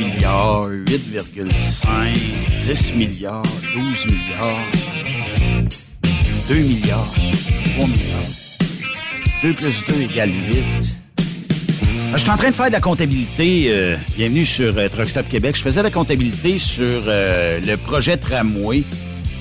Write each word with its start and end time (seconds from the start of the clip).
Milliards, 0.00 0.68
8,5, 0.86 2.16
10 2.64 2.94
milliards, 2.94 3.42
12 3.74 4.06
milliards, 4.06 4.66
2 6.48 6.54
milliards, 6.54 7.14
3 7.74 7.86
milliards. 7.86 8.30
2 9.42 9.54
plus 9.54 9.84
2 9.84 10.00
égale 10.02 10.30
8. 10.30 10.64
Je 12.12 12.18
suis 12.18 12.30
en 12.30 12.36
train 12.36 12.50
de 12.50 12.54
faire 12.54 12.68
de 12.68 12.72
la 12.72 12.80
comptabilité. 12.80 13.66
euh, 13.68 13.96
bienvenue 14.16 14.46
sur 14.46 14.76
euh, 14.76 14.88
Truck 14.88 15.08
Stop 15.08 15.28
Québec. 15.28 15.56
Je 15.56 15.62
faisais 15.62 15.80
de 15.80 15.84
la 15.84 15.90
comptabilité 15.90 16.58
sur 16.58 17.02
euh, 17.06 17.60
le 17.60 17.76
projet 17.76 18.16
Tramway. 18.16 18.82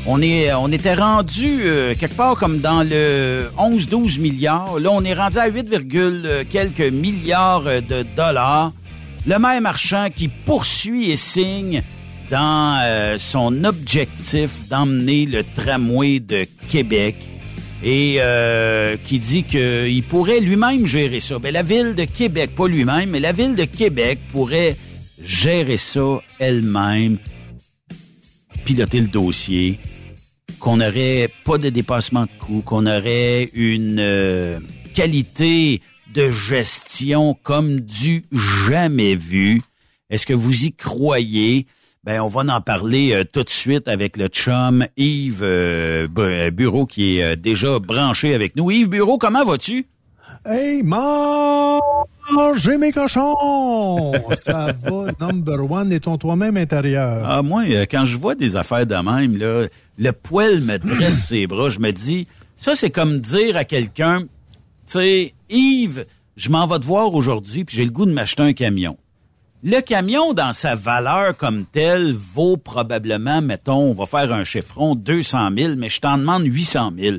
On, 0.05 0.21
est, 0.21 0.53
on 0.53 0.71
était 0.71 0.93
rendu 0.93 1.59
euh, 1.61 1.93
quelque 1.97 2.15
part 2.15 2.35
comme 2.35 2.59
dans 2.59 2.83
le 2.83 3.49
11-12 3.57 4.19
milliards. 4.19 4.79
Là, 4.79 4.89
on 4.91 5.03
est 5.03 5.13
rendu 5.13 5.37
à 5.37 5.47
8, 5.47 5.67
euh, 5.73 6.43
quelques 6.49 6.93
milliards 6.93 7.63
euh, 7.65 7.81
de 7.81 8.05
dollars. 8.15 8.71
Le 9.27 9.37
maire 9.37 9.61
marchand 9.61 10.07
qui 10.15 10.27
poursuit 10.27 11.11
et 11.11 11.15
signe 11.15 11.83
dans 12.29 12.79
euh, 12.83 13.17
son 13.19 13.63
objectif 13.63 14.49
d'emmener 14.69 15.25
le 15.25 15.43
tramway 15.43 16.19
de 16.19 16.45
Québec 16.69 17.15
et 17.83 18.17
euh, 18.19 18.97
qui 19.05 19.19
dit 19.19 19.43
qu'il 19.43 20.03
pourrait 20.03 20.39
lui-même 20.39 20.85
gérer 20.85 21.19
ça. 21.19 21.39
Ben, 21.39 21.53
la 21.53 21.63
ville 21.63 21.95
de 21.95 22.05
Québec, 22.05 22.51
pas 22.55 22.67
lui-même, 22.67 23.09
mais 23.09 23.19
la 23.19 23.31
ville 23.31 23.55
de 23.55 23.65
Québec 23.65 24.19
pourrait 24.31 24.75
gérer 25.23 25.77
ça 25.77 26.21
elle-même, 26.39 27.17
piloter 28.65 29.01
le 29.01 29.07
dossier, 29.07 29.79
qu'on 30.59 30.77
n'aurait 30.77 31.29
pas 31.45 31.57
de 31.57 31.69
dépassement 31.69 32.23
de 32.23 32.31
coûts, 32.39 32.61
qu'on 32.61 32.85
aurait 32.85 33.49
une 33.53 33.99
euh, 33.99 34.59
qualité 34.93 35.81
de 36.13 36.31
gestion 36.31 37.37
comme 37.43 37.79
du 37.79 38.25
jamais 38.31 39.15
vu. 39.15 39.61
Est-ce 40.09 40.25
que 40.25 40.33
vous 40.33 40.65
y 40.65 40.73
croyez? 40.73 41.67
Ben, 42.03 42.21
on 42.21 42.27
va 42.27 42.41
en 42.55 42.61
parler 42.61 43.11
euh, 43.13 43.23
tout 43.25 43.43
de 43.43 43.49
suite 43.49 43.87
avec 43.87 44.15
le 44.17 44.27
chum 44.27 44.85
Yves 44.95 45.43
euh, 45.43 46.07
euh, 46.17 46.49
Bureau 46.49 46.85
qui 46.85 47.19
est 47.19 47.35
déjà 47.35 47.77
branché 47.77 48.33
avec 48.33 48.55
nous. 48.55 48.71
Yves 48.71 48.89
Bureau, 48.89 49.17
comment 49.17 49.43
vas-tu? 49.43 49.85
Hey, 50.45 50.81
j'ai 52.55 52.77
mes 52.77 52.91
cochons! 52.93 54.13
Ça 54.45 54.73
va, 54.81 55.11
number 55.19 55.69
one, 55.69 55.91
et 55.91 55.99
ton 55.99 56.17
toi-même 56.17 56.55
intérieur. 56.55 57.23
Ah, 57.25 57.41
moi, 57.41 57.63
quand 57.91 58.05
je 58.05 58.17
vois 58.17 58.35
des 58.35 58.55
affaires 58.55 58.85
de 58.85 58.95
même, 58.95 59.37
là, 59.37 59.67
le 59.97 60.11
poil 60.13 60.61
me 60.61 60.77
dresse 60.77 61.25
ses 61.27 61.45
bras. 61.45 61.69
Je 61.69 61.79
me 61.79 61.91
dis, 61.91 62.27
ça, 62.55 62.75
c'est 62.75 62.89
comme 62.89 63.19
dire 63.19 63.57
à 63.57 63.65
quelqu'un, 63.65 64.23
tu 64.89 65.33
Yves, 65.49 66.05
je 66.35 66.49
m'en 66.49 66.67
vais 66.67 66.79
te 66.79 66.85
voir 66.85 67.13
aujourd'hui, 67.13 67.65
puis 67.65 67.77
j'ai 67.77 67.85
le 67.85 67.91
goût 67.91 68.05
de 68.05 68.11
m'acheter 68.11 68.43
un 68.43 68.53
camion. 68.53 68.97
Le 69.61 69.81
camion, 69.81 70.33
dans 70.33 70.53
sa 70.53 70.75
valeur 70.75 71.35
comme 71.35 71.65
telle, 71.65 72.13
vaut 72.13 72.55
probablement, 72.55 73.41
mettons, 73.41 73.91
on 73.91 73.93
va 73.93 74.05
faire 74.05 74.31
un 74.31 74.45
chiffron, 74.45 74.95
200 74.95 75.49
000, 75.57 75.75
mais 75.75 75.89
je 75.89 75.99
t'en 75.99 76.17
demande 76.17 76.45
800 76.45 76.93
000. 76.97 77.17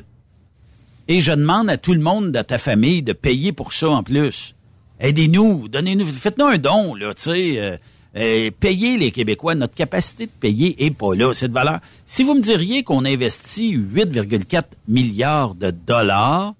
Et 1.09 1.21
je 1.21 1.33
demande 1.33 1.69
à 1.69 1.77
tout 1.77 1.93
le 1.93 2.01
monde 2.01 2.33
de 2.33 2.41
ta 2.41 2.57
famille 2.57 3.03
de 3.03 3.13
payer 3.13 3.53
pour 3.53 3.75
ça 3.75 3.91
en 3.91 4.03
plus. 4.03 4.55
Aidez-nous, 5.01 5.69
donnez-nous, 5.69 6.07
faites-nous 6.07 6.47
un 6.47 6.59
don, 6.59 6.95
là, 6.95 7.13
tu 7.13 7.23
sais. 7.25 7.59
Euh, 7.59 7.77
euh, 8.17 8.51
payez 8.59 8.97
les 8.97 9.11
Québécois, 9.13 9.55
notre 9.55 9.75
capacité 9.75 10.27
de 10.27 10.33
payer 10.33 10.85
est 10.85 10.91
pas 10.91 11.15
là, 11.15 11.33
cette 11.33 11.53
valeur. 11.53 11.81
Si 12.07 12.25
vous 12.25 12.35
me 12.35 12.41
diriez 12.41 12.83
qu'on 12.83 13.05
investit 13.05 13.77
8,4 13.77 14.65
milliards 14.89 15.55
de 15.55 15.71
dollars 15.71 16.55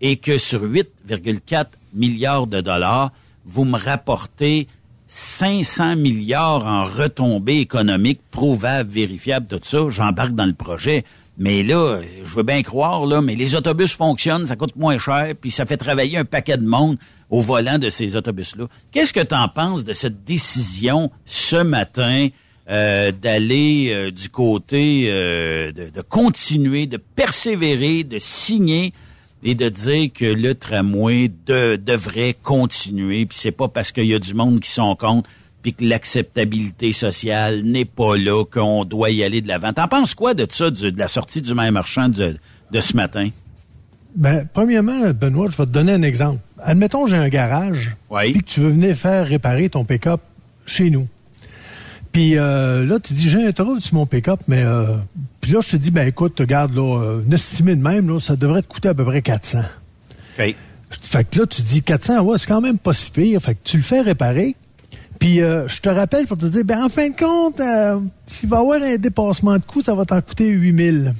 et 0.00 0.16
que 0.16 0.38
sur 0.38 0.64
8,4 0.64 1.66
milliards 1.94 2.46
de 2.46 2.60
dollars, 2.60 3.12
vous 3.44 3.64
me 3.64 3.78
rapportez 3.78 4.68
500 5.06 5.96
milliards 5.96 6.66
en 6.66 6.84
retombées 6.84 7.58
économiques 7.58 8.20
prouvables, 8.30 8.90
vérifiables, 8.90 9.46
tout 9.46 9.60
ça, 9.62 9.78
j'embarque 9.88 10.32
dans 10.32 10.46
le 10.46 10.52
projet. 10.52 11.04
Mais 11.36 11.62
là, 11.62 12.00
je 12.22 12.34
veux 12.34 12.42
bien 12.42 12.62
croire, 12.62 13.06
là, 13.06 13.20
mais 13.20 13.34
les 13.34 13.54
autobus 13.54 13.94
fonctionnent, 13.94 14.46
ça 14.46 14.56
coûte 14.56 14.76
moins 14.76 14.98
cher, 14.98 15.32
puis 15.40 15.50
ça 15.50 15.64
fait 15.64 15.78
travailler 15.78 16.18
un 16.18 16.24
paquet 16.24 16.58
de 16.58 16.66
monde 16.66 16.98
au 17.30 17.40
volant 17.40 17.78
de 17.78 17.88
ces 17.88 18.14
autobus-là. 18.14 18.66
Qu'est-ce 18.92 19.12
que 19.12 19.24
tu 19.24 19.34
en 19.34 19.48
penses 19.48 19.84
de 19.84 19.94
cette 19.94 20.24
décision 20.24 21.10
ce 21.24 21.56
matin 21.56 22.28
euh, 22.68 23.10
d'aller 23.10 23.88
euh, 23.90 24.10
du 24.12 24.28
côté 24.28 25.06
euh, 25.06 25.72
de, 25.72 25.88
de, 25.88 26.02
continuer, 26.02 26.86
de 26.86 26.98
persévérer, 26.98 28.04
de 28.04 28.18
signer 28.20 28.92
et 29.42 29.54
de 29.54 29.68
dire 29.68 30.10
que 30.12 30.24
le 30.24 30.54
tramway 30.54 31.30
devrait 31.46 32.36
continuer, 32.42 33.26
puis 33.26 33.38
c'est 33.40 33.52
pas 33.52 33.68
parce 33.68 33.92
qu'il 33.92 34.06
y 34.06 34.14
a 34.14 34.18
du 34.18 34.34
monde 34.34 34.60
qui 34.60 34.70
sont 34.70 34.94
contre, 34.96 35.28
puis 35.62 35.74
que 35.74 35.84
l'acceptabilité 35.84 36.92
sociale 36.92 37.62
n'est 37.62 37.84
pas 37.84 38.16
là 38.16 38.44
qu'on 38.44 38.84
doit 38.84 39.10
y 39.10 39.22
aller 39.22 39.40
de 39.40 39.48
l'avant. 39.48 39.72
T'en 39.72 39.88
penses 39.88 40.14
quoi 40.14 40.34
de 40.34 40.46
ça, 40.50 40.70
de, 40.70 40.92
la 40.96 41.08
sortie 41.08 41.42
du 41.42 41.54
même 41.54 41.74
marchand 41.74 42.08
de, 42.08 42.36
de 42.70 42.80
ce 42.80 42.96
matin? 42.96 43.28
Ben, 44.14 44.46
premièrement, 44.52 45.10
Benoît, 45.10 45.48
je 45.50 45.56
vais 45.56 45.66
te 45.66 45.70
donner 45.70 45.92
un 45.92 46.02
exemple. 46.02 46.40
Admettons, 46.62 47.06
j'ai 47.06 47.16
un 47.16 47.28
garage, 47.28 47.94
oui. 48.10 48.32
puis 48.32 48.42
que 48.42 48.48
tu 48.48 48.60
veux 48.60 48.70
venir 48.70 48.96
faire 48.96 49.26
réparer 49.26 49.68
ton 49.68 49.84
pick-up 49.84 50.20
chez 50.66 50.90
nous. 50.90 51.08
Puis 52.12 52.36
euh, 52.36 52.84
là, 52.86 52.98
tu 52.98 53.14
dis, 53.14 53.30
j'ai 53.30 53.46
un 53.46 53.52
trou 53.52 53.78
sur 53.80 53.94
mon 53.94 54.06
pick-up, 54.06 54.40
mais 54.48 54.62
euh, 54.64 54.96
puis 55.40 55.52
là, 55.52 55.60
je 55.62 55.70
te 55.70 55.76
dis, 55.76 55.90
ben 55.90 56.06
écoute, 56.06 56.38
regarde, 56.38 56.74
là, 56.74 57.02
euh, 57.02 57.24
une 57.24 57.32
estimée 57.32 57.74
de 57.74 57.82
même, 57.82 58.08
là, 58.08 58.20
ça 58.20 58.36
devrait 58.36 58.62
te 58.62 58.68
coûter 58.68 58.88
à 58.88 58.94
peu 58.94 59.04
près 59.04 59.22
400. 59.22 59.60
OK. 60.38 60.54
Fait 60.90 61.24
que 61.24 61.38
là, 61.38 61.46
tu 61.46 61.62
dis 61.62 61.82
400, 61.82 62.20
ouais, 62.20 62.38
c'est 62.38 62.46
quand 62.46 62.60
même 62.60 62.78
pas 62.78 62.92
si 62.92 63.10
pire. 63.10 63.40
Fait 63.40 63.54
que 63.54 63.60
tu 63.62 63.76
le 63.76 63.82
fais 63.82 64.00
réparer. 64.00 64.56
Puis 65.18 65.40
euh, 65.40 65.68
je 65.68 65.80
te 65.80 65.88
rappelle 65.88 66.26
pour 66.26 66.38
te 66.38 66.46
dire, 66.46 66.64
ben 66.64 66.84
en 66.84 66.88
fin 66.88 67.10
de 67.10 67.16
compte, 67.16 67.60
euh, 67.60 68.00
s'il 68.26 68.48
va 68.48 68.56
y 68.56 68.60
avoir 68.60 68.82
un 68.82 68.96
dépassement 68.96 69.56
de 69.56 69.62
coût, 69.62 69.82
ça 69.82 69.94
va 69.94 70.04
t'en 70.04 70.20
coûter 70.20 70.48
8000. 70.48 71.14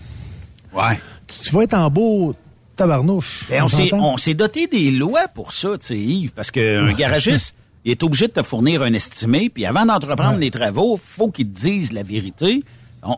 Ouais. 0.72 0.98
Tu, 1.26 1.38
tu 1.40 1.54
vas 1.54 1.62
être 1.62 1.74
en 1.74 1.90
beau 1.90 2.34
tabarnouche. 2.76 3.44
Ben, 3.50 3.64
on 3.92 4.16
s'est 4.16 4.34
doté 4.34 4.66
des 4.66 4.90
lois 4.90 5.28
pour 5.28 5.52
ça, 5.52 5.76
tu 5.78 5.86
sais, 5.86 5.98
Yves, 5.98 6.32
parce 6.32 6.50
qu'un 6.50 6.92
garagiste, 6.96 7.54
il 7.84 7.90
est 7.90 8.02
obligé 8.02 8.26
de 8.26 8.32
te 8.32 8.42
fournir 8.42 8.82
un 8.82 8.92
estimé, 8.94 9.50
puis 9.50 9.66
avant 9.66 9.84
d'entreprendre 9.84 10.34
ouais. 10.34 10.44
les 10.44 10.50
travaux, 10.50 10.98
faut 11.02 11.30
qu'il 11.30 11.50
te 11.50 11.60
dise 11.60 11.92
la 11.92 12.02
vérité. 12.02 12.62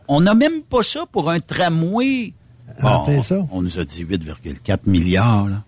On 0.07 0.21
n'a 0.21 0.33
même 0.33 0.61
pas 0.61 0.83
ça 0.83 1.05
pour 1.11 1.29
un 1.29 1.39
tramway. 1.39 2.33
Bon, 2.81 3.03
ah, 3.07 3.21
ça. 3.21 3.45
On 3.51 3.61
nous 3.61 3.79
a 3.79 3.85
dit 3.85 4.05
8,4 4.05 4.89
milliards, 4.89 5.49
là. 5.49 5.63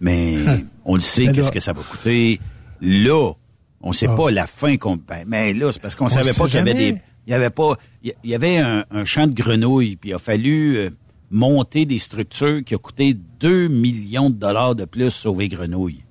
Mais 0.00 0.36
on 0.84 0.94
le 0.94 1.00
sait, 1.00 1.32
qu'est-ce 1.32 1.52
que 1.52 1.60
ça 1.60 1.72
va 1.72 1.82
coûter. 1.82 2.40
Là, 2.80 3.32
on 3.80 3.90
ne 3.90 3.94
sait 3.94 4.08
ah. 4.08 4.16
pas 4.16 4.30
la 4.30 4.46
fin 4.46 4.76
qu'on... 4.76 4.96
Ben, 4.96 5.24
mais 5.26 5.54
là, 5.54 5.72
c'est 5.72 5.80
parce 5.80 5.94
qu'on 5.94 6.08
savait 6.08 6.32
pas 6.32 6.46
qu'il 6.46 6.56
y 6.56 6.58
avait 6.58 6.74
des... 6.74 6.98
Il 7.26 7.30
y 7.30 7.34
avait 7.34 7.50
pas... 7.50 7.76
Il 8.02 8.14
y 8.24 8.34
avait 8.34 8.58
un, 8.58 8.84
un 8.90 9.04
champ 9.04 9.28
de 9.28 9.32
grenouilles, 9.32 9.96
puis 9.96 10.10
il 10.10 10.14
a 10.14 10.18
fallu 10.18 10.76
euh, 10.76 10.90
monter 11.30 11.86
des 11.86 11.98
structures 11.98 12.64
qui 12.64 12.74
ont 12.74 12.78
coûté 12.78 13.16
2 13.40 13.68
millions 13.68 14.28
de 14.28 14.34
dollars 14.34 14.74
de 14.74 14.84
plus 14.84 15.10
sauver 15.10 15.48
grenouilles. 15.48 16.02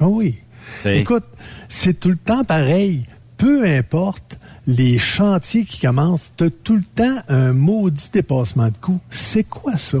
Ah 0.00 0.08
oui. 0.08 0.36
Écoute, 0.84 1.24
c'est 1.68 2.00
tout 2.00 2.10
le 2.10 2.16
temps 2.16 2.44
pareil. 2.44 3.04
Peu 3.36 3.66
importe 3.66 4.38
les 4.66 4.98
chantiers 4.98 5.64
qui 5.64 5.80
commencent, 5.80 6.32
tu 6.36 6.44
as 6.44 6.50
tout 6.50 6.76
le 6.76 6.82
temps 6.82 7.16
un 7.28 7.52
maudit 7.52 8.10
dépassement 8.12 8.66
de 8.68 8.76
coûts. 8.80 9.00
C'est 9.10 9.44
quoi 9.44 9.76
ça? 9.76 9.98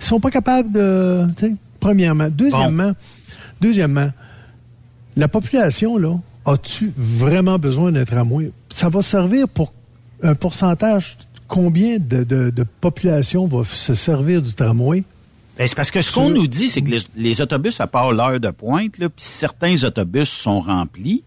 Ils 0.00 0.04
sont 0.04 0.20
pas 0.20 0.30
capables 0.30 0.72
de. 0.72 1.26
Premièrement. 1.78 2.28
Deuxièmement, 2.30 2.88
bon. 2.88 2.94
deuxièmement, 3.60 4.10
la 5.16 5.28
population, 5.28 5.96
là, 5.96 6.18
as-tu 6.44 6.92
vraiment 6.96 7.58
besoin 7.58 7.92
d'un 7.92 8.04
tramway? 8.04 8.50
Ça 8.68 8.88
va 8.88 9.02
servir 9.02 9.48
pour 9.48 9.72
un 10.22 10.34
pourcentage. 10.34 11.16
Combien 11.48 11.98
de, 11.98 12.22
de, 12.22 12.50
de 12.50 12.62
population 12.80 13.46
va 13.46 13.64
se 13.64 13.94
servir 13.94 14.42
du 14.42 14.54
tramway? 14.54 15.04
Ben, 15.58 15.66
c'est 15.66 15.74
parce 15.74 15.90
que 15.90 16.00
ce 16.00 16.12
qu'on 16.12 16.30
nous 16.30 16.46
dit, 16.46 16.68
c'est 16.68 16.80
que 16.80 16.90
les, 16.90 17.00
les, 17.16 17.40
autobus, 17.40 17.80
à 17.80 17.86
part 17.86 18.12
l'heure 18.12 18.38
de 18.38 18.50
pointe, 18.50 18.92
puis 18.92 19.08
certains 19.16 19.82
autobus 19.84 20.28
sont 20.28 20.60
remplis, 20.60 21.22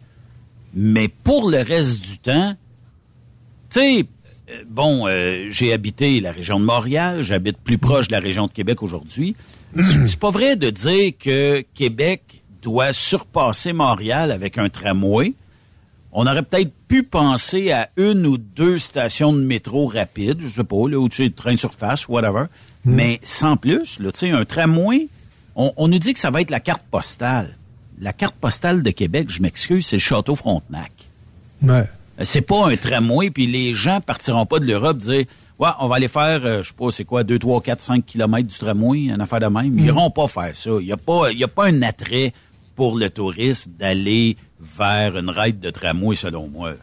mais 0.74 1.08
pour 1.08 1.50
le 1.50 1.60
reste 1.60 2.01
du 2.01 2.17
temps, 2.19 2.55
tu 3.74 3.80
sais, 3.80 4.06
euh, 4.51 4.63
bon, 4.68 5.08
euh, 5.08 5.48
j'ai 5.50 5.74
habité 5.74 6.20
la 6.20 6.32
région 6.32 6.60
de 6.60 6.65
Montréal, 6.65 7.22
j'habite 7.22 7.58
plus 7.58 7.80
proche 7.80 8.08
de 8.08 8.13
la 8.13 8.20
région 8.20 8.46
de 8.46 8.51
Québec 8.51 8.84
aujourd'hui. 8.84 9.36
C'est 10.08 10.20
pas 10.20 10.30
vrai 10.30 10.56
de 10.56 10.70
dire 10.70 11.13
que 11.20 11.63
Québec 11.74 12.44
doit 12.62 12.94
surpasser 12.94 13.74
Montréal 13.74 14.32
avec 14.32 14.60
un 14.60 14.70
tramway. 14.70 15.34
On 16.12 16.27
aurait 16.27 16.44
peut-être 16.44 16.72
pu 16.88 17.01
penser 17.01 17.72
à 17.72 17.89
une 17.98 18.27
ou 18.27 18.38
deux 18.38 18.77
stations 18.77 19.34
de 19.34 19.39
métro 19.39 19.88
rapides, 19.88 20.42
je 20.42 20.48
sais 20.50 20.63
pas, 20.63 20.88
là, 20.88 21.00
où 21.00 21.10
tu 21.10 21.25
es 21.25 21.30
train 21.32 21.53
de 21.53 21.60
surface, 21.60 22.08
whatever. 22.08 22.46
Mm. 22.86 22.94
Mais 22.94 23.20
sans 23.24 23.58
plus, 23.58 24.00
là, 24.00 24.12
tu 24.12 24.20
sais, 24.20 24.30
un 24.30 24.46
tramway, 24.46 25.08
on, 25.56 25.74
on, 25.77 25.88
nous 25.88 25.98
dit 25.98 26.13
que 26.13 26.20
ça 26.20 26.30
va 26.30 26.42
être 26.42 26.51
la 26.51 26.60
carte 26.60 26.84
postale. 26.92 27.58
La 28.00 28.13
carte 28.13 28.36
postale 28.36 28.84
de 28.84 28.92
Québec, 28.92 29.32
je 29.32 29.42
m'excuse, 29.42 29.88
c'est 29.88 29.96
le 29.96 30.01
Château 30.01 30.36
Frontenac. 30.36 30.92
Ouais. 31.63 31.86
C'est 32.22 32.41
pas 32.41 32.70
un 32.70 32.75
tramway, 32.75 33.32
puis 33.32 33.48
les 33.48 33.74
gens 33.74 34.00
partiront 34.00 34.46
pas 34.46 34.60
de 34.60 34.65
l'Europe 34.65 34.98
dire 34.98 35.25
Ouais, 35.60 35.70
on 35.79 35.88
va 35.88 35.96
aller 35.96 36.08
faire, 36.08 36.41
euh, 36.46 36.63
je 36.63 36.70
sais 36.70 36.75
pas, 36.77 36.91
c'est 36.91 37.05
quoi, 37.05 37.24
2, 37.24 37.39
3, 37.39 37.62
4, 37.62 37.82
5 37.82 38.05
kilomètres 38.05 38.48
du 38.48 38.58
tramway, 38.58 39.05
une 39.05 39.22
affaire 39.22 39.39
de 39.39 39.46
même. 39.46 39.77
Ils 39.77 39.86
iront 39.86 40.10
pas 40.10 40.27
faire 40.27 40.55
ça. 40.55 40.72
Il 40.79 40.86
n'y 40.86 40.91
a, 40.91 40.98
pas, 40.98 41.32
y 41.32 41.43
a 41.43 41.48
pas 41.48 41.67
un 41.67 41.82
attrait 41.84 42.34
pour 42.75 42.98
le 42.98 43.10
touriste 43.10 43.70
d'aller 43.77 44.36
vers 44.60 45.15
une 45.17 45.29
raide 45.29 45.60
de 45.60 45.70
tramway, 45.70 46.15
selon 46.15 46.48
moi. 46.48 46.74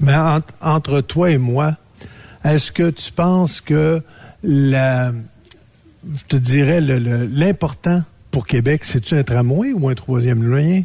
Mais 0.00 0.14
entre, 0.14 0.52
entre 0.60 1.00
toi 1.00 1.30
et 1.30 1.38
moi, 1.38 1.76
est-ce 2.44 2.70
que 2.70 2.90
tu 2.90 3.12
penses 3.12 3.60
que 3.60 4.02
la, 4.42 5.12
je 5.12 6.24
te 6.28 6.36
dirais, 6.36 6.80
l'important 6.80 8.02
pour 8.30 8.46
Québec, 8.46 8.84
c'est-tu 8.84 9.14
un 9.14 9.22
tramway 9.22 9.72
ou 9.72 9.88
un 9.88 9.94
troisième 9.94 10.42
lien? 10.42 10.82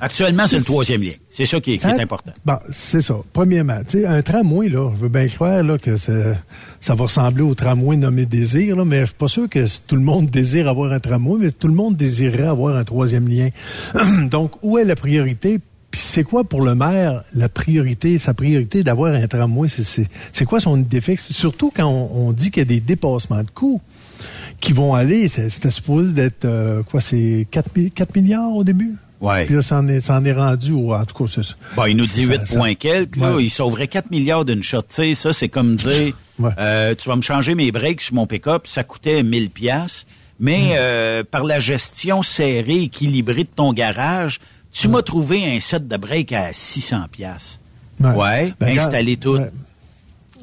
Actuellement, 0.00 0.46
c'est 0.46 0.58
le 0.58 0.64
troisième 0.64 1.02
lien. 1.02 1.12
C'est 1.28 1.46
ça 1.46 1.60
qui 1.60 1.74
est, 1.74 1.76
ça, 1.76 1.92
qui 1.92 1.98
est 1.98 2.02
important. 2.02 2.32
Bon, 2.44 2.58
c'est 2.70 3.00
ça. 3.00 3.16
Premièrement, 3.32 3.80
tu 3.86 4.00
sais, 4.00 4.06
un 4.06 4.22
tramway, 4.22 4.68
là, 4.68 4.90
je 4.94 5.00
veux 5.00 5.08
bien 5.08 5.26
croire 5.26 5.62
là, 5.62 5.78
que 5.78 5.96
ça, 5.96 6.12
ça 6.80 6.94
va 6.94 7.04
ressembler 7.04 7.42
au 7.42 7.54
tramway 7.54 7.96
nommé 7.96 8.24
Désir, 8.24 8.76
là, 8.76 8.84
mais 8.84 9.00
je 9.00 9.06
suis 9.06 9.14
pas 9.14 9.28
sûr 9.28 9.48
que 9.48 9.64
tout 9.86 9.96
le 9.96 10.02
monde 10.02 10.26
désire 10.26 10.68
avoir 10.68 10.92
un 10.92 11.00
tramway, 11.00 11.38
mais 11.40 11.50
tout 11.50 11.68
le 11.68 11.74
monde 11.74 11.96
désirerait 11.96 12.46
avoir 12.46 12.76
un 12.76 12.84
troisième 12.84 13.28
lien. 13.28 13.48
Donc, 14.30 14.52
où 14.62 14.78
est 14.78 14.84
la 14.84 14.94
priorité? 14.94 15.58
Puis 15.58 15.68
Puis 15.90 16.00
c'est 16.00 16.22
quoi 16.22 16.44
pour 16.44 16.62
le 16.62 16.74
maire 16.74 17.22
la 17.34 17.48
priorité, 17.48 18.18
sa 18.18 18.34
priorité 18.34 18.84
d'avoir 18.84 19.14
un 19.14 19.26
tramway? 19.26 19.68
C'est 19.68 20.44
quoi 20.44 20.60
son 20.60 20.78
idée 20.78 21.00
fixe? 21.00 21.32
Surtout 21.32 21.72
quand 21.74 21.88
on, 21.88 22.32
dit 22.32 22.50
qu'il 22.50 22.60
y 22.60 22.66
a 22.66 22.68
des 22.68 22.80
dépassements 22.80 23.42
de 23.42 23.50
coûts 23.50 23.80
qui 24.60 24.72
vont 24.72 24.94
aller, 24.94 25.28
c'était 25.28 25.70
supposé 25.70 26.12
d'être, 26.12 26.44
euh, 26.44 26.82
quoi, 26.82 27.00
c'est 27.00 27.46
4, 27.50 27.70
4 27.94 28.16
milliards 28.16 28.54
au 28.54 28.64
début? 28.64 28.94
Ouais. 29.20 29.46
Puis 29.46 29.56
là, 29.56 29.62
ça 29.62 29.78
en 29.78 29.88
est, 29.88 30.00
ça 30.00 30.16
en 30.16 30.24
est 30.24 30.32
rendu, 30.32 30.72
ou 30.72 30.94
en 30.94 31.04
tout 31.04 31.24
cas, 31.24 31.30
c'est 31.34 31.56
Bon, 31.74 31.86
il 31.86 31.96
nous 31.96 32.06
dit 32.06 32.24
8 32.24 32.56
points 32.56 32.74
quelques, 32.74 33.16
là. 33.16 33.36
Il 33.40 33.50
sauverait 33.50 33.88
4 33.88 34.10
milliards 34.10 34.44
d'une 34.44 34.62
shot. 34.62 34.82
Tu 34.82 34.94
sais, 34.94 35.14
ça, 35.14 35.32
c'est 35.32 35.48
comme 35.48 35.76
dire, 35.76 36.14
euh, 36.58 36.94
tu 36.94 37.08
vas 37.08 37.16
me 37.16 37.22
changer 37.22 37.54
mes 37.54 37.72
breaks 37.72 38.00
sur 38.00 38.14
mon 38.14 38.26
pick-up, 38.26 38.66
ça 38.66 38.84
coûtait 38.84 39.22
1000 39.22 39.50
pièces 39.50 40.06
mais 40.38 40.68
hmm. 40.70 40.76
euh, 40.78 41.24
par 41.28 41.44
la 41.44 41.60
gestion 41.60 42.22
serrée, 42.22 42.82
équilibrée 42.82 43.44
de 43.44 43.48
ton 43.54 43.72
garage, 43.72 44.38
tu 44.72 44.88
m'as 44.88 45.02
trouvé 45.02 45.56
un 45.56 45.60
set 45.60 45.88
de 45.88 45.96
breaks 45.96 46.32
à 46.32 46.52
600 46.52 47.06
pièces. 47.10 47.58
Ouais, 48.00 48.54
ben, 48.60 48.78
installer 48.78 49.16
tout. 49.16 49.38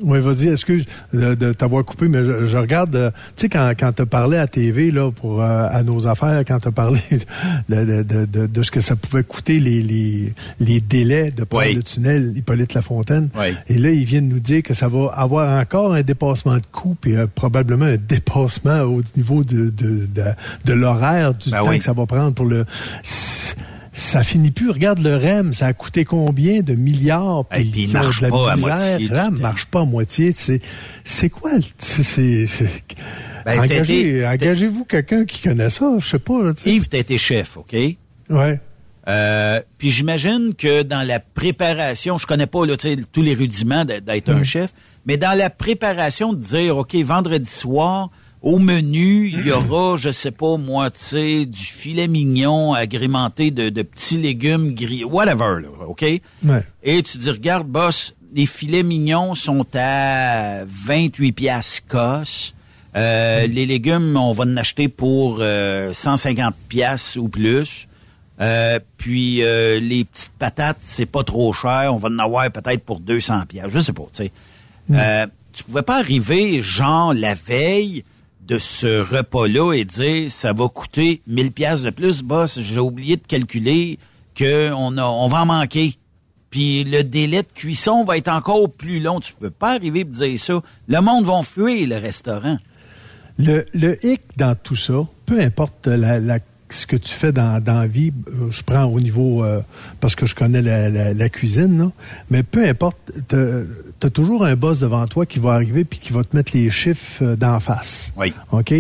Oui, 0.02 0.20
vas-y, 0.20 0.50
excuse 0.50 0.86
de, 1.14 1.54
t'avoir 1.54 1.86
coupé, 1.86 2.08
mais 2.08 2.24
je, 2.24 2.58
regarde, 2.58 2.96
euh, 2.96 3.12
tu 3.36 3.44
sais, 3.44 3.50
quand, 3.50 3.72
quand 3.80 3.94
tu 3.94 4.02
as 4.02 4.06
parlé 4.06 4.38
à 4.38 4.48
TV, 4.48 4.92
là, 4.92 5.12
pour, 5.12 5.42
euh, 5.42 5.68
à 5.72 5.84
nos 5.84 6.08
affaires, 6.08 6.44
quand 6.46 6.60
tu 6.60 6.68
as 6.68 6.72
parlé 6.72 7.00
de, 7.70 8.04
de, 8.04 8.46
de, 8.46 8.64
ce 8.64 8.72
que 8.72 8.82
ça 8.82 8.96
pouvait 8.96 9.24
coûter 9.24 9.60
les, 9.60 9.82
les, 9.82 10.34
les 10.60 10.82
délais 10.82 11.32
de 11.32 11.44
prendre 11.44 11.74
le 11.74 11.84
tunnel 11.84 12.34
Hippolyte 12.36 12.74
Lafontaine. 12.74 13.30
Et 13.68 13.78
là, 13.78 13.92
ils 13.92 14.06
viennent 14.06 14.28
nous 14.28 14.40
dire 14.40 14.64
que 14.64 14.74
ça 14.74 14.88
va 14.88 15.14
avoir 15.16 15.60
encore 15.60 15.94
un 15.94 16.02
dépassement 16.02 16.58
de 16.58 16.66
coût, 16.72 16.96
puis 17.00 17.16
euh, 17.16 17.28
probablement 17.34 17.86
un 17.86 17.98
dépassement 17.98 18.82
au 18.82 19.02
niveau 19.16 19.44
de, 19.44 19.70
de, 19.70 20.08
de, 20.66 20.74
l'horaire 20.74 21.34
du 21.34 21.50
ben 21.50 21.64
temps 21.64 21.78
que 21.78 21.84
ça 21.84 21.94
va 21.94 22.06
prendre 22.06 22.34
pour 22.34 22.46
le 22.46 22.66
ça 23.96 24.24
finit 24.24 24.52
plus. 24.52 24.70
Regarde 24.70 25.00
le 25.00 25.16
REM, 25.16 25.54
ça 25.54 25.68
a 25.68 25.74
coûté 25.74 26.04
combien 26.04 26.60
de 26.60 26.74
milliards? 26.74 27.46
Puis, 27.46 27.72
il 27.76 27.92
marche 27.92 28.28
pas 28.28 28.52
à 28.52 28.56
moitié. 28.58 29.08
Le 29.08 29.18
REM 29.18 29.40
marche 29.40 29.66
pas 29.66 29.82
à 29.82 29.86
moitié. 29.86 30.34
C'est 31.04 31.30
quoi? 31.30 31.52
C'est... 31.78 32.48
Ben, 33.46 33.60
engagez, 33.60 34.68
vous 34.68 34.86
quelqu'un 34.86 35.24
qui 35.24 35.40
connaît 35.40 35.70
ça, 35.70 35.94
je 36.00 36.08
sais 36.08 36.20
pas. 36.20 36.42
Là, 36.42 36.54
Yves, 36.66 36.90
t'as 36.90 36.98
été 36.98 37.18
chef, 37.18 37.58
OK? 37.58 37.74
Ouais. 38.30 38.60
Euh, 39.08 39.62
puis 39.78 39.92
j'imagine 39.92 40.56
que 40.58 40.82
dans 40.82 41.08
la 41.08 41.20
préparation, 41.20 42.18
je 42.18 42.26
connais 42.26 42.48
pas 42.48 42.66
là, 42.66 42.76
tous 42.76 43.22
les 43.22 43.36
rudiments 43.36 43.86
d'être 43.86 44.30
un 44.30 44.40
mm. 44.40 44.44
chef, 44.44 44.74
mais 45.06 45.18
dans 45.18 45.38
la 45.38 45.50
préparation 45.52 46.34
de 46.34 46.42
dire, 46.42 46.78
OK, 46.78 46.96
vendredi 46.96 47.50
soir, 47.50 48.10
au 48.46 48.60
menu, 48.60 49.28
il 49.28 49.48
y 49.48 49.52
aura, 49.52 49.98
je 49.98 50.12
sais 50.12 50.30
pas, 50.30 50.58
moitié 50.58 51.48
du 51.48 51.64
filet 51.64 52.08
mignon 52.08 52.74
agrémenté 52.74 53.50
de, 53.50 53.82
petits 53.82 54.20
légumes 54.20 54.76
gris, 54.76 55.04
whatever, 55.04 55.64
là, 55.64 55.70
OK? 55.88 56.04
Et 56.04 57.02
tu 57.02 57.18
dis, 57.18 57.32
regarde, 57.32 57.68
boss, 57.68 58.14
les 58.36 58.46
filets 58.46 58.84
mignons 58.84 59.34
sont 59.34 59.66
à 59.74 60.64
28 60.64 61.32
piastres 61.32 61.88
cos. 61.88 62.54
Euh, 62.96 63.48
les 63.48 63.66
légumes, 63.66 64.16
on 64.16 64.32
va 64.32 64.44
en 64.44 64.56
acheter 64.58 64.90
pour 64.90 65.38
150 65.38 65.42
euh, 65.42 66.52
piastres 66.70 67.18
ou 67.18 67.30
plus. 67.30 67.88
Euh, 68.40 68.80
puis 68.98 69.38
les 69.38 70.06
petites 70.06 70.34
patates, 70.38 70.78
c'est 70.82 71.08
pas 71.08 71.24
trop 71.24 71.52
cher. 71.52 71.90
On 71.92 71.98
va 71.98 72.10
en 72.10 72.20
avoir 72.20 72.52
peut-être 72.52 72.86
pour 72.86 73.00
200 73.00 73.48
piastres. 73.48 73.72
Je 73.72 73.80
sais 73.80 73.94
pas, 73.94 74.06
tu 74.14 74.30
sais. 74.88 75.30
tu 75.52 75.64
pouvais 75.64 75.82
pas 75.82 75.98
arriver, 75.98 76.62
genre, 76.62 77.12
la 77.12 77.34
veille 77.34 78.04
de 78.48 78.60
ce 78.60 79.02
repas-là 79.02 79.74
et 79.74 79.86
dire 79.86 80.32
ça 80.32 80.54
va 80.54 80.68
coûter 80.68 81.22
1000 81.28 81.52
pièces 81.52 81.82
de 81.82 81.90
plus, 81.90 82.22
boss, 82.22 82.60
j'ai 82.62 82.80
oublié 82.80 83.18
de 83.18 83.26
calculer 83.28 83.98
qu'on 84.38 84.98
on 84.98 85.28
va 85.28 85.42
en 85.42 85.46
manquer. 85.46 85.96
Puis 86.50 86.84
le 86.84 87.04
délai 87.04 87.44
de 87.44 87.48
cuisson 87.54 88.04
va 88.04 88.18
être 88.18 88.30
encore 88.30 88.70
plus 88.70 89.00
long. 89.00 89.20
Tu 89.20 89.34
peux 89.34 89.50
pas 89.50 89.74
arriver 89.74 90.02
et 90.02 90.04
dire 90.06 90.40
ça. 90.40 90.62
Le 90.88 91.02
monde 91.02 91.26
va 91.26 91.42
fuir 91.44 91.88
le 91.88 91.98
restaurant. 91.98 92.58
Le, 93.38 93.66
le 93.74 93.98
hic 94.06 94.22
dans 94.38 94.56
tout 94.56 94.78
ça, 94.78 95.06
peu 95.26 95.42
importe 95.42 95.90
ce 96.70 96.88
que 96.88 96.96
tu 96.96 97.14
fais 97.14 97.32
dans, 97.32 97.62
dans 97.62 97.80
la 97.80 97.88
vie, 97.88 98.14
euh, 98.28 98.50
je 98.50 98.64
prends 98.64 98.86
au 98.86 99.00
niveau, 99.00 99.44
euh, 99.44 99.62
parce 100.00 100.16
que 100.16 100.26
je 100.26 100.36
connais 100.36 100.62
la, 100.62 101.30
cuisine, 101.30 101.92
mais 102.30 102.44
peu 102.44 102.66
importe, 102.68 103.12
tu 104.00 104.08
as, 104.08 104.10
toujours 104.10 104.46
un 104.46 104.56
boss 104.56 104.80
devant 104.80 105.06
toi 105.08 105.26
qui 105.26 105.40
va 105.40 105.54
arriver 105.54 105.84
puis 105.84 106.00
qui 106.00 106.14
va 106.14 106.24
te 106.24 106.36
mettre 106.36 106.52
les 106.54 106.70
chiffres 106.70 107.24
euh, 107.24 107.36
d'en 107.36 107.60
face. 107.60 108.14
Oui. 108.18 108.34
OK? 108.52 108.74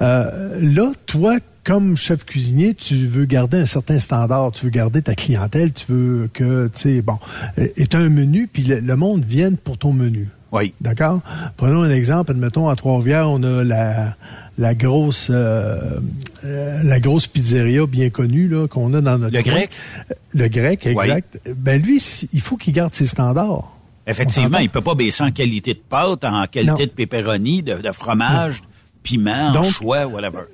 là, 0.00 0.92
toi, 1.06 1.38
comme 1.64 1.96
chef 1.96 2.24
cuisinier, 2.24 2.74
tu 2.74 3.06
veux 3.06 3.24
garder 3.24 3.58
un 3.58 3.66
certain 3.66 3.98
standard, 3.98 4.52
tu 4.52 4.66
veux 4.66 4.70
garder 4.70 5.02
ta 5.02 5.14
clientèle, 5.14 5.72
tu 5.72 5.86
veux 5.88 6.30
que, 6.32 6.68
tu 6.68 6.80
sais, 6.80 7.02
bon, 7.02 7.18
est 7.56 7.94
un 7.94 8.08
menu, 8.10 8.46
puis 8.46 8.62
le, 8.62 8.96
monde 8.96 9.24
vienne 9.24 9.56
pour 9.56 9.78
ton 9.78 9.92
menu. 9.92 10.28
Oui. 10.52 10.72
D'accord? 10.80 11.20
Prenons 11.56 11.82
un 11.82 11.90
exemple, 11.90 12.30
admettons, 12.30 12.68
à 12.68 12.76
Trois-Rivières, 12.76 13.28
on 13.28 13.42
a 13.42 13.64
la, 13.64 14.14
la 14.58 14.74
grosse 14.74 15.28
euh, 15.30 15.80
euh, 16.44 16.80
la 16.84 17.00
grosse 17.00 17.26
pizzeria 17.26 17.86
bien 17.86 18.10
connue 18.10 18.48
là 18.48 18.68
qu'on 18.68 18.94
a 18.94 19.00
dans 19.00 19.18
notre 19.18 19.34
le 19.34 19.42
grec 19.42 19.70
le 20.32 20.48
grec 20.48 20.86
exact 20.86 21.40
ben 21.56 21.82
lui 21.82 22.00
il 22.32 22.40
faut 22.40 22.56
qu'il 22.56 22.72
garde 22.72 22.94
ses 22.94 23.06
standards 23.06 23.73
effectivement 24.06 24.58
il 24.58 24.70
peut 24.70 24.80
pas 24.80 24.94
baisser 24.94 25.22
en 25.22 25.30
qualité 25.30 25.74
de 25.74 25.82
pâte 25.88 26.24
en 26.24 26.46
qualité 26.46 26.86
de 26.86 26.92
pepperoni 26.92 27.62
de, 27.62 27.92
fromage 27.92 28.62
piment 29.02 29.52
donc, 29.52 29.66
choix 29.66 30.06
whatever. 30.06 30.44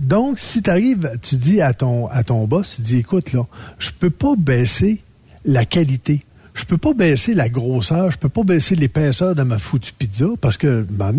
donc 0.00 0.38
si 0.38 0.62
tu 0.62 0.70
arrives 0.70 1.10
tu 1.22 1.36
dis 1.36 1.60
à 1.60 1.72
ton 1.74 2.08
à 2.08 2.22
ton 2.22 2.46
boss 2.46 2.76
tu 2.76 2.82
dis 2.82 2.98
écoute 2.98 3.32
là 3.32 3.46
je 3.78 3.90
peux 3.90 4.10
pas 4.10 4.34
baisser 4.36 5.02
la 5.44 5.64
qualité. 5.64 6.24
Je 6.54 6.64
peux 6.64 6.78
pas 6.78 6.94
baisser 6.94 7.34
la 7.34 7.48
grosseur, 7.48 8.12
je 8.12 8.18
peux 8.18 8.28
pas 8.28 8.44
baisser 8.44 8.76
l'épaisseur 8.76 9.34
de 9.34 9.42
ma 9.42 9.58
foutue 9.58 9.92
pizza 9.92 10.26
parce 10.40 10.56
que, 10.56 10.86
à 11.00 11.12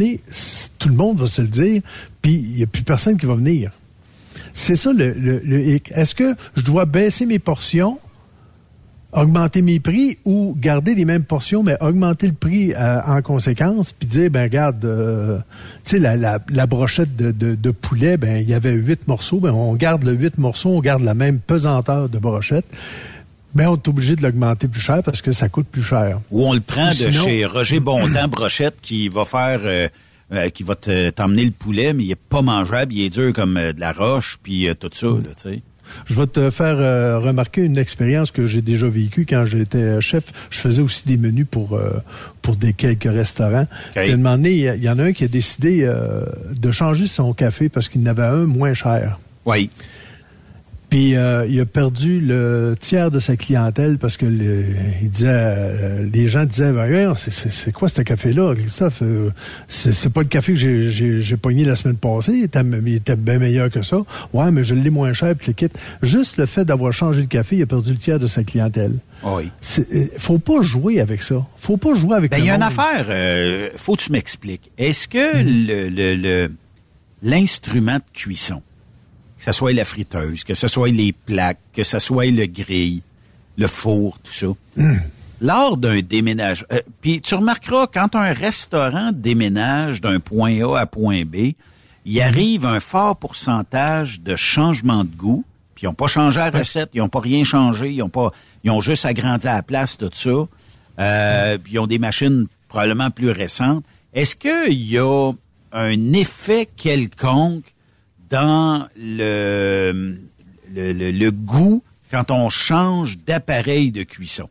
tout 0.79 0.89
le 0.89 0.95
monde 0.95 1.19
va 1.19 1.27
se 1.27 1.41
le 1.41 1.49
dire, 1.49 1.81
puis 2.21 2.33
il 2.33 2.55
n'y 2.55 2.63
a 2.63 2.67
plus 2.67 2.83
personne 2.83 3.17
qui 3.17 3.25
va 3.25 3.35
venir. 3.35 3.71
C'est 4.53 4.77
ça 4.77 4.93
le, 4.93 5.11
le, 5.11 5.67
hic. 5.67 5.91
Est-ce 5.93 6.15
que 6.15 6.35
je 6.55 6.63
dois 6.63 6.85
baisser 6.85 7.25
mes 7.25 7.39
portions, 7.39 7.99
augmenter 9.15 9.61
mes 9.61 9.79
prix 9.79 10.17
ou 10.25 10.55
garder 10.59 10.93
les 10.93 11.05
mêmes 11.05 11.23
portions, 11.23 11.63
mais 11.63 11.75
augmenter 11.81 12.27
le 12.27 12.33
prix 12.33 12.73
euh, 12.73 13.01
en 13.05 13.21
conséquence, 13.21 13.93
puis 13.93 14.07
dire, 14.07 14.29
ben 14.29 14.43
regarde, 14.43 14.83
euh, 14.85 15.39
tu 15.83 15.91
sais, 15.91 15.99
la, 15.99 16.15
la, 16.15 16.67
brochette 16.67 17.15
de, 17.15 17.31
de, 17.31 17.55
de, 17.55 17.71
poulet, 17.71 18.17
ben 18.17 18.37
il 18.37 18.49
y 18.49 18.53
avait 18.53 18.73
huit 18.73 19.07
morceaux, 19.07 19.39
ben 19.39 19.51
on 19.51 19.73
garde 19.75 20.03
le 20.03 20.13
huit 20.13 20.37
morceaux, 20.37 20.69
on 20.69 20.81
garde 20.81 21.01
la 21.01 21.13
même 21.13 21.39
pesanteur 21.39 22.09
de 22.09 22.19
brochette 22.19 22.65
ben, 23.55 23.69
on 23.69 23.75
est 23.75 23.87
obligé 23.87 24.15
de 24.17 24.21
l'augmenter 24.21 24.67
plus 24.67 24.81
cher 24.81 25.01
parce 25.03 25.21
que 25.21 25.31
ça 25.31 25.47
coûte 25.47 25.67
plus 25.67 25.81
cher. 25.81 26.19
Ou 26.29 26.45
on 26.45 26.53
le 26.53 26.59
prend 26.59 26.89
de 26.89 27.11
chez 27.11 27.45
Roger 27.45 27.79
Bontemps 27.79 28.27
Brochette 28.27 28.75
qui 28.81 29.07
va 29.07 29.23
faire 29.23 29.61
euh, 29.63 29.87
euh, 30.33 30.49
qui 30.49 30.63
va 30.63 30.75
t'emmener 30.75 31.45
le 31.45 31.51
poulet, 31.51 31.93
mais 31.93 32.03
il 32.03 32.11
est 32.11 32.15
pas 32.15 32.41
mangeable, 32.41 32.93
il 32.93 33.05
est 33.05 33.09
dur 33.09 33.31
comme 33.31 33.55
euh, 33.57 33.71
de 33.71 33.79
la 33.79 33.93
roche, 33.93 34.37
puis 34.43 34.67
tout 34.77 34.89
ça, 34.91 35.07
là, 35.07 35.33
tu 35.41 35.49
sais. 35.49 35.61
Je 36.05 36.13
vais 36.15 36.27
te 36.27 36.49
faire 36.49 36.77
remarquer 37.21 37.61
une 37.61 37.77
expérience 37.77 38.31
que 38.31 38.45
j'ai 38.45 38.61
déjà 38.61 38.87
vécue 38.87 39.25
quand 39.27 39.45
j'étais 39.45 39.99
chef. 40.01 40.23
Je 40.49 40.59
faisais 40.59 40.81
aussi 40.81 41.03
des 41.05 41.17
menus 41.17 41.47
pour 41.49 41.79
pour 42.41 42.55
des 42.55 42.73
quelques 42.73 43.03
restaurants. 43.03 43.67
Okay. 43.91 44.11
un 44.11 44.17
moment 44.17 44.37
donné, 44.37 44.51
il 44.51 44.83
y, 44.83 44.89
en 44.89 44.99
a 44.99 45.03
un 45.03 45.13
qui 45.13 45.23
a 45.23 45.27
décidé 45.27 45.89
de 46.51 46.71
changer 46.71 47.07
son 47.07 47.33
café 47.33 47.69
parce 47.69 47.89
qu'il 47.89 48.01
n'avait 48.01 48.23
un 48.23 48.45
moins 48.45 48.73
cher. 48.73 49.19
Oui. 49.45 49.69
Puis 50.89 51.15
euh, 51.15 51.45
il 51.47 51.59
a 51.59 51.65
perdu 51.65 52.19
le 52.19 52.75
tiers 52.79 53.11
de 53.11 53.19
sa 53.19 53.35
clientèle 53.35 53.97
parce 53.97 54.17
que 54.17 54.25
il 54.25 55.09
disait, 55.09 55.27
euh, 55.29 56.09
les 56.11 56.27
gens 56.27 56.45
disaient, 56.45 56.71
ben, 56.71 57.15
c'est 57.17 57.71
quoi 57.71 57.89
ce 57.89 58.01
café-là, 58.01 58.53
Christophe? 58.55 59.01
Euh, 59.01 59.31
C'est 59.67 60.13
pas 60.13 60.21
le 60.21 60.27
café 60.27 60.53
que 60.53 60.59
j'ai 60.59 61.37
pogné 61.37 61.65
la 61.65 61.75
semaine 61.75 61.97
passée. 61.97 62.33
Il 62.33 62.43
était, 62.43 63.15
bien 63.15 63.39
meilleur 63.39 63.69
que 63.69 63.81
ça. 63.81 63.97
Ouais, 64.33 64.51
mais 64.51 64.63
je 64.63 64.75
l'ai 64.75 64.89
moins 64.89 65.13
cher 65.13 65.35
puis 65.35 65.47
le 65.47 65.53
quitte. 65.53 65.77
Juste 66.01 66.37
le 66.37 66.45
fait 66.45 66.65
d'avoir 66.65 66.93
changé 66.93 67.21
le 67.21 67.27
café, 67.27 67.57
il 67.57 67.63
a 67.63 67.65
perdu 67.65 67.91
le 67.91 67.97
tiers 67.97 68.19
de 68.19 68.27
sa 68.27 68.43
clientèle. 68.43 68.93
Oui. 69.23 69.49
Faut 70.17 70.39
pas 70.39 70.61
jouer 70.61 70.99
avec 70.99 71.21
ça. 71.21 71.45
Faut 71.59 71.77
pas 71.77 71.95
jouer 71.95 72.15
avec. 72.15 72.31
Ben 72.31 72.37
il 72.37 72.45
y 72.45 72.49
a 72.49 72.55
une 72.55 72.61
affaire. 72.61 73.05
faut 73.75 73.95
que 73.95 74.01
tu 74.01 74.11
m'expliques. 74.11 74.71
Est-ce 74.77 75.07
que 75.07 75.37
mm-hmm. 75.37 75.89
le 75.89 76.49
l'instrument 77.23 77.95
de 77.95 78.03
cuisson 78.13 78.61
que 79.37 79.43
ce 79.43 79.51
soit 79.51 79.73
la 79.73 79.85
friteuse, 79.85 80.43
que 80.43 80.53
ce 80.53 80.67
soit 80.67 80.89
les 80.89 81.11
plaques, 81.11 81.59
que 81.73 81.83
ce 81.83 81.99
soit 81.99 82.31
le 82.31 82.45
grill, 82.45 83.01
le 83.57 83.67
four, 83.67 84.17
tout 84.23 84.31
ça. 84.31 84.47
Hmm. 84.75 84.97
Lors 85.41 85.77
d'un 85.77 85.99
déménage, 85.99 86.65
euh, 86.71 86.81
puis 87.01 87.21
tu 87.21 87.35
remarqueras, 87.35 87.87
quand 87.87 88.15
un 88.15 88.33
restaurant 88.33 89.11
déménage 89.13 90.01
d'un 90.01 90.19
point 90.19 90.61
A 90.61 90.79
à 90.79 90.85
point 90.85 91.23
B, 91.25 91.53
il 92.05 92.17
hmm. 92.17 92.21
arrive 92.21 92.65
un 92.65 92.79
fort 92.79 93.17
pourcentage 93.17 94.21
de 94.21 94.35
changement 94.35 95.03
de 95.03 95.15
goût, 95.15 95.43
puis 95.75 95.83
ils 95.83 95.87
n'ont 95.87 95.93
pas 95.93 96.07
changé 96.07 96.39
la 96.39 96.49
recette, 96.49 96.89
ils 96.93 96.99
n'ont 96.99 97.09
pas 97.09 97.19
rien 97.19 97.43
changé, 97.43 97.91
ils 97.91 98.01
ont 98.01 98.09
pas, 98.09 98.31
ils 98.63 98.71
ont 98.71 98.81
juste 98.81 99.05
agrandi 99.05 99.47
à 99.47 99.55
la 99.55 99.63
place, 99.63 99.97
tout 99.97 100.09
ça. 100.13 100.47
Euh, 100.97 101.57
puis 101.57 101.73
ils 101.73 101.79
ont 101.79 101.87
des 101.87 101.99
machines 101.99 102.47
probablement 102.69 103.11
plus 103.11 103.31
récentes. 103.31 103.83
Est-ce 104.13 104.37
qu'il 104.37 104.81
y 104.81 104.97
a 104.97 105.33
un 105.73 106.13
effet 106.13 106.69
quelconque 106.77 107.74
dans 108.29 108.87
le, 108.97 110.17
le, 110.73 110.91
le, 111.11 111.31
goût 111.31 111.83
quand 112.11 112.31
on 112.31 112.49
change 112.49 113.19
d'appareil 113.25 113.91
de 113.91 114.03
cuisson. 114.03 114.49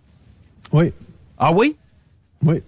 Oui. 0.72 0.92
Ah 1.38 1.52
oui? 1.52 1.76
Oui. 2.42 2.62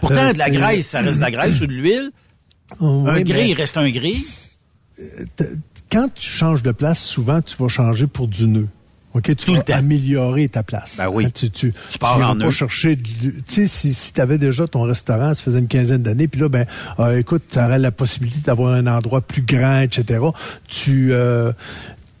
Pourtant, 0.00 0.28
euh, 0.28 0.32
de 0.32 0.38
la 0.38 0.50
graisse, 0.50 0.88
ça 0.88 1.00
reste 1.00 1.16
de 1.16 1.22
la 1.22 1.30
graisse 1.30 1.60
ou 1.60 1.66
de 1.66 1.72
l'huile? 1.72 2.10
un 2.80 3.20
gris, 3.22 3.48
il 3.48 3.54
reste 3.54 3.76
un 3.76 3.90
gris? 3.90 4.56
Quand 5.90 6.08
tu 6.14 6.28
changes 6.28 6.62
de 6.62 6.72
place, 6.72 7.00
souvent, 7.00 7.42
tu 7.42 7.56
vas 7.56 7.68
changer 7.68 8.06
pour 8.06 8.28
du 8.28 8.46
nœud. 8.46 8.68
OK, 9.12 9.34
tu 9.34 9.50
vas 9.50 9.74
améliorer 9.74 10.48
ta 10.48 10.62
place. 10.62 10.96
Ben 10.98 11.08
oui. 11.08 11.30
tu, 11.32 11.50
tu, 11.50 11.72
tu 11.90 11.98
pars 11.98 12.18
en 12.20 12.38
pas 12.38 12.50
chercher... 12.50 12.96
Tu 12.96 13.42
sais, 13.46 13.66
si, 13.66 13.92
si 13.92 14.12
tu 14.12 14.20
avais 14.20 14.38
déjà 14.38 14.68
ton 14.68 14.82
restaurant, 14.82 15.34
ça 15.34 15.42
faisait 15.42 15.58
une 15.58 15.66
quinzaine 15.66 16.02
d'années, 16.02 16.28
puis 16.28 16.40
là, 16.40 16.48
ben, 16.48 16.64
euh, 17.00 17.18
écoute, 17.18 17.42
tu 17.50 17.58
aurais 17.58 17.80
la 17.80 17.90
possibilité 17.90 18.40
d'avoir 18.46 18.72
un 18.72 18.86
endroit 18.86 19.20
plus 19.20 19.42
grand, 19.42 19.80
etc. 19.80 20.20
Tu 20.68 21.08
euh, 21.10 21.52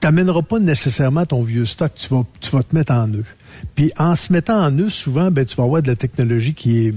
t'amèneras 0.00 0.42
pas 0.42 0.58
nécessairement 0.58 1.26
ton 1.26 1.42
vieux 1.42 1.64
stock. 1.64 1.92
Tu 1.94 2.08
vas, 2.08 2.24
tu 2.40 2.50
vas 2.50 2.64
te 2.64 2.74
mettre 2.74 2.92
en 2.92 3.06
nœud. 3.06 3.24
Puis 3.76 3.92
en 3.96 4.16
se 4.16 4.32
mettant 4.32 4.60
en 4.60 4.70
nœud, 4.72 4.90
souvent, 4.90 5.30
ben, 5.30 5.44
tu 5.44 5.54
vas 5.54 5.64
avoir 5.64 5.82
de 5.82 5.88
la 5.88 5.96
technologie 5.96 6.54
qui 6.54 6.86
est 6.86 6.94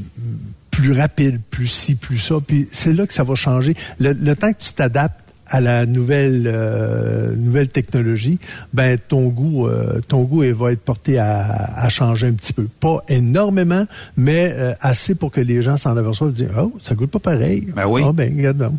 plus 0.72 0.94
rapide, 0.94 1.40
plus 1.52 1.68
ci, 1.68 1.94
plus 1.94 2.18
ça. 2.18 2.36
Puis 2.46 2.68
c'est 2.72 2.94
là 2.94 3.06
que 3.06 3.14
ça 3.14 3.24
va 3.24 3.36
changer. 3.36 3.76
le 4.00 4.34
temps 4.34 4.52
que 4.52 4.64
tu 4.64 4.74
t'adaptes 4.74 5.23
à 5.48 5.62
la 5.62 5.86
nouvelle 5.86 6.44
euh, 6.48 7.36
nouvelle 7.36 7.70
technologie, 7.70 8.40
ben 8.74 8.98
ton 8.98 9.28
goût 9.28 9.68
euh, 9.68 10.00
ton 10.08 10.24
goût 10.24 10.44
va 10.56 10.72
être 10.72 10.82
porté 10.82 11.20
à, 11.20 11.74
à, 11.76 11.90
changer 11.90 12.28
un 12.28 12.34
petit 12.34 12.54
peu. 12.54 12.68
Pas 12.80 13.04
énormément, 13.08 13.86
mais 14.18 14.52
euh, 14.54 14.74
assez 14.82 15.16
pour 15.16 15.32
que 15.32 15.42
les 15.42 15.62
gens 15.62 15.78
s'en 15.78 15.96
aperçoivent 15.98 16.32
et 16.32 16.34
disent 16.34 16.52
oh 16.58 16.74
ça 16.80 16.96
goûte 16.96 17.12
pas 17.12 17.20
pareil. 17.20 17.68
Ben 17.76 17.88
oui. 17.88 18.02
Ah 18.06 18.14
ben 18.14 18.36
regarde 18.36 18.72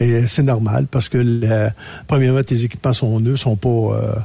Et 0.00 0.26
c'est 0.26 0.42
normal 0.42 0.86
parce 0.90 1.08
que 1.08 1.22
premièrement 2.06 2.42
tes 2.42 2.64
équipements 2.64 2.92
sont 2.92 3.20
neufs, 3.20 3.40
sont 3.40 3.56
pas 3.56 4.24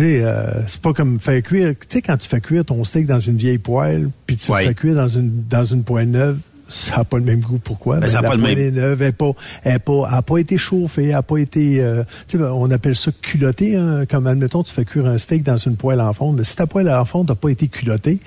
euh, 0.00 0.62
c'est 0.66 0.80
pas 0.80 0.92
comme 0.92 1.20
faire 1.20 1.42
cuire. 1.42 1.74
Tu 1.80 1.86
sais, 1.88 2.02
quand 2.02 2.16
tu 2.16 2.28
fais 2.28 2.40
cuire 2.40 2.64
ton 2.64 2.82
steak 2.84 3.06
dans 3.06 3.20
une 3.20 3.36
vieille 3.36 3.58
poêle, 3.58 4.10
puis 4.26 4.36
tu 4.36 4.50
le 4.50 4.58
fais 4.58 4.74
cuire 4.74 4.94
dans 4.94 5.08
une 5.08 5.44
dans 5.48 5.64
une 5.64 5.84
poêle 5.84 6.10
neuve, 6.10 6.38
ça 6.74 6.98
n'a 6.98 7.04
pas 7.04 7.18
le 7.18 7.24
même 7.24 7.40
goût. 7.40 7.58
Pourquoi? 7.58 7.98
Ben, 7.98 8.08
ça 8.08 8.20
la 8.20 8.30
pas 8.30 8.36
le 8.36 8.42
même... 8.42 8.58
est 8.58 8.70
neuve, 8.70 9.00
elle 9.00 9.08
n'a 9.08 9.12
pas, 9.12 9.32
elle 9.62 9.80
pas, 9.80 10.22
pas, 10.22 10.38
été 10.38 10.58
chauffée, 10.58 11.04
elle 11.04 11.10
n'a 11.12 11.22
pas 11.22 11.38
été... 11.38 11.80
Euh, 11.80 12.02
ben, 12.32 12.50
on 12.52 12.70
appelle 12.70 12.96
ça 12.96 13.12
culotté. 13.22 13.76
Hein, 13.76 14.04
comme, 14.08 14.26
admettons, 14.26 14.62
tu 14.62 14.72
fais 14.72 14.84
cuire 14.84 15.06
un 15.06 15.18
steak 15.18 15.44
dans 15.44 15.56
une 15.56 15.76
poêle 15.76 16.00
en 16.00 16.12
fonte. 16.12 16.36
Mais 16.36 16.44
si 16.44 16.56
ta 16.56 16.66
poêle 16.66 16.90
en 16.90 17.04
fonte 17.04 17.28
n'a 17.28 17.34
pas 17.36 17.50
été 17.50 17.68
culottée, 17.68 18.18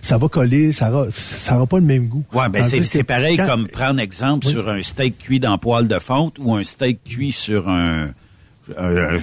ça 0.00 0.18
va 0.18 0.28
coller, 0.28 0.72
ça 0.72 0.90
n'aura 0.90 1.06
ça 1.10 1.56
aura 1.56 1.66
pas 1.66 1.78
le 1.78 1.84
même 1.84 2.08
goût. 2.08 2.24
Ouais, 2.32 2.48
ben 2.48 2.62
c'est 2.64 3.04
pareil 3.04 3.36
comme 3.36 3.68
prendre 3.68 4.00
exemple 4.00 4.46
sur 4.46 4.68
un 4.68 4.82
steak 4.82 5.18
cuit 5.18 5.40
dans 5.40 5.58
poêle 5.58 5.88
de 5.88 5.98
fonte 5.98 6.36
ou 6.40 6.54
un 6.54 6.64
steak 6.64 7.04
cuit 7.04 7.32
sur 7.32 7.68
un... 7.68 8.08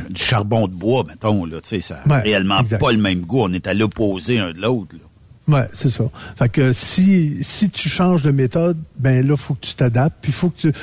du 0.09 0.21
charbon 0.21 0.67
de 0.67 0.74
bois, 0.74 1.03
mettons, 1.07 1.45
là, 1.45 1.57
tu 1.62 1.69
sais, 1.69 1.81
ça 1.81 2.00
n'a 2.05 2.19
réellement 2.19 2.63
pas 2.63 2.91
le 2.91 3.00
même 3.00 3.21
goût. 3.21 3.41
On 3.43 3.53
est 3.53 3.67
à 3.67 3.74
l'opposé 3.74 4.39
un 4.39 4.51
de 4.51 4.62
l'autre, 4.62 4.95
Ouais, 5.49 5.67
c'est 5.73 5.89
ça. 5.89 6.03
Fait 6.37 6.49
que 6.49 6.73
si 6.73 7.43
si 7.43 7.69
tu 7.69 7.89
changes 7.89 8.21
de 8.23 8.31
méthode, 8.31 8.77
ben 8.97 9.27
là 9.27 9.35
faut 9.35 9.53
que 9.55 9.65
tu 9.65 9.75
t'adaptes, 9.75 10.17
puis 10.21 10.31
faut 10.31 10.49
que 10.49 10.59
tu 10.59 10.73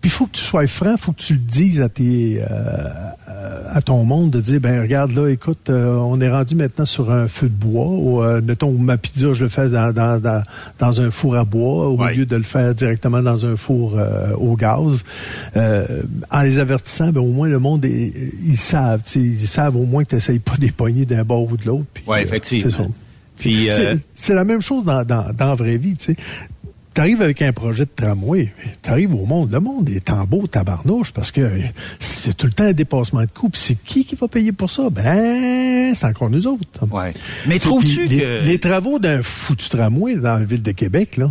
puis 0.00 0.10
il 0.10 0.12
faut 0.12 0.26
que 0.26 0.36
tu 0.36 0.42
sois 0.42 0.66
franc, 0.68 0.92
il 0.92 1.00
faut 1.00 1.10
que 1.10 1.20
tu 1.20 1.32
le 1.32 1.40
dises 1.40 1.80
à 1.80 1.88
tes 1.88 2.40
euh, 2.40 3.62
à 3.68 3.82
ton 3.82 4.04
monde 4.04 4.30
de 4.30 4.40
dire 4.40 4.60
ben 4.60 4.80
regarde 4.80 5.10
là, 5.10 5.28
écoute, 5.28 5.70
euh, 5.70 5.96
on 5.96 6.20
est 6.20 6.30
rendu 6.30 6.54
maintenant 6.54 6.84
sur 6.84 7.10
un 7.10 7.26
feu 7.26 7.48
de 7.48 7.54
bois 7.54 7.88
ou 7.88 8.22
euh, 8.22 8.40
mettons 8.40 8.70
ma 8.70 8.96
pizza 8.96 9.32
je 9.32 9.42
le 9.42 9.48
fais 9.48 9.68
dans, 9.68 9.92
dans, 9.92 10.20
dans, 10.20 10.44
dans 10.78 11.00
un 11.00 11.10
four 11.10 11.36
à 11.36 11.44
bois 11.44 11.88
au 11.88 12.00
lieu 12.06 12.26
de 12.26 12.36
le 12.36 12.44
faire 12.44 12.76
directement 12.76 13.22
dans 13.22 13.44
un 13.44 13.56
four 13.56 13.98
au 14.38 14.54
gaz. 14.54 15.02
en 15.56 16.42
les 16.42 16.60
avertissant, 16.60 17.10
ben 17.10 17.20
au 17.20 17.32
moins 17.32 17.48
le 17.48 17.58
monde 17.58 17.84
ils 17.84 18.56
savent, 18.56 19.02
ils 19.16 19.48
savent 19.48 19.76
au 19.76 19.84
moins 19.84 20.04
que 20.04 20.10
tu 20.10 20.14
n'essayes 20.14 20.38
pas 20.38 20.56
des 20.58 20.70
poignées 20.70 21.06
d'un 21.06 21.24
bord 21.24 21.50
ou 21.50 21.56
de 21.56 21.66
l'autre. 21.66 21.86
Oui, 22.06 22.18
effectivement. 22.20 22.88
Puis 23.38 23.70
euh, 23.70 23.96
c'est 24.14 24.34
la 24.34 24.44
même 24.44 24.60
chose 24.60 24.84
dans, 24.84 25.04
dans, 25.04 25.32
dans 25.32 25.48
la 25.48 25.54
vraie 25.54 25.78
vie, 25.78 25.96
tu 25.96 26.06
sais. 26.06 26.16
T'arrives 26.94 27.22
avec 27.22 27.42
un 27.42 27.52
projet 27.52 27.84
de 27.84 27.90
tramway, 27.94 28.52
t'arrives 28.82 29.14
au 29.14 29.24
monde, 29.24 29.52
le 29.52 29.60
monde 29.60 29.88
est 29.88 30.10
en 30.10 30.24
beau 30.24 30.48
tabarnouche 30.48 31.12
parce 31.12 31.30
que 31.30 31.48
c'est 32.00 32.36
tout 32.36 32.46
le 32.46 32.52
temps 32.52 32.64
un 32.64 32.72
dépassement 32.72 33.20
de 33.20 33.26
coût. 33.26 33.50
c'est 33.54 33.76
qui 33.76 34.04
qui 34.04 34.16
va 34.16 34.26
payer 34.26 34.50
pour 34.50 34.68
ça? 34.68 34.90
Ben, 34.90 35.94
c'est 35.94 36.06
encore 36.06 36.28
nous 36.28 36.44
autres. 36.48 36.64
Ouais. 36.90 37.12
Mais 37.46 37.60
trouves-tu 37.60 38.08
que... 38.08 38.44
Les, 38.44 38.58
travaux 38.58 38.98
d'un 38.98 39.22
foutu 39.22 39.68
tramway 39.68 40.16
dans 40.16 40.38
la 40.38 40.44
ville 40.44 40.62
de 40.62 40.72
Québec, 40.72 41.18
là, 41.18 41.30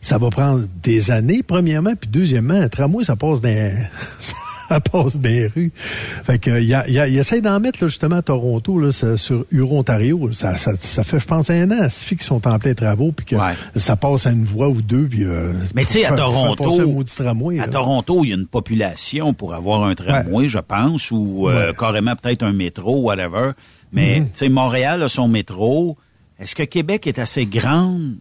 ça 0.00 0.16
va 0.16 0.30
prendre 0.30 0.66
des 0.80 1.10
années, 1.10 1.42
premièrement, 1.42 1.94
puis 2.00 2.08
deuxièmement, 2.08 2.54
un 2.54 2.68
tramway, 2.68 3.02
ça 3.02 3.16
passe 3.16 3.40
d'un... 3.40 3.72
ça 4.74 4.80
passe 4.80 5.16
des 5.16 5.48
rues. 5.48 5.72
Fait 5.74 6.38
que, 6.38 6.60
il, 6.60 6.68
y 6.68 6.76
il, 6.86 7.18
essaie 7.18 7.40
d'en 7.40 7.58
mettre 7.58 7.82
là, 7.82 7.88
justement 7.88 8.16
à 8.16 8.22
Toronto, 8.22 8.78
là, 8.78 8.92
sur 8.92 9.44
Huron-Ontario. 9.50 10.30
Ça, 10.32 10.56
ça, 10.58 10.72
ça, 10.78 11.02
fait, 11.02 11.18
je 11.18 11.26
pense, 11.26 11.50
un 11.50 11.70
an. 11.72 11.88
Suffit 11.90 12.16
qu'ils 12.16 12.26
sont 12.26 12.46
en 12.46 12.58
plein 12.60 12.74
travaux 12.74 13.10
puis 13.10 13.26
que 13.26 13.36
ça 13.76 13.96
passe 13.96 14.28
à 14.28 14.30
une 14.30 14.44
voie 14.44 14.68
ou 14.68 14.80
deux. 14.80 15.08
Puis, 15.08 15.24
euh, 15.24 15.52
Mais 15.74 15.84
tu 15.84 15.94
sais, 15.94 16.04
à 16.04 16.12
Toronto, 16.16 17.02
tramway, 17.16 17.58
à 17.58 17.66
Toronto, 17.66 18.20
il 18.22 18.30
y 18.30 18.32
a 18.32 18.36
une 18.36 18.46
population 18.46 19.34
pour 19.34 19.54
avoir 19.54 19.82
un 19.82 19.94
tramway, 19.94 20.48
je 20.48 20.58
pense, 20.58 21.10
ou 21.10 21.48
euh, 21.48 21.72
carrément 21.72 22.14
peut-être 22.14 22.44
un 22.44 22.52
métro, 22.52 23.00
whatever. 23.00 23.50
Mais 23.92 24.20
mm-hmm. 24.20 24.24
tu 24.24 24.30
sais, 24.34 24.48
Montréal 24.48 25.02
a 25.02 25.08
son 25.08 25.26
métro. 25.26 25.98
Est-ce 26.38 26.54
que 26.54 26.62
Québec 26.62 27.08
est 27.08 27.18
assez 27.18 27.44
grande 27.44 28.18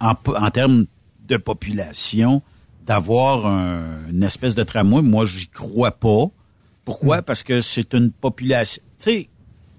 en, 0.00 0.14
en 0.26 0.50
termes 0.50 0.86
de 1.28 1.36
population 1.36 2.42
d'avoir 2.86 3.46
une 3.46 4.22
espèce 4.22 4.54
de 4.54 4.62
tramway, 4.62 5.02
moi, 5.02 5.24
j'y 5.24 5.48
crois 5.48 5.92
pas. 5.92 6.26
Pourquoi? 6.84 7.18
Hmm. 7.18 7.22
Parce 7.22 7.42
que 7.42 7.60
c'est 7.60 7.94
une 7.94 8.10
population... 8.10 8.82
Tu 8.98 9.04
sais, 9.04 9.28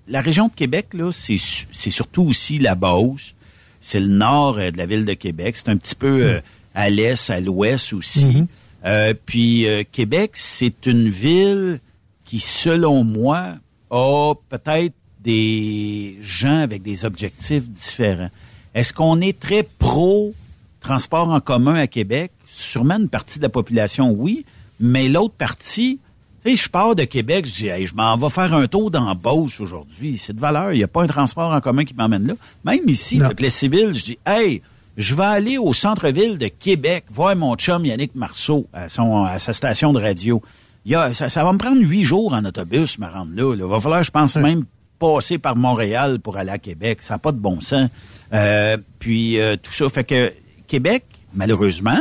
la 0.08 0.22
région 0.22 0.48
de 0.48 0.54
Québec, 0.54 0.94
là, 0.94 1.12
c'est 1.12 1.38
surtout 1.38 2.24
aussi 2.24 2.60
la 2.60 2.76
Beauce. 2.76 3.34
C'est 3.80 4.00
le 4.00 4.08
nord 4.08 4.58
euh, 4.58 4.72
de 4.72 4.78
la 4.78 4.86
ville 4.86 5.06
de 5.06 5.14
Québec. 5.14 5.56
C'est 5.58 5.70
un 5.70 5.78
petit 5.78 5.96
peu 5.96 6.24
euh, 6.24 6.38
hmm. 6.40 6.42
à 6.74 6.90
l'est, 6.90 7.30
à 7.30 7.40
l'ouest 7.40 7.94
aussi. 7.94 8.26
Hmm. 8.26 8.48
Euh, 8.86 9.14
puis 9.26 9.66
Québec, 9.92 10.32
c'est 10.34 10.86
une 10.86 11.10
ville 11.10 11.80
qui, 12.24 12.40
selon 12.40 13.04
moi, 13.04 13.56
a 13.90 14.34
peut-être 14.50 14.94
des 15.22 16.18
gens 16.22 16.60
avec 16.60 16.84
des 16.84 17.04
objectifs 17.04 17.68
différents. 17.68 18.30
Est-ce 18.76 18.94
qu'on 18.94 19.22
est 19.22 19.40
très 19.40 19.64
pro 19.64 20.36
transport 20.82 21.30
en 21.30 21.40
commun 21.40 21.74
à 21.74 21.88
Québec? 21.88 22.32
Sûrement 22.62 22.98
une 22.98 23.10
partie 23.10 23.40
de 23.40 23.44
la 23.44 23.50
population, 23.50 24.12
oui, 24.12 24.46
mais 24.80 25.08
l'autre 25.08 25.36
partie, 25.36 26.00
tu 26.44 26.52
sais, 26.52 26.64
je 26.64 26.70
pars 26.70 26.96
de 26.96 27.04
Québec, 27.04 27.46
je 27.46 27.52
dis, 27.52 27.86
je 27.86 27.96
m'en 27.96 28.18
vais 28.18 28.30
faire 28.30 28.54
un 28.54 28.68
tour 28.68 28.92
dans 28.92 29.16
Beauce 29.16 29.60
aujourd'hui. 29.60 30.18
C'est 30.18 30.34
de 30.34 30.40
valeur. 30.40 30.74
Il 30.74 30.78
n'y 30.78 30.84
a 30.84 30.88
pas 30.88 31.04
un 31.04 31.08
transport 31.08 31.52
en 31.52 31.62
commun 31.62 31.86
qui 31.86 31.94
m'emmène 31.94 32.28
là. 32.28 32.34
Même 32.64 32.88
ici, 32.88 33.22
avec 33.22 33.42
les 33.42 33.50
civils, 33.50 33.94
je 33.94 34.04
dis, 34.04 34.20
hey, 34.26 34.62
je 34.98 35.16
vais 35.16 35.24
aller 35.24 35.58
au 35.58 35.74
centre-ville 35.74 36.38
de 36.38 36.48
Québec 36.48 37.06
voir 37.10 37.36
mon 37.36 37.56
chum 37.56 37.86
Yannick 37.86 38.16
Marceau 38.16 38.68
à, 38.74 38.90
son, 38.90 39.26
à 39.26 39.40
sa 39.40 39.54
station 39.54 39.92
de 39.92 40.00
radio. 40.00 40.42
Il 40.86 40.96
ça, 41.14 41.44
va 41.44 41.52
me 41.52 41.58
prendre 41.58 41.82
huit 41.82 42.04
jours 42.04 42.34
en 42.34 42.46
autobus 42.46 43.00
me 43.00 43.08
rendre 43.08 43.32
là. 43.36 43.56
Il 43.56 43.64
va 43.64 43.80
falloir, 43.80 44.04
je 44.04 44.12
pense, 44.12 44.36
même 44.36 44.66
passer 45.00 45.38
par 45.40 45.56
Montréal 45.56 46.20
pour 46.20 46.38
aller 46.38 46.52
à 46.52 46.60
Québec. 46.60 47.02
Ça 47.02 47.16
n'a 47.16 47.18
pas 47.18 47.32
de 47.32 47.40
bon 47.40 47.60
sens. 47.60 47.90
Euh, 48.34 48.78
puis 49.00 49.40
euh, 49.40 49.56
tout 49.62 49.72
ça. 49.72 49.90
Fait 49.90 50.04
que 50.04 50.32
Québec, 50.68 51.06
malheureusement, 51.34 52.00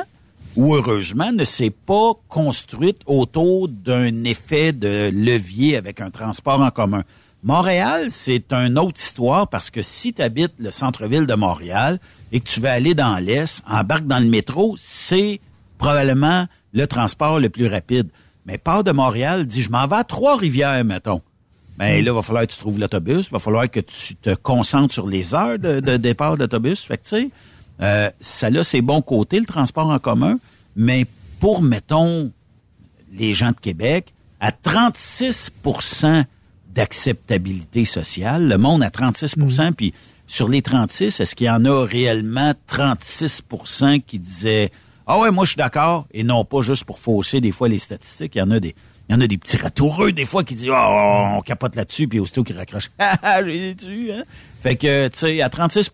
ou 0.57 0.75
heureusement, 0.75 1.33
ne 1.33 1.45
s'est 1.45 1.71
pas 1.71 2.13
construite 2.29 3.01
autour 3.07 3.69
d'un 3.69 4.25
effet 4.25 4.73
de 4.73 5.11
levier 5.13 5.77
avec 5.77 6.01
un 6.01 6.11
transport 6.11 6.61
en 6.61 6.71
commun. 6.71 7.03
Montréal, 7.43 8.07
c'est 8.11 8.53
une 8.53 8.79
autre 8.79 8.99
histoire 8.99 9.49
parce 9.49 9.69
que 9.69 9.83
si 9.83 10.15
tu 10.15 10.23
habites 10.23 10.55
le 10.59 10.71
centre-ville 10.71 11.27
de 11.27 11.35
Montréal 11.35 11.99
et 12.33 12.41
que 12.41 12.49
tu 12.49 12.61
veux 12.61 12.69
aller 12.69 12.95
dans 12.95 13.19
l'Est, 13.19 13.63
embarque 13.69 14.07
dans 14.07 14.19
le 14.19 14.29
métro, 14.29 14.77
c'est 14.79 15.41
probablement 15.77 16.47
le 16.73 16.87
transport 16.87 17.41
le 17.41 17.51
plus 17.51 17.67
rapide. 17.67 18.09
Mais 18.47 18.57
part 18.57 18.85
de 18.85 18.93
Montréal, 18.93 19.47
dis 19.47 19.63
je 19.63 19.71
m'en 19.71 19.87
vais 19.87 19.97
à 19.97 20.05
Trois-Rivières, 20.05 20.85
mettons. 20.85 21.21
Ben 21.77 22.03
là, 22.05 22.11
il 22.11 22.11
va 22.11 22.23
falloir 22.23 22.47
que 22.47 22.53
tu 22.53 22.59
trouves 22.59 22.79
l'autobus, 22.79 23.27
il 23.27 23.33
va 23.33 23.41
falloir 23.41 23.69
que 23.69 23.81
tu 23.81 24.15
te 24.15 24.35
concentres 24.35 24.95
sur 24.95 25.09
les 25.09 25.35
heures 25.35 25.59
de, 25.59 25.81
de 25.81 25.97
départ 25.97 26.37
d'autobus. 26.37 26.85
Fait 26.85 26.97
que 26.97 27.03
tu 27.03 27.09
sais, 27.09 27.31
euh, 27.81 28.11
ça 28.21 28.47
a 28.47 28.63
ses 28.63 28.83
bons 28.83 29.03
côtés, 29.03 29.41
le 29.41 29.47
transport 29.47 29.89
en 29.89 29.99
commun, 29.99 30.39
mais 30.77 31.07
pour, 31.41 31.63
mettons, 31.63 32.31
les 33.13 33.35
gens 33.35 33.51
de 33.51 33.61
Québec, 33.61 34.13
à 34.41 34.51
36% 34.51 36.25
d'acceptabilité 36.75 37.85
sociale, 37.85 38.49
le 38.49 38.59
monde 38.59 38.83
à 38.83 38.91
36 38.91 39.37
mhm. 39.37 39.75
puis 39.75 39.95
sur 40.27 40.49
les 40.49 40.63
36, 40.63 41.21
est-ce 41.21 41.35
qu'il 41.35 41.47
y 41.47 41.51
en 41.51 41.65
a 41.65 41.85
réellement 41.85 42.53
36% 42.69 44.03
qui 44.03 44.19
disaient 44.19 44.71
Ah 45.07 45.19
ouais, 45.19 45.31
moi 45.31 45.45
je 45.45 45.51
suis 45.51 45.59
d'accord, 45.59 46.07
et 46.13 46.25
non 46.25 46.45
pas 46.45 46.63
juste 46.63 46.85
pour 46.85 46.99
fausser 46.99 47.41
des 47.41 47.53
fois 47.53 47.69
les 47.69 47.79
statistiques, 47.79 48.35
il 48.35 48.39
y 48.39 48.43
en 48.43 48.51
a 48.51 48.61
des. 48.61 48.75
Il 49.07 49.13
y 49.13 49.19
en 49.19 49.21
a 49.21 49.27
des 49.27 49.37
petits 49.37 49.59
ratoureux, 49.59 50.13
des 50.13 50.25
fois, 50.25 50.45
qui 50.45 50.55
disent 50.55 50.71
Oh, 50.71 51.25
on 51.37 51.43
capote 51.43 51.77
là-dessus, 51.77 52.09
puis 52.09 52.21
aussitôt 52.21 52.43
qui 52.43 52.55
raccrochent. 52.55 52.91
Ah, 52.99 53.45
j'ai 53.45 53.75
dessus, 53.75 54.11
hein? 54.11 54.25
Fait 54.63 54.77
que, 54.77 55.09
tu 55.09 55.19
sais, 55.19 55.43
à 55.43 55.51
36 55.51 55.91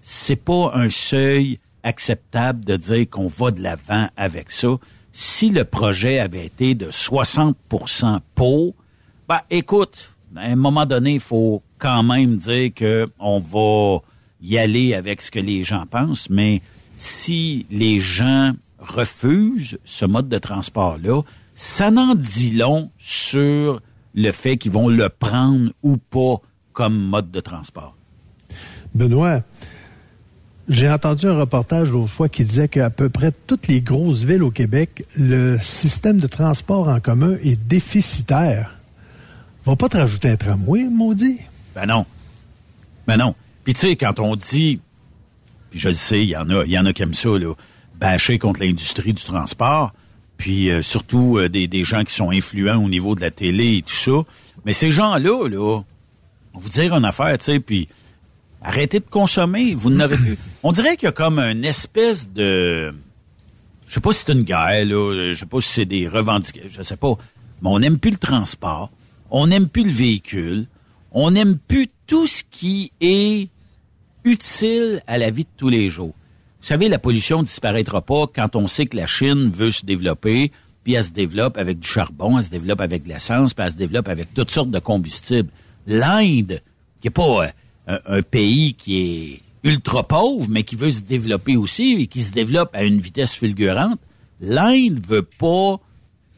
c'est 0.00 0.42
pas 0.42 0.72
un 0.74 0.90
seuil 0.90 1.58
acceptable 1.82 2.64
de 2.64 2.76
dire 2.76 3.08
qu'on 3.08 3.28
va 3.28 3.50
de 3.50 3.62
l'avant 3.62 4.08
avec 4.16 4.50
ça. 4.50 4.76
Si 5.12 5.50
le 5.50 5.64
projet 5.64 6.18
avait 6.18 6.46
été 6.46 6.74
de 6.74 6.90
60% 6.90 8.20
pour, 8.34 8.74
ben 9.28 9.40
écoute, 9.50 10.14
à 10.36 10.42
un 10.42 10.56
moment 10.56 10.86
donné, 10.86 11.14
il 11.14 11.20
faut 11.20 11.62
quand 11.78 12.02
même 12.02 12.36
dire 12.36 12.72
que 12.74 13.08
on 13.18 13.38
va 13.38 14.00
y 14.40 14.58
aller 14.58 14.94
avec 14.94 15.22
ce 15.22 15.30
que 15.30 15.40
les 15.40 15.64
gens 15.64 15.86
pensent, 15.86 16.30
mais 16.30 16.62
si 16.96 17.66
les 17.70 17.98
gens 17.98 18.52
refusent 18.78 19.78
ce 19.84 20.04
mode 20.04 20.28
de 20.28 20.38
transport-là, 20.38 21.22
ça 21.54 21.90
n'en 21.90 22.14
dit 22.14 22.52
long 22.52 22.90
sur 22.98 23.80
le 24.14 24.32
fait 24.32 24.56
qu'ils 24.56 24.72
vont 24.72 24.88
le 24.88 25.08
prendre 25.08 25.72
ou 25.82 25.96
pas 25.96 26.36
comme 26.72 26.96
mode 26.96 27.30
de 27.30 27.40
transport. 27.40 27.96
Benoît, 28.94 29.42
j'ai 30.68 30.90
entendu 30.90 31.26
un 31.26 31.36
reportage 31.36 31.90
l'autre 31.90 32.10
fois 32.10 32.28
qui 32.28 32.44
disait 32.44 32.68
qu'à 32.68 32.90
peu 32.90 33.08
près 33.08 33.32
toutes 33.46 33.68
les 33.68 33.80
grosses 33.80 34.24
villes 34.24 34.42
au 34.42 34.50
Québec, 34.50 35.04
le 35.16 35.58
système 35.60 36.18
de 36.18 36.26
transport 36.26 36.88
en 36.88 37.00
commun 37.00 37.36
est 37.42 37.56
déficitaire. 37.56 38.74
Va 39.64 39.76
pas 39.76 39.88
te 39.88 39.96
rajouter 39.96 40.30
un 40.30 40.36
tramway, 40.36 40.84
maudit? 40.84 41.38
Ben 41.74 41.86
non. 41.86 42.06
Ben 43.06 43.16
non. 43.16 43.34
Puis 43.64 43.74
tu 43.74 43.80
sais, 43.80 43.96
quand 43.96 44.20
on 44.20 44.36
dit, 44.36 44.80
puis 45.70 45.78
je 45.78 45.88
le 45.88 45.94
sais, 45.94 46.22
il 46.22 46.28
y 46.28 46.36
en 46.36 46.48
a, 46.50 46.64
y 46.64 46.78
en 46.78 46.86
a 46.86 46.90
aiment 46.90 47.14
ça, 47.14 47.30
là, 47.30 47.54
bâcher 47.98 48.38
contre 48.38 48.60
l'industrie 48.60 49.12
du 49.12 49.22
transport, 49.22 49.92
puis 50.36 50.70
euh, 50.70 50.82
surtout 50.82 51.38
euh, 51.38 51.48
des, 51.48 51.66
des, 51.66 51.84
gens 51.84 52.04
qui 52.04 52.14
sont 52.14 52.30
influents 52.30 52.82
au 52.82 52.88
niveau 52.88 53.14
de 53.14 53.20
la 53.20 53.30
télé 53.30 53.78
et 53.78 53.82
tout 53.82 53.94
ça. 53.94 54.22
Mais 54.64 54.72
ces 54.72 54.90
gens-là, 54.90 55.48
là, 55.48 55.82
on 56.54 56.58
vous 56.58 56.68
dire 56.68 56.94
une 56.94 57.04
affaire, 57.04 57.36
tu 57.38 57.44
sais, 57.44 57.60
puis 57.60 57.88
arrêtez 58.62 59.00
de 59.00 59.08
consommer. 59.08 59.74
Vous 59.74 59.90
n'avez 59.90 60.16
plus. 60.16 60.38
On 60.62 60.72
dirait 60.72 60.96
qu'il 60.96 61.06
y 61.06 61.08
a 61.08 61.12
comme 61.12 61.38
une 61.38 61.64
espèce 61.64 62.32
de, 62.32 62.94
je 63.86 63.94
sais 63.94 64.00
pas 64.00 64.12
si 64.12 64.24
c'est 64.24 64.32
une 64.32 64.42
guerre, 64.42 64.84
là, 64.84 65.32
je 65.32 65.38
sais 65.38 65.46
pas 65.46 65.60
si 65.60 65.68
c'est 65.68 65.84
des 65.86 66.08
revendications, 66.08 66.68
je 66.70 66.82
sais 66.82 66.96
pas. 66.96 67.14
Mais 67.62 67.68
on 67.70 67.78
n'aime 67.78 67.98
plus 67.98 68.10
le 68.10 68.18
transport, 68.18 68.90
on 69.30 69.46
n'aime 69.48 69.68
plus 69.68 69.84
le 69.84 69.90
véhicule, 69.90 70.66
on 71.12 71.30
n'aime 71.30 71.58
plus 71.58 71.88
tout 72.06 72.26
ce 72.26 72.42
qui 72.50 72.92
est 73.00 73.48
utile 74.24 75.02
à 75.06 75.18
la 75.18 75.30
vie 75.30 75.44
de 75.44 75.48
tous 75.56 75.68
les 75.68 75.90
jours. 75.90 76.14
Vous 76.60 76.66
savez, 76.66 76.88
la 76.88 76.98
pollution 76.98 77.42
disparaîtra 77.42 78.02
pas 78.02 78.26
quand 78.26 78.56
on 78.56 78.66
sait 78.66 78.86
que 78.86 78.96
la 78.96 79.06
Chine 79.06 79.50
veut 79.50 79.70
se 79.70 79.86
développer, 79.86 80.52
puis 80.84 80.94
elle 80.94 81.04
se 81.04 81.12
développe 81.12 81.56
avec 81.56 81.78
du 81.78 81.88
charbon, 81.88 82.38
elle 82.38 82.44
se 82.44 82.50
développe 82.50 82.80
avec 82.80 83.04
de 83.04 83.08
l'essence, 83.08 83.54
puis 83.54 83.64
elle 83.64 83.72
se 83.72 83.76
développe 83.76 84.08
avec 84.08 84.34
toutes 84.34 84.50
sortes 84.50 84.70
de 84.70 84.78
combustibles. 84.78 85.50
L'Inde, 85.86 86.60
qui 87.00 87.08
est 87.08 87.10
pas 87.10 87.52
un, 87.88 88.22
pays 88.22 88.74
qui 88.74 89.00
est 89.00 89.40
ultra 89.64 90.06
pauvre, 90.06 90.46
mais 90.48 90.62
qui 90.62 90.76
veut 90.76 90.92
se 90.92 91.00
développer 91.00 91.56
aussi 91.56 91.96
et 92.00 92.06
qui 92.06 92.22
se 92.22 92.32
développe 92.32 92.70
à 92.74 92.84
une 92.84 93.00
vitesse 93.00 93.34
fulgurante, 93.34 93.98
l'Inde 94.40 95.00
veut 95.06 95.22
pas 95.22 95.80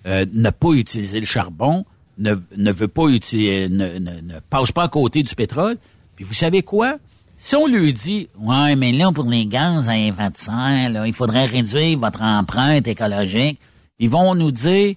euh, 0.07 0.25
ne 0.33 0.51
pas 0.51 0.73
utiliser 0.73 1.21
le 1.21 1.27
charbon, 1.27 1.85
ne, 2.19 2.35
ne 2.57 2.73
veut 2.73 2.89
pas 2.89 3.09
utiliser, 3.09 3.69
ne, 3.69 3.99
ne, 3.99 4.21
ne 4.21 4.39
passe 4.49 4.73
pas 4.73 4.85
à 4.85 4.89
côté 4.89 5.23
du 5.23 5.35
pétrole. 5.35 5.77
Puis 6.17 6.25
vous 6.25 6.35
savez 6.35 6.63
quoi? 6.63 6.99
Si 7.37 7.57
on 7.57 7.67
lui 7.67 7.93
dit, 7.93 8.29
ouais, 8.39 8.77
mais 8.77 8.93
là, 8.93 9.11
pour 9.13 9.25
les 9.25 9.47
gaz 9.47 9.89
à 9.89 9.99
effet 9.99 10.31
de 10.31 10.37
serre, 10.37 10.91
là, 10.91 11.07
il 11.07 11.15
faudrait 11.15 11.47
réduire 11.47 11.99
votre 11.99 12.23
empreinte 12.23 12.87
écologique, 12.87 13.59
ils 13.99 14.11
vont 14.11 14.35
nous 14.35 14.51
dire, 14.51 14.95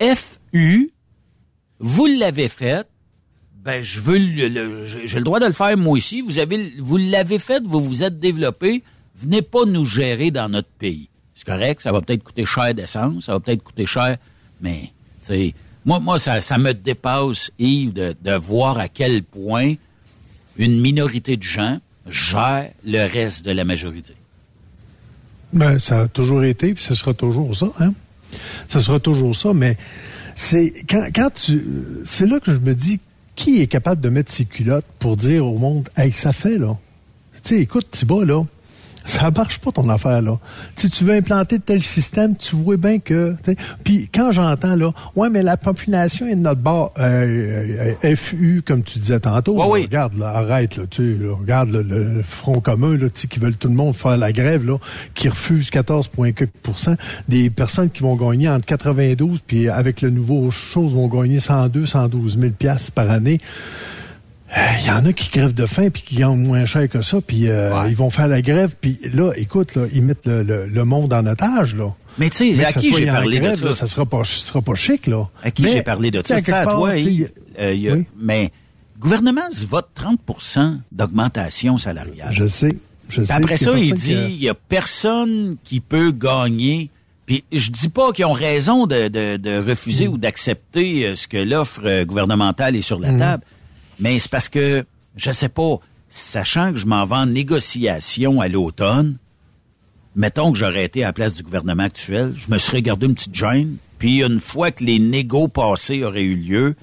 FU, 0.00 0.90
vous 1.78 2.06
l'avez 2.06 2.48
fait, 2.48 2.86
ben, 3.64 3.82
je 3.82 4.00
veux 4.00 4.18
le, 4.18 4.84
j'ai 4.86 5.18
le 5.18 5.24
droit 5.24 5.38
de 5.38 5.46
le 5.46 5.52
faire 5.52 5.76
moi 5.76 5.96
aussi. 5.96 6.20
Vous 6.20 6.38
avez, 6.38 6.72
vous 6.78 6.96
l'avez 6.96 7.38
fait, 7.38 7.62
vous 7.64 7.80
vous 7.80 8.02
êtes 8.02 8.18
développé. 8.18 8.82
Venez 9.16 9.42
pas 9.42 9.64
nous 9.64 9.84
gérer 9.84 10.30
dans 10.30 10.48
notre 10.48 10.68
pays. 10.68 11.08
C'est 11.34 11.46
correct, 11.46 11.80
ça 11.80 11.92
va 11.92 12.00
peut-être 12.00 12.24
coûter 12.24 12.44
cher 12.44 12.74
d'essence, 12.74 13.26
ça 13.26 13.32
va 13.32 13.40
peut-être 13.40 13.62
coûter 13.62 13.86
cher, 13.86 14.16
mais, 14.60 14.92
tu 15.26 15.52
moi, 15.84 15.98
moi, 15.98 16.18
ça, 16.20 16.40
ça 16.40 16.58
me 16.58 16.72
dépasse, 16.72 17.50
Yves, 17.58 17.92
de, 17.92 18.14
de 18.22 18.34
voir 18.34 18.78
à 18.78 18.88
quel 18.88 19.24
point 19.24 19.74
une 20.56 20.80
minorité 20.80 21.36
de 21.36 21.42
gens 21.42 21.80
gère 22.06 22.70
le 22.84 23.06
reste 23.06 23.44
de 23.44 23.50
la 23.50 23.64
majorité. 23.64 24.14
Ben, 25.52 25.78
ça 25.78 26.02
a 26.02 26.08
toujours 26.08 26.44
été, 26.44 26.74
puis 26.74 26.84
ce 26.84 26.94
sera 26.94 27.12
toujours 27.12 27.56
ça, 27.56 27.72
hein? 27.80 27.92
Ce 28.68 28.80
sera 28.80 29.00
toujours 29.00 29.34
ça, 29.36 29.52
mais 29.52 29.76
c'est 30.34 30.72
quand, 30.88 31.08
quand 31.14 31.30
tu. 31.34 31.64
C'est 32.04 32.26
là 32.26 32.40
que 32.40 32.52
je 32.52 32.58
me 32.58 32.74
dis 32.74 33.00
qui 33.34 33.60
est 33.60 33.66
capable 33.66 34.00
de 34.00 34.08
mettre 34.08 34.32
ses 34.32 34.44
culottes 34.44 34.86
pour 34.98 35.16
dire 35.16 35.46
au 35.46 35.58
monde 35.58 35.88
Hey, 35.96 36.12
ça 36.12 36.32
fait 36.32 36.58
là? 36.58 36.78
Tu 37.42 37.56
sais, 37.56 37.60
écoute, 37.60 37.88
Thibault, 37.90 38.24
là, 38.24 38.44
ça 39.04 39.30
marche 39.30 39.58
pas 39.58 39.72
ton 39.72 39.88
affaire 39.88 40.22
là. 40.22 40.38
Si 40.76 40.90
tu 40.90 41.04
veux 41.04 41.14
implanter 41.14 41.58
tel 41.58 41.82
système, 41.82 42.36
tu 42.36 42.56
vois 42.56 42.76
bien 42.76 42.98
que. 42.98 43.34
Puis 43.84 44.08
quand 44.12 44.32
j'entends 44.32 44.76
là, 44.76 44.92
ouais, 45.16 45.30
mais 45.30 45.42
la 45.42 45.56
population 45.56 46.26
est 46.26 46.36
de 46.36 46.40
notre 46.40 46.60
bord. 46.60 46.92
Euh, 46.98 47.94
euh 48.04 48.16
FU, 48.16 48.62
comme 48.66 48.82
tu 48.82 48.98
disais 48.98 49.20
tantôt. 49.20 49.54
Regarde, 49.54 50.18
là, 50.18 50.28
arrête 50.28 50.76
là, 50.76 50.84
tu 50.88 51.18
regarde 51.30 51.70
le 51.70 52.22
front 52.22 52.60
commun 52.60 52.96
là, 52.96 53.08
qui 53.08 53.38
veulent 53.38 53.56
tout 53.56 53.68
le 53.68 53.74
monde 53.74 53.94
faire 53.94 54.16
la 54.16 54.32
grève 54.32 54.66
là, 54.66 54.76
qui 55.14 55.28
refuse 55.28 55.70
14,4 55.70 56.96
des 57.28 57.50
personnes 57.50 57.90
qui 57.90 58.02
vont 58.02 58.16
gagner 58.16 58.48
entre 58.48 58.66
92 58.66 59.40
puis 59.46 59.68
avec 59.68 60.02
le 60.02 60.10
nouveau 60.10 60.50
chose 60.50 60.94
vont 60.94 61.08
gagner 61.08 61.40
102, 61.40 61.86
112 61.86 62.38
000 62.38 62.52
pièces 62.52 62.90
par 62.90 63.10
année. 63.10 63.40
Il 64.54 64.86
y 64.86 64.90
en 64.90 65.04
a 65.06 65.12
qui 65.12 65.30
crèvent 65.30 65.54
de 65.54 65.66
faim 65.66 65.88
puis 65.88 66.02
qui 66.02 66.16
gagnent 66.16 66.46
moins 66.46 66.66
cher 66.66 66.88
que 66.88 67.00
ça, 67.00 67.20
puis 67.26 67.48
euh, 67.48 67.88
ils 67.88 67.96
vont 67.96 68.10
faire 68.10 68.28
la 68.28 68.42
grève, 68.42 68.74
puis 68.78 68.98
là, 69.14 69.32
écoute, 69.36 69.74
là, 69.74 69.86
ils 69.94 70.02
mettent 70.02 70.26
le, 70.26 70.84
monde 70.84 71.12
en 71.12 71.26
otage, 71.26 71.74
là. 71.74 71.94
Mais 72.18 72.28
tu 72.28 72.54
sais, 72.54 72.64
à 72.64 72.72
qui 72.72 72.92
j'ai 72.92 73.06
parlé 73.06 73.40
de 73.40 73.54
ça? 73.54 73.72
ça 73.72 73.86
sera 73.86 74.04
pas, 74.04 74.22
sera 74.24 74.60
pas 74.60 74.74
chic, 74.74 75.06
là. 75.06 75.28
À 75.42 75.50
qui 75.50 75.66
j'ai 75.66 75.82
parlé 75.82 76.10
de 76.10 76.22
ça? 76.24 76.38
C'est 76.38 76.52
à 76.52 76.66
toi, 76.66 76.90
euh, 76.90 78.02
Mais 78.18 78.52
le 78.96 79.00
gouvernement 79.00 79.50
se 79.50 79.66
vote 79.66 79.88
30% 79.96 80.78
d'augmentation 80.92 81.78
salariale. 81.78 82.32
Je 82.32 82.46
sais. 82.46 82.76
Je 83.08 83.24
sais 83.24 83.32
après 83.32 83.56
ça, 83.56 83.72
il 83.76 83.94
dit, 83.94 84.12
il 84.12 84.42
y 84.42 84.48
a 84.48 84.54
personne 84.54 85.56
qui 85.64 85.80
peut 85.80 86.12
gagner. 86.12 86.90
Puis 87.24 87.44
je 87.52 87.70
dis 87.70 87.88
pas 87.88 88.12
qu'ils 88.12 88.26
ont 88.26 88.32
raison 88.32 88.86
de, 88.86 89.08
de, 89.08 89.58
refuser 89.58 90.08
mm. 90.08 90.12
ou 90.12 90.18
d'accepter 90.18 91.06
euh, 91.06 91.16
ce 91.16 91.28
que 91.28 91.36
l'offre 91.38 92.04
gouvernementale 92.04 92.76
est 92.76 92.82
sur 92.82 92.98
la 92.98 93.12
mm. 93.12 93.18
table. 93.18 93.44
Mais 94.00 94.18
c'est 94.18 94.30
parce 94.30 94.48
que, 94.48 94.84
je 95.16 95.30
sais 95.30 95.48
pas, 95.48 95.78
sachant 96.08 96.72
que 96.72 96.78
je 96.78 96.86
m'en 96.86 97.06
vais 97.06 97.16
en 97.16 97.26
négociation 97.26 98.40
à 98.40 98.48
l'automne, 98.48 99.16
mettons 100.16 100.52
que 100.52 100.58
j'aurais 100.58 100.84
été 100.84 101.04
à 101.04 101.08
la 101.08 101.12
place 101.12 101.34
du 101.36 101.42
gouvernement 101.42 101.84
actuel, 101.84 102.32
je 102.34 102.50
me 102.50 102.58
serais 102.58 102.82
gardé 102.82 103.06
une 103.06 103.14
petite 103.14 103.34
gêne, 103.34 103.76
puis 103.98 104.22
une 104.22 104.40
fois 104.40 104.70
que 104.70 104.84
les 104.84 104.98
négos 104.98 105.48
passés 105.48 106.02
auraient 106.02 106.22
eu 106.22 106.34
lieu, 106.34 106.74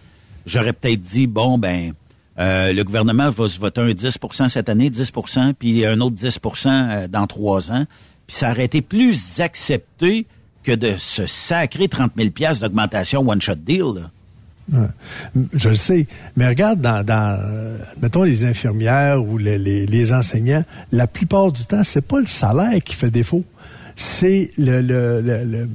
j'aurais 0.46 0.74
peut-être 0.74 1.02
dit, 1.02 1.28
bon, 1.28 1.58
ben, 1.58 1.94
euh, 2.40 2.72
le 2.72 2.84
gouvernement 2.84 3.30
va 3.30 3.50
se 3.50 3.60
voter 3.60 3.82
un 3.82 3.92
10% 3.92 4.48
cette 4.48 4.70
année, 4.70 4.90
10% 4.90 5.54
puis 5.54 5.86
un 5.86 6.00
autre 6.00 6.16
10% 6.16 6.68
euh, 6.68 7.08
dans 7.08 7.28
trois 7.28 7.72
ans. 7.72 7.86
Puis 8.28 8.38
ça 8.38 8.52
aurait 8.52 8.66
été 8.66 8.82
plus 8.82 9.42
accepté 9.42 10.26
que 10.64 10.72
de 10.72 10.96
se 10.98 11.26
sacrer 11.26 11.88
30 11.88 12.14
000 12.18 12.30
d'augmentation 12.62 13.28
one-shot 13.28 13.56
deal. 13.56 13.96
Là. 13.96 14.12
Je 15.54 15.70
le 15.70 15.76
sais. 15.76 16.08
Mais 16.36 16.48
regarde, 16.48 16.82
dans, 16.82 17.40
mettons, 18.02 18.24
les 18.24 18.46
infirmières 18.46 19.24
ou 19.24 19.38
les, 19.38 19.58
les, 19.58 20.14
enseignants, 20.14 20.64
la 20.92 21.08
plupart 21.08 21.52
du 21.52 21.66
temps, 21.66 21.84
c'est 21.84 22.06
pas 22.06 22.20
le 22.20 22.26
salaire 22.26 22.82
qui 22.84 22.96
fait 22.96 23.12
défaut. 23.12 23.44
C'est 23.96 24.52
le 24.58 25.68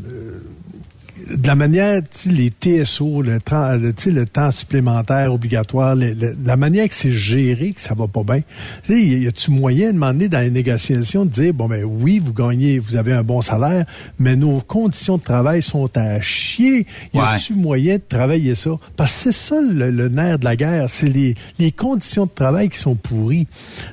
de 1.30 1.46
la 1.46 1.54
manière, 1.54 2.02
les 2.26 2.48
TSO, 2.50 3.22
le, 3.22 3.38
le, 3.50 4.10
le 4.10 4.26
temps 4.26 4.50
supplémentaire 4.50 5.32
obligatoire, 5.32 5.94
la 5.96 6.56
manière 6.56 6.88
que 6.88 6.94
c'est 6.94 7.12
géré, 7.12 7.72
que 7.72 7.80
ça 7.80 7.94
va 7.94 8.08
pas 8.08 8.24
bien. 8.24 8.40
Y 8.88 9.26
a-tu 9.28 9.52
moyen 9.52 9.88
de 9.88 9.92
demander 9.92 10.28
dans 10.28 10.40
les 10.40 10.50
négociations 10.50 11.24
de 11.24 11.30
dire, 11.30 11.54
bon, 11.54 11.68
ben 11.68 11.84
oui, 11.84 12.18
vous 12.18 12.32
gagnez, 12.32 12.78
vous 12.78 12.96
avez 12.96 13.12
un 13.12 13.22
bon 13.22 13.42
salaire, 13.42 13.86
mais 14.18 14.34
nos 14.34 14.60
conditions 14.60 15.16
de 15.16 15.22
travail 15.22 15.62
sont 15.62 15.90
à 15.96 16.20
chier. 16.20 16.86
Y 17.12 17.20
a-tu 17.20 17.54
moyen 17.54 17.96
de 17.96 18.02
travailler 18.08 18.54
ça? 18.54 18.70
Parce 18.96 19.12
que 19.12 19.32
c'est 19.32 19.48
ça 19.48 19.56
le, 19.60 20.08
nerf 20.08 20.38
de 20.38 20.44
la 20.44 20.56
guerre, 20.56 20.88
c'est 20.88 21.08
les, 21.08 21.34
les 21.58 21.70
conditions 21.70 22.26
de 22.26 22.30
travail 22.34 22.68
qui 22.68 22.78
sont 22.78 22.96
pourries. 22.96 23.46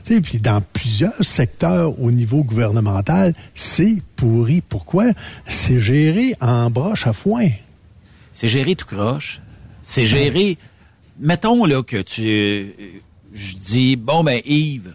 Puis 0.05 0.39
dans 0.39 0.61
plusieurs 0.73 1.23
secteurs 1.23 1.99
au 2.01 2.11
niveau 2.11 2.43
gouvernemental, 2.43 3.33
c'est 3.53 3.97
pourri. 4.15 4.61
Pourquoi? 4.67 5.05
C'est 5.47 5.79
géré 5.79 6.35
en 6.41 6.69
broche 6.69 7.07
à 7.07 7.13
C'est 8.33 8.47
géré 8.47 8.75
tout 8.75 8.85
croche. 8.85 9.41
C'est 9.83 10.05
géré. 10.05 10.57
Mettons 11.19 11.65
là 11.65 11.83
que 11.83 12.01
tu. 12.01 12.73
Je 13.33 13.55
dis, 13.55 13.95
bon, 13.95 14.23
ben, 14.23 14.41
Yves, 14.45 14.93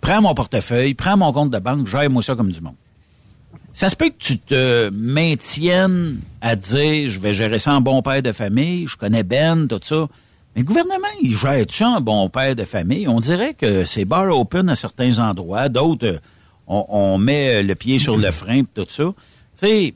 prends 0.00 0.22
mon 0.22 0.34
portefeuille, 0.34 0.94
prends 0.94 1.16
mon 1.16 1.32
compte 1.32 1.50
de 1.50 1.58
banque, 1.58 1.86
gère-moi 1.86 2.22
ça 2.22 2.36
comme 2.36 2.52
du 2.52 2.60
monde. 2.60 2.74
Ça 3.72 3.88
se 3.88 3.96
peut 3.96 4.08
que 4.08 4.18
tu 4.18 4.38
te 4.38 4.90
maintiennes 4.90 6.20
à 6.40 6.56
dire, 6.56 7.08
je 7.08 7.20
vais 7.20 7.32
gérer 7.32 7.58
ça 7.58 7.74
en 7.74 7.80
bon 7.80 8.02
père 8.02 8.22
de 8.22 8.32
famille, 8.32 8.86
je 8.86 8.96
connais 8.96 9.22
Ben, 9.22 9.68
tout 9.68 9.80
ça. 9.82 10.06
Mais 10.54 10.62
le 10.62 10.66
gouvernement, 10.66 11.08
il 11.22 11.36
gère 11.36 11.64
ça 11.68 11.88
en 11.88 12.00
bon 12.00 12.28
père 12.28 12.56
de 12.56 12.64
famille? 12.64 13.06
On 13.08 13.20
dirait 13.20 13.54
que 13.54 13.84
c'est 13.84 14.04
bar 14.04 14.36
open 14.36 14.68
à 14.68 14.76
certains 14.76 15.18
endroits, 15.18 15.68
d'autres, 15.68 16.20
on, 16.66 17.18
met 17.18 17.62
le 17.62 17.74
pied 17.74 17.98
sur 17.98 18.16
le 18.16 18.30
frein, 18.30 18.62
tout 18.62 18.86
ça. 18.88 19.04
Tu 19.04 19.66
sais, 19.66 19.94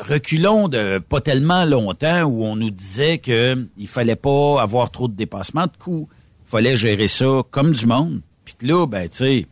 reculons 0.00 0.68
de 0.68 0.98
pas 0.98 1.20
tellement 1.20 1.64
longtemps 1.64 2.22
où 2.22 2.44
on 2.44 2.56
nous 2.56 2.70
disait 2.70 3.18
que 3.18 3.66
il 3.76 3.88
fallait 3.88 4.16
pas 4.16 4.60
avoir 4.62 4.90
trop 4.90 5.08
de 5.08 5.14
dépassements 5.14 5.66
de 5.66 5.76
coûts. 5.78 6.08
Il 6.46 6.50
fallait 6.50 6.76
gérer 6.76 7.08
ça 7.08 7.42
comme 7.50 7.72
du 7.72 7.86
monde. 7.86 8.20
Puis 8.44 8.54
que 8.54 8.66
là, 8.66 8.86
ben, 8.86 9.08
tu 9.08 9.16
sais, 9.18 9.46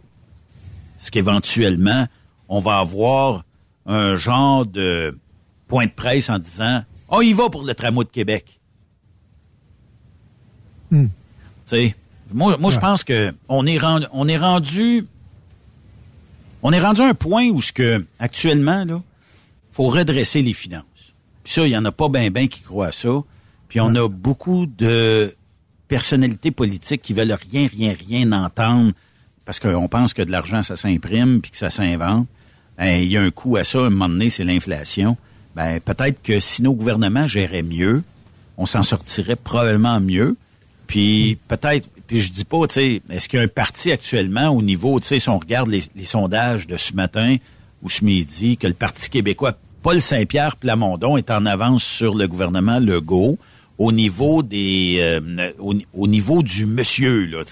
ce 0.98 1.10
qu'éventuellement, 1.10 2.06
on 2.48 2.60
va 2.60 2.78
avoir 2.78 3.44
un 3.86 4.16
genre 4.16 4.66
de 4.66 5.16
point 5.68 5.86
de 5.86 5.90
presse 5.90 6.30
en 6.30 6.38
disant 6.38 6.82
on 7.08 7.20
y 7.20 7.32
va 7.32 7.48
pour 7.50 7.62
le 7.62 7.74
tramway 7.74 8.04
de 8.04 8.10
Québec? 8.10 8.60
Hmm. 10.90 11.06
Tu 11.06 11.10
sais, 11.66 11.96
moi, 12.32 12.56
moi 12.58 12.70
je 12.70 12.78
pense 12.78 13.04
que 13.04 13.32
on 13.48 13.66
est 13.66 13.78
rendu, 13.78 14.06
on 14.12 14.28
est 14.28 14.38
rendu, 14.38 15.06
on 16.62 16.72
est 16.72 16.80
rendu 16.80 17.00
à 17.02 17.08
un 17.08 17.14
point 17.14 17.48
où 17.48 17.60
ce 17.60 17.72
que 17.72 18.04
actuellement 18.18 18.84
là, 18.84 19.02
faut 19.76 19.90
redresser 19.90 20.40
les 20.40 20.54
finances. 20.54 20.84
Puis 21.44 21.52
ça, 21.52 21.66
il 21.66 21.70
y 21.70 21.76
en 21.76 21.84
a 21.84 21.92
pas 21.92 22.08
ben 22.08 22.30
ben 22.30 22.48
qui 22.48 22.62
croient 22.62 22.86
à 22.86 22.92
ça. 22.92 23.10
Puis 23.68 23.78
on 23.78 23.94
a 23.94 24.08
beaucoup 24.08 24.64
de 24.64 25.34
personnalités 25.86 26.50
politiques 26.50 27.02
qui 27.02 27.12
veulent 27.12 27.36
rien, 27.52 27.68
rien, 27.68 27.94
rien 28.08 28.32
entendre 28.32 28.92
parce 29.44 29.60
qu'on 29.60 29.86
pense 29.86 30.14
que 30.14 30.22
de 30.22 30.30
l'argent, 30.30 30.62
ça 30.62 30.76
s'imprime 30.76 31.42
puis 31.42 31.50
que 31.50 31.58
ça 31.58 31.68
s'invente. 31.68 32.26
Ben, 32.78 33.02
il 33.02 33.10
y 33.10 33.18
a 33.18 33.22
un 33.22 33.30
coût 33.30 33.56
à 33.56 33.64
ça, 33.64 33.80
à 33.80 33.82
un 33.82 33.90
moment 33.90 34.08
donné, 34.08 34.30
c'est 34.30 34.44
l'inflation. 34.44 35.18
Ben, 35.54 35.78
peut-être 35.80 36.22
que 36.22 36.40
si 36.40 36.62
nos 36.62 36.72
gouvernements 36.72 37.26
géraient 37.26 37.62
mieux, 37.62 38.02
on 38.56 38.64
s'en 38.64 38.82
sortirait 38.82 39.36
probablement 39.36 40.00
mieux. 40.00 40.36
Puis 40.86 41.38
peut-être, 41.48 41.86
puis 42.06 42.20
je 42.20 42.32
dis 42.32 42.44
pas, 42.44 42.66
tu 42.66 42.74
sais, 42.74 43.02
est-ce 43.10 43.28
qu'il 43.28 43.38
y 43.38 43.42
a 43.42 43.44
un 43.44 43.48
parti 43.48 43.92
actuellement 43.92 44.48
au 44.48 44.62
niveau, 44.62 44.98
tu 45.00 45.06
sais, 45.06 45.18
si 45.18 45.28
on 45.28 45.38
regarde 45.38 45.68
les, 45.68 45.82
sondages 46.04 46.66
de 46.66 46.78
ce 46.78 46.94
matin 46.94 47.36
ou 47.82 47.90
ce 47.90 48.04
midi, 48.04 48.56
que 48.56 48.66
le 48.66 48.74
Parti 48.74 49.10
québécois, 49.10 49.56
Paul 49.86 50.00
Saint-Pierre 50.00 50.56
Plamondon 50.56 51.16
est 51.16 51.30
en 51.30 51.46
avance 51.46 51.84
sur 51.84 52.16
le 52.16 52.26
gouvernement 52.26 52.80
Legault 52.80 53.38
au 53.78 53.92
niveau 53.92 54.42
euh, 54.52 55.20
du 56.42 56.66
monsieur, 56.66 57.24
là. 57.26 57.44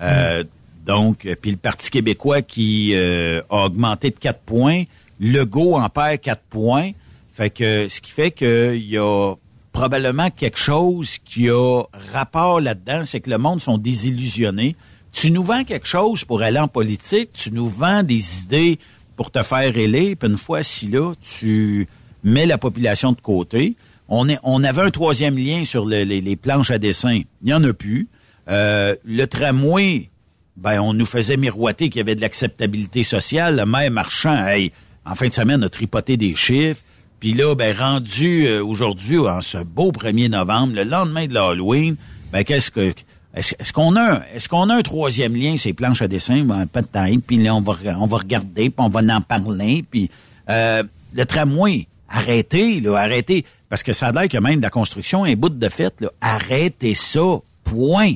Euh, 0.00 0.44
donc, 0.86 1.26
euh, 1.26 1.34
puis 1.38 1.50
le 1.50 1.58
Parti 1.58 1.90
québécois 1.90 2.40
qui 2.40 2.96
a 2.96 3.42
augmenté 3.66 4.08
de 4.08 4.16
4 4.16 4.40
points, 4.40 4.84
Legault 5.20 5.74
en 5.74 5.90
perd 5.90 6.22
4 6.22 6.40
points. 6.48 6.92
Fait 7.34 7.50
que 7.50 7.86
ce 7.86 8.00
qui 8.00 8.12
fait 8.12 8.30
qu'il 8.30 8.86
y 8.86 8.96
a 8.96 9.34
probablement 9.72 10.30
quelque 10.30 10.58
chose 10.58 11.18
qui 11.22 11.50
a 11.50 11.82
rapport 12.14 12.62
là-dedans, 12.62 13.02
c'est 13.04 13.20
que 13.20 13.28
le 13.28 13.36
monde 13.36 13.60
sont 13.60 13.76
désillusionnés. 13.76 14.74
Tu 15.12 15.30
nous 15.30 15.42
vends 15.42 15.64
quelque 15.64 15.86
chose 15.86 16.24
pour 16.24 16.40
aller 16.40 16.60
en 16.60 16.68
politique, 16.68 17.34
tu 17.34 17.50
nous 17.50 17.68
vends 17.68 18.02
des 18.02 18.44
idées 18.44 18.78
pour 19.18 19.32
te 19.32 19.42
faire 19.42 19.76
élire, 19.76 20.16
puis 20.16 20.30
une 20.30 20.38
fois 20.38 20.62
si 20.62 20.86
là, 20.86 21.12
tu 21.20 21.88
mets 22.22 22.46
la 22.46 22.56
population 22.56 23.10
de 23.10 23.20
côté. 23.20 23.74
On, 24.08 24.28
est, 24.28 24.38
on 24.44 24.62
avait 24.62 24.82
un 24.82 24.92
troisième 24.92 25.36
lien 25.36 25.64
sur 25.64 25.84
les, 25.84 26.36
planches 26.36 26.70
à 26.70 26.78
dessin. 26.78 27.22
Il 27.42 27.46
n'y 27.46 27.52
en 27.52 27.64
a 27.64 27.72
plus. 27.72 28.06
Euh, 28.48 28.94
le 29.04 29.26
tramway, 29.26 30.08
ben 30.56 30.80
on 30.80 30.94
nous 30.94 31.04
faisait 31.04 31.36
miroiter 31.36 31.90
qu'il 31.90 31.98
y 31.98 32.00
avait 32.00 32.14
de 32.14 32.20
l'acceptabilité 32.20 33.02
sociale. 33.02 33.56
Le 33.56 33.66
maire 33.66 33.90
marchand, 33.90 34.46
hey, 34.46 34.70
en 35.04 35.16
fin 35.16 35.26
de 35.26 35.34
semaine, 35.34 35.64
a 35.64 35.68
tripoté 35.68 36.16
des 36.16 36.36
chiffres. 36.36 36.82
Puis 37.18 37.34
là, 37.34 37.56
ben 37.56 37.76
rendu 37.76 38.46
euh, 38.46 38.64
aujourd'hui, 38.64 39.18
en 39.18 39.40
ce 39.40 39.58
beau 39.58 39.90
1er 39.90 40.30
novembre, 40.30 40.76
le 40.76 40.84
lendemain 40.84 41.26
de 41.26 41.34
l'Halloween, 41.34 41.96
ben 42.32 42.44
qu'est-ce 42.44 42.70
que 42.70 42.94
est-ce, 43.38 43.72
qu'on 43.72 43.96
a 43.96 44.22
est-ce 44.34 44.48
qu'on 44.48 44.68
a 44.70 44.76
un 44.76 44.82
troisième 44.82 45.34
lien, 45.34 45.56
ces 45.56 45.72
planches 45.72 46.02
à 46.02 46.08
dessin, 46.08 46.44
ben, 46.44 46.66
peut-être, 46.66 47.20
puis 47.26 47.42
là 47.42 47.54
on 47.54 47.60
va 47.60 47.74
on 47.98 48.06
va 48.06 48.18
regarder, 48.18 48.70
puis 48.70 48.74
on 48.78 48.88
va 48.88 49.00
en 49.14 49.20
parler, 49.20 49.84
puis 49.88 50.10
euh, 50.50 50.82
le 51.14 51.24
tramway, 51.24 51.86
arrêtez, 52.08 52.80
là, 52.80 52.96
arrêtez, 52.96 53.44
parce 53.68 53.82
que 53.82 53.92
ça 53.92 54.08
a 54.08 54.12
l'air 54.12 54.28
que 54.28 54.38
même 54.38 54.60
la 54.60 54.70
construction 54.70 55.24
un 55.24 55.34
bout 55.34 55.50
de 55.50 55.68
fait, 55.68 56.00
là, 56.00 56.10
arrêtez 56.20 56.94
ça, 56.94 57.40
point. 57.64 58.12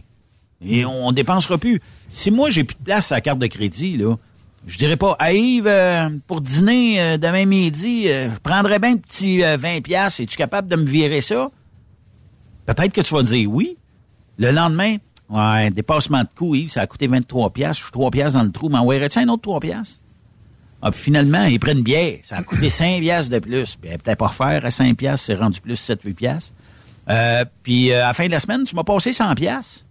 Et 0.64 0.84
on, 0.84 1.08
on 1.08 1.12
dépensera 1.12 1.58
plus. 1.58 1.80
Si 2.08 2.30
moi, 2.30 2.50
j'ai 2.50 2.62
plus 2.64 2.76
de 2.76 2.84
place 2.84 3.10
à 3.10 3.16
la 3.16 3.20
carte 3.20 3.38
de 3.38 3.48
crédit, 3.48 3.96
là, 3.96 4.16
je 4.66 4.78
dirais 4.78 4.96
pas, 4.96 5.16
à 5.18 5.32
Yves, 5.32 5.66
euh, 5.66 6.08
pour 6.26 6.40
dîner 6.40 7.00
euh, 7.00 7.16
demain 7.18 7.46
midi, 7.46 8.04
euh, 8.08 8.32
je 8.32 8.38
prendrais 8.38 8.78
bien 8.78 8.92
un 8.92 8.96
petit 8.96 9.40
20 9.40 9.82
pièces. 9.82 10.20
Es-tu 10.20 10.36
capable 10.36 10.68
de 10.68 10.76
me 10.76 10.84
virer 10.84 11.20
ça? 11.20 11.50
Peut-être 12.66 12.92
que 12.92 13.00
tu 13.00 13.14
vas 13.14 13.22
dire 13.22 13.50
oui. 13.50 13.76
Le 14.38 14.50
lendemain, 14.50 14.96
ouais, 15.32 15.70
dépassement 15.70 16.22
de 16.22 16.28
coût, 16.34 16.54
Yves, 16.54 16.70
ça 16.70 16.82
a 16.82 16.86
coûté 16.86 17.06
23 17.06 17.50
pièces. 17.50 17.78
Je 17.78 17.82
suis 17.82 17.92
3 17.92 18.10
pièces 18.10 18.32
dans 18.34 18.42
le 18.42 18.52
trou. 18.52 18.68
M'envoierais-tu 18.68 19.18
un 19.18 19.28
autre 19.28 19.42
3 19.42 19.60
pièces? 19.60 19.98
Ah, 20.80 20.90
puis 20.90 21.00
finalement, 21.00 21.44
ils 21.44 21.60
prennent 21.60 21.82
bière. 21.82 22.18
Ça 22.22 22.36
a 22.36 22.42
coûté 22.42 22.68
5 22.68 23.00
pièces 23.00 23.28
de 23.28 23.38
plus. 23.38 23.76
Puis 23.76 23.90
peut-être 23.98 24.18
pas 24.18 24.28
faire 24.28 24.64
à 24.64 24.70
5 24.70 24.96
pièces, 24.96 25.22
c'est 25.22 25.34
rendu 25.34 25.60
plus 25.60 25.74
7-8 25.74 26.14
pièces. 26.14 26.52
puis 27.62 27.92
à 27.92 28.08
la 28.08 28.14
fin 28.14 28.26
de 28.26 28.32
la 28.32 28.40
semaine, 28.40 28.64
tu 28.64 28.74
m'as 28.74 28.84
passé 28.84 29.12
100 29.12 29.34
pièces. 29.34 29.84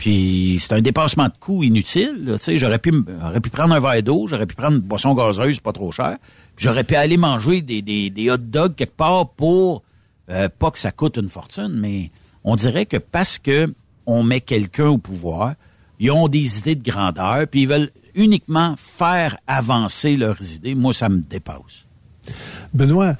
Puis 0.00 0.56
c'est 0.58 0.72
un 0.72 0.80
dépassement 0.80 1.26
de 1.26 1.34
coût 1.38 1.62
inutile. 1.62 2.22
Tu 2.24 2.38
sais, 2.38 2.58
j'aurais 2.58 2.78
pu, 2.78 2.90
pu 2.90 3.50
prendre 3.50 3.74
un 3.74 3.80
verre 3.80 4.02
d'eau, 4.02 4.26
j'aurais 4.26 4.46
pu 4.46 4.54
prendre 4.54 4.76
une 4.76 4.82
boisson 4.82 5.14
gazeuse, 5.14 5.60
pas 5.60 5.72
trop 5.72 5.92
cher. 5.92 6.16
J'aurais 6.56 6.84
pu 6.84 6.94
aller 6.94 7.18
manger 7.18 7.60
des, 7.60 7.82
des, 7.82 8.08
des 8.08 8.30
hot 8.30 8.38
dogs 8.38 8.74
quelque 8.74 8.96
part 8.96 9.28
pour 9.28 9.82
euh, 10.30 10.48
pas 10.58 10.70
que 10.70 10.78
ça 10.78 10.90
coûte 10.90 11.18
une 11.18 11.28
fortune, 11.28 11.74
mais 11.74 12.10
on 12.44 12.56
dirait 12.56 12.86
que 12.86 12.96
parce 12.96 13.36
que 13.36 13.70
on 14.10 14.22
met 14.22 14.40
quelqu'un 14.40 14.88
au 14.88 14.98
pouvoir, 14.98 15.54
ils 15.98 16.10
ont 16.10 16.28
des 16.28 16.58
idées 16.58 16.74
de 16.74 16.88
grandeur, 16.88 17.46
puis 17.46 17.62
ils 17.62 17.68
veulent 17.68 17.90
uniquement 18.14 18.76
faire 18.78 19.36
avancer 19.46 20.16
leurs 20.16 20.42
idées. 20.54 20.74
Moi, 20.74 20.92
ça 20.92 21.08
me 21.08 21.20
dépasse. 21.20 21.86
Benoît, 22.74 23.16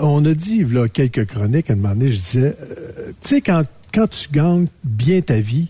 on 0.00 0.24
a 0.24 0.34
dit 0.34 0.64
là, 0.64 0.88
quelques 0.88 1.26
chroniques 1.26 1.70
à 1.70 1.74
un 1.74 1.76
moment 1.76 1.94
donné, 1.94 2.08
je 2.10 2.20
disais, 2.20 2.56
euh, 2.60 3.12
tu 3.20 3.28
sais, 3.28 3.40
quand 3.40 3.64
quand 3.92 4.08
tu 4.08 4.28
gagnes 4.32 4.66
bien 4.82 5.20
ta 5.20 5.40
vie, 5.40 5.68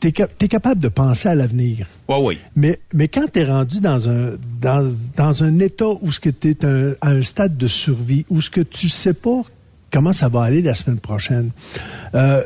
tu 0.00 0.08
es, 0.08 0.48
capable 0.48 0.80
de 0.80 0.88
penser 0.88 1.28
à 1.28 1.34
l'avenir. 1.34 1.86
Oui, 2.08 2.16
oui. 2.22 2.38
Mais, 2.56 2.78
mais 2.92 3.08
quand 3.08 3.26
tu 3.32 3.40
es 3.40 3.44
rendu 3.44 3.80
dans 3.80 4.08
un, 4.08 4.32
dans, 4.60 4.92
dans 5.16 5.44
un 5.44 5.58
état 5.60 5.88
où 5.88 6.10
tu 6.10 6.28
es 6.28 6.66
à 7.00 7.08
un 7.08 7.22
stade 7.22 7.56
de 7.56 7.66
survie, 7.66 8.26
où 8.28 8.40
ce 8.40 8.50
que 8.50 8.60
tu 8.60 8.88
sais 8.88 9.14
pas 9.14 9.42
comment 9.90 10.12
ça 10.12 10.28
va 10.28 10.42
aller 10.42 10.60
la 10.60 10.74
semaine 10.74 10.98
prochaine, 10.98 11.50
euh, 12.14 12.42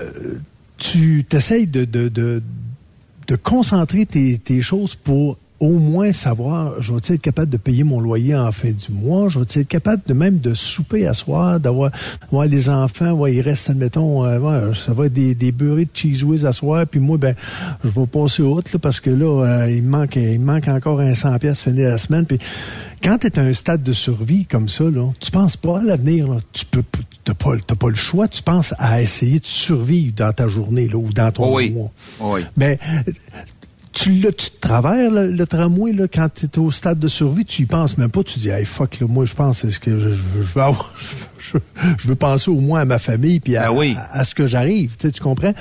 tu 0.78 1.24
t'essayes 1.28 1.66
de, 1.66 1.84
de, 1.84 2.08
de, 2.08 3.36
concentrer 3.36 4.06
tes, 4.06 4.38
tes 4.38 4.62
choses 4.62 4.94
pour 4.94 5.36
au 5.60 5.78
moins 5.78 6.12
savoir, 6.12 6.80
je 6.80 6.92
vais 6.92 6.98
être 6.98 7.20
capable 7.20 7.50
de 7.50 7.56
payer 7.56 7.82
mon 7.82 8.00
loyer 8.00 8.34
en 8.36 8.52
fin 8.52 8.70
du 8.70 8.92
mois, 8.92 9.28
je 9.28 9.40
vais 9.40 9.44
être 9.44 9.68
capable 9.68 10.02
de 10.06 10.14
même 10.14 10.38
de 10.38 10.54
souper 10.54 11.06
à 11.06 11.14
soir, 11.14 11.58
d'avoir 11.58 11.90
les 12.46 12.68
enfants, 12.68 13.12
ouais, 13.12 13.34
il 13.34 13.40
reste, 13.40 13.68
admettons, 13.70 14.24
euh, 14.24 14.72
ça 14.74 14.92
va 14.92 15.06
être 15.06 15.12
des, 15.12 15.34
des 15.34 15.50
beurrés 15.50 15.86
de 15.86 15.90
cheese 15.92 16.22
whiz 16.22 16.46
à 16.46 16.52
soir, 16.52 16.86
puis 16.86 17.00
moi, 17.00 17.18
ben, 17.18 17.34
je 17.82 17.88
vais 17.88 18.06
passer 18.06 18.42
autre, 18.42 18.70
là, 18.72 18.78
parce 18.78 19.00
que 19.00 19.10
là, 19.10 19.44
euh, 19.44 19.70
il, 19.70 19.82
manque, 19.82 20.16
il 20.16 20.40
manque 20.40 20.68
encore 20.68 21.00
un 21.00 21.14
100 21.14 21.38
pièces 21.38 21.60
finir 21.60 21.90
la 21.90 21.98
semaine, 21.98 22.24
puis 22.24 22.38
quand 23.02 23.18
tu 23.18 23.26
es 23.26 23.38
à 23.38 23.42
un 23.42 23.52
stade 23.52 23.82
de 23.82 23.92
survie 23.92 24.44
comme 24.44 24.68
ça, 24.68 24.84
là, 24.84 25.10
tu 25.18 25.30
penses 25.30 25.56
pas 25.56 25.78
à 25.78 25.82
l'avenir, 25.82 26.26
tu 26.52 26.64
peux 26.66 26.82
t'as 27.24 27.34
pas, 27.34 27.56
pas 27.56 27.88
le 27.88 27.94
choix, 27.94 28.26
tu 28.26 28.42
penses 28.42 28.74
à 28.78 29.02
essayer 29.02 29.38
de 29.38 29.46
survivre 29.46 30.14
dans 30.16 30.32
ta 30.32 30.48
journée 30.48 30.88
là, 30.88 30.96
ou 30.96 31.12
dans 31.12 31.30
ton 31.30 31.50
mois. 31.70 31.90
Oui. 32.20 32.40
Mais 32.56 32.78
tu 33.92 34.12
l'as 34.12 34.32
tu 34.32 34.50
travers 34.60 35.10
le, 35.10 35.46
tramway 35.46 35.92
là, 35.92 36.06
quand 36.08 36.28
tu 36.34 36.46
es 36.46 36.58
au 36.58 36.70
stade 36.70 36.98
de 36.98 37.08
survie, 37.08 37.44
tu 37.44 37.62
y 37.62 37.66
penses 37.66 37.98
même 37.98 38.10
pas, 38.10 38.22
tu 38.22 38.38
dis 38.38 38.48
hey 38.48 38.64
fuck 38.64 39.00
là, 39.00 39.06
moi 39.08 39.24
je 39.24 39.34
pense 39.34 39.60
c'est 39.60 39.70
ce 39.70 39.80
que 39.80 39.98
je, 39.98 40.10
je, 40.42 40.54
vais 40.54 40.60
avoir 40.60 40.94
je, 40.98 41.06
veux 42.06 42.14
penser 42.14 42.50
au 42.50 42.60
moins 42.60 42.80
à 42.80 42.84
ma 42.84 42.98
famille 42.98 43.40
puis 43.40 43.56
à, 43.56 43.72
ben 43.72 43.94
à, 44.12 44.24
ce 44.24 44.34
que 44.34 44.46
j'arrive, 44.46 44.96
tu, 44.98 45.10
tu 45.12 45.20
comprends? 45.20 45.54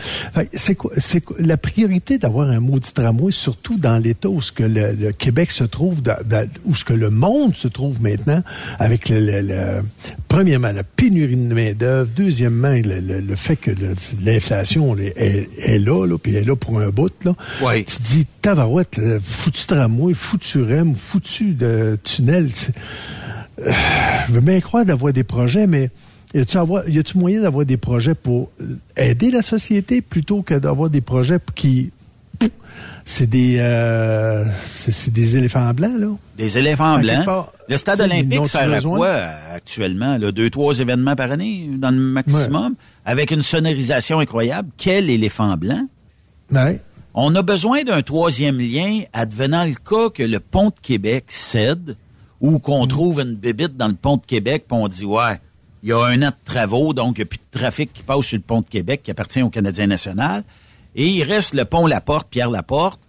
C'est 0.54 0.76
quoi 0.76 0.92
c'est 0.98 1.24
la 1.40 1.58
priorité 1.58 2.18
d'avoir 2.18 2.50
un 2.50 2.60
maudit 2.60 2.94
tramway 2.94 3.32
surtout 3.32 3.78
dans 3.78 3.98
l'état 3.98 4.30
où 4.30 4.42
ce 4.42 4.52
que 4.52 4.64
le, 4.64 5.12
Québec 5.12 5.52
se 5.52 5.64
trouve 5.64 6.02
où 6.66 6.76
ce 6.76 6.86
que 6.86 6.94
le 6.94 7.10
monde 7.10 7.56
se 7.56 7.68
trouve 7.68 8.02
maintenant 8.02 8.42
avec 8.80 9.10
le, 9.10 9.82
premièrement 10.28 10.72
la 10.72 10.84
pénurie 10.84 11.36
de 11.36 11.54
main-d'œuvre, 11.54 12.10
deuxièmement 12.16 12.74
le, 12.74 13.36
fait 13.36 13.56
que 13.56 13.72
l'inflation 14.24 14.96
est, 14.98 15.80
là 15.80 16.06
là 16.06 16.18
puis 16.18 16.36
elle 16.36 16.44
est 16.44 16.46
là 16.46 16.56
pour 16.56 16.80
un 16.80 16.90
bout 16.90 17.14
là. 17.24 17.34
Tu 17.86 18.02
dis 18.02 18.26
tabarouette, 18.42 19.00
foutu 19.24 19.66
tramway, 19.66 20.14
foutu 20.14 20.62
REM, 20.62 20.96
foutu 20.96 21.54
de 21.54 21.98
tunnel. 22.04 22.50
Euh, 23.60 23.72
je 24.28 24.34
veux 24.34 24.42
bien 24.42 24.60
croire 24.60 24.86
d'avoir 24.86 25.14
des 25.14 25.24
projets, 25.24 25.68
mais 25.68 25.90
y 26.34 26.40
a-tu 26.40 27.18
moyen 27.18 27.42
d'avoir 27.42 27.66
des 27.66 27.78
projets 27.78 28.16
pour 28.16 28.52
aider 28.96 29.32
la 29.32 29.42
société 29.42 30.02
plutôt 30.02 30.42
que 30.42 30.54
d'avoir 30.54 30.90
des 30.90 31.02
projets 31.02 31.40
qui 31.56 31.92
c'est 33.06 33.28
des 33.30 33.58
euh, 33.60 34.44
c'est 34.66 35.14
des 35.14 35.38
éléphants 35.38 35.74
blancs 35.74 35.98
là? 35.98 36.08
Des 36.38 36.58
éléphants 36.58 37.00
blancs. 37.00 37.26
le 37.68 37.78
stade 37.78 38.02
olympique 38.02 38.46
sert 38.48 38.72
à 38.72 38.82
quoi 38.82 39.16
actuellement 39.54 40.18
là, 40.18 40.32
deux 40.32 40.50
trois 40.50 40.78
événements 40.78 41.16
par 41.16 41.32
année 41.32 41.70
dans 41.78 41.90
le 41.90 41.98
maximum 41.98 42.76
avec 43.06 43.32
une 43.32 43.42
sonorisation 43.42 44.20
incroyable. 44.20 44.70
Quel 44.78 45.10
éléphant 45.10 45.56
blanc? 45.56 45.88
Ouais. 46.52 46.82
On 47.14 47.34
a 47.36 47.42
besoin 47.42 47.84
d'un 47.84 48.02
troisième 48.02 48.60
lien 48.60 49.02
advenant 49.14 49.66
le 49.66 49.74
cas 49.74 50.10
que 50.14 50.24
le 50.24 50.40
pont 50.40 50.68
de 50.68 50.80
Québec 50.82 51.26
cède 51.30 51.96
ou 52.42 52.60
qu'on 52.60 52.86
mm. 52.86 52.90
trouve 52.90 53.22
une 53.22 53.36
bébite 53.36 53.78
dans 53.78 53.88
le 53.88 53.96
pont 53.96 54.18
de 54.18 54.26
Québec, 54.26 54.66
puis 54.68 54.78
on 54.78 54.88
dit, 54.88 55.06
ouais, 55.06 55.40
il 55.84 55.90
y 55.90 55.92
a 55.92 56.04
un 56.04 56.22
an 56.22 56.30
de 56.30 56.46
travaux, 56.46 56.94
donc 56.94 57.18
il 57.18 57.22
n'y 57.22 57.24
a 57.24 57.26
plus 57.26 57.38
de 57.38 57.60
trafic 57.60 57.94
qui 57.94 58.04
passe 58.04 58.26
sur 58.26 58.38
le 58.38 58.44
pont 58.44 58.62
de 58.62 58.68
Québec 58.68 59.02
qui 59.04 59.12
appartient 59.12 59.42
au 59.42 59.50
Canadien 59.50 59.88
national. 59.88 60.44
Et 60.96 61.08
il 61.08 61.24
reste 61.24 61.54
le 61.54 61.66
pont 61.66 61.86
Laporte, 61.86 62.28
Pierre 62.30 62.50
Laporte, 62.50 63.00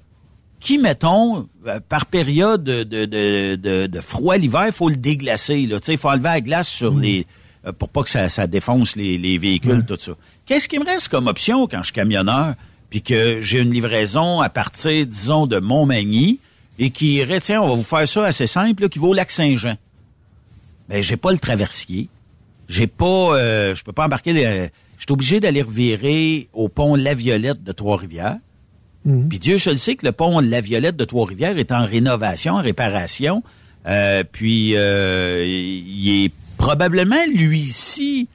qui, 0.60 0.78
mettons, 0.78 1.48
euh, 1.66 1.80
par 1.88 2.06
période 2.06 2.64
de, 2.64 2.82
de, 2.82 3.86
de, 3.86 4.00
froid 4.00 4.36
l'hiver, 4.36 4.64
il 4.66 4.72
faut 4.72 4.88
le 4.88 4.96
déglacer. 4.96 5.58
Il 5.58 5.98
faut 5.98 6.08
enlever 6.08 6.24
la 6.24 6.40
glace 6.40 6.68
sur 6.68 6.94
mm. 6.94 7.00
les 7.00 7.26
euh, 7.66 7.72
pour 7.72 7.88
pas 7.88 8.02
que 8.02 8.10
ça, 8.10 8.28
ça 8.28 8.46
défonce 8.46 8.96
les, 8.96 9.18
les 9.18 9.38
véhicules, 9.38 9.84
tout 9.84 9.96
ça. 9.98 10.12
Qu'est-ce 10.46 10.68
qui 10.68 10.78
me 10.78 10.84
reste 10.84 11.08
comme 11.08 11.26
option 11.26 11.66
quand 11.66 11.78
je 11.78 11.86
suis 11.86 11.92
camionneur, 11.92 12.54
puis 12.90 13.02
que 13.02 13.40
j'ai 13.42 13.60
une 13.60 13.72
livraison 13.72 14.40
à 14.40 14.48
partir, 14.48 15.06
disons, 15.06 15.46
de 15.46 15.58
Montmagny, 15.58 16.40
et 16.78 16.90
qui 16.90 17.14
irait, 17.16 17.40
tiens, 17.40 17.62
on 17.62 17.68
va 17.68 17.74
vous 17.74 17.82
faire 17.82 18.06
ça 18.06 18.24
assez 18.24 18.46
simple, 18.46 18.88
qui 18.88 18.98
vaut 18.98 19.08
au 19.08 19.14
lac 19.14 19.30
Saint-Jean. 19.30 19.76
Ben, 20.88 21.02
j'ai 21.02 21.16
pas 21.16 21.32
le 21.32 21.38
traversier. 21.38 22.08
J'ai 22.68 22.86
pas, 22.86 23.36
euh, 23.36 23.74
je 23.74 23.82
peux 23.82 23.92
pas 23.92 24.04
embarquer 24.04 24.32
les, 24.32 24.70
je 24.98 25.04
suis 25.04 25.12
obligé 25.12 25.40
d'aller 25.40 25.62
revirer 25.62 26.48
au 26.52 26.68
pont 26.68 26.96
La 26.96 27.14
Violette 27.14 27.62
de 27.62 27.72
Trois-Rivières. 27.72 28.38
Mhm. 29.04 29.28
Puis 29.28 29.38
Dieu 29.38 29.56
seul 29.58 29.78
sait 29.78 29.94
que 29.94 30.04
le 30.04 30.12
pont 30.12 30.40
La 30.40 30.60
Violette 30.60 30.96
de 30.96 31.04
Trois-Rivières 31.04 31.56
est 31.56 31.70
en 31.70 31.86
rénovation, 31.86 32.54
en 32.54 32.62
réparation. 32.62 33.42
Euh, 33.86 34.24
puis 34.30 34.72
euh, 34.74 35.44
il 35.46 36.24
est 36.24 36.32
probablement 36.56 37.24
lui-ci 37.32 38.28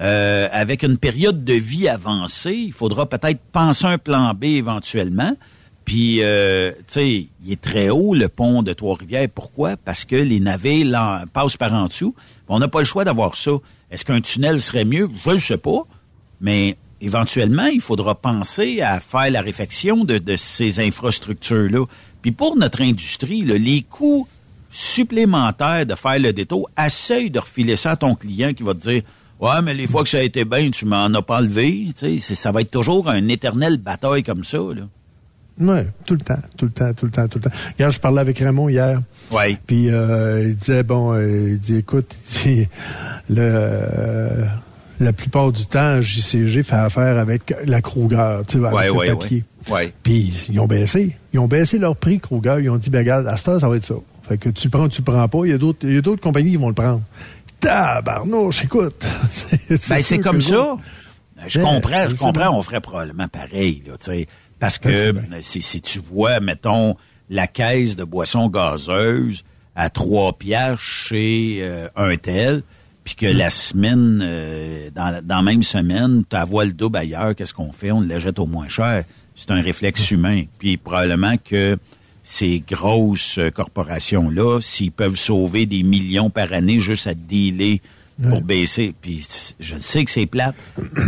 euh, 0.00 0.48
avec 0.52 0.84
une 0.84 0.96
période 0.96 1.44
de 1.44 1.54
vie 1.54 1.88
avancée. 1.88 2.54
Il 2.54 2.72
faudra 2.72 3.08
peut-être 3.08 3.40
penser 3.50 3.86
un 3.86 3.98
plan 3.98 4.32
B 4.32 4.44
éventuellement. 4.44 5.32
Puis, 5.86 6.18
euh, 6.20 6.72
tu 6.72 6.84
sais, 6.88 7.26
il 7.44 7.52
est 7.52 7.60
très 7.60 7.90
haut, 7.90 8.12
le 8.12 8.28
pont 8.28 8.64
de 8.64 8.72
Trois-Rivières. 8.72 9.28
Pourquoi? 9.32 9.76
Parce 9.76 10.04
que 10.04 10.16
les 10.16 10.40
navires 10.40 11.24
passent 11.32 11.56
par 11.56 11.72
en 11.72 11.86
dessous. 11.86 12.12
On 12.48 12.58
n'a 12.58 12.66
pas 12.66 12.80
le 12.80 12.84
choix 12.84 13.04
d'avoir 13.04 13.36
ça. 13.36 13.52
Est-ce 13.92 14.04
qu'un 14.04 14.20
tunnel 14.20 14.60
serait 14.60 14.84
mieux? 14.84 15.08
Je 15.24 15.30
ne 15.30 15.38
sais 15.38 15.56
pas. 15.56 15.86
Mais 16.40 16.76
éventuellement, 17.00 17.66
il 17.66 17.80
faudra 17.80 18.16
penser 18.16 18.82
à 18.82 18.98
faire 18.98 19.30
la 19.30 19.40
réfection 19.40 20.04
de, 20.04 20.20
ces 20.34 20.80
infrastructures-là. 20.80 21.86
Puis 22.20 22.32
pour 22.32 22.56
notre 22.56 22.82
industrie, 22.82 23.42
les 23.42 23.82
coûts 23.82 24.26
supplémentaires 24.68 25.86
de 25.86 25.94
faire 25.94 26.18
le 26.18 26.32
détour, 26.32 26.68
essaye 26.76 27.30
de 27.30 27.38
refiler 27.38 27.76
ça 27.76 27.92
à 27.92 27.96
ton 27.96 28.16
client 28.16 28.52
qui 28.54 28.64
va 28.64 28.74
te 28.74 28.90
dire 28.90 29.02
Ouais, 29.38 29.62
mais 29.62 29.72
les 29.72 29.86
fois 29.86 30.02
que 30.02 30.08
ça 30.08 30.18
a 30.18 30.22
été 30.22 30.44
bien, 30.44 30.68
tu 30.70 30.84
m'en 30.84 31.04
as 31.14 31.22
pas 31.22 31.38
enlevé. 31.38 31.90
Ça 32.18 32.50
va 32.50 32.62
être 32.62 32.72
toujours 32.72 33.08
un 33.08 33.28
éternel 33.28 33.76
bataille 33.78 34.24
comme 34.24 34.42
ça. 34.42 34.58
Là. 34.58 34.88
Oui, 35.58 35.78
tout 36.04 36.14
le 36.14 36.20
temps, 36.20 36.38
tout 36.56 36.66
le 36.66 36.70
temps, 36.70 36.92
tout 36.92 37.06
le 37.06 37.10
temps, 37.10 37.28
tout 37.28 37.38
le 37.38 37.50
temps. 37.50 37.56
Hier, 37.78 37.90
je 37.90 37.98
parlais 37.98 38.20
avec 38.20 38.38
Raymond 38.38 38.68
hier. 38.68 39.00
Oui. 39.32 39.56
Puis 39.66 39.88
euh, 39.90 40.48
il 40.48 40.56
disait, 40.56 40.82
bon, 40.82 41.14
euh, 41.14 41.50
il 41.52 41.58
dit, 41.58 41.76
écoute, 41.76 42.14
il 42.44 42.68
le, 43.28 43.40
euh, 43.40 44.44
la 45.00 45.12
plupart 45.12 45.52
du 45.52 45.66
temps, 45.66 46.00
JCG 46.00 46.62
fait 46.62 46.76
affaire 46.76 47.18
avec 47.18 47.54
la 47.64 47.80
Kruger, 47.80 48.40
tu 48.46 48.58
sais, 48.58 48.66
avec 48.66 48.92
le 48.92 49.16
papier. 49.16 49.44
Puis 50.02 50.46
ils 50.50 50.60
ont 50.60 50.66
baissé. 50.66 51.16
Ils 51.32 51.40
ont 51.40 51.48
baissé 51.48 51.78
leur 51.78 51.96
prix, 51.96 52.20
Kruger. 52.20 52.58
Ils 52.60 52.70
ont 52.70 52.76
dit, 52.76 52.90
ben 52.90 52.98
regarde, 52.98 53.26
à 53.26 53.36
ce 53.36 53.44
temps, 53.44 53.58
ça 53.58 53.68
va 53.68 53.76
être 53.76 53.86
ça. 53.86 53.94
Fait 54.28 54.38
que 54.38 54.48
tu 54.48 54.66
le 54.66 54.70
prends, 54.70 54.88
tu 54.88 55.00
le 55.00 55.04
prends 55.04 55.28
pas. 55.28 55.38
Il 55.44 55.50
y 55.50 55.54
a 55.54 55.58
d'autres, 55.58 55.80
il 55.82 55.94
y 55.94 55.98
a 55.98 56.02
d'autres 56.02 56.22
compagnies 56.22 56.50
qui 56.50 56.56
vont 56.56 56.68
le 56.68 56.74
prendre. 56.74 57.02
Tabarnouche, 57.60 58.64
écoute. 58.64 59.06
c'est 59.30 59.88
ben, 59.88 60.02
c'est 60.02 60.18
comme 60.18 60.40
ça. 60.40 60.76
Je 61.46 61.60
comprends, 61.60 62.08
je 62.08 62.14
comprends, 62.16 62.56
on 62.56 62.62
ferait 62.62 62.80
probablement 62.80 63.28
pareil, 63.28 63.82
là, 63.86 63.94
tu 63.98 64.06
sais. 64.06 64.26
Parce 64.58 64.78
que 64.78 65.14
si, 65.40 65.62
si, 65.62 65.82
tu 65.82 66.00
vois, 66.00 66.40
mettons, 66.40 66.96
la 67.28 67.46
caisse 67.46 67.96
de 67.96 68.04
boissons 68.04 68.48
gazeuses 68.48 69.44
à 69.74 69.90
trois 69.90 70.32
piastres 70.32 70.82
chez 70.82 71.58
euh, 71.60 71.88
un 71.96 72.16
tel, 72.16 72.62
puis 73.04 73.14
que 73.14 73.26
la 73.26 73.50
semaine, 73.50 74.20
euh, 74.22 74.90
dans, 74.94 75.22
dans 75.22 75.36
la 75.36 75.42
même 75.42 75.62
semaine, 75.62 76.24
tu 76.28 76.36
vois 76.48 76.64
le 76.64 76.72
double 76.72 76.96
ailleurs, 76.96 77.34
qu'est-ce 77.34 77.54
qu'on 77.54 77.72
fait? 77.72 77.92
On 77.92 78.00
le 78.00 78.18
jette 78.18 78.38
au 78.38 78.46
moins 78.46 78.68
cher. 78.68 79.04
C'est 79.34 79.50
un 79.50 79.60
réflexe 79.60 80.10
humain. 80.10 80.44
Puis 80.58 80.76
probablement 80.78 81.36
que 81.36 81.76
ces 82.22 82.64
grosses 82.68 83.38
corporations-là, 83.54 84.60
s'ils 84.60 84.90
peuvent 84.90 85.16
sauver 85.16 85.66
des 85.66 85.84
millions 85.84 86.30
par 86.30 86.52
année 86.52 86.80
juste 86.80 87.06
à 87.06 87.14
dealer 87.14 87.80
pour 88.20 88.40
baisser, 88.40 88.94
puis 89.00 89.24
je 89.60 89.76
sais 89.78 90.04
que 90.04 90.10
c'est 90.10 90.26
plate, 90.26 90.56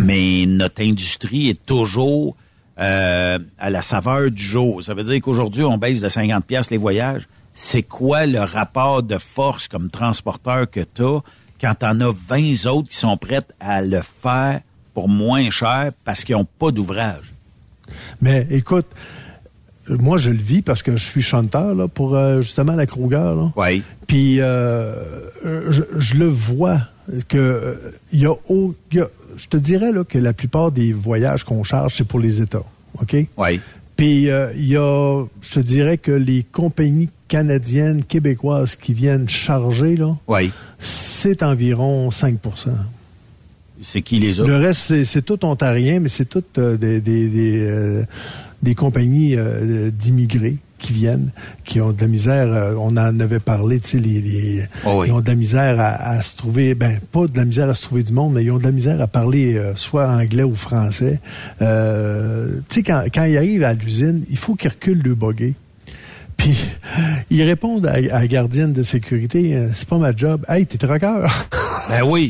mais 0.05 0.45
notre 0.47 0.83
industrie 0.83 1.49
est 1.49 1.67
toujours 1.67 2.37
euh, 2.79 3.39
à 3.59 3.71
la 3.71 3.83
saveur 3.83 4.31
du 4.31 4.43
jour. 4.43 4.83
Ça 4.83 4.95
veut 4.95 5.05
dire 5.05 5.21
qu'aujourd'hui, 5.21 5.65
on 5.65 5.79
baisse 5.79 6.01
de 6.01 6.09
50 6.09 6.45
pièces 6.45 6.71
les 6.71 6.77
voyages. 6.77 7.29
C'est 7.55 7.83
quoi 7.83 8.27
le 8.27 8.41
rapport 8.41 9.03
de 9.03 9.19
force 9.19 9.67
comme 9.69 9.91
transporteur 9.91 10.71
que 10.71 10.81
tu 10.81 11.03
as 11.03 11.21
quand 11.61 11.75
t'en 11.75 12.01
as 12.01 12.13
20 12.29 12.67
autres 12.67 12.89
qui 12.89 12.97
sont 12.97 13.17
prêts 13.17 13.41
à 13.59 13.83
le 13.83 14.01
faire 14.01 14.61
pour 14.95 15.09
moins 15.09 15.51
cher 15.51 15.91
parce 16.05 16.25
qu'ils 16.25 16.37
n'ont 16.37 16.47
pas 16.59 16.71
d'ouvrage? 16.71 17.33
Mais 18.21 18.47
écoute, 18.51 18.87
moi, 19.89 20.19
je 20.19 20.31
le 20.31 20.39
vis 20.39 20.63
parce 20.63 20.83
que 20.83 20.97
je 20.97 21.05
suis 21.05 21.23
chanteur 21.23 21.75
là, 21.75 21.89
pour 21.89 22.15
euh, 22.15 22.41
justement 22.41 22.75
la 22.75 22.87
Kruger. 22.87 23.35
Oui. 23.57 23.83
Puis 24.07 24.41
euh, 24.41 24.95
je, 25.43 26.17
le 26.17 26.27
vois 26.27 26.81
que 27.29 27.79
il 28.13 28.21
y, 28.21 28.27
a, 28.27 28.35
je 29.37 29.47
te 29.49 29.57
dirais 29.57 29.93
là, 29.93 30.05
que 30.05 30.19
la 30.19 30.33
plupart 30.33 30.73
des 30.73 30.93
voyages 30.93 31.45
qu'on 31.45 31.63
charge, 31.63 31.95
c'est 31.97 32.07
pour 32.07 32.21
les 32.21 32.43
États. 32.43 32.65
OK? 33.01 33.17
Oui. 33.37 33.61
Puis 33.97 34.23
il 34.23 34.31
euh, 34.31 34.53
y 34.55 34.77
a, 34.77 35.25
je 35.41 35.55
te 35.55 35.61
dirais 35.61 35.99
que 35.99 36.13
les 36.13 36.45
compagnies 36.45 37.09
canadiennes, 37.27 38.05
québécoises 38.05 38.77
qui 38.77 38.95
viennent 38.95 39.29
charger, 39.29 39.97
là, 39.97 40.17
oui. 40.29 40.53
c'est 40.79 41.43
environ 41.43 42.09
5% 42.11 42.69
C'est 43.83 44.03
qui 44.03 44.19
les 44.19 44.41
autres? 44.41 44.49
Le 44.49 44.57
reste, 44.57 45.05
c'est 45.05 45.23
tout 45.23 45.45
ontarien, 45.45 46.01
mais 46.01 46.09
c'est 46.09 46.27
tout 46.27 46.45
euh, 46.59 46.77
des, 46.77 47.01
des, 47.01 47.29
des, 47.29 47.67
euh, 47.67 48.05
des 48.63 48.75
compagnies 48.75 49.37
d'immigrés 49.93 50.59
qui 50.79 50.93
viennent, 50.93 51.31
qui 51.65 51.81
ont 51.81 51.93
de 51.93 52.01
la 52.01 52.09
misère. 52.09 52.53
Euh, 52.53 52.75
on 52.79 52.97
en 52.97 53.21
avait 53.21 53.41
parlé, 53.41 53.81
tu 53.81 53.89
sais, 53.89 53.99
les, 53.99 54.21
les 54.21 54.65
oh 54.87 55.05
ils 55.05 55.13
ont 55.13 55.21
de 55.21 55.29
la 55.29 55.35
misère 55.35 55.77
à, 55.79 56.21
se 56.23 56.37
trouver, 56.37 56.75
ben 56.75 56.99
pas 57.13 57.27
de 57.27 57.37
la 57.37 57.45
misère 57.45 57.69
à 57.69 57.75
se 57.75 57.83
trouver 57.83 58.03
du 58.03 58.13
monde, 58.13 58.35
mais 58.35 58.45
ils 58.45 58.51
ont 58.51 58.59
de 58.59 58.65
la 58.65 58.71
misère 58.71 59.01
à 59.01 59.07
parler 59.07 59.55
euh, 59.55 59.75
soit 59.75 60.09
anglais 60.09 60.43
ou 60.43 60.55
français. 60.55 61.21
Euh, 61.63 62.61
tu 62.69 62.77
sais, 62.77 62.83
quand, 62.83 63.05
quand 63.13 63.25
ils 63.25 63.37
arrivent 63.37 63.65
à 63.65 63.75
l'usine, 63.75 64.25
il 64.31 64.39
faut 64.39 64.55
qu'ils 64.55 64.71
reculent 64.71 65.03
le 65.03 65.15
buggy. 65.15 65.55
Puis 66.39 66.57
ils 67.31 67.43
répondent 67.43 67.87
à, 67.87 68.01
la 68.01 68.27
gardienne 68.27 68.73
de 68.73 68.83
sécurité, 68.83 69.55
euh, 69.55 69.69
c'est 69.75 69.89
pas 69.89 69.99
ma 69.99 70.17
job. 70.17 70.45
Hey, 70.49 70.67
t'es 70.67 70.79
troqueur. 70.79 71.31
Ben 71.89 72.03
oui. 72.05 72.29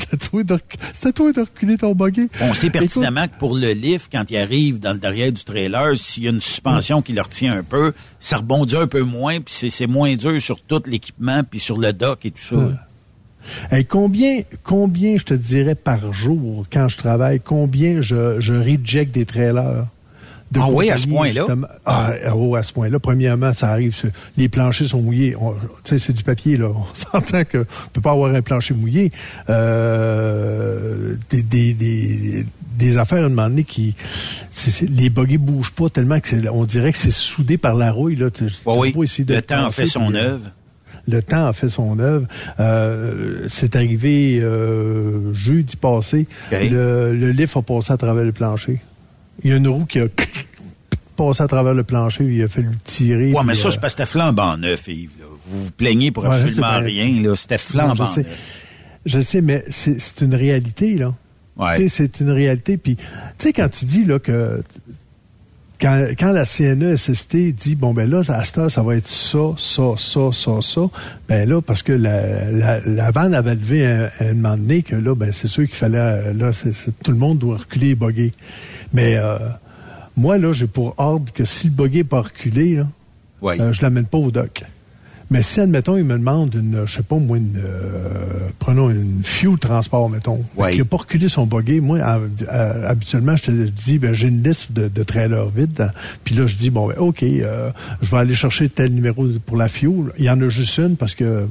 c'est 0.93 1.09
à, 1.09 1.13
toi 1.13 1.33
de 1.33 1.41
reculer 1.41 1.77
ton 1.77 1.93
buggy. 1.93 2.29
On 2.41 2.55
sait 2.55 2.71
pertinemment 2.71 3.27
que 3.27 3.37
pour 3.41 3.57
le 3.57 3.73
lift, 3.73 4.09
quand 4.13 4.25
il 4.31 4.37
arrive 4.37 4.79
dans 4.79 4.93
le 4.93 5.01
derrière 5.01 5.33
du 5.33 5.43
trailer, 5.43 5.97
s'il 5.97 6.23
y 6.23 6.27
a 6.29 6.31
une 6.31 6.41
suspension 6.41 7.03
qui 7.03 7.13
le 7.13 7.23
retient 7.23 7.59
un 7.59 7.65
peu, 7.65 7.93
ça 8.21 8.37
rebondit 8.37 8.77
un 8.77 8.87
peu 8.87 9.03
moins, 9.03 9.41
puis 9.41 9.69
c'est 9.69 9.87
moins 9.89 10.15
dur 10.15 10.41
sur 10.41 10.61
tout 10.61 10.81
l'équipement, 10.87 11.43
puis 11.43 11.59
sur 11.59 11.77
le 11.77 11.93
dock 11.93 12.25
et 12.25 12.31
tout 12.31 12.41
ça. 12.41 13.77
Hey, 13.77 13.85
combien, 13.85 14.43
combien 14.63 15.19
je 15.19 15.25
te 15.25 15.35
dirais 15.35 15.75
par 15.75 16.13
jour 16.13 16.65
quand 16.73 16.89
je 16.89 16.97
travaille, 16.97 17.41
combien 17.41 18.01
je, 18.01 18.39
je 18.39 18.55
reject 18.55 19.13
des 19.13 19.27
trailers? 19.27 19.87
Ah 20.57 20.69
oui, 20.71 20.91
à 20.91 20.97
ce 20.97 21.07
point-là? 21.07 21.47
Ah, 21.85 22.13
oh, 22.35 22.55
à 22.57 22.63
ce 22.63 22.73
point-là. 22.73 22.99
Premièrement, 22.99 23.53
ça 23.53 23.71
arrive, 23.71 23.95
les 24.37 24.49
planchers 24.49 24.89
sont 24.89 25.03
mouillés. 25.03 25.35
Tu 25.85 25.91
sais, 25.91 25.99
c'est 25.99 26.13
du 26.13 26.23
papier, 26.23 26.57
là. 26.57 26.69
On 26.69 26.85
s'entend 26.95 27.45
qu'on 27.45 27.59
ne 27.59 27.65
peut 27.93 28.01
pas 28.01 28.13
avoir 28.13 28.35
un 28.35 28.43
plancher 28.43 28.75
mouillé. 28.75 29.13
Euh, 29.51 31.17
des, 31.31 31.43
des, 31.43 31.75
des, 31.75 32.47
des 32.77 32.97
affaires, 32.97 33.23
à 33.23 33.27
un 33.27 33.29
moment 33.29 33.49
donné, 33.49 33.65
qui... 33.65 33.95
les 34.89 35.11
boguets 35.11 35.39
bougent 35.39 35.73
pas 35.73 35.91
tellement 35.91 36.21
que 36.21 36.49
on 36.51 36.65
dirait 36.65 36.93
que 36.93 36.99
c'est 36.99 37.11
soudé 37.11 37.59
par 37.59 37.75
la 37.75 37.93
rouille, 37.93 38.17
là. 38.17 38.29
oui, 38.67 38.95
le 39.29 39.43
temps 39.43 39.67
a 39.67 39.71
fait 39.71 39.87
son 39.87 40.15
euh, 40.15 40.33
œuvre 40.33 40.51
le 41.09 41.23
temps 41.23 41.47
a 41.47 41.55
fait 41.55 41.71
son 41.71 41.99
œuvre. 41.99 42.27
Euh, 42.61 43.47
c'est 43.49 43.77
arrivé 43.77 44.41
euh, 44.43 45.33
jeudi 45.33 45.77
passé. 45.77 46.27
Le, 46.53 47.15
le 47.15 47.31
lift 47.31 47.57
a 47.57 47.63
passé 47.63 47.93
à 47.93 47.97
travers 47.97 48.25
le 48.25 48.33
plancher. 48.33 48.81
Il 49.45 49.51
y 49.51 49.53
a 49.53 49.57
une 49.57 49.69
roue 49.69 49.87
qui 49.87 50.01
a 50.01 50.07
passé 51.17 51.43
à 51.43 51.47
travers 51.49 51.75
le 51.75 51.85
plancher, 51.85 52.25
il 52.25 52.43
a 52.43 52.49
fallu 52.49 52.71
tirer. 52.85 53.33
Ouais, 53.33 53.45
mais 53.45 53.55
ça, 53.55 53.71
c'est 53.71 53.81
parce 53.81 53.95
que 53.95 54.03
c'était 54.03 54.11
flambant 54.11 54.57
neuf, 54.57 54.89
Yves. 54.89 55.11
Vous 55.51 55.65
vous 55.65 55.71
plaignez 55.71 56.11
pour 56.11 56.27
absolument 56.27 56.79
rien, 56.79 57.23
là. 57.23 57.35
C'était 57.37 57.59
flambant 57.59 58.05
je 58.07 58.13
sais, 58.13 58.23
neuf. 58.23 58.39
Je 59.07 59.21
sais, 59.21 59.41
mais 59.41 59.65
c'est 59.69 60.21
une 60.21 60.35
réalité, 60.35 60.97
là. 60.97 61.15
Ouais. 61.57 61.89
C'est 61.89 62.21
une 62.21 62.31
réalité. 62.31 62.77
Puis, 62.77 62.97
tu 62.97 63.05
sais, 63.39 63.53
quand 63.53 63.69
tu 63.69 63.85
dis 63.85 64.05
là 64.05 64.19
que 64.19 64.63
quand, 65.81 66.07
quand 66.19 66.33
la 66.33 66.45
CNESST 66.45 67.37
dit 67.55 67.77
bon 67.77 67.95
ben 67.95 68.11
là 68.11 68.23
à 68.29 68.45
cette 68.45 68.59
heure 68.59 68.71
ça 68.71 68.83
va 68.83 68.97
être 68.97 69.07
ça 69.07 69.55
ça 69.57 69.95
ça 69.97 70.33
ça 70.33 70.61
ça 70.61 70.81
ben 71.29 71.49
là 71.49 71.61
parce 71.63 71.85
que 71.85 71.93
la, 71.93 72.51
la, 72.51 72.81
la 72.81 73.11
vanne 73.13 73.33
avait 73.33 73.55
levé 73.55 73.87
un, 73.87 74.09
un 74.21 74.35
moment 74.35 74.57
donné 74.57 74.83
que 74.83 74.97
là 74.97 75.15
ben 75.15 75.31
c'est 75.31 75.47
sûr 75.47 75.67
qu'il 75.67 75.77
fallait 75.77 76.35
là 76.35 76.51
tout 77.05 77.13
le 77.13 77.17
monde 77.17 77.39
doit 77.39 77.59
reculer 77.59 77.91
et 77.91 77.95
boguer 77.95 78.33
mais 78.93 79.17
euh, 79.17 79.39
moi, 80.17 80.39
là, 80.39 80.53
j'ai 80.53 80.67
pour 80.67 80.95
ordre 80.99 81.33
que 81.33 81.45
si 81.45 81.69
le 81.69 81.73
buggy 81.75 81.99
n'est 81.99 82.05
pas 82.05 82.23
reculé, 82.23 82.77
là, 82.77 82.87
euh, 83.45 83.73
je 83.73 83.83
l'amène 83.83 84.07
pas 84.07 84.19
au 84.19 84.31
doc. 84.31 84.65
Mais 85.31 85.43
si, 85.43 85.61
admettons, 85.61 85.99
il 85.99 86.05
me 86.05 86.15
demande 86.17 86.55
une, 86.55 86.87
je 86.87 86.95
sais 86.97 87.03
pas 87.03 87.17
moi, 87.19 87.37
une, 87.37 87.59
euh, 87.63 88.49
prenons 88.59 88.89
une 88.89 89.23
fuel 89.23 89.59
transport, 89.59 90.09
mettons, 90.09 90.43
Oui. 90.57 90.73
qui 90.73 90.79
n'a 90.79 90.85
pas 90.87 90.97
reculé 90.97 91.29
son 91.29 91.45
buggy, 91.47 91.81
moi, 91.83 91.99
hab- 92.01 92.49
habituellement, 92.87 93.37
je 93.37 93.43
te 93.43 93.51
dis, 93.51 93.99
ben, 93.99 94.15
j'ai 94.15 94.29
une 94.29 94.43
liste 94.43 94.73
de, 94.73 94.89
de 94.89 95.03
trailers 95.03 95.51
vides. 95.51 95.83
hein. 95.83 95.91
Puis 96.25 96.35
là, 96.35 96.47
je 96.47 96.57
dis, 96.57 96.71
bon, 96.71 96.89
ben, 96.89 96.95
OK, 96.97 97.23
euh, 97.23 97.71
je 98.01 98.11
vais 98.11 98.17
aller 98.17 98.35
chercher 98.35 98.71
tel 98.71 98.91
numéro 98.95 99.27
pour 99.45 99.59
la 99.59 99.69
fuel. 99.69 100.05
Il 100.19 100.25
y 100.25 100.31
en 100.31 100.41
a 100.41 100.49
juste 100.49 100.79
une 100.79 100.97
parce 100.97 101.15
que 101.15 101.47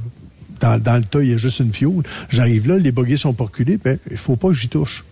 dans, 0.58 0.82
dans 0.82 0.96
le 0.96 1.04
tas, 1.04 1.22
il 1.22 1.30
y 1.30 1.34
a 1.34 1.36
juste 1.36 1.60
une 1.60 1.72
fuel. 1.72 2.02
J'arrive 2.30 2.66
là, 2.66 2.78
les 2.78 2.90
buggy 2.90 3.16
sont 3.16 3.32
pas 3.32 3.44
reculés, 3.44 3.76
ben, 3.82 3.96
il 4.10 4.16
faut 4.16 4.34
pas 4.34 4.48
que 4.48 4.54
j'y 4.54 4.68
touche. 4.68 5.04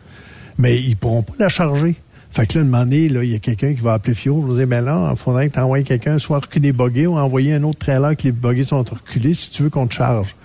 Mais 0.59 0.77
ils 0.83 0.97
pourront 0.97 1.23
pas 1.23 1.35
la 1.39 1.49
charger. 1.49 1.95
Fait 2.37 2.47
que 2.47 2.59
là, 2.59 2.61
un 2.61 2.65
moment 2.65 2.85
donné, 2.85 3.09
là, 3.09 3.25
il 3.25 3.31
y 3.31 3.35
a 3.35 3.39
quelqu'un 3.39 3.73
qui 3.73 3.81
va 3.81 3.95
appeler 3.95 4.13
Fio. 4.13 4.45
Je 4.47 4.57
dire, 4.57 4.67
ben 4.67 4.85
là, 4.85 5.11
il 5.11 5.17
faudrait 5.17 5.49
que 5.49 5.55
tu 5.55 5.59
envoies 5.59 5.85
quelqu'un 5.85 6.19
soit 6.19 6.41
reculer 6.41 6.69
les 6.69 6.73
buggy 6.75 7.07
ou 7.07 7.17
envoyer 7.17 7.55
un 7.55 7.63
autre 7.63 7.79
trailer 7.79 8.15
que 8.15 8.25
les 8.25 8.33
buggy 8.33 8.67
sont 8.67 8.83
reculés 8.83 9.33
si 9.33 9.49
tu 9.51 9.63
veux 9.63 9.71
qu'on 9.71 9.87
te 9.87 9.95
charge. 9.95 10.37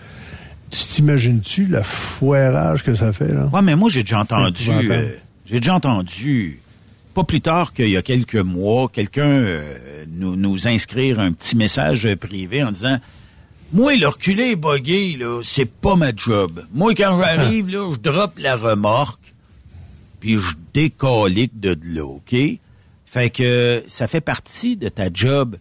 Tu 0.70 0.86
t'imagines-tu 0.86 1.66
le 1.66 1.82
foirage 1.84 2.84
que 2.84 2.96
ça 2.96 3.12
fait, 3.12 3.34
là? 3.34 3.50
Ouais, 3.52 3.62
mais 3.62 3.76
moi, 3.76 3.90
j'ai 3.90 4.04
déjà 4.04 4.22
entendu, 4.22 4.70
euh, 4.72 5.10
j'ai 5.46 5.58
déjà 5.58 5.76
entendu, 5.76 6.62
pas 7.14 7.26
plus 7.26 7.42
tard 7.42 7.74
qu'il 7.74 7.90
y 7.90 7.98
a 7.98 8.02
quelques 8.02 8.38
mois, 8.38 8.88
quelqu'un 8.88 9.30
euh, 9.30 10.06
nous, 10.14 10.38
nous 10.38 10.70
inscrire 10.70 11.20
un 11.20 11.34
petit 11.34 11.58
message 11.58 12.08
privé 12.16 12.64
en 12.64 12.72
disant, 12.72 13.00
moi, 13.74 13.98
le 13.98 14.08
reculer 14.08 14.52
et 14.52 14.56
bugger, 14.56 15.18
là, 15.18 15.42
c'est 15.44 15.70
pas 15.70 15.98
ma 15.98 16.16
job. 16.16 16.64
Moi, 16.74 16.94
quand 16.96 17.20
j'arrive, 17.20 17.70
là, 17.72 17.92
je 17.92 17.98
drop 17.98 18.40
la 18.40 18.56
remorque, 18.56 19.31
puis 20.22 20.40
je 20.40 20.56
décalique 20.74 21.60
de 21.60 21.78
là, 21.84 22.06
OK? 22.06 22.36
Fait 23.06 23.30
que 23.30 23.84
ça 23.88 24.08
fait 24.08 24.22
partie 24.22 24.78
de 24.78 24.88
ta 24.88 25.12
job. 25.14 25.58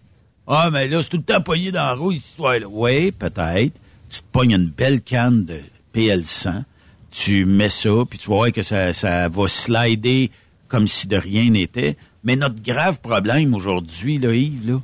Ah, 0.47 0.71
mais 0.73 0.87
là, 0.87 1.03
c'est 1.03 1.09
tout 1.09 1.17
le 1.17 1.25
temps 1.25 1.41
pogné 1.41 1.73
dans 1.73 1.83
la 1.83 1.95
roue, 1.95 2.13
ici, 2.13 2.35
là. 2.39 2.59
Oui, 2.69 3.11
peut-être. 3.11 3.73
Tu 4.09 4.19
te 4.21 4.25
pognes 4.31 4.53
une 4.53 4.69
belle 4.69 5.01
canne 5.01 5.45
de 5.45 5.59
PL100, 5.95 6.63
tu 7.11 7.45
mets 7.45 7.69
ça, 7.69 7.91
puis 8.09 8.19
tu 8.19 8.27
voir 8.27 8.53
que 8.53 8.63
ça, 8.63 8.93
ça 8.93 9.29
va 9.29 9.49
slider 9.49 10.31
comme 10.69 10.87
si 10.87 11.09
de 11.09 11.17
rien 11.17 11.51
n'était. 11.51 11.97
Mais 12.23 12.37
notre 12.37 12.63
grave 12.63 13.01
problème 13.01 13.55
aujourd'hui, 13.55 14.19
là, 14.19 14.33
Yves, 14.33 14.69
là, 14.71 14.81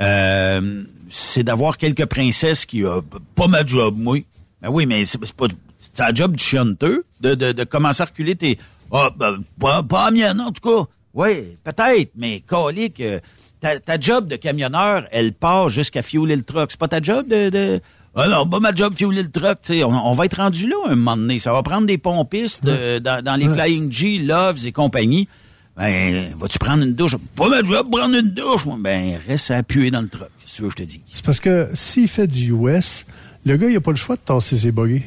euh, 0.00 0.84
c'est 1.10 1.42
d'avoir 1.42 1.76
quelques 1.76 2.06
princesses 2.06 2.64
qui 2.64 2.84
ont 2.84 3.04
pas 3.34 3.48
ma 3.48 3.64
job, 3.64 3.96
moi. 3.98 4.18
Ben 4.62 4.70
oui, 4.70 4.86
mais 4.86 5.04
c'est 5.04 5.18
pas 5.34 5.48
c'est 5.92 6.02
la 6.02 6.14
job 6.14 6.36
du 6.36 6.42
chianteux 6.44 7.04
de, 7.20 7.34
de, 7.34 7.52
de 7.52 7.64
commencer 7.64 8.02
à 8.02 8.06
reculer 8.06 8.36
tes. 8.36 8.58
Ah, 8.92 9.10
ben, 9.16 9.38
pas, 9.60 9.82
pas 9.82 10.06
la 10.06 10.10
mienne, 10.10 10.40
en 10.40 10.52
tout 10.52 10.68
cas. 10.68 10.88
Oui, 11.14 11.58
peut-être, 11.64 12.12
mais 12.16 12.40
calique, 12.40 13.00
euh, 13.00 13.18
ta, 13.60 13.78
ta 13.80 13.98
job 13.98 14.28
de 14.28 14.36
camionneur, 14.36 15.06
elle 15.10 15.32
part 15.32 15.68
jusqu'à 15.68 16.02
fueler 16.02 16.36
le 16.36 16.42
truck. 16.42 16.70
C'est 16.70 16.80
pas 16.80 16.88
ta 16.88 17.02
job 17.02 17.26
de. 17.28 17.50
de... 17.50 17.80
Ah 18.14 18.28
non, 18.28 18.46
pas 18.46 18.58
ma 18.60 18.74
job 18.74 18.94
fueler 18.96 19.22
le 19.22 19.30
truck, 19.30 19.60
tu 19.62 19.74
sais. 19.74 19.84
On, 19.84 19.90
on 19.90 20.12
va 20.12 20.26
être 20.26 20.36
rendu 20.36 20.68
là 20.68 20.76
un 20.86 20.96
moment 20.96 21.16
donné. 21.16 21.38
Ça 21.38 21.52
va 21.52 21.62
prendre 21.62 21.86
des 21.86 21.98
pompistes 21.98 22.66
euh, 22.68 23.00
dans, 23.00 23.22
dans 23.24 23.36
les 23.36 23.48
Flying 23.48 23.90
G, 23.92 24.18
Loves 24.18 24.66
et 24.66 24.72
compagnie. 24.72 25.28
Ben, 25.76 26.34
vas-tu 26.36 26.58
prendre 26.58 26.82
une 26.82 26.94
douche? 26.94 27.16
Pas 27.36 27.48
ma 27.48 27.62
job, 27.62 27.88
prendre 27.90 28.16
une 28.16 28.30
douche. 28.30 28.66
moi. 28.66 28.76
Ben, 28.80 29.18
reste 29.26 29.50
appuyé 29.52 29.90
dans 29.90 30.02
le 30.02 30.08
truck. 30.08 30.30
C'est 30.44 30.56
ce 30.58 30.62
que 30.62 30.70
je 30.70 30.76
te 30.76 30.82
dis. 30.82 31.00
C'est 31.12 31.24
parce 31.24 31.40
que 31.40 31.68
s'il 31.74 32.08
fait 32.08 32.26
du 32.26 32.52
US, 32.52 33.06
le 33.44 33.56
gars, 33.56 33.68
il 33.68 33.76
a 33.76 33.80
pas 33.80 33.92
le 33.92 33.96
choix 33.96 34.16
de 34.16 34.20
tasser 34.20 34.56
ses 34.58 34.72
buggy. 34.72 35.04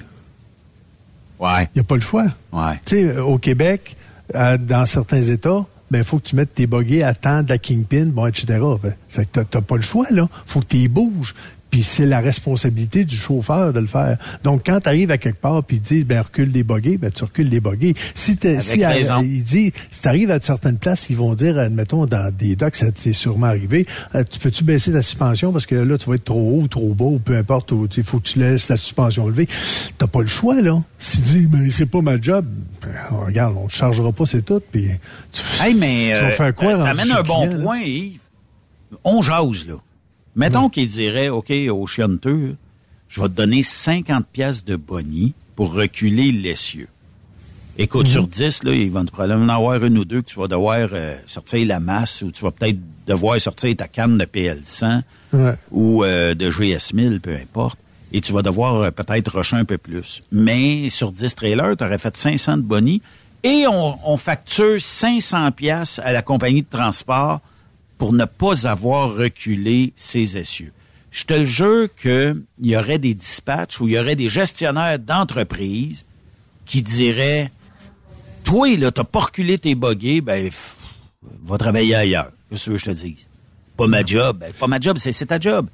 Ouais. 1.39 1.69
Il 1.75 1.81
a 1.81 1.83
pas 1.83 1.95
le 1.95 2.01
choix. 2.01 2.25
Ouais. 2.51 2.79
Tu 2.85 2.95
sais, 3.07 3.17
au 3.17 3.37
Québec, 3.37 3.95
euh, 4.35 4.57
dans 4.57 4.85
certains 4.85 5.21
États, 5.21 5.65
ben, 5.91 5.99
il 5.99 6.03
faut 6.03 6.17
que 6.19 6.23
tu 6.27 6.35
mettes 6.35 6.53
tes 6.53 6.65
buggy 6.67 7.03
à 7.03 7.13
temps 7.13 7.43
de 7.43 7.49
la 7.49 7.57
Kingpin, 7.57 8.05
bon, 8.05 8.25
etc. 8.25 8.59
Ben, 8.81 8.93
t'as- 9.31 9.61
pas 9.61 9.75
le 9.75 9.81
choix, 9.81 10.05
là. 10.11 10.27
faut 10.45 10.59
que 10.61 10.65
tu 10.67 10.87
bouges. 10.87 11.35
Puis 11.73 11.81
c'est 11.81 12.05
la 12.05 12.19
responsabilité 12.19 13.03
du 13.03 13.17
chauffeur 13.17 13.73
de 13.73 13.79
le 13.79 13.87
faire. 13.87 14.19
Donc, 14.43 14.61
quand 14.63 14.79
tu 14.81 14.89
arrives 14.89 15.09
à 15.09 15.17
quelque 15.17 15.41
part 15.41 15.63
puis 15.63 15.77
ils 15.77 15.81
disent, 15.81 16.05
ben, 16.05 16.21
recule 16.21 16.51
les 16.51 16.61
buggy, 16.61 16.97
ben, 16.97 17.09
tu 17.09 17.23
recules 17.23 17.49
les 17.49 17.59
buggy. 17.59 17.95
Si 18.13 18.37
si, 18.59 18.77
il 18.77 19.43
dit, 19.43 19.73
si 19.89 20.01
tu 20.03 20.07
arrives 20.07 20.29
à 20.29 20.39
certaines 20.39 20.77
places, 20.77 21.07
ils 21.09 21.15
vont 21.17 21.33
dire, 21.33 21.57
admettons, 21.57 22.05
dans 22.05 22.31
des 22.31 22.55
docks, 22.55 22.75
ça 22.75 22.91
t'est 22.91 23.13
sûrement 23.13 23.47
arrivé, 23.47 23.87
euh, 24.13 24.23
tu 24.23 24.37
peux-tu 24.37 24.63
baisser 24.63 24.91
la 24.91 25.01
suspension? 25.01 25.51
Parce 25.51 25.65
que 25.65 25.73
là, 25.73 25.97
tu 25.97 26.07
vas 26.07 26.13
être 26.13 26.25
trop 26.25 26.61
haut 26.61 26.67
trop 26.67 26.93
bas 26.93 27.05
ou 27.05 27.17
peu 27.17 27.35
importe, 27.35 27.73
il 27.97 28.03
faut 28.03 28.19
que 28.19 28.27
tu 28.27 28.37
laisses 28.37 28.69
la 28.69 28.77
suspension 28.77 29.25
levée. 29.25 29.47
T'as 29.97 30.05
pas 30.05 30.21
le 30.21 30.27
choix, 30.27 30.61
là. 30.61 30.79
Si 30.99 31.23
tu 31.23 31.39
dis, 31.39 31.47
mais 31.51 31.71
c'est 31.71 31.87
pas 31.87 32.01
ma 32.01 32.21
job, 32.21 32.45
ben, 32.83 32.91
regarde, 33.25 33.55
on 33.57 33.65
te 33.65 33.73
chargera 33.73 34.11
pas, 34.11 34.27
c'est 34.27 34.43
tout, 34.45 34.61
puis 34.71 34.89
tu, 35.31 35.41
Hey, 35.59 35.73
mais. 35.73 36.13
tu 36.15 36.21
vas 36.21 36.27
euh, 36.27 36.31
faire 36.33 36.53
quoi, 36.53 36.75
rendu 36.75 36.83
T'amènes 36.83 37.17
un 37.17 37.23
bon 37.23 37.47
client, 37.47 37.63
point, 37.63 37.81
Yves. 37.81 38.19
On 39.03 39.23
jase, 39.23 39.65
là. 39.65 39.73
Mettons 40.35 40.69
qu'il 40.69 40.87
dirait, 40.87 41.29
OK, 41.29 41.51
au 41.71 41.85
chianteux, 41.87 42.55
je 43.09 43.21
vais 43.21 43.27
te 43.27 43.33
donner 43.33 43.61
50 43.63 44.25
pièces 44.27 44.65
de 44.65 44.75
boni 44.75 45.33
pour 45.55 45.73
reculer 45.73 46.31
l'essieu. 46.31 46.87
Écoute, 47.77 48.05
Mhm. 48.07 48.11
sur 48.11 48.27
10, 48.27 48.63
là, 48.63 48.73
il 48.73 48.91
va 48.91 49.03
probablement 49.03 49.51
en 49.53 49.55
avoir 49.57 49.83
une 49.83 49.97
ou 49.97 50.05
deux 50.05 50.21
que 50.21 50.29
tu 50.29 50.39
vas 50.39 50.47
devoir 50.47 50.89
euh, 50.91 51.15
sortir 51.25 51.65
la 51.67 51.79
masse 51.79 52.21
ou 52.21 52.31
tu 52.31 52.43
vas 52.43 52.51
peut-être 52.51 52.77
devoir 53.07 53.39
sortir 53.41 53.75
ta 53.75 53.87
canne 53.87 54.17
de 54.17 54.25
PL100 54.25 55.01
Ouais. 55.33 55.53
ou 55.71 56.03
euh, 56.03 56.35
de 56.35 56.49
GS1000, 56.51 57.19
peu 57.19 57.33
importe. 57.33 57.79
Et 58.11 58.21
tu 58.21 58.31
vas 58.31 58.43
devoir 58.43 58.75
euh, 58.75 58.91
peut-être 58.91 59.35
rusher 59.37 59.55
un 59.55 59.65
peu 59.65 59.79
plus. 59.79 60.21
Mais 60.31 60.89
sur 60.91 61.11
10 61.11 61.33
trailers, 61.35 61.75
tu 61.75 61.83
aurais 61.83 61.97
fait 61.97 62.15
500 62.15 62.57
de 62.57 62.61
boni 62.61 63.01
et 63.43 63.65
on, 63.67 63.97
on 64.05 64.17
facture 64.17 64.79
500 64.79 65.51
pièces 65.51 65.99
à 66.03 66.13
la 66.13 66.21
compagnie 66.21 66.61
de 66.61 66.67
transport 66.69 67.39
pour 67.97 68.13
ne 68.13 68.25
pas 68.25 68.67
avoir 68.67 69.15
reculé 69.15 69.93
ses 69.95 70.37
essieux. 70.37 70.71
Je 71.11 71.25
te 71.25 71.33
le 71.33 71.45
jure 71.45 71.93
qu'il 71.95 72.43
y 72.61 72.75
aurait 72.75 72.97
des 72.97 73.13
dispatchs 73.13 73.79
ou 73.79 73.87
il 73.87 73.93
y 73.93 73.99
aurait 73.99 74.15
des 74.15 74.29
gestionnaires 74.29 74.97
d'entreprise 74.97 76.05
qui 76.65 76.81
diraient 76.81 77.51
Toi, 78.43 78.77
là, 78.77 78.91
t'as 78.91 79.03
pas 79.03 79.19
reculé 79.19 79.59
tes 79.59 79.75
buggés, 79.75 80.21
ben, 80.21 80.45
pff, 80.45 80.77
va 81.43 81.57
travailler 81.57 81.95
ailleurs. 81.95 82.31
Qu'est-ce 82.49 82.71
que 82.71 82.77
je 82.77 82.85
te 82.85 82.91
dise? 82.91 83.27
Pas 83.77 83.87
ma 83.87 84.03
job. 84.03 84.37
Ben, 84.39 84.51
pas 84.53 84.67
ma 84.67 84.79
job, 84.79 84.97
c'est 84.97 85.25
ta 85.25 85.39
job. 85.39 85.67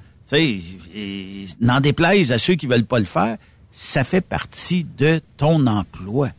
N'en 1.60 1.80
déplaise 1.80 2.32
à 2.32 2.38
ceux 2.38 2.54
qui 2.54 2.66
veulent 2.66 2.84
pas 2.84 2.98
le 2.98 3.04
faire, 3.04 3.36
ça 3.72 4.04
fait 4.04 4.20
partie 4.20 4.86
de 4.98 5.20
ton 5.36 5.66
emploi. 5.66 6.30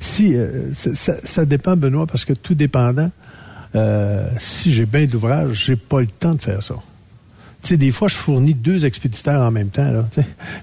Si, 0.00 0.34
euh, 0.34 0.72
ça 0.72 1.44
dépend, 1.44 1.76
Benoît, 1.76 2.06
parce 2.06 2.24
que 2.24 2.32
tout 2.32 2.54
dépendant, 2.54 3.10
euh, 3.74 4.28
si 4.38 4.72
j'ai 4.72 4.86
bien 4.86 5.06
d'ouvrage, 5.06 5.64
j'ai 5.66 5.76
pas 5.76 6.00
le 6.00 6.06
temps 6.06 6.34
de 6.34 6.42
faire 6.42 6.62
ça. 6.62 6.74
Tu 7.62 7.68
sais, 7.68 7.76
des 7.76 7.90
fois, 7.92 8.08
je 8.08 8.16
fournis 8.16 8.54
deux 8.54 8.86
expéditeurs 8.86 9.42
en 9.42 9.50
même 9.50 9.68
temps, 9.68 9.90
là. 9.90 10.08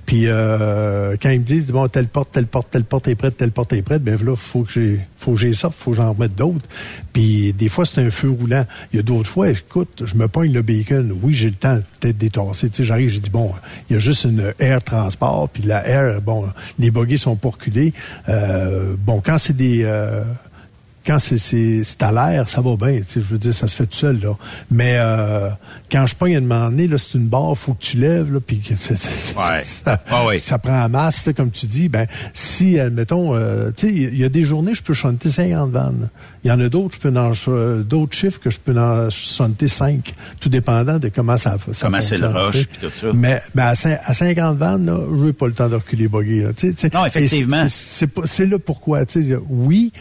Puis, 0.08 0.24
euh, 0.26 1.16
quand 1.22 1.30
ils 1.30 1.42
me 1.42 1.46
disent, 1.46 1.68
bon, 1.68 1.88
telle 1.88 2.08
porte, 2.08 2.32
telle 2.32 2.48
porte, 2.48 2.72
telle 2.72 2.86
porte 2.86 3.08
est 3.08 3.14
prête, 3.14 3.38
telle 3.38 3.52
porte 3.52 3.72
est 3.74 3.84
prête, 3.84 4.04
ben 4.04 4.18
là, 4.26 4.36
faut 4.36 4.64
que 4.64 4.72
j'ai, 4.72 5.00
faut 5.20 5.34
que 5.34 5.38
j'ai 5.38 5.54
ça, 5.54 5.70
faut 5.70 5.92
que 5.92 5.98
j'en 5.98 6.14
remette 6.14 6.34
d'autres. 6.34 6.68
Puis, 7.14 7.54
des 7.54 7.70
fois, 7.70 7.86
c'est 7.86 8.02
un 8.02 8.10
feu 8.10 8.32
roulant. 8.32 8.66
Il 8.92 8.96
y 8.96 9.00
a 9.00 9.04
d'autres 9.04 9.30
fois, 9.30 9.52
écoute, 9.52 10.06
je 10.06 10.16
me 10.16 10.28
pogne 10.28 10.52
le 10.52 10.64
bacon. 10.64 11.16
Oui, 11.22 11.34
j'ai 11.34 11.50
le 11.50 11.56
temps 11.56 11.80
peut-être 12.00 12.18
d'étasser. 12.18 12.68
Tu 12.72 12.78
sais, 12.78 12.86
j'arrive, 12.86 13.10
j'ai 13.10 13.20
dit, 13.20 13.30
bon, 13.30 13.52
il 13.92 13.94
y 13.94 13.96
a 13.98 14.00
juste 14.00 14.24
une 14.24 14.52
air 14.58 14.82
transport, 14.84 15.50
puis 15.50 15.62
la 15.62 15.88
air, 15.88 16.20
bon, 16.24 16.48
les 16.80 16.90
bogies 16.90 17.20
sont 17.20 17.36
pas. 17.36 17.52
Euh, 18.28 18.96
bon, 18.98 19.22
quand 19.24 19.38
c'est 19.38 19.56
des... 19.56 19.84
euh, 19.84 20.24
quand 21.08 21.20
c'est, 21.20 21.38
à 22.04 22.12
l'air, 22.12 22.50
ça 22.50 22.60
va 22.62 22.76
bien. 22.76 23.00
Je 23.16 23.22
veux 23.22 23.38
dire, 23.40 23.54
ça 23.56 23.68
se 23.70 23.76
fait 23.76 23.86
tout 23.86 23.96
seul. 23.98 24.20
Là. 24.20 24.34
Mais 24.70 24.96
euh, 24.98 25.50
quand 25.92 26.06
je 26.06 26.16
pogne 26.16 26.36
à 26.36 26.40
donné, 26.70 26.88
là, 26.88 26.98
c'est 26.98 27.18
une 27.18 27.28
barre, 27.30 27.58
faut 27.58 27.74
que 27.74 27.82
tu 27.84 27.98
lèves, 27.98 28.34
là, 28.34 28.40
puis 28.46 28.62
Ouais. 28.68 29.62
ça, 29.64 30.02
Ah 30.10 30.26
oui. 30.28 30.40
ça 30.42 30.58
prend 30.60 30.84
en 30.84 30.90
masse, 30.90 31.26
là, 31.26 31.34
comme 31.34 31.50
tu 31.52 31.66
dis. 31.66 31.88
Ben, 31.90 32.06
si, 32.34 32.80
admettons, 32.80 33.34
euh, 33.36 33.72
tu 33.76 33.88
sais, 33.88 33.94
il 33.94 34.18
y 34.18 34.24
a 34.26 34.30
des 34.30 34.44
journées, 34.44 34.74
je 34.76 34.84
peux 34.84 34.94
chanter 34.94 35.30
50 35.32 35.72
vannes. 35.72 36.10
Il 36.44 36.50
y 36.50 36.52
en 36.52 36.60
a 36.60 36.70
d'autres, 36.70 36.96
je 36.96 37.00
peux 37.10 37.18
en, 37.18 37.32
euh, 37.48 37.84
d'autres 37.84 38.14
chiffres 38.16 38.40
que 38.40 38.50
je 38.50 38.60
peux 38.60 38.78
en 38.78 39.10
chanter 39.10 39.68
5, 39.68 40.14
tout 40.40 40.50
dépendant 40.50 41.00
de 41.00 41.10
comment 41.10 41.38
ça, 41.38 41.56
ça 41.74 41.88
Comment 41.88 42.02
c'est 42.02 42.18
le 42.18 42.28
rush, 42.28 42.68
puis 42.68 42.80
tout 42.82 42.92
ça. 42.94 43.08
Mais, 43.14 43.42
mais 43.56 43.62
à, 43.64 43.74
cin- 43.74 44.00
à 44.04 44.14
50 44.14 44.58
vannes, 44.58 44.86
là, 44.86 45.00
je 45.10 45.26
n'ai 45.26 45.34
pas 45.34 45.48
le 45.48 45.54
temps 45.54 45.70
de 45.70 45.76
reculer 45.76 46.08
buggy. 46.08 46.42
Là. 46.42 46.50
Non, 46.94 47.06
effectivement. 47.06 47.66
C'est- 47.68 48.46
là 48.46 48.58
pourquoi. 48.60 49.06
tu 49.06 49.24
sais, 49.24 49.38
Oui, 49.50 49.92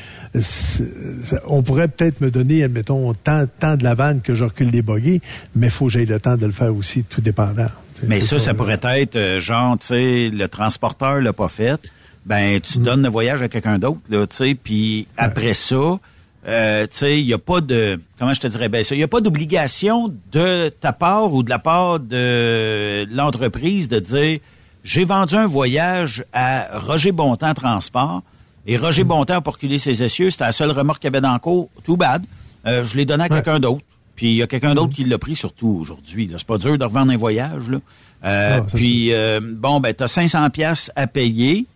on 1.47 1.63
pourrait 1.63 1.89
peut-être 1.89 2.21
me 2.21 2.31
donner, 2.31 2.63
admettons, 2.65 3.13
tant, 3.15 3.45
tant 3.59 3.77
de 3.77 3.85
la 3.85 3.95
vanne 3.95 4.21
que 4.21 4.35
je 4.35 4.45
recule 4.45 4.71
les 4.71 4.83
buggy, 4.83 5.21
mais 5.55 5.69
il 5.69 5.73
faut 5.73 5.87
que 5.87 5.93
j'aie 5.93 6.05
le 6.05 6.21
temps 6.21 6.37
de 6.37 6.47
le 6.47 6.53
faire 6.53 6.75
aussi, 6.75 7.05
tout 7.05 7.21
dépendant. 7.21 7.67
Mais 8.03 8.21
ça, 8.21 8.39
ça 8.39 8.55
pourrait 8.55 8.81
être 8.83 9.17
euh, 9.17 9.41
genre, 9.41 9.79
tu 9.79 9.87
sais, 9.87 10.31
le 10.31 10.49
transporteur 10.49 11.21
l'a 11.21 11.33
pas 11.33 11.49
fait, 11.49 11.81
ben 12.25 12.61
tu 12.61 12.79
donnes 12.79 13.03
le 13.03 13.09
voyage 13.09 13.43
à 13.43 13.49
quelqu'un 13.49 13.79
d'autre, 13.79 14.01
là, 14.11 14.27
tu 14.27 14.37
sais, 14.37 14.55
puis 14.55 15.07
après 15.17 15.55
ça, 15.55 15.99
euh, 16.47 16.83
tu 16.85 16.89
sais, 16.93 17.21
il 17.21 17.27
y 17.27 17.33
a 17.33 17.39
pas 17.39 17.61
de, 17.61 17.99
comment 18.19 18.35
je 18.35 18.41
te 18.41 18.47
dirais 18.47 18.69
ben 18.69 18.85
ça, 18.85 18.95
il 18.95 18.99
y 18.99 19.05
a 19.05 19.09
pas 19.09 19.21
d'obligation 19.21 20.13
de 20.33 20.69
ta 20.69 20.93
part 20.93 21.33
ou 21.33 21.43
de 21.43 21.51
la 21.51 21.59
part 21.59 22.01
de 22.01 23.07
l'entreprise 23.15 23.89
de 23.89 23.99
dire, 23.99 24.41
j'ai 24.85 25.05
vendu 25.05 25.35
un 25.35 25.47
voyage 25.47 26.25
à 26.33 26.79
Roger 26.79 27.13
Bontemps 27.13 27.55
Transport 27.55 28.23
et 28.67 28.77
Roger 28.77 29.05
Bontemps 29.05 29.37
a 29.37 29.41
pas 29.41 29.53
reculé 29.53 29.79
ses 29.79 30.03
essieux, 30.03 30.31
c'était 30.31 30.45
la 30.45 30.53
seule 30.53 30.71
remorque 30.71 31.01
qu'il 31.01 31.09
y 31.09 31.15
avait 31.15 31.21
dans 31.21 31.33
le 31.33 31.39
cours, 31.39 31.69
tout 31.85 31.97
bad, 31.97 32.23
Euh, 32.67 32.83
je 32.83 32.97
l'ai 32.97 33.05
donné 33.05 33.25
à 33.25 33.29
quelqu'un 33.29 33.61
d'autre. 33.61 33.85
Puis 34.17 34.31
il 34.31 34.37
y 34.37 34.43
a 34.43 34.47
quelqu'un 34.49 34.75
d'autre 34.75 34.93
qui 34.93 35.05
l'a 35.05 35.19
pris 35.19 35.37
surtout 35.37 35.69
aujourd'hui. 35.69 36.29
C'est 36.37 36.47
pas 36.47 36.59
dur 36.59 36.77
de 36.77 36.85
revendre 36.85 37.13
un 37.13 37.17
voyage. 37.17 37.71
Là. 37.71 37.79
Euh, 38.25 38.61
puis 38.75 39.13
euh, 39.13 39.41
bon, 39.41 39.79
ben 39.79 39.95
t'as 39.95 40.09
500 40.09 40.51
pièces 40.51 40.91
à 40.97 41.07
payer 41.07 41.67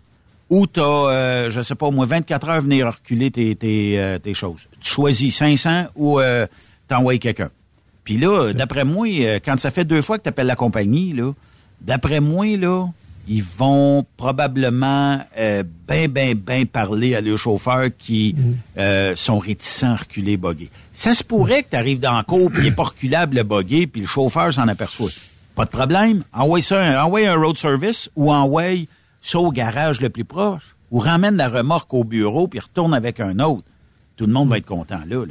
ou 0.48 0.66
t'as, 0.66 0.82
euh, 0.82 1.50
je 1.50 1.60
sais 1.60 1.76
pas, 1.76 1.86
au 1.86 1.90
moins 1.92 2.06
24 2.06 2.48
heures 2.48 2.54
à 2.56 2.60
venir 2.60 2.86
reculer 2.88 3.30
tes, 3.30 3.54
tes, 3.54 4.18
tes 4.22 4.34
choses. 4.34 4.66
Tu 4.80 4.90
choisis 4.90 5.36
500 5.36 5.88
ou 5.94 6.18
t'envoies 6.88 7.18
quelqu'un. 7.18 7.50
Puis 8.02 8.16
là, 8.16 8.52
d'après 8.52 8.84
moi, 8.84 9.06
quand 9.44 9.60
ça 9.60 9.70
fait 9.70 9.84
deux 9.84 10.02
fois 10.02 10.18
que 10.18 10.24
tu 10.24 10.28
appelles 10.30 10.48
la 10.48 10.56
compagnie, 10.56 11.12
là, 11.12 11.32
d'après 11.82 12.20
moi, 12.20 12.56
là, 12.56 12.86
ils 13.28 13.44
vont 13.44 14.04
probablement 14.16 15.20
euh, 15.38 15.62
ben, 15.86 16.10
ben, 16.10 16.34
ben 16.36 16.66
parler 16.66 17.14
à 17.14 17.20
leurs 17.20 17.38
chauffeurs 17.38 17.88
qui 17.96 18.34
mm. 18.36 18.54
euh, 18.78 19.16
sont 19.16 19.38
réticents 19.38 19.92
à 19.92 19.96
reculer 19.96 20.36
boguer. 20.36 20.70
Ça 20.92 21.14
se 21.14 21.22
pourrait 21.22 21.62
que 21.62 21.70
tu 21.70 21.76
arrives 21.76 22.00
dans 22.00 22.16
le 22.16 22.24
cours 22.24 22.50
puis 22.50 22.62
il 22.62 22.64
n'est 22.64 22.74
pas 22.74 22.84
reculable 22.84 23.36
le 23.36 23.42
boguer 23.42 23.86
puis 23.86 24.02
le 24.02 24.06
chauffeur 24.06 24.52
s'en 24.52 24.68
aperçoit. 24.68 25.10
Pas 25.54 25.64
de 25.64 25.70
problème. 25.70 26.24
Envoie 26.32 26.60
ça, 26.60 27.04
envoie 27.04 27.28
un 27.28 27.34
road 27.34 27.56
service 27.56 28.10
ou 28.16 28.32
envoie 28.32 28.84
ça 29.22 29.38
au 29.38 29.52
garage 29.52 30.00
le 30.00 30.10
plus 30.10 30.24
proche 30.24 30.74
ou 30.90 30.98
ramène 30.98 31.36
la 31.36 31.48
remorque 31.48 31.92
au 31.94 32.04
bureau 32.04 32.48
puis 32.48 32.60
retourne 32.60 32.94
avec 32.94 33.20
un 33.20 33.38
autre. 33.38 33.64
Tout 34.16 34.26
le 34.26 34.32
monde 34.32 34.48
va 34.48 34.58
être 34.58 34.66
content 34.66 35.00
là. 35.08 35.24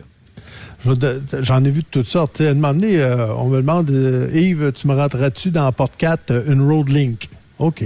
J'en 1.42 1.64
ai 1.66 1.70
vu 1.70 1.82
de 1.82 1.88
toutes 1.92 2.08
sortes. 2.08 2.40
À 2.40 2.52
un 2.52 2.54
moment 2.54 2.74
donné, 2.74 3.02
euh, 3.02 3.36
on 3.36 3.50
me 3.50 3.58
demande, 3.58 3.90
Yves, 4.34 4.72
tu 4.74 4.88
me 4.88 4.96
rentreras-tu 4.96 5.52
dans 5.52 5.70
Port 5.74 5.96
4 5.98 6.46
une 6.48 6.62
Road 6.62 6.90
Link? 6.90 7.30
OK. 7.60 7.84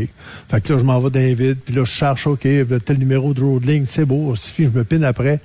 Fait 0.50 0.62
que 0.62 0.74
là, 0.74 0.80
je 0.80 0.84
m'en 0.84 1.00
vais 1.00 1.10
d'un 1.10 1.34
vide, 1.34 1.58
puis 1.66 1.74
là, 1.74 1.84
je 1.84 1.92
cherche, 1.92 2.28
OK, 2.28 2.48
tel 2.86 2.98
numéro 2.98 3.34
de 3.34 3.42
roadling, 3.42 3.86
c'est 3.88 4.06
beau, 4.06 4.36
suffit, 4.36 4.66
je 4.66 4.70
me 4.70 4.84
pine 4.84 5.04
après. 5.04 5.42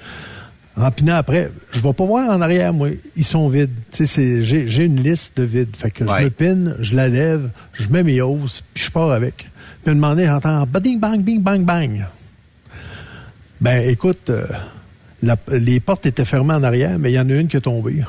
En 0.77 0.93
pinant 0.93 1.17
après, 1.17 1.51
je 1.73 1.81
vais 1.81 1.93
pas 1.93 2.05
voir 2.05 2.31
en 2.31 2.41
arrière, 2.41 2.73
moi. 2.73 2.91
Ils 3.17 3.25
sont 3.25 3.49
vides. 3.49 3.73
J'ai 3.99 4.85
une 4.85 5.03
liste 5.03 5.37
de 5.37 5.43
vides. 5.43 5.75
Fait 5.77 5.91
que 5.91 6.07
je 6.07 6.25
me 6.25 6.31
pine, 6.31 6.77
je 6.79 6.95
la 6.95 7.09
lève, 7.09 7.51
je 7.73 7.89
mets 7.89 8.05
mes 8.05 8.21
hausses, 8.21 8.63
puis 8.73 8.85
je 8.85 8.91
pars 8.91 9.11
avec. 9.11 9.49
Puis 9.83 9.93
un 9.93 9.95
moment 9.97 10.17
j'entends 10.17 10.67
bing, 10.67 11.01
bang, 11.01 11.21
bing, 11.21 11.43
bang, 11.43 11.65
bang. 11.65 12.07
Ben, 13.61 13.89
écoute, 13.89 14.31
euh, 14.31 14.47
les 15.51 15.81
portes 15.81 16.07
étaient 16.07 16.25
fermées 16.25 16.55
en 16.55 16.63
arrière, 16.63 16.97
mais 16.97 17.11
il 17.11 17.15
y 17.15 17.21
en 17.21 17.29
a 17.29 17.35
une 17.35 17.49
qui 17.49 17.57
est 17.57 17.63
tombée. 17.63 18.05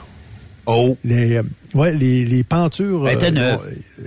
Oh. 0.71 0.95
Les, 1.03 1.37
euh, 1.37 1.43
ouais, 1.73 1.93
les, 1.93 2.25
les 2.25 2.43
pentures. 2.43 3.07
Elle 3.07 3.15
était 3.15 3.31
neuve. 3.31 3.59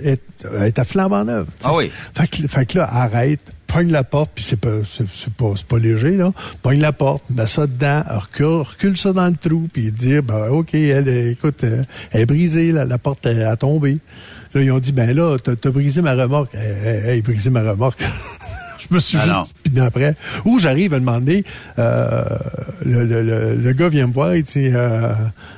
Euh, 0.05 0.15
elle 0.55 0.67
était 0.67 0.85
flambant 0.85 1.25
neuve. 1.25 1.47
Ah 1.63 1.75
oui. 1.75 1.91
Fait 2.15 2.27
que, 2.27 2.47
fait 2.47 2.65
que 2.65 2.77
là, 2.77 2.87
arrête, 2.89 3.41
pogne 3.67 3.91
la 3.91 4.05
porte, 4.05 4.31
puis 4.33 4.45
c'est 4.45 4.59
pas, 4.59 4.79
c'est, 4.89 5.33
pas, 5.33 5.53
c'est 5.57 5.65
pas 5.65 5.77
léger, 5.77 6.11
là. 6.15 6.31
Pogne 6.61 6.79
la 6.79 6.93
porte, 6.93 7.23
met 7.29 7.47
ça 7.47 7.67
dedans, 7.67 8.03
recule, 8.07 8.61
recule 8.61 8.97
ça 8.97 9.11
dans 9.11 9.27
le 9.27 9.35
trou, 9.35 9.67
puis 9.71 9.91
dire, 9.91 10.23
ben, 10.23 10.47
OK, 10.49 10.73
elle, 10.73 11.09
écoute, 11.09 11.63
elle 11.63 12.21
est 12.21 12.25
brisée, 12.25 12.71
la, 12.71 12.85
la 12.85 12.97
porte 12.97 13.25
a 13.25 13.57
tombé. 13.57 13.97
Là, 14.53 14.61
ils 14.61 14.71
ont 14.71 14.79
dit, 14.79 14.91
ben 14.91 15.13
là, 15.13 15.37
t'as, 15.39 15.51
as 15.51 15.71
brisé 15.71 16.01
ma 16.01 16.13
remorque. 16.13 16.53
Elle, 16.53 17.17
a 17.17 17.21
brisé 17.21 17.49
ma 17.49 17.61
remorque. 17.61 18.03
je 18.89 18.95
me 18.95 18.99
suis 18.99 19.17
ah 19.19 19.43
juste 19.65 19.79
après. 19.79 20.15
Ou 20.45 20.59
j'arrive 20.59 20.93
à 20.93 20.99
demander, 20.99 21.43
euh, 21.79 22.23
le, 22.85 23.05
le, 23.05 23.55
le, 23.55 23.73
gars 23.73 23.89
vient 23.89 24.07
me 24.07 24.13
voir, 24.13 24.35
il 24.35 24.43
dit, 24.43 24.69
euh, 24.73 25.13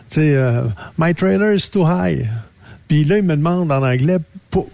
tu 0.09 0.15
sais, 0.15 0.35
euh, 0.35 0.63
my 0.97 1.13
trailer 1.13 1.53
is 1.55 1.69
too 1.71 1.85
high. 1.85 2.27
Puis 2.87 3.03
là, 3.03 3.17
il 3.17 3.23
me 3.23 3.35
demande 3.35 3.71
en 3.71 3.83
anglais 3.83 4.17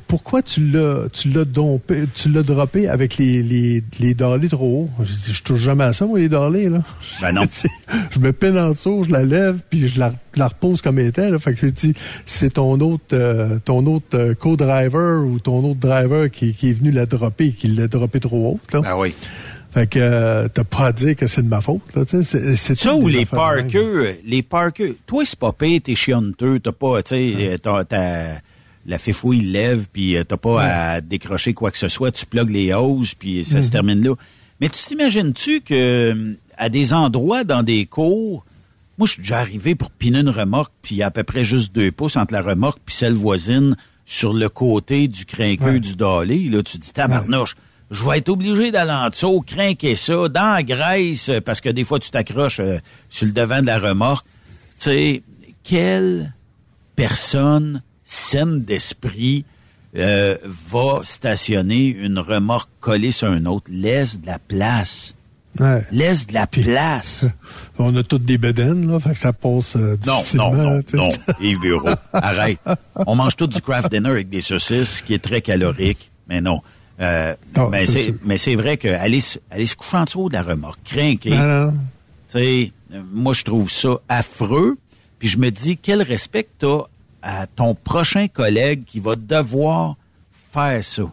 pourquoi 0.08 0.42
tu 0.42 0.62
l'as 0.68 1.08
tu 1.12 1.30
l'as 1.30 1.46
dompé, 1.46 2.04
tu 2.14 2.30
l'as 2.30 2.44
droppé 2.44 2.88
avec 2.88 3.18
les, 3.18 3.42
les, 3.42 3.84
les 4.00 4.16
trop 4.50 4.84
haut? 4.84 4.90
Je 5.04 5.12
dis, 5.12 5.34
je 5.34 5.44
touche 5.44 5.62
jamais 5.62 5.86
à 5.86 5.94
ça, 5.94 6.06
moi, 6.06 6.20
les 6.20 6.30
dollies, 6.30 6.70
là. 6.70 6.84
Ben 7.22 7.32
non. 7.32 7.44
je 8.12 8.20
me 8.20 8.32
peine 8.34 8.58
en 8.58 8.72
dessous, 8.72 9.06
je 9.08 9.12
la 9.12 9.24
lève, 9.24 9.60
puis 9.70 9.88
je 9.88 10.00
la, 10.00 10.14
la 10.36 10.48
repose 10.48 10.82
comme 10.82 11.00
elle 11.00 11.08
était. 11.08 11.30
Là. 11.30 11.40
Fait 11.40 11.54
que 11.54 11.68
je 11.68 11.72
dis, 11.72 11.94
c'est 12.26 12.56
ton 12.56 12.80
autre 12.80 13.04
euh, 13.14 13.58
ton 13.64 13.86
autre 13.88 14.06
euh, 14.18 14.36
co-driver 14.36 15.24
ou 15.26 15.40
ton 15.40 15.64
autre 15.64 15.80
driver 15.80 16.30
qui, 16.30 16.54
qui 16.54 16.70
est 16.70 16.74
venu 16.74 16.92
la 16.92 17.06
dropper, 17.06 17.52
qui 17.54 17.68
l'a 17.68 17.88
droppé 17.88 18.20
trop 18.20 18.52
haut. 18.52 18.60
Là. 18.74 18.82
Ben 18.82 18.98
oui. 18.98 19.16
Fait 19.72 19.88
que 19.88 20.00
euh, 20.00 20.48
t'as 20.50 20.66
pas 20.66 20.88
à 20.88 20.92
dire 20.92 21.16
que 21.16 21.28
c'est 21.28 21.44
de 21.44 21.48
ma 21.48 21.62
faute. 21.62 21.82
Là, 21.96 22.04
c'est, 22.06 22.24
c'est 22.24 22.78
ça 22.78 22.94
ou 22.94 23.08
les 23.08 23.26
parkers, 23.26 24.16
les 24.26 24.44
parkers. 24.44 24.94
Toi, 25.08 25.24
c'est 25.24 25.40
pas 25.40 25.54
payé, 25.54 25.80
t'es 25.80 25.96
chionteux, 25.96 26.60
t'as 26.60 26.74
pas, 26.74 27.02
tu 27.02 27.16
sais, 27.16 27.60
t'as, 27.62 28.40
la 28.86 28.98
fifouille 28.98 29.42
lève, 29.42 29.88
puis 29.94 30.18
euh, 30.18 30.24
t'as 30.24 30.38
pas 30.38 30.64
à 30.64 31.02
décrocher 31.02 31.54
quoi 31.54 31.72
que 31.72 31.78
ce 31.78 31.88
soit, 31.88 32.12
tu 32.12 32.26
plugues 32.26 32.50
les 32.50 32.74
hausses, 32.74 33.16
puis 33.16 33.46
ça 33.46 33.62
se 33.62 33.68
mhm. 33.68 33.72
termine 33.72 34.04
là. 34.04 34.16
Mais 34.60 34.70
tu 34.70 34.84
t'imagines-tu 34.84 35.62
que 35.62 36.36
à 36.58 36.70
des 36.70 36.94
endroits 36.94 37.44
dans 37.44 37.64
des 37.64 37.86
cours, 37.86 38.44
moi 38.98 39.08
je 39.08 39.14
suis 39.14 39.22
déjà 39.22 39.40
arrivé 39.40 39.76
pour 39.76 39.92
piner 39.92 40.20
une 40.20 40.30
remorque, 40.30 40.74
puis 40.82 40.96
il 40.96 40.98
y 40.98 41.04
a 41.04 41.08
à 41.08 41.12
peu 41.12 41.24
près 41.24 41.44
juste 41.44 41.74
deux 41.74 41.92
pouces 41.92 42.18
entre 42.18 42.34
la 42.34 42.42
remorque 42.42 42.80
puis 42.86 42.96
celle 42.96 43.14
voisine 43.14 43.78
sur 44.06 44.34
le 44.34 44.50
côté 44.50 45.08
du 45.08 45.26
crinqueux 45.26 45.80
du 45.80 45.96
dolé. 45.96 46.50
Là, 46.50 46.62
tu 46.64 46.78
dis 46.78 46.92
tabarnouche 46.92 47.56
je 47.92 48.06
vais 48.06 48.20
être 48.20 48.30
obligé 48.30 48.72
d'aller 48.72 48.92
en 48.92 49.10
dessous, 49.10 49.44
craquer 49.46 49.96
ça, 49.96 50.30
dans 50.30 50.56
la 50.56 50.64
graisse, 50.64 51.30
parce 51.46 51.60
que 51.60 51.70
des 51.70 51.84
fois, 51.84 52.00
tu 52.00 52.10
t'accroches 52.10 52.62
euh, 52.62 52.80
sur 53.10 53.26
le 53.26 53.34
devant 53.34 53.62
de 53.62 53.66
la 53.66 53.80
remorque. 53.80 54.26
Tu 54.80 54.86
sais, 54.86 55.24
quelle 55.64 56.34
personne 56.96 57.84
saine 58.06 58.64
d'esprit 58.64 59.44
euh, 59.98 60.38
va 60.70 61.02
stationner 61.04 61.88
une 61.88 62.18
remorque 62.18 62.70
collée 62.80 63.12
sur 63.12 63.28
un 63.28 63.46
autre? 63.46 63.70
Laisse 63.70 64.22
de 64.22 64.28
la 64.28 64.40
place. 64.40 65.14
Laisse 65.92 66.28
de 66.28 66.34
la 66.34 66.48
place. 66.48 67.26
On 67.78 67.94
a 67.98 68.04
toutes 68.04 68.24
des 68.24 68.38
bedaines, 68.38 68.90
là, 68.90 69.02
fait 69.02 69.14
que 69.14 69.20
ça 69.20 69.34
passe 69.34 69.76
euh, 69.76 69.98
Non, 70.08 70.22
non, 70.34 70.54
non, 70.54 70.82
non, 70.94 71.10
Yves 71.42 71.60
Bureau, 71.60 71.90
arrête. 72.14 72.60
On 73.06 73.16
mange 73.16 73.36
tout 73.36 73.48
du 73.48 73.62
craft 73.62 73.92
dinner 73.92 74.10
avec 74.10 74.30
des 74.30 74.42
saucisses, 74.42 75.02
qui 75.02 75.14
est 75.14 75.22
très 75.22 75.42
calorique, 75.42 76.10
mais 76.30 76.40
non. 76.40 76.62
Euh, 77.00 77.36
ah, 77.56 77.68
mais 77.72 77.86
c'est 77.86 78.14
mais 78.24 78.38
c'est 78.38 78.56
vrai 78.56 78.78
que 78.78 78.88
aller, 78.88 79.22
se 79.22 79.40
coucher 79.76 79.98
en 79.98 80.04
dessous 80.04 80.30
de 80.30 80.34
la 80.34 80.44
remorque, 80.44 80.84
craquer. 80.84 81.34
Ah, 81.34 81.72
moi 83.12 83.34
je 83.34 83.44
trouve 83.44 83.70
ça 83.72 83.98
affreux. 84.10 84.78
Puis 85.20 85.30
je 85.30 85.38
me 85.38 85.52
dis 85.52 85.78
quel 85.78 86.02
respect 86.02 86.48
t'as 86.58 86.84
à 87.22 87.48
ton 87.48 87.76
prochain 87.76 88.28
collègue 88.28 88.84
qui 88.86 89.00
va 89.00 89.16
devoir 89.16 89.96
faire 90.52 90.84
ça. 90.84 91.04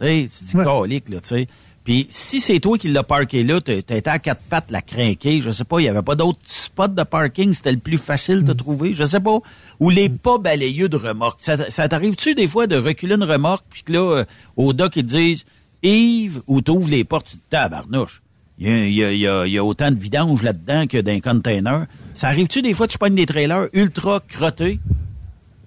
Tu 0.00 0.06
sais, 0.06 0.28
tu 0.38 0.44
dis 0.44 0.64
colique 0.64 1.08
là, 1.08 1.20
tu 1.20 1.28
sais. 1.28 1.48
Puis 1.84 2.06
si 2.10 2.40
c'est 2.40 2.60
toi 2.60 2.76
qui 2.76 2.88
l'as 2.88 3.02
parké 3.02 3.42
là, 3.42 3.60
t'étais 3.60 4.06
à 4.06 4.18
quatre 4.18 4.42
pattes 4.42 4.70
la 4.70 4.82
craquer, 4.82 5.40
je 5.40 5.50
sais 5.50 5.64
pas, 5.64 5.80
il 5.80 5.84
y 5.84 5.88
avait 5.88 6.02
pas 6.02 6.14
d'autres 6.14 6.38
spots 6.44 6.88
de 6.88 7.02
parking, 7.02 7.54
c'était 7.54 7.72
le 7.72 7.78
plus 7.78 7.96
facile 7.96 8.44
de 8.44 8.52
mm. 8.52 8.56
trouver, 8.56 8.94
je 8.94 9.04
sais 9.04 9.20
pas. 9.20 9.38
Ou 9.80 9.88
les 9.88 10.10
pas 10.10 10.38
balayeux 10.38 10.88
de 10.88 10.96
remorque. 10.96 11.40
Ça, 11.40 11.70
ça 11.70 11.88
t'arrive-tu 11.88 12.34
des 12.34 12.46
fois 12.46 12.66
de 12.66 12.76
reculer 12.76 13.14
une 13.14 13.24
remorque, 13.24 13.64
puis 13.70 13.82
que 13.82 13.92
là, 13.92 14.18
euh, 14.18 14.24
au 14.56 14.72
doc, 14.74 14.96
ils 14.96 15.06
te 15.06 15.12
disent, 15.12 15.46
Yves, 15.82 16.42
ou 16.46 16.60
t'ouvres 16.60 16.90
les 16.90 17.04
portes, 17.04 17.28
tu 17.30 17.38
te 17.38 17.48
tabarnouche. 17.48 18.22
Il 18.58 18.92
y 18.92 19.02
a, 19.02 19.10
y, 19.10 19.26
a, 19.26 19.46
y 19.46 19.56
a, 19.56 19.64
autant 19.64 19.90
de 19.90 19.98
vidange 19.98 20.42
là-dedans 20.42 20.86
que 20.86 20.98
d'un 20.98 21.20
container. 21.20 21.86
Ça 22.14 22.28
arrive-tu 22.28 22.60
des 22.60 22.74
fois, 22.74 22.86
tu 22.86 22.98
pognes 22.98 23.14
des 23.14 23.24
trailers 23.24 23.68
ultra 23.72 24.20
crottés? 24.28 24.80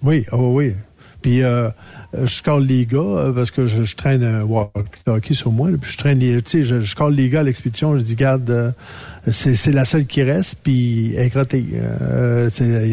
Oui, 0.02 0.24
oh 0.30 0.52
oui. 0.54 0.74
Puis 1.20 1.42
euh, 1.42 1.70
je 2.24 2.42
colle 2.42 2.64
les 2.64 2.86
gars 2.86 2.98
euh, 2.98 3.32
parce 3.32 3.50
que 3.50 3.66
je, 3.66 3.94
traîne 3.94 4.22
un 4.22 4.42
walkie 4.42 5.34
sur 5.34 5.52
moi. 5.52 5.68
puis 5.80 5.92
je 5.92 5.98
traîne 5.98 6.18
les, 6.18 6.40
tu 6.42 6.50
sais, 6.50 6.64
je, 6.64 6.80
je 6.80 6.94
colle 6.94 7.14
les 7.14 7.28
gars 7.28 7.40
à 7.40 7.42
l'expédition. 7.42 7.98
Je 7.98 8.02
dis, 8.02 8.14
garde, 8.14 8.48
euh, 8.50 8.70
c'est 9.30 9.72
la 9.72 9.84
seule 9.84 10.06
qui 10.06 10.22
reste. 10.22 10.56
Puis 10.62 11.14
euh, 11.16 12.50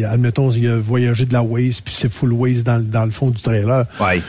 admettons, 0.08 0.50
il 0.50 0.68
a 0.68 0.78
voyagé 0.78 1.26
de 1.26 1.32
la 1.32 1.42
waste, 1.42 1.82
puis 1.84 1.94
c'est 1.96 2.10
full 2.10 2.32
waste 2.32 2.64
dans, 2.64 2.82
dans 2.82 3.04
le 3.04 3.10
fond 3.10 3.30
du 3.30 3.40
trailer. 3.40 3.86
Ouais. 4.00 4.20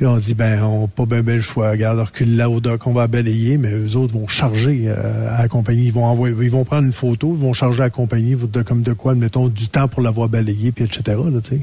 Et 0.00 0.06
on 0.06 0.16
dit, 0.16 0.34
ben, 0.34 0.60
on 0.64 0.88
pas 0.88 1.06
bien 1.06 1.22
ben 1.22 1.36
le 1.36 1.42
choix. 1.42 1.70
Regarde, 1.70 2.00
recule 2.00 2.36
là 2.36 2.50
au 2.50 2.58
doc, 2.58 2.84
on 2.86 2.92
va 2.92 3.06
balayer, 3.06 3.58
mais 3.58 3.72
eux 3.72 3.96
autres 3.96 4.14
vont 4.14 4.26
charger 4.26 4.88
à 4.90 5.42
la 5.42 5.48
compagnie. 5.48 5.86
Ils 5.86 5.92
vont 5.92 6.04
envoyer, 6.04 6.34
ils 6.40 6.50
vont 6.50 6.64
prendre 6.64 6.84
une 6.84 6.92
photo, 6.92 7.36
ils 7.38 7.40
vont 7.40 7.52
charger 7.52 7.80
à 7.80 7.84
la 7.84 7.90
compagnie, 7.90 8.34
de, 8.34 8.62
comme 8.62 8.82
de 8.82 8.92
quoi, 8.92 9.12
admettons, 9.12 9.46
du 9.46 9.68
temps 9.68 9.86
pour 9.86 10.02
l'avoir 10.02 10.28
balayé, 10.28 10.72
puis 10.72 10.84
etc. 10.84 11.02
Là, 11.06 11.40
tu 11.40 11.50
sais. 11.50 11.60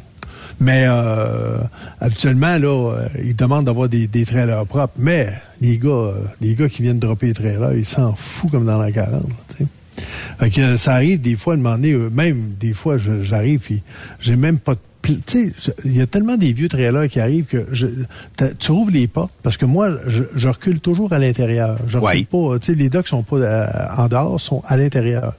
Mais 0.61 0.85
euh, 0.87 1.57
habituellement, 1.99 2.55
là, 2.59 2.67
euh, 2.67 3.07
ils 3.23 3.35
demandent 3.35 3.65
d'avoir 3.65 3.89
des, 3.89 4.05
des, 4.05 4.25
trailers 4.25 4.63
propres. 4.67 4.93
Mais 4.95 5.33
les 5.59 5.79
gars, 5.79 5.89
euh, 5.89 6.13
les 6.39 6.53
gars 6.53 6.69
qui 6.69 6.83
viennent 6.83 6.99
dropper 6.99 7.27
les 7.27 7.33
trailers, 7.33 7.73
ils 7.73 7.83
s'en 7.83 8.13
foutent 8.13 8.51
comme 8.51 8.67
dans 8.67 8.77
la 8.77 8.91
40. 8.91 9.23
fait 10.37 10.49
que 10.51 10.77
ça 10.77 10.93
arrive 10.93 11.19
des 11.19 11.35
fois, 11.35 11.55
de 11.55 11.61
demander, 11.61 11.95
même 11.95 12.53
des 12.59 12.73
fois, 12.73 12.97
j'arrive, 12.97 13.59
puis 13.61 13.81
j'ai 14.19 14.35
même 14.35 14.59
pas 14.59 14.75
de 14.75 14.79
il 15.07 15.97
y 15.97 16.01
a 16.01 16.07
tellement 16.07 16.37
des 16.37 16.53
vieux 16.53 16.69
trailers 16.69 17.07
qui 17.09 17.19
arrivent 17.19 17.45
que 17.45 17.65
je, 17.71 17.87
tu 18.59 18.71
ouvres 18.71 18.91
les 18.91 19.07
portes 19.07 19.33
parce 19.43 19.57
que 19.57 19.65
moi, 19.65 19.89
je, 20.07 20.47
recule 20.47 20.79
toujours 20.79 21.13
à 21.13 21.19
l'intérieur. 21.19 21.77
Je 21.87 21.97
recule 21.97 22.25
pas. 22.25 22.59
Tu 22.59 22.65
sais, 22.67 22.75
les 22.75 22.89
docks 22.89 23.07
sont 23.07 23.23
pas 23.23 23.37
euh, 23.37 23.65
en 23.97 24.07
dehors, 24.07 24.39
sont 24.39 24.63
à 24.67 24.77
l'intérieur. 24.77 25.33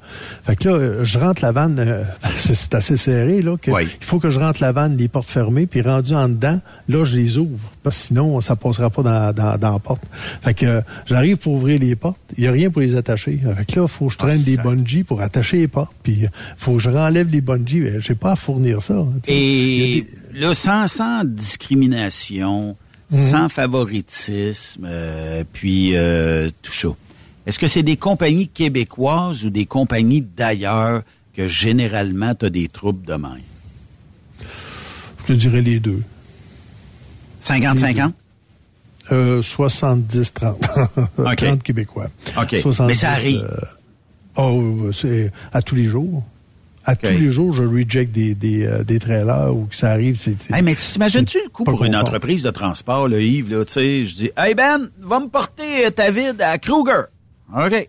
Fait 0.45 0.57
que 0.57 0.69
là, 0.69 1.05
je 1.05 1.19
rentre 1.19 1.43
la 1.43 1.53
vanne. 1.53 1.79
Euh, 1.79 2.05
c'est 2.37 2.75
assez 2.75 2.97
serré 2.97 3.43
là. 3.43 3.57
Que 3.61 3.71
Il 3.71 4.05
faut 4.05 4.19
que 4.19 4.31
je 4.31 4.39
rentre 4.39 4.61
la 4.63 4.73
vanne, 4.73 4.97
les 4.97 5.09
portes 5.09 5.29
fermées, 5.29 5.67
puis 5.67 5.83
rendu 5.83 6.15
en 6.15 6.29
dedans, 6.29 6.61
là, 6.89 7.05
je 7.05 7.17
les 7.17 7.39
ouvre 7.39 7.72
parce 7.83 7.99
que 7.99 8.07
sinon, 8.09 8.41
ça 8.41 8.57
passera 8.57 8.91
pas 8.91 9.03
dans, 9.03 9.33
dans, 9.33 9.59
dans 9.59 9.73
la 9.73 9.79
porte. 9.79 10.03
Fait 10.43 10.55
que 10.55 10.83
j'arrive 11.07 11.37
pour 11.37 11.55
ouvrir 11.55 11.81
les 11.81 11.97
portes, 11.97 12.21
il 12.37 12.45
y 12.45 12.47
a 12.47 12.53
rien 12.53 12.71
pour 12.71 12.81
les 12.81 12.97
attacher. 12.97 13.39
Fait 13.57 13.65
que 13.65 13.81
là, 13.81 13.89
faut 13.89 14.07
que 14.07 14.13
je 14.13 14.19
traîne 14.19 14.41
ah, 14.41 14.45
des 14.45 14.57
bungees 14.57 15.05
pour 15.05 15.21
attacher 15.21 15.59
les 15.59 15.69
portes, 15.69 15.95
puis 16.03 16.27
faut 16.57 16.75
que 16.75 16.79
je 16.79 16.91
renlève 16.91 17.29
les 17.29 17.41
bungees. 17.41 18.01
J'ai 18.01 18.15
pas 18.15 18.33
à 18.33 18.37
fournir 18.37 18.81
ça. 18.83 19.05
Et 19.27 20.07
là, 20.33 20.55
sans, 20.55 21.25
discrimination, 21.25 22.77
mhm. 23.11 23.19
sans 23.19 23.49
favoritisme, 23.49 24.87
euh, 24.89 25.45
puis 25.53 25.97
euh, 25.97 26.51
tout 26.63 26.73
ça. 26.73 26.89
Est-ce 27.47 27.59
que 27.59 27.67
c'est 27.67 27.83
des 27.83 27.97
compagnies 27.97 28.47
québécoises 28.47 29.45
ou 29.45 29.51
des 29.51 29.67
compagnies 29.67 30.23
d'ailleurs 30.23 31.03
que 31.35 31.49
généralement 31.49 32.35
tu 32.37 32.47
as 32.47 32.51
des 32.51 32.69
troubles 32.69 33.05
de 33.05 33.15
même? 33.15 33.41
Je 35.27 35.35
dirais 35.35 35.63
les 35.63 35.81
deux. 35.81 36.03
50-50? 37.43 38.13
Euh, 39.11 39.43
70-30. 39.43 40.55
OK. 41.19 41.37
30 41.37 41.63
Québécois. 41.63 42.07
OK. 42.41 42.57
Mais 42.87 42.95
ça 42.95 43.11
arrive. 43.11 43.47
oh, 44.37 44.91
c'est 44.93 45.33
à 45.53 45.61
tous 45.63 45.75
les 45.75 45.85
jours. 45.85 46.23
À 46.85 46.97
tous 46.97 47.07
les 47.07 47.31
jours, 47.31 47.53
je 47.53 47.63
reject 47.63 48.11
des, 48.11 48.35
des, 48.35 48.67
euh, 48.67 48.83
des 48.83 48.99
trailers 48.99 49.55
ou 49.55 49.67
que 49.67 49.77
ça 49.77 49.91
arrive. 49.91 50.19
C'est, 50.21 50.37
mais 50.63 50.75
tu 50.75 50.83
t'imagines-tu 50.83 51.39
le 51.45 51.49
coup 51.49 51.63
pour 51.63 51.85
une 51.85 51.95
entreprise 51.95 52.43
de 52.43 52.51
transport, 52.51 53.07
le 53.07 53.23
Yves, 53.23 53.51
là, 53.51 53.65
tu 53.65 53.73
sais, 53.73 54.05
je 54.05 54.15
dis, 54.17 54.31
hey 54.37 54.55
Ben, 54.55 54.91
va 54.99 55.21
me 55.21 55.29
porter 55.29 55.89
ta 55.95 56.11
vide 56.11 56.41
à 56.43 56.59
Kruger. 56.59 57.03
OK. 57.57 57.89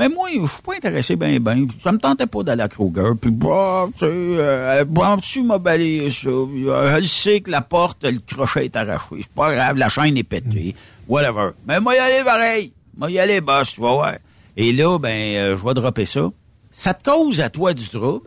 Mais 0.00 0.08
moi, 0.08 0.28
je 0.32 0.46
suis 0.46 0.62
pas 0.62 0.74
intéressé 0.74 1.14
ben 1.14 1.38
ben. 1.38 1.68
Ça 1.82 1.92
me 1.92 1.98
tentait 1.98 2.26
pas 2.26 2.42
d'aller 2.42 2.62
à 2.62 2.68
Kruger. 2.68 3.12
Puis, 3.20 3.30
bah, 3.30 3.86
tu 3.92 3.98
sais, 3.98 4.06
euh, 4.08 4.84
tu 5.22 5.42
m'as 5.42 5.58
balayé 5.58 6.10
ça. 6.10 6.30
Euh, 6.30 6.96
elle 6.96 7.06
sait 7.06 7.40
que 7.40 7.50
la 7.50 7.60
porte, 7.60 8.04
le 8.04 8.18
crochet 8.18 8.64
est 8.64 8.76
arraché. 8.76 9.16
C'est 9.20 9.28
pas 9.28 9.54
grave, 9.54 9.76
la 9.76 9.90
chaîne 9.90 10.16
est 10.16 10.22
pétée. 10.22 10.74
Whatever. 11.06 11.50
Mais 11.68 11.80
moi, 11.80 11.94
y 11.94 11.98
aller 11.98 12.24
pareil. 12.24 12.72
Moi, 12.96 13.10
y 13.10 13.18
aller, 13.18 13.42
boss, 13.42 13.74
tu 13.74 13.80
vois, 13.80 14.00
ouais. 14.02 14.18
Et 14.56 14.72
là, 14.72 14.98
ben, 14.98 15.36
euh, 15.36 15.56
je 15.58 15.64
vais 15.64 15.74
dropper 15.74 16.06
ça 16.06 16.30
ça 16.70 16.94
te 16.94 17.04
cause 17.04 17.40
à 17.40 17.50
toi 17.50 17.74
du 17.74 17.88
trouble. 17.88 18.26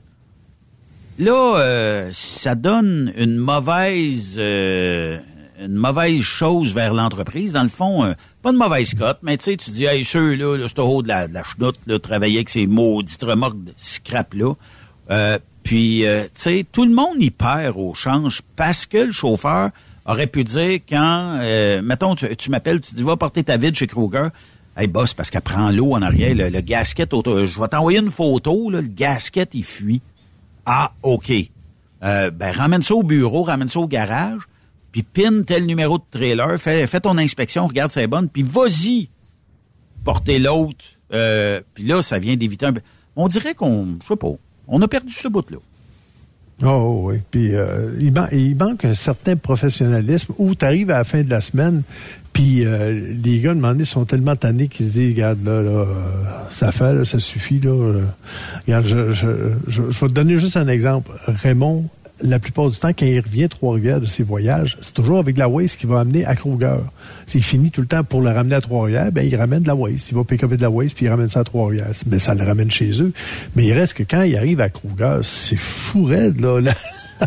Là, 1.19 1.57
euh, 1.59 2.09
ça 2.13 2.55
donne 2.55 3.13
une 3.15 3.37
mauvaise 3.37 4.35
euh, 4.37 5.19
une 5.59 5.73
mauvaise 5.73 6.21
chose 6.21 6.73
vers 6.73 6.93
l'entreprise. 6.93 7.53
Dans 7.53 7.63
le 7.63 7.69
fond, 7.69 8.03
euh, 8.03 8.13
pas 8.41 8.51
de 8.51 8.57
mauvaise 8.57 8.93
cote, 8.93 9.19
mais 9.21 9.37
tu 9.37 9.45
sais, 9.45 9.57
tu 9.57 9.71
dis, 9.71 9.85
hey, 9.85 10.03
ceux-là, 10.03 10.57
là, 10.57 10.65
c'est 10.67 10.79
au 10.79 10.87
haut 10.87 11.01
de 11.01 11.07
la, 11.07 11.27
de 11.27 11.33
la 11.33 11.43
chenoute, 11.43 11.77
là, 11.87 11.99
travailler 11.99 12.37
avec 12.37 12.49
ces 12.49 12.67
maudites 12.67 13.23
remorques 13.23 13.63
de 13.63 13.73
scrap-là. 13.77 14.53
puis, 15.63 16.03
tu 16.05 16.29
sais, 16.35 16.65
tout 16.71 16.85
le 16.85 16.93
monde 16.93 17.15
y 17.19 17.31
perd 17.31 17.75
au 17.77 17.93
change 17.93 18.41
parce 18.55 18.85
que 18.85 18.97
le 18.97 19.11
chauffeur 19.11 19.69
aurait 20.05 20.27
pu 20.27 20.43
dire 20.43 20.79
quand, 20.87 21.39
mettons, 21.83 22.15
tu, 22.15 22.35
tu 22.35 22.49
m'appelles, 22.49 22.81
tu 22.81 22.95
dis, 22.95 23.03
va 23.03 23.15
porter 23.15 23.43
ta 23.43 23.57
vide 23.57 23.75
chez 23.75 23.87
Kruger. 23.87 24.29
Hey 24.75 24.87
boss, 24.87 25.13
parce 25.13 25.29
qu'elle 25.29 25.41
prend 25.41 25.69
l'eau 25.69 25.93
en 25.93 26.01
arrière, 26.01 26.33
le, 26.35 26.61
gasket, 26.61 27.09
je 27.11 27.59
vais 27.59 27.67
t'envoyer 27.67 27.99
une 27.99 28.09
photo, 28.09 28.71
le 28.71 28.81
gasket, 28.81 29.51
il 29.53 29.63
fuit. 29.63 30.01
Ah, 30.65 30.91
OK. 31.03 31.31
Euh, 32.03 32.31
ben, 32.31 32.51
ramène 32.51 32.81
ça 32.81 32.95
au 32.95 33.03
bureau, 33.03 33.43
ramène 33.43 33.67
ça 33.67 33.79
au 33.79 33.87
garage, 33.87 34.41
puis 34.93 35.01
pin 35.01 35.41
tel 35.41 35.65
numéro 35.65 35.97
de 35.97 36.03
trailer, 36.11 36.57
fais, 36.59 36.87
ton 37.01 37.17
inspection, 37.17 37.67
regarde 37.67 37.91
si 37.91 37.95
c'est 37.95 38.07
bonne, 38.07 38.29
puis 38.29 38.43
vas-y 38.43 39.09
porter 40.05 40.37
l'autre. 40.37 40.85
Euh, 41.11 41.61
puis 41.73 41.85
là, 41.85 42.01
ça 42.01 42.19
vient 42.19 42.37
d'éviter 42.37 42.67
un... 42.67 42.73
On 43.15 43.27
dirait 43.27 43.55
qu'on, 43.55 43.97
je 44.01 44.07
sais 44.07 44.15
pas, 44.15 44.31
on 44.67 44.81
a 44.81 44.87
perdu 44.87 45.11
ce 45.11 45.27
bout-là. 45.27 45.57
Oh 46.61 47.01
oui, 47.05 47.15
puis 47.31 47.55
euh, 47.55 47.91
il, 47.99 48.55
manque 48.55 48.85
un 48.85 48.93
certain 48.93 49.35
professionnalisme 49.35 50.33
où 50.37 50.53
tu 50.53 50.63
arrives 50.63 50.91
à 50.91 50.99
la 50.99 51.03
fin 51.03 51.23
de 51.23 51.29
la 51.29 51.41
semaine, 51.41 51.81
puis 52.31 52.63
euh, 52.63 53.15
les 53.23 53.39
gars, 53.39 53.55
de 53.55 53.83
sont 53.85 54.05
tellement 54.05 54.35
tannés 54.35 54.67
qu'ils 54.67 54.85
se 54.85 54.91
disent, 54.91 55.13
regarde, 55.13 55.43
là, 55.43 55.63
là 55.63 55.85
ça 56.51 56.71
fait, 56.71 57.03
ça 57.05 57.19
suffit, 57.19 57.59
là. 57.59 58.01
Regarde, 58.67 58.85
je, 58.85 59.13
je, 59.67 59.81
vais 59.81 60.07
te 60.07 60.13
donner 60.13 60.37
juste 60.37 60.55
un 60.55 60.67
exemple. 60.67 61.11
Raymond, 61.25 61.85
la 62.21 62.39
plupart 62.39 62.69
du 62.69 62.77
temps, 62.77 62.89
quand 62.89 63.05
il 63.05 63.19
revient 63.19 63.49
Trois-Rivières 63.49 63.99
de 63.99 64.05
ses 64.05 64.23
voyages, 64.23 64.77
c'est 64.81 64.93
toujours 64.93 65.19
avec 65.19 65.37
la 65.37 65.49
waste 65.49 65.79
qu'il 65.79 65.89
va 65.89 65.99
amener 65.99 66.25
à 66.25 66.35
Kruger. 66.35 66.77
C'est 67.25 67.41
fini 67.41 67.71
tout 67.71 67.81
le 67.81 67.87
temps 67.87 68.03
pour 68.03 68.21
le 68.21 68.29
ramener 68.29 68.55
à 68.55 68.61
Trois-Rivières, 68.61 69.11
ben 69.11 69.27
il 69.27 69.35
ramène 69.35 69.63
de 69.63 69.67
la 69.67 69.75
waste. 69.75 70.09
Il 70.09 70.15
va 70.15 70.23
pick 70.23 70.45
de 70.45 70.61
la 70.61 70.69
waste, 70.69 70.95
puis 70.95 71.05
il 71.05 71.09
ramène 71.09 71.29
ça 71.29 71.41
à 71.41 71.43
Trois-Rivières. 71.43 71.91
Mais 72.05 72.19
ça 72.19 72.35
le 72.35 72.43
ramène 72.43 72.71
chez 72.71 73.01
eux. 73.01 73.11
Mais 73.55 73.65
il 73.65 73.73
reste 73.73 73.95
que 73.95 74.03
quand 74.03 74.21
il 74.21 74.37
arrive 74.37 74.61
à 74.61 74.69
Kruger, 74.69 75.19
c'est 75.23 75.57
fou 75.57 76.05
raide, 76.05 76.39
là. 76.39 76.61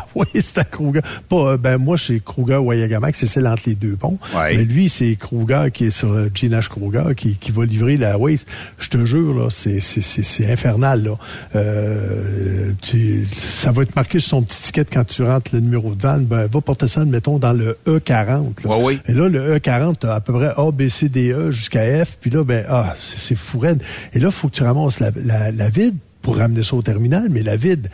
oui, 0.15 0.27
c'est 0.35 0.59
à 0.59 0.65
Kruger. 0.65 1.01
Pas, 1.29 1.37
euh, 1.37 1.57
ben, 1.57 1.79
moi, 1.79 1.97
c'est 1.99 2.21
Kruger 2.25 2.57
Wayagamack, 2.57 3.15
c'est 3.17 3.27
celle 3.27 3.47
entre 3.47 3.63
les 3.67 3.75
deux 3.75 3.97
ponts. 3.97 4.19
Mais 4.35 4.65
lui, 4.65 4.89
c'est 4.89 5.17
Kruger 5.17 5.71
qui 5.73 5.87
est 5.87 5.91
sur 5.91 6.13
le 6.13 6.31
Ginash 6.33 6.69
Kruger 6.69 7.15
qui, 7.17 7.37
qui 7.37 7.51
va 7.53 7.65
livrer 7.65 7.97
la 7.97 8.19
waste. 8.19 8.49
Je 8.79 8.89
te 8.89 9.05
jure, 9.05 9.35
là, 9.35 9.49
c'est, 9.51 9.81
c'est, 9.81 10.03
c'est, 10.03 10.51
infernal, 10.51 11.05
là. 11.05 11.19
Euh, 11.55 12.71
tu, 12.83 13.25
ça 13.25 13.73
va 13.73 13.83
être 13.83 13.97
marqué 13.97 14.21
sur 14.21 14.31
son 14.31 14.43
petit 14.43 14.61
ticket 14.63 14.85
quand 14.85 15.05
tu 15.05 15.23
rentres 15.23 15.51
le 15.55 15.61
numéro 15.61 15.95
de 15.95 16.03
van. 16.03 16.19
Ben, 16.19 16.47
va 16.47 16.61
porter 16.61 16.89
ça, 16.89 17.05
mettons, 17.05 17.39
dans 17.39 17.53
le 17.53 17.79
E40. 17.87 18.67
Là. 18.67 18.79
oui. 18.79 19.01
Et 19.07 19.13
là, 19.13 19.29
le 19.29 19.59
E40, 19.59 19.97
t'as 20.01 20.15
à 20.15 20.21
peu 20.21 20.33
près 20.33 20.53
A, 20.57 20.71
B, 20.71 20.89
C, 20.89 21.09
D, 21.09 21.33
E 21.33 21.51
jusqu'à 21.51 22.05
F. 22.05 22.17
Puis 22.21 22.31
là, 22.31 22.45
ben, 22.45 22.65
ah, 22.69 22.95
c'est, 23.01 23.37
fou 23.37 23.59
raide. 23.59 23.83
Et 24.13 24.21
là, 24.21 24.29
il 24.29 24.33
faut 24.33 24.49
que 24.49 24.55
tu 24.55 24.63
ramasses 24.63 25.01
la, 25.01 25.11
la, 25.17 25.53
la 25.53 25.69
vide 25.71 25.97
pour 26.23 26.39
ramener 26.39 26.65
ça 26.65 26.75
au 26.75 26.83
terminal, 26.83 27.29
mais 27.31 27.43
la 27.43 27.57
vide, 27.57 27.89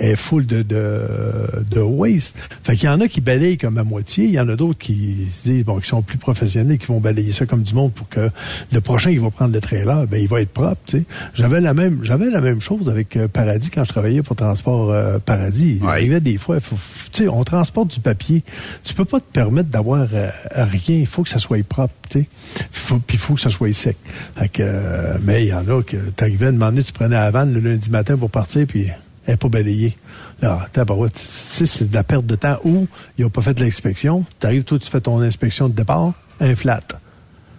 est 0.00 0.16
full 0.16 0.46
de, 0.46 0.62
de, 0.62 1.02
de 1.70 1.80
waste. 1.80 2.36
Fait 2.64 2.76
qu'il 2.76 2.86
y 2.86 2.88
en 2.88 3.00
a 3.00 3.08
qui 3.08 3.20
balayent 3.20 3.58
comme 3.58 3.78
à 3.78 3.84
moitié, 3.84 4.24
il 4.24 4.32
y 4.32 4.40
en 4.40 4.48
a 4.48 4.56
d'autres 4.56 4.78
qui 4.78 5.28
disent, 5.44 5.64
bon, 5.64 5.78
qui 5.78 5.88
sont 5.88 6.02
plus 6.02 6.18
professionnels, 6.18 6.78
qui 6.78 6.86
vont 6.86 7.00
balayer 7.00 7.32
ça 7.32 7.46
comme 7.46 7.62
du 7.62 7.74
monde 7.74 7.92
pour 7.92 8.08
que 8.08 8.30
le 8.72 8.80
prochain 8.80 9.10
qui 9.10 9.18
va 9.18 9.30
prendre 9.30 9.52
le 9.52 9.60
trailer, 9.60 10.06
ben, 10.06 10.20
il 10.20 10.28
va 10.28 10.40
être 10.40 10.50
propre, 10.50 10.80
tu 10.86 10.98
sais. 10.98 11.04
J'avais 11.34 11.60
la 11.60 11.74
même, 11.74 12.00
j'avais 12.02 12.30
la 12.30 12.40
même 12.40 12.60
chose 12.60 12.88
avec 12.88 13.16
euh, 13.16 13.28
Paradis 13.28 13.70
quand 13.70 13.84
je 13.84 13.90
travaillais 13.90 14.22
pour 14.22 14.36
Transport 14.36 14.90
euh, 14.90 15.18
Paradis. 15.18 15.78
Il 15.80 15.86
arrivait 15.86 16.20
des 16.20 16.38
fois, 16.38 16.58
tu 16.60 16.76
sais, 17.12 17.28
on 17.28 17.44
transporte 17.44 17.94
du 17.94 18.00
papier. 18.00 18.42
Tu 18.84 18.94
peux 18.94 19.04
pas 19.04 19.20
te 19.20 19.30
permettre 19.32 19.68
d'avoir 19.68 20.06
euh, 20.12 20.30
rien. 20.54 20.96
Il 20.96 21.06
faut 21.06 21.22
que 21.22 21.28
ça 21.28 21.38
soit 21.38 21.62
propre, 21.64 21.94
tu 22.08 22.20
sais. 22.20 22.28
Puis 23.06 23.16
il 23.16 23.18
faut 23.18 23.34
que 23.34 23.40
ça 23.40 23.50
soit 23.50 23.72
sec. 23.72 23.96
Fait 24.36 24.48
que, 24.48 25.18
mais 25.22 25.44
il 25.44 25.48
y 25.48 25.54
en 25.54 25.66
a 25.68 25.82
que 25.82 25.96
t'arrivais 26.10 26.46
à 26.46 26.52
demander, 26.52 26.82
tu 26.82 26.92
prenais 26.92 27.16
la 27.16 27.30
vanne 27.30 27.52
le 27.52 27.60
lundi 27.60 27.90
matin 27.90 28.16
pour 28.16 28.30
partir, 28.30 28.66
puis 28.66 28.88
elle 29.26 29.34
n'est 29.34 29.36
pas 29.36 29.48
balayée. 29.48 29.96
Là, 30.40 30.66
c'est 31.14 31.90
de 31.90 31.94
la 31.94 32.02
perte 32.02 32.26
de 32.26 32.34
temps 32.36 32.58
où 32.64 32.86
ils 33.18 33.24
n'ont 33.24 33.30
pas 33.30 33.42
fait 33.42 33.58
l'inspection. 33.60 34.24
Tu 34.40 34.46
arrives, 34.46 34.64
toi, 34.64 34.78
tu 34.78 34.90
fais 34.90 35.00
ton 35.00 35.20
inspection 35.20 35.68
de 35.68 35.74
départ, 35.74 36.12
un 36.40 36.54
flat. 36.54 36.80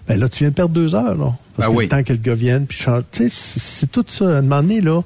Ben 0.08 0.20
là, 0.20 0.28
tu 0.28 0.40
viens 0.40 0.50
de 0.50 0.56
perdre 0.56 0.74
deux 0.74 0.96
heures, 0.96 1.16
là. 1.16 1.34
Parce 1.56 1.70
ben 1.70 1.76
que 1.76 1.82
le 1.82 1.88
temps 1.88 2.04
que 2.04 2.14
le 2.14 2.20
gars 2.20 2.34
vienne, 2.34 2.66
puis 2.66 2.78
change. 2.78 3.04
Tu 3.12 3.30
sais, 3.30 3.60
c'est 3.60 3.92
tout 3.92 4.04
ça. 4.08 4.26
À 4.26 4.40
un 4.40 4.42
moment 4.42 4.64
donné, 4.64 4.82
là, 4.82 5.02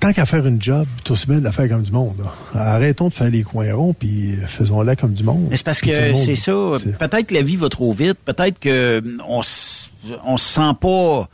tant 0.00 0.12
qu'à 0.12 0.26
faire 0.26 0.46
une 0.46 0.62
job, 0.62 0.86
c'est 1.04 1.10
aussi 1.10 1.26
bien 1.26 1.40
de 1.40 1.44
la 1.44 1.52
faire 1.52 1.68
comme 1.68 1.82
du 1.82 1.92
monde. 1.92 2.16
Arrêtons 2.54 3.08
de 3.08 3.14
faire 3.14 3.30
les 3.30 3.42
coins 3.42 3.74
ronds, 3.74 3.92
puis 3.92 4.36
faisons-la 4.46 4.94
comme 4.96 5.12
du 5.12 5.24
monde. 5.24 5.48
Mais 5.50 5.56
c'est 5.56 5.64
parce 5.64 5.80
que 5.80 6.14
c'est 6.14 6.36
ça. 6.36 6.52
Peut-être 6.98 7.26
que 7.26 7.34
la 7.34 7.42
vie 7.42 7.56
va 7.56 7.68
trop 7.68 7.92
vite. 7.92 8.18
Peut-être 8.24 8.58
que 8.60 9.02
on, 9.28 9.40
on 10.24 10.36
se 10.36 10.44
sent 10.44 10.72
pas 10.80 11.28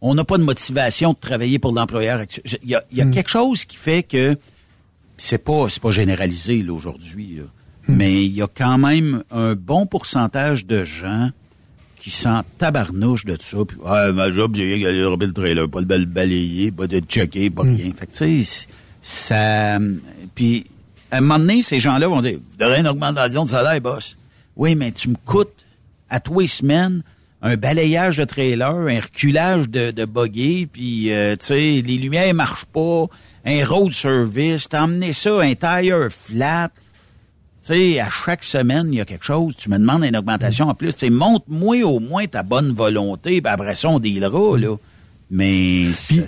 on 0.00 0.14
n'a 0.14 0.24
pas 0.24 0.38
de 0.38 0.42
motivation 0.42 1.12
de 1.12 1.18
travailler 1.18 1.58
pour 1.58 1.72
l'employeur. 1.72 2.22
Il 2.62 2.70
y 2.70 2.74
a, 2.74 2.84
y 2.92 3.00
a 3.00 3.04
hmm. 3.04 3.10
quelque 3.10 3.30
chose 3.30 3.64
qui 3.64 3.76
fait 3.76 4.02
que 4.02 4.36
c'est 5.16 5.42
pas 5.42 5.68
c'est 5.70 5.82
pas 5.82 5.90
généralisé 5.90 6.64
aujourd'hui, 6.68 7.40
hmm. 7.88 7.94
mais 7.94 8.24
il 8.24 8.34
y 8.34 8.42
a 8.42 8.48
quand 8.48 8.78
même 8.78 9.22
un 9.30 9.54
bon 9.54 9.86
pourcentage 9.86 10.66
de 10.66 10.84
gens 10.84 11.30
qui 12.06 12.10
s'en 12.10 12.42
tabarnouche 12.58 13.24
de 13.24 13.36
ça. 13.40 13.58
Puis, 13.66 13.78
ah, 13.84 14.12
ma 14.12 14.30
job, 14.30 14.54
j'ai 14.54 14.74
rien 14.74 14.92
le 14.92 15.32
trailer, 15.32 15.68
pas 15.68 15.80
le 15.80 16.04
balayer, 16.04 16.70
pas 16.70 16.86
de 16.86 17.00
checker, 17.00 17.50
pas 17.50 17.64
hmm. 17.64 17.74
rien. 17.74 17.92
Fait 17.98 18.06
que, 18.06 18.12
tu 18.12 18.44
sais, 18.44 18.68
ça... 19.02 19.78
Puis, 20.36 20.66
à 21.10 21.16
un 21.16 21.20
moment 21.20 21.40
donné, 21.40 21.62
ces 21.62 21.80
gens-là 21.80 22.06
vont 22.06 22.20
dire, 22.20 22.38
vous 22.38 22.64
aurez 22.64 22.78
une 22.78 22.86
augmentation 22.86 23.44
de 23.44 23.50
salaire, 23.50 23.80
boss. 23.80 24.16
Oui, 24.54 24.76
mais 24.76 24.92
tu 24.92 25.08
me 25.08 25.16
coûtes 25.24 25.64
à 26.08 26.20
tous 26.20 26.38
les 26.38 26.46
semaines 26.46 27.02
un 27.46 27.56
balayage 27.56 28.18
de 28.18 28.24
trailer, 28.24 28.74
un 28.74 29.00
reculage 29.00 29.68
de, 29.68 29.92
de 29.92 30.04
buggy, 30.04 30.66
puis 30.66 31.12
euh, 31.12 31.36
tu 31.36 31.46
sais, 31.46 31.82
les 31.84 31.96
lumières 31.96 32.34
marchent 32.34 32.66
pas, 32.66 33.06
un 33.44 33.64
road 33.64 33.92
service, 33.92 34.68
t'as 34.68 34.82
emmené 34.82 35.12
ça, 35.12 35.40
un 35.40 35.54
tire 35.54 36.08
flat. 36.10 36.70
Tu 37.64 37.72
sais, 37.72 38.00
à 38.00 38.08
chaque 38.10 38.44
semaine, 38.44 38.88
il 38.92 38.98
y 38.98 39.00
a 39.00 39.04
quelque 39.04 39.24
chose, 39.24 39.54
tu 39.56 39.70
me 39.70 39.78
demandes 39.78 40.04
une 40.04 40.16
augmentation 40.16 40.68
en 40.68 40.74
plus. 40.74 40.96
Tu 40.96 41.10
montre-moi 41.10 41.82
au 41.84 42.00
moins 42.00 42.26
ta 42.26 42.42
bonne 42.42 42.72
volonté, 42.72 43.40
puis 43.40 43.52
après 43.52 43.74
ça, 43.74 43.88
on 43.88 44.00
dealera, 44.00 44.58
là. 44.58 44.76
Mais... 45.30 45.86
Puis, 46.08 46.22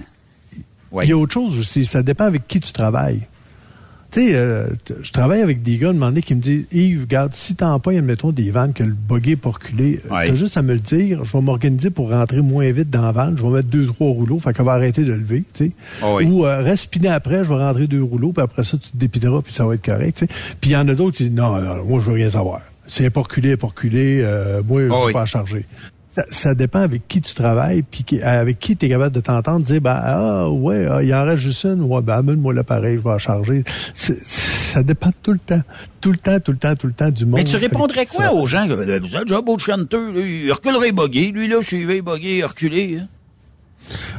il 1.03 1.09
y 1.09 1.13
a 1.13 1.17
autre 1.17 1.35
chose 1.35 1.59
aussi, 1.59 1.85
ça 1.85 2.03
dépend 2.03 2.25
avec 2.25 2.47
qui 2.49 2.61
tu 2.61 2.73
travailles. 2.73 3.27
Tu 4.11 4.21
sais, 4.21 4.35
euh, 4.35 4.69
je 5.03 5.13
travaille 5.13 5.43
avec 5.43 5.63
des 5.63 5.77
gars, 5.77 5.93
demandé 5.93 6.23
qui 6.23 6.35
me 6.35 6.41
disent 6.41 6.67
Yves, 6.73 7.03
regarde, 7.03 7.35
si 7.35 7.55
t'en 7.55 7.79
pas, 7.79 7.93
mettons 7.93 8.33
des 8.33 8.51
vannes 8.51 8.73
que 8.73 8.83
le 8.83 8.95
buggy 8.95 9.33
est 9.33 9.37
pas 9.37 9.51
reculé, 9.51 10.01
t'as 10.09 10.35
juste 10.35 10.57
à 10.57 10.63
me 10.63 10.73
le 10.73 10.81
dire, 10.81 11.25
je 11.25 11.33
vais 11.33 11.43
m'organiser 11.43 11.91
pour 11.91 12.11
rentrer 12.11 12.41
moins 12.41 12.71
vite 12.73 12.89
dans 12.89 13.03
la 13.03 13.13
vanne, 13.13 13.37
je 13.37 13.43
vais 13.43 13.51
mettre 13.51 13.69
deux, 13.69 13.87
trois 13.87 14.09
rouleaux, 14.09 14.39
fait 14.39 14.55
qu'elle 14.55 14.65
va 14.65 14.73
arrêter 14.73 15.03
de 15.03 15.13
lever, 15.13 15.45
tu 15.53 15.67
sais. 15.67 15.73
Ah 16.03 16.15
Ou 16.15 16.47
euh, 16.47 16.63
reste 16.63 16.89
après, 17.07 17.45
je 17.45 17.49
vais 17.49 17.57
rentrer 17.57 17.87
deux 17.87 18.03
rouleaux, 18.03 18.33
puis 18.33 18.43
après 18.43 18.65
ça, 18.65 18.79
tu 18.79 18.91
te 18.91 18.97
dépineras, 18.97 19.43
puis 19.43 19.53
ça 19.53 19.67
va 19.67 19.75
être 19.75 19.85
correct, 19.85 20.17
tu 20.17 20.27
sais. 20.27 20.33
Puis 20.61 20.71
il 20.71 20.73
y 20.73 20.77
en 20.77 20.89
a 20.89 20.95
d'autres 20.95 21.19
qui 21.19 21.25
disent 21.25 21.37
Non, 21.37 21.61
non, 21.61 21.85
moi, 21.85 22.01
je 22.01 22.07
veux 22.07 22.15
rien 22.15 22.31
savoir. 22.31 22.63
Si 22.87 23.03
elle 23.03 23.11
pas 23.11 23.21
reculé, 23.21 23.59
pas 23.59 23.67
reculé, 23.67 24.23
euh, 24.23 24.63
moi, 24.67 24.81
je 24.81 24.87
ne 24.87 25.07
vais 25.07 25.13
pas 25.13 25.27
charger 25.27 25.67
ça, 26.29 26.55
dépend 26.55 26.81
avec 26.81 27.07
qui 27.09 27.21
tu 27.21 27.35
travailles, 27.35 27.83
puis 27.83 28.05
avec 28.23 28.59
qui 28.59 28.77
tu 28.77 28.87
es 28.87 28.89
capable 28.89 29.15
de 29.15 29.21
t'entendre, 29.21 29.65
dire, 29.65 29.81
ben, 29.81 29.99
ah, 30.03 30.49
ouais, 30.49 30.87
ah, 30.91 31.03
il 31.03 31.15
en 31.15 31.25
reste 31.25 31.39
juste 31.39 31.65
une, 31.65 31.83
ouais, 31.83 32.03
ben, 32.03 32.19
amène-moi 32.19 32.53
l'appareil, 32.53 32.97
je 32.97 33.03
vais 33.03 33.11
la 33.11 33.19
charger. 33.19 33.65
Ça 33.95 34.83
dépend 34.83 35.11
tout 35.23 35.33
le 35.33 35.39
temps. 35.39 35.63
Tout 36.01 36.13
le 36.13 36.19
temps, 36.19 36.39
tout 36.39 36.53
le 36.53 36.59
temps, 36.59 36.77
tout 36.77 36.87
le 36.87 36.93
temps 36.93 37.11
du 37.11 37.25
monde. 37.25 37.41
Mais 37.41 37.45
tu 37.45 37.57
répondrais 37.57 38.07
quoi 38.07 38.33
aux 38.33 38.47
gens? 38.47 38.67
Vous 38.67 38.73
avez 38.73 39.01
déjà 39.01 39.41
beau 39.41 39.59
chanteur, 39.59 40.17
il 40.17 40.53
reculerait 40.53 40.93
buggy, 40.93 41.33
lui, 41.33 41.49
là, 41.49 41.59
je 41.61 41.67
suis 41.67 42.03
buggy, 42.03 42.43
reculé, 42.43 42.99
hein? 43.01 43.09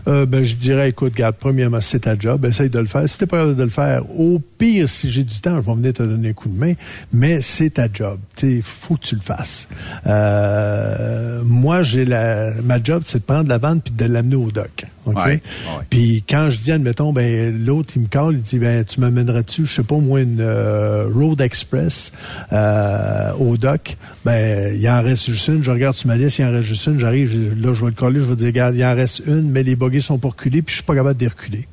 Euh, 0.08 0.26
ben, 0.26 0.44
je 0.44 0.56
dirais, 0.56 0.90
écoute, 0.90 1.14
garde, 1.14 1.36
premièrement, 1.40 1.82
c'est 1.82 2.00
ta 2.00 2.18
job, 2.18 2.46
essaye 2.46 2.70
de 2.70 2.80
le 2.80 2.88
faire. 2.88 3.08
Si 3.08 3.18
t'es 3.18 3.26
pas 3.26 3.38
capable 3.38 3.56
de 3.56 3.64
le 3.64 3.70
faire, 3.70 4.04
au 4.20 4.40
pire, 4.58 4.90
si 4.90 5.12
j'ai 5.12 5.24
du 5.24 5.40
temps, 5.40 5.56
je 5.62 5.66
vais 5.66 5.76
venir 5.76 5.94
te 5.94 6.04
donner 6.04 6.30
un 6.30 6.34
coup 6.34 6.50
de 6.50 6.58
main, 6.58 6.74
mais 7.12 7.42
c'est 7.42 7.72
ta 7.72 7.88
job. 7.92 8.20
Il 8.42 8.62
faut 8.62 8.96
que 8.96 9.02
tu 9.02 9.16
le 9.16 9.22
fasses. 9.22 9.68
Euh, 10.08 11.42
moi, 11.44 11.84
j'ai 11.84 12.06
la, 12.06 12.52
ma 12.64 12.82
job, 12.82 13.04
c'est 13.06 13.20
de 13.20 13.24
prendre 13.24 13.50
la 13.50 13.58
vanne 13.58 13.82
puis 13.82 13.94
de 13.96 14.06
l'amener 14.06 14.36
au 14.36 14.52
dock. 14.52 14.86
OK? 15.06 15.42
Puis 15.90 16.24
quand 16.30 16.50
je 16.50 16.58
dis, 16.58 16.72
admettons, 16.72 17.14
ben, 17.14 17.66
l'autre, 17.66 17.94
il 17.96 18.04
me 18.04 18.08
colle, 18.08 18.36
il 18.36 18.42
dit, 18.42 18.60
ben, 18.60 18.84
tu 18.84 19.00
m'amèneras-tu, 19.00 19.66
je 19.66 19.74
sais 19.74 19.84
pas, 19.84 19.98
moi, 19.98 20.22
une 20.22 20.40
euh, 20.40 21.08
Road 21.14 21.42
Express 21.42 22.12
au 22.52 23.58
dock? 23.58 23.98
Ben, 24.26 24.76
il 24.76 24.90
en 24.90 25.02
reste 25.02 25.26
juste 25.26 25.48
une. 25.48 25.64
Je 25.64 25.72
regarde 25.72 25.96
sur 25.96 26.08
ma 26.08 26.18
liste, 26.18 26.40
il 26.40 26.46
en 26.46 26.52
reste 26.52 26.68
juste 26.68 26.86
une. 26.88 27.00
J'arrive, 27.00 27.56
là, 27.62 27.74
je 27.74 27.82
vais 27.82 27.88
le 27.88 27.96
coller, 27.96 28.20
je 28.20 28.26
vais 28.26 28.36
dire, 28.36 28.48
regarde, 28.48 28.76
il 28.76 28.86
en 28.86 28.96
reste 28.96 29.22
une, 29.26 29.50
mais 29.50 29.59
les 29.64 29.76
bogies 29.76 30.02
sont 30.02 30.18
pour 30.18 30.32
reculer, 30.32 30.62
puis 30.62 30.74
je 30.74 30.78
suis 30.78 30.86
pas 30.86 30.96
capable 30.96 31.18
de 31.18 31.26
les 31.26 31.30
reculer. 31.30 31.68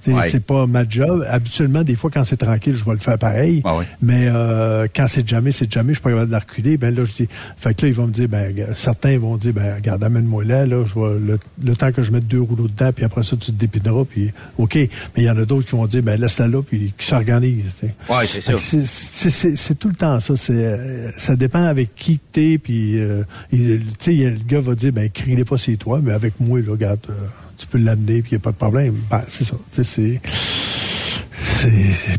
C'est 0.00 0.44
pas 0.44 0.66
ma 0.66 0.88
job. 0.88 1.24
Habituellement, 1.28 1.82
des 1.82 1.96
fois, 1.96 2.10
quand 2.12 2.24
c'est 2.24 2.36
tranquille, 2.36 2.74
je 2.74 2.84
vais 2.84 2.92
le 2.92 2.98
faire 2.98 3.18
pareil. 3.18 3.62
Ah 3.64 3.78
mais 4.00 4.28
euh, 4.28 4.86
quand 4.94 5.06
c'est 5.08 5.28
jamais, 5.28 5.52
c'est 5.52 5.70
jamais, 5.72 5.92
je 5.92 5.98
suis 5.98 6.02
pas 6.02 6.10
capable 6.10 6.28
de 6.28 6.32
la 6.32 6.38
reculer. 6.38 6.76
Ben 6.76 6.94
là, 6.94 7.04
je 7.04 7.24
dis, 7.24 7.28
fait 7.56 7.74
que 7.74 7.82
là, 7.82 7.88
ils 7.88 7.94
vont 7.94 8.06
me 8.06 8.12
dire, 8.12 8.28
ben 8.28 8.54
certains 8.74 9.18
vont 9.18 9.36
dire, 9.36 9.52
ben 9.52 9.74
regarde, 9.74 10.02
amène-moi 10.02 10.44
là, 10.44 10.66
là, 10.66 10.84
je 10.84 10.94
vois 10.94 11.14
le, 11.14 11.76
temps 11.76 11.92
que 11.92 12.02
je 12.02 12.10
mette 12.12 12.26
deux 12.26 12.40
rouleaux 12.40 12.68
dedans, 12.68 12.92
puis 12.92 13.04
après 13.04 13.22
ça, 13.22 13.36
tu 13.36 13.52
te 13.52 13.56
dépineras, 13.58 14.04
puis 14.04 14.32
ok. 14.56 14.74
Mais 14.74 14.88
il 15.16 15.24
y 15.24 15.30
en 15.30 15.38
a 15.38 15.44
d'autres 15.44 15.68
qui 15.68 15.76
vont 15.76 15.86
dire, 15.86 16.02
ben 16.02 16.20
laisse-la 16.20 16.48
là, 16.48 16.62
puis 16.62 16.92
qui 16.96 17.06
s'organisent. 17.06 17.82
Ouais, 18.08 18.26
c'est 18.26 18.40
ça. 18.40 18.54
C'est 18.56 19.78
tout 19.78 19.88
le 19.88 19.94
temps 19.94 20.20
ça. 20.20 20.36
C'est 20.36 21.12
ça 21.16 21.36
dépend 21.36 21.64
avec 21.64 21.94
qui 21.94 22.18
t'es, 22.18 22.58
puis 22.58 22.98
euh, 22.98 23.22
tu 23.50 23.80
sais, 23.98 24.12
le 24.12 24.44
gars 24.46 24.60
va 24.60 24.74
dire, 24.74 24.92
ben 24.92 25.08
crie-les 25.10 25.44
pas 25.44 25.56
c'est 25.56 25.76
toi, 25.76 26.00
mais 26.02 26.12
avec 26.12 26.34
moi, 26.40 26.60
là, 26.60 26.72
regarde. 26.72 27.00
Euh, 27.10 27.14
tu 27.58 27.66
peux 27.66 27.78
l'amener, 27.78 28.22
puis 28.22 28.32
il 28.32 28.34
n'y 28.34 28.38
a 28.38 28.40
pas 28.40 28.52
de 28.52 28.56
problème. 28.56 28.96
Ben, 29.10 29.22
c'est 29.26 29.44
ça. 29.44 29.56
C'est. 29.70 30.20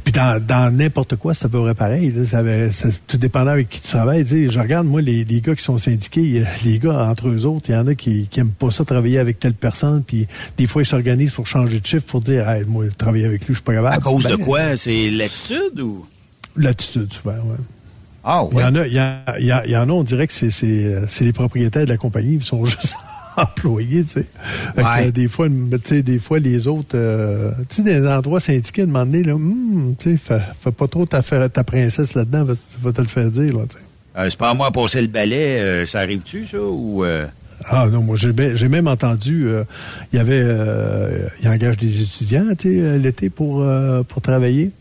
Puis 0.04 0.14
dans 0.14 0.76
n'importe 0.76 1.16
quoi, 1.16 1.34
ça 1.34 1.48
peut 1.48 1.70
être 1.70 1.78
pareil. 1.78 2.14
ça, 2.26 2.42
tout 3.08 3.18
dépendant 3.18 3.52
avec 3.52 3.70
qui 3.70 3.82
tu 3.82 3.88
travailles. 3.88 4.26
je 4.28 4.60
regarde, 4.60 4.86
moi, 4.86 5.02
les, 5.02 5.24
les, 5.24 5.42
gars 5.42 5.56
qui 5.56 5.64
sont 5.64 5.78
syndiqués, 5.78 6.44
les 6.66 6.80
gars, 6.80 7.08
entre 7.10 7.30
eux 7.30 7.46
autres, 7.46 7.70
il 7.70 7.74
y 7.74 7.78
en 7.78 7.88
a 7.88 7.96
qui, 7.96 8.28
qui 8.28 8.40
aiment 8.40 8.52
pas 8.52 8.72
ça 8.72 8.84
travailler 8.84 9.18
avec 9.18 9.40
telle 9.40 9.54
personne, 9.54 10.04
puis 10.04 10.28
des 10.58 10.68
fois, 10.68 10.82
ils 10.82 10.86
s'organisent 10.86 11.32
pour 11.32 11.48
changer 11.48 11.80
de 11.80 11.86
chiffre, 11.86 12.06
pour 12.06 12.22
dire, 12.22 12.50
hey, 12.50 12.66
moi, 12.66 12.86
travailler 12.98 13.26
avec 13.26 13.42
lui, 13.42 13.54
je 13.54 13.60
suis 13.60 13.64
pas 13.64 13.74
capable. 13.74 13.96
À 13.96 14.00
cause 14.00 14.26
de 14.26 14.36
ben, 14.36 14.46
quoi? 14.46 14.76
C'est 14.76 15.10
l'attitude 15.10 15.80
ou? 15.80 16.06
L'attitude, 16.58 17.14
souvent, 17.14 17.36
oui. 17.46 17.64
Ah, 18.24 18.44
ouais. 18.44 18.52
Il 18.56 18.60
y 18.60 18.64
en 18.64 18.76
a, 18.76 18.88
il 18.88 18.94
y, 18.94 19.00
a, 19.00 19.66
il 19.66 19.72
y 19.72 19.78
en 19.78 19.90
a, 19.90 19.92
on 19.92 20.04
dirait 20.04 20.28
que 20.28 20.34
c'est 20.34 21.22
les 21.22 21.34
propriétaires 21.34 21.86
de 21.86 21.90
la 21.90 21.98
compagnie, 21.98 22.36
ils 22.36 22.44
sont 22.44 22.66
juste 22.66 22.96
employés, 23.44 24.04
tu 24.04 24.22
sais. 24.22 25.12
des 25.12 25.28
fois, 25.28 25.48
tu 25.48 25.80
sais, 25.84 26.02
des 26.02 26.20
fois, 26.20 26.40
les 26.40 26.68
autres, 26.68 26.96
euh, 26.96 27.52
tu 27.70 27.78
sais, 27.78 27.82
des 27.84 28.08
endroits 28.08 28.40
syndiqués, 28.40 28.86
demander, 28.86 29.24
là, 29.24 29.36
hmm, 29.36 29.96
tu 29.98 30.18
sais, 30.18 30.42
fais, 30.62 30.72
pas 30.72 30.88
trop 30.88 31.06
ta, 31.06 31.22
ta 31.22 31.64
princesse 31.64 32.16
là-dedans, 32.16 32.48
ça 32.48 32.78
va 32.82 32.92
te 32.92 33.02
le 33.02 33.08
faire 33.08 33.32
dire, 33.32 33.58
là, 33.58 33.64
tu 33.70 33.78
sais. 33.78 33.84
Euh, 34.18 34.30
c'est 34.30 34.40
pas 34.40 34.50
à 34.50 34.54
moi 34.54 34.68
à 34.68 34.72
passer 34.72 35.02
le 35.02 35.08
balai, 35.08 35.60
euh, 35.60 35.86
ça 35.86 36.00
arrive-tu, 36.00 36.46
ça, 36.46 36.62
ou... 36.62 37.04
Ah 37.66 37.90
non, 37.92 38.02
moi 38.02 38.16
j'ai 38.16 38.70
même 38.70 38.88
entendu, 38.88 39.50
il 40.14 40.16
y 40.16 40.20
avait, 40.20 40.46
il 41.42 41.50
engage 41.50 41.76
des 41.76 42.04
étudiants, 42.04 42.46
tu 42.58 42.80
sais, 42.80 42.98
l'été 42.98 43.30
pour 43.30 43.68
pour 44.08 44.22
travailler. 44.22 44.72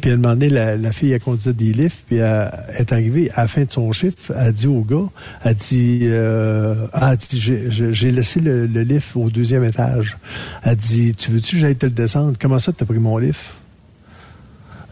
Puis 0.00 0.10
elle 0.10 0.16
demandé, 0.16 0.48
la, 0.48 0.76
la 0.76 0.92
fille, 0.92 1.14
a 1.14 1.18
conduit 1.18 1.52
des 1.54 1.72
lifts, 1.72 2.04
puis 2.06 2.16
elle, 2.16 2.50
est 2.78 2.92
arrivée 2.92 3.30
à 3.34 3.42
la 3.42 3.48
fin 3.48 3.62
de 3.62 3.70
son 3.70 3.90
chiffre, 3.92 4.32
elle 4.34 4.46
a 4.48 4.52
dit 4.52 4.66
au 4.66 4.82
gars, 4.82 5.08
elle 5.44 5.54
dit, 5.54 6.00
euh, 6.04 6.86
ah, 6.92 7.16
dit 7.16 7.40
j'ai 7.40 8.10
laissé 8.10 8.40
le, 8.40 8.66
lift 8.66 9.14
au 9.14 9.30
deuxième 9.30 9.64
étage. 9.64 10.16
Elle 10.62 10.76
dit, 10.76 11.14
tu 11.14 11.30
veux-tu 11.30 11.56
que 11.56 11.62
j'aille 11.62 11.76
te 11.76 11.86
le 11.86 11.92
descendre? 11.92 12.36
Comment 12.40 12.58
ça, 12.58 12.72
tu 12.72 12.82
as 12.82 12.86
pris 12.86 12.98
mon 12.98 13.18
lift? 13.18 13.40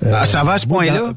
ah, 0.06 0.26
ça 0.26 0.44
va 0.44 0.52
à 0.52 0.58
ce 0.58 0.66
point-là? 0.66 1.12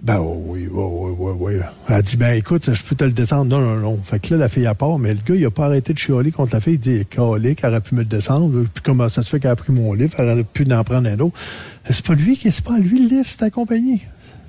Ben 0.00 0.20
oui, 0.20 0.68
oui, 0.70 0.70
oui, 0.70 1.14
oui, 1.18 1.32
oui. 1.38 1.52
Elle 1.88 2.02
dit, 2.02 2.16
ben 2.16 2.36
écoute, 2.36 2.72
je 2.72 2.82
peux 2.82 2.94
te 2.94 3.02
le 3.02 3.10
descendre. 3.10 3.46
Non, 3.46 3.60
non, 3.60 3.76
non. 3.76 4.00
Fait 4.04 4.20
que 4.20 4.34
là, 4.34 4.40
la 4.40 4.48
fille 4.48 4.66
a 4.66 4.74
part, 4.74 4.98
mais 4.98 5.12
le 5.12 5.20
gars, 5.26 5.34
il 5.34 5.44
a 5.44 5.50
pas 5.50 5.66
arrêté 5.66 5.92
de 5.92 5.98
chialer 5.98 6.30
contre 6.30 6.54
la 6.54 6.60
fille. 6.60 6.74
Il 6.74 6.80
dit, 6.80 7.06
qu'elle 7.06 7.20
aurait 7.20 7.80
pu 7.80 7.94
me 7.96 8.00
le 8.00 8.06
descendre. 8.06 8.64
Puis 8.72 8.82
comment 8.82 9.08
ça 9.08 9.22
se 9.22 9.28
fait 9.28 9.40
qu'elle 9.40 9.50
a 9.50 9.56
pris 9.56 9.72
mon 9.72 9.92
livre, 9.94 10.14
elle 10.18 10.28
aurait 10.28 10.44
pu 10.44 10.64
en 10.72 10.84
prendre 10.84 11.08
un 11.08 11.18
autre. 11.18 11.36
C'est 11.90 12.06
pas 12.06 12.14
lui 12.14 12.36
qui, 12.36 12.52
c'est 12.52 12.64
pas 12.64 12.78
lui 12.78 13.00
le 13.00 13.08
livre, 13.08 13.26
c'est 13.28 13.38
ta 13.38 13.50
compagnie. 13.50 14.02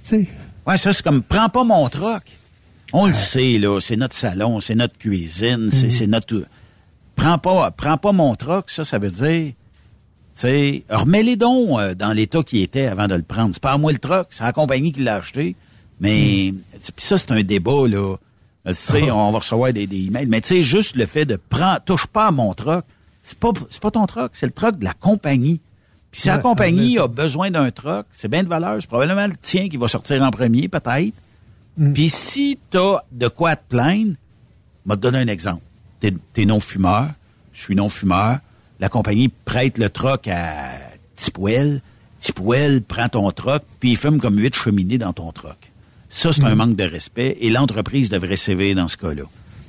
sais. 0.03 0.27
Ouais, 0.67 0.77
ça, 0.77 0.93
c'est 0.93 1.03
comme, 1.03 1.23
prends 1.23 1.49
pas 1.49 1.63
mon 1.63 1.87
troc. 1.89 2.23
On 2.93 3.07
le 3.07 3.13
sait, 3.13 3.57
là, 3.57 3.79
c'est 3.81 3.95
notre 3.95 4.15
salon, 4.15 4.59
c'est 4.61 4.75
notre 4.75 4.97
cuisine, 4.97 5.69
c'est 5.71 6.05
mhm. 6.05 6.11
notre... 6.11 6.45
Prends 7.15 7.37
pas, 7.37 7.71
prends 7.71 7.97
pas 7.97 8.11
mon 8.11 8.35
troc, 8.35 8.69
ça, 8.69 8.83
ça 8.83 8.97
veut 8.97 9.09
dire 9.09 9.53
sais, 10.41 10.83
remets 10.89 11.23
les 11.23 11.35
dons 11.35 11.79
euh, 11.79 11.93
dans 11.93 12.13
l'état 12.13 12.43
qui 12.43 12.61
était 12.61 12.87
avant 12.87 13.07
de 13.07 13.15
le 13.15 13.23
prendre. 13.23 13.53
C'est 13.53 13.61
pas 13.61 13.73
à 13.73 13.77
moi 13.77 13.91
le 13.91 13.97
troc, 13.97 14.27
c'est 14.29 14.43
la 14.43 14.53
compagnie 14.53 14.91
qui 14.91 15.01
l'a 15.01 15.15
acheté. 15.15 15.55
Mais 15.99 16.51
hmm. 16.53 16.79
ça, 16.97 17.17
c'est 17.17 17.31
un 17.31 17.43
débat, 17.43 17.87
là. 17.87 18.15
Tu 18.65 18.73
sais, 18.73 19.09
ah. 19.09 19.15
on 19.15 19.31
va 19.31 19.39
recevoir 19.39 19.73
des, 19.73 19.87
des 19.87 20.07
emails. 20.07 20.27
Mais 20.27 20.41
tu 20.41 20.49
sais, 20.49 20.61
juste 20.61 20.95
le 20.95 21.05
fait 21.05 21.25
de 21.25 21.35
prendre, 21.35 21.81
touche 21.83 22.07
pas 22.07 22.27
à 22.27 22.31
mon 22.31 22.53
troc, 22.53 22.85
c'est 23.23 23.37
pas, 23.37 23.51
c'est 23.69 23.81
pas 23.81 23.91
ton 23.91 24.05
troc, 24.05 24.31
c'est 24.33 24.45
le 24.45 24.51
troc 24.51 24.77
de 24.77 24.85
la 24.85 24.93
compagnie. 24.93 25.59
Puis 26.11 26.21
si 26.21 26.27
la 26.27 26.39
compagnie 26.39 26.97
a 26.97 27.07
besoin 27.07 27.51
d'un 27.51 27.69
troc, 27.69 28.07
c'est 28.11 28.27
bien 28.27 28.43
de 28.43 28.47
valeur. 28.47 28.77
C'est 28.79 28.87
probablement 28.87 29.27
le 29.27 29.35
tien 29.35 29.69
qui 29.69 29.77
va 29.77 29.87
sortir 29.87 30.21
en 30.23 30.31
premier, 30.31 30.67
peut-être. 30.67 31.13
Hmm. 31.77 31.93
Puis 31.93 32.09
si 32.09 32.59
t'as 32.71 32.99
de 33.11 33.27
quoi 33.27 33.55
te 33.55 33.63
plaindre, 33.69 34.13
je 34.85 34.89
vais 34.89 34.95
te 34.95 35.01
donner 35.01 35.19
un 35.19 35.27
exemple. 35.27 35.61
T'es, 35.99 36.13
es 36.37 36.45
non-fumeur, 36.45 37.09
je 37.53 37.61
suis 37.61 37.75
non-fumeur 37.75 38.39
la 38.79 38.89
compagnie 38.89 39.29
prête 39.29 39.77
le 39.77 39.89
troc 39.89 40.27
à 40.27 40.71
Tipwell. 41.15 41.81
Tipwell 42.19 42.81
prend 42.81 43.09
ton 43.09 43.31
troc, 43.31 43.63
puis 43.79 43.91
il 43.91 43.97
fume 43.97 44.19
comme 44.19 44.37
huit 44.37 44.55
cheminées 44.55 44.97
dans 44.97 45.13
ton 45.13 45.31
troc. 45.31 45.71
Ça, 46.09 46.33
c'est 46.33 46.43
un 46.43 46.55
mm. 46.55 46.57
manque 46.57 46.75
de 46.75 46.83
respect 46.83 47.37
et 47.39 47.49
l'entreprise 47.49 48.09
devrait 48.09 48.35
s'éveiller 48.35 48.75
dans 48.75 48.87
ce 48.87 48.97
cas-là. 48.97 49.23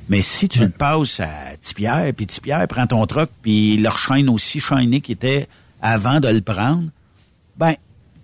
Mais 0.09 0.23
si 0.23 0.49
tu 0.49 0.61
le 0.61 0.71
passes 0.71 1.21
à 1.21 1.57
Tipierre, 1.61 2.13
puis 2.17 2.27
Tipierre 2.27 2.67
prend 2.67 2.87
ton 2.87 3.07
troc, 3.07 3.31
puis 3.43 3.77
leur 3.77 3.99
chaîne 3.99 4.29
aussi 4.29 4.59
shiny 4.59 5.01
qui 5.01 5.13
était 5.13 5.47
avant 5.81 6.19
de 6.19 6.29
le 6.29 6.41
prendre, 6.41 6.89
ben, 7.57 7.75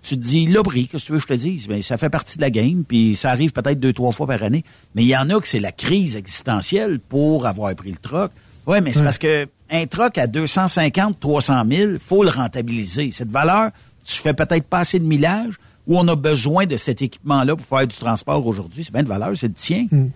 tu 0.01 0.15
te 0.15 0.21
dis, 0.21 0.47
l'abri, 0.47 0.87
qu'est-ce 0.87 1.03
que 1.03 1.07
tu 1.07 1.13
veux 1.13 1.19
que 1.19 1.23
je 1.23 1.33
te 1.33 1.39
dise? 1.39 1.67
Ben, 1.67 1.81
ça 1.81 1.97
fait 1.97 2.09
partie 2.09 2.37
de 2.37 2.41
la 2.41 2.49
game, 2.49 2.83
puis 2.85 3.15
ça 3.15 3.31
arrive 3.31 3.51
peut-être 3.51 3.79
deux, 3.79 3.93
trois 3.93 4.11
fois 4.11 4.27
par 4.27 4.43
année. 4.43 4.65
Mais 4.95 5.03
il 5.03 5.07
y 5.07 5.15
en 5.15 5.29
a 5.29 5.39
que 5.39 5.47
c'est 5.47 5.59
la 5.59 5.71
crise 5.71 6.15
existentielle 6.15 6.99
pour 6.99 7.45
avoir 7.45 7.73
pris 7.75 7.91
le 7.91 7.97
troc. 7.97 8.31
Oui, 8.65 8.79
mais 8.81 8.91
c'est 8.91 9.03
parce 9.03 9.17
que 9.17 9.47
un 9.69 9.85
truck 9.85 10.17
à 10.17 10.27
250, 10.27 11.19
300 11.19 11.63
000, 11.69 11.91
faut 11.99 12.23
le 12.23 12.29
rentabiliser. 12.29 13.11
Cette 13.11 13.29
valeur, 13.29 13.71
tu 14.03 14.15
fais 14.15 14.33
peut-être 14.33 14.65
pas 14.65 14.79
assez 14.79 14.99
de 14.99 15.05
millage 15.05 15.55
ou 15.87 15.97
on 15.97 16.07
a 16.07 16.15
besoin 16.15 16.65
de 16.65 16.77
cet 16.77 17.01
équipement-là 17.01 17.55
pour 17.55 17.65
faire 17.65 17.87
du 17.87 17.95
transport 17.95 18.45
aujourd'hui. 18.45 18.83
C'est 18.83 18.93
bien 18.93 19.03
de 19.03 19.07
valeur, 19.07 19.31
c'est 19.35 19.47
le 19.47 19.53
tien. 19.53 19.87
Mm. 19.89 20.07
Tu 20.07 20.11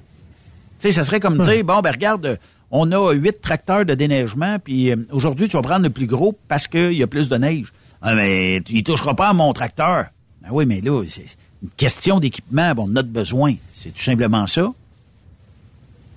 sais, 0.79 0.91
ça 0.91 1.03
serait 1.03 1.19
comme 1.19 1.37
dire, 1.37 1.63
bon, 1.63 1.79
ben 1.81 1.91
regarde, 1.91 2.39
on 2.71 2.91
a 2.91 3.11
huit 3.13 3.41
tracteurs 3.41 3.85
de 3.85 3.93
déneigement, 3.93 4.57
puis 4.59 4.91
euh, 4.91 4.95
aujourd'hui, 5.11 5.47
tu 5.47 5.57
vas 5.57 5.61
prendre 5.61 5.83
le 5.83 5.89
plus 5.89 6.07
gros 6.07 6.37
parce 6.47 6.67
qu'il 6.67 6.93
y 6.93 7.03
a 7.03 7.07
plus 7.07 7.29
de 7.29 7.37
neige. 7.37 7.73
Ah, 8.01 8.15
mais 8.15 8.57
il 8.69 8.83
touchera 8.83 9.15
pas 9.15 9.29
à 9.29 9.33
mon 9.33 9.53
tracteur. 9.53 10.05
Ben 10.41 10.49
oui, 10.51 10.65
mais 10.65 10.81
là, 10.81 11.03
c'est 11.07 11.25
une 11.61 11.69
question 11.77 12.19
d'équipement, 12.19 12.73
bon, 12.73 12.87
on 12.89 12.95
a 12.95 13.03
besoin. 13.03 13.53
C'est 13.75 13.93
tout 13.93 14.01
simplement 14.01 14.47
ça. 14.47 14.73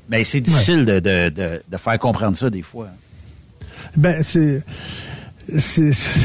Mais 0.09 0.19
ben, 0.19 0.25
c'est 0.25 0.41
difficile 0.41 0.85
de, 0.85 1.01
de, 1.01 1.63
de, 1.69 1.77
faire 1.77 1.99
comprendre 1.99 2.37
ça 2.37 2.51
des 2.51 2.63
fois. 2.63 2.89
Ben, 3.97 4.23
c'est. 4.23 4.63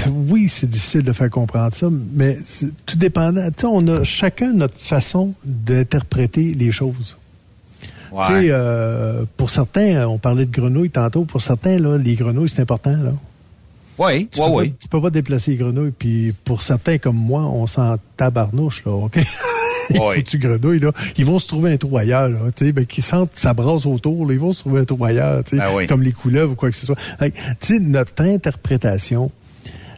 oui, 0.09 0.47
c'est 0.49 0.67
difficile 0.67 1.03
de 1.03 1.13
faire 1.13 1.29
comprendre 1.29 1.75
ça, 1.75 1.87
mais 2.13 2.37
tout 2.85 2.97
dépendant. 2.97 3.45
Tu 3.51 3.61
sais, 3.61 3.67
on 3.67 3.85
a 3.87 4.03
chacun 4.03 4.53
notre 4.53 4.79
façon 4.79 5.33
d'interpréter 5.43 6.53
les 6.53 6.71
choses. 6.71 7.17
Tu 8.11 8.25
sais, 8.25 8.47
euh, 8.49 9.25
pour 9.37 9.51
certains, 9.51 10.07
on 10.07 10.17
parlait 10.17 10.45
de 10.45 10.51
grenouilles 10.51 10.89
tantôt. 10.89 11.25
Pour 11.25 11.41
certains, 11.41 11.77
là, 11.77 11.97
les 11.97 12.15
grenouilles, 12.15 12.49
c'est 12.49 12.61
important. 12.61 12.95
Là. 12.95 13.13
Oui, 13.99 14.29
oui, 14.37 14.45
oui. 14.53 14.73
Tu 14.79 14.87
peux 14.87 15.01
pas 15.01 15.09
déplacer 15.09 15.51
les 15.51 15.57
grenouilles. 15.57 15.91
Puis 15.91 16.33
pour 16.43 16.63
certains 16.63 16.97
comme 16.97 17.17
moi, 17.17 17.41
on 17.41 17.67
s'en 17.67 17.97
tabarnouche, 18.17 18.83
là, 18.85 18.93
OK? 18.93 19.19
Les 20.15 20.23
tu 20.23 20.37
grenouilles, 20.37 20.79
là, 20.79 20.91
ils 21.17 21.25
vont 21.25 21.39
se 21.39 21.47
trouver 21.47 21.73
un 21.73 21.77
trou 21.77 21.97
ailleurs, 21.97 22.29
là, 22.29 22.39
tu 22.55 22.65
sais, 22.65 22.71
ben, 22.71 22.85
qui 22.85 23.01
sentent 23.01 23.33
que 23.33 23.39
ça 23.39 23.53
brasse 23.53 23.85
autour, 23.85 24.25
là, 24.27 24.33
ils 24.33 24.39
vont 24.39 24.53
se 24.53 24.59
trouver 24.59 24.81
un 24.81 24.85
trou 24.85 25.03
ailleurs, 25.03 25.43
tu 25.43 25.51
sais, 25.51 25.57
Ben 25.61 25.73
oui. 25.75 25.87
comme 25.87 26.03
les 26.03 26.11
couleuvres 26.11 26.51
ou 26.53 26.55
quoi 26.55 26.69
que 26.71 26.75
ce 26.77 26.85
soit. 26.85 26.97
Fait 27.19 27.31
que, 27.31 27.37
Tu 27.59 27.73
sais, 27.75 27.79
notre 27.79 28.21
interprétation 28.23 29.31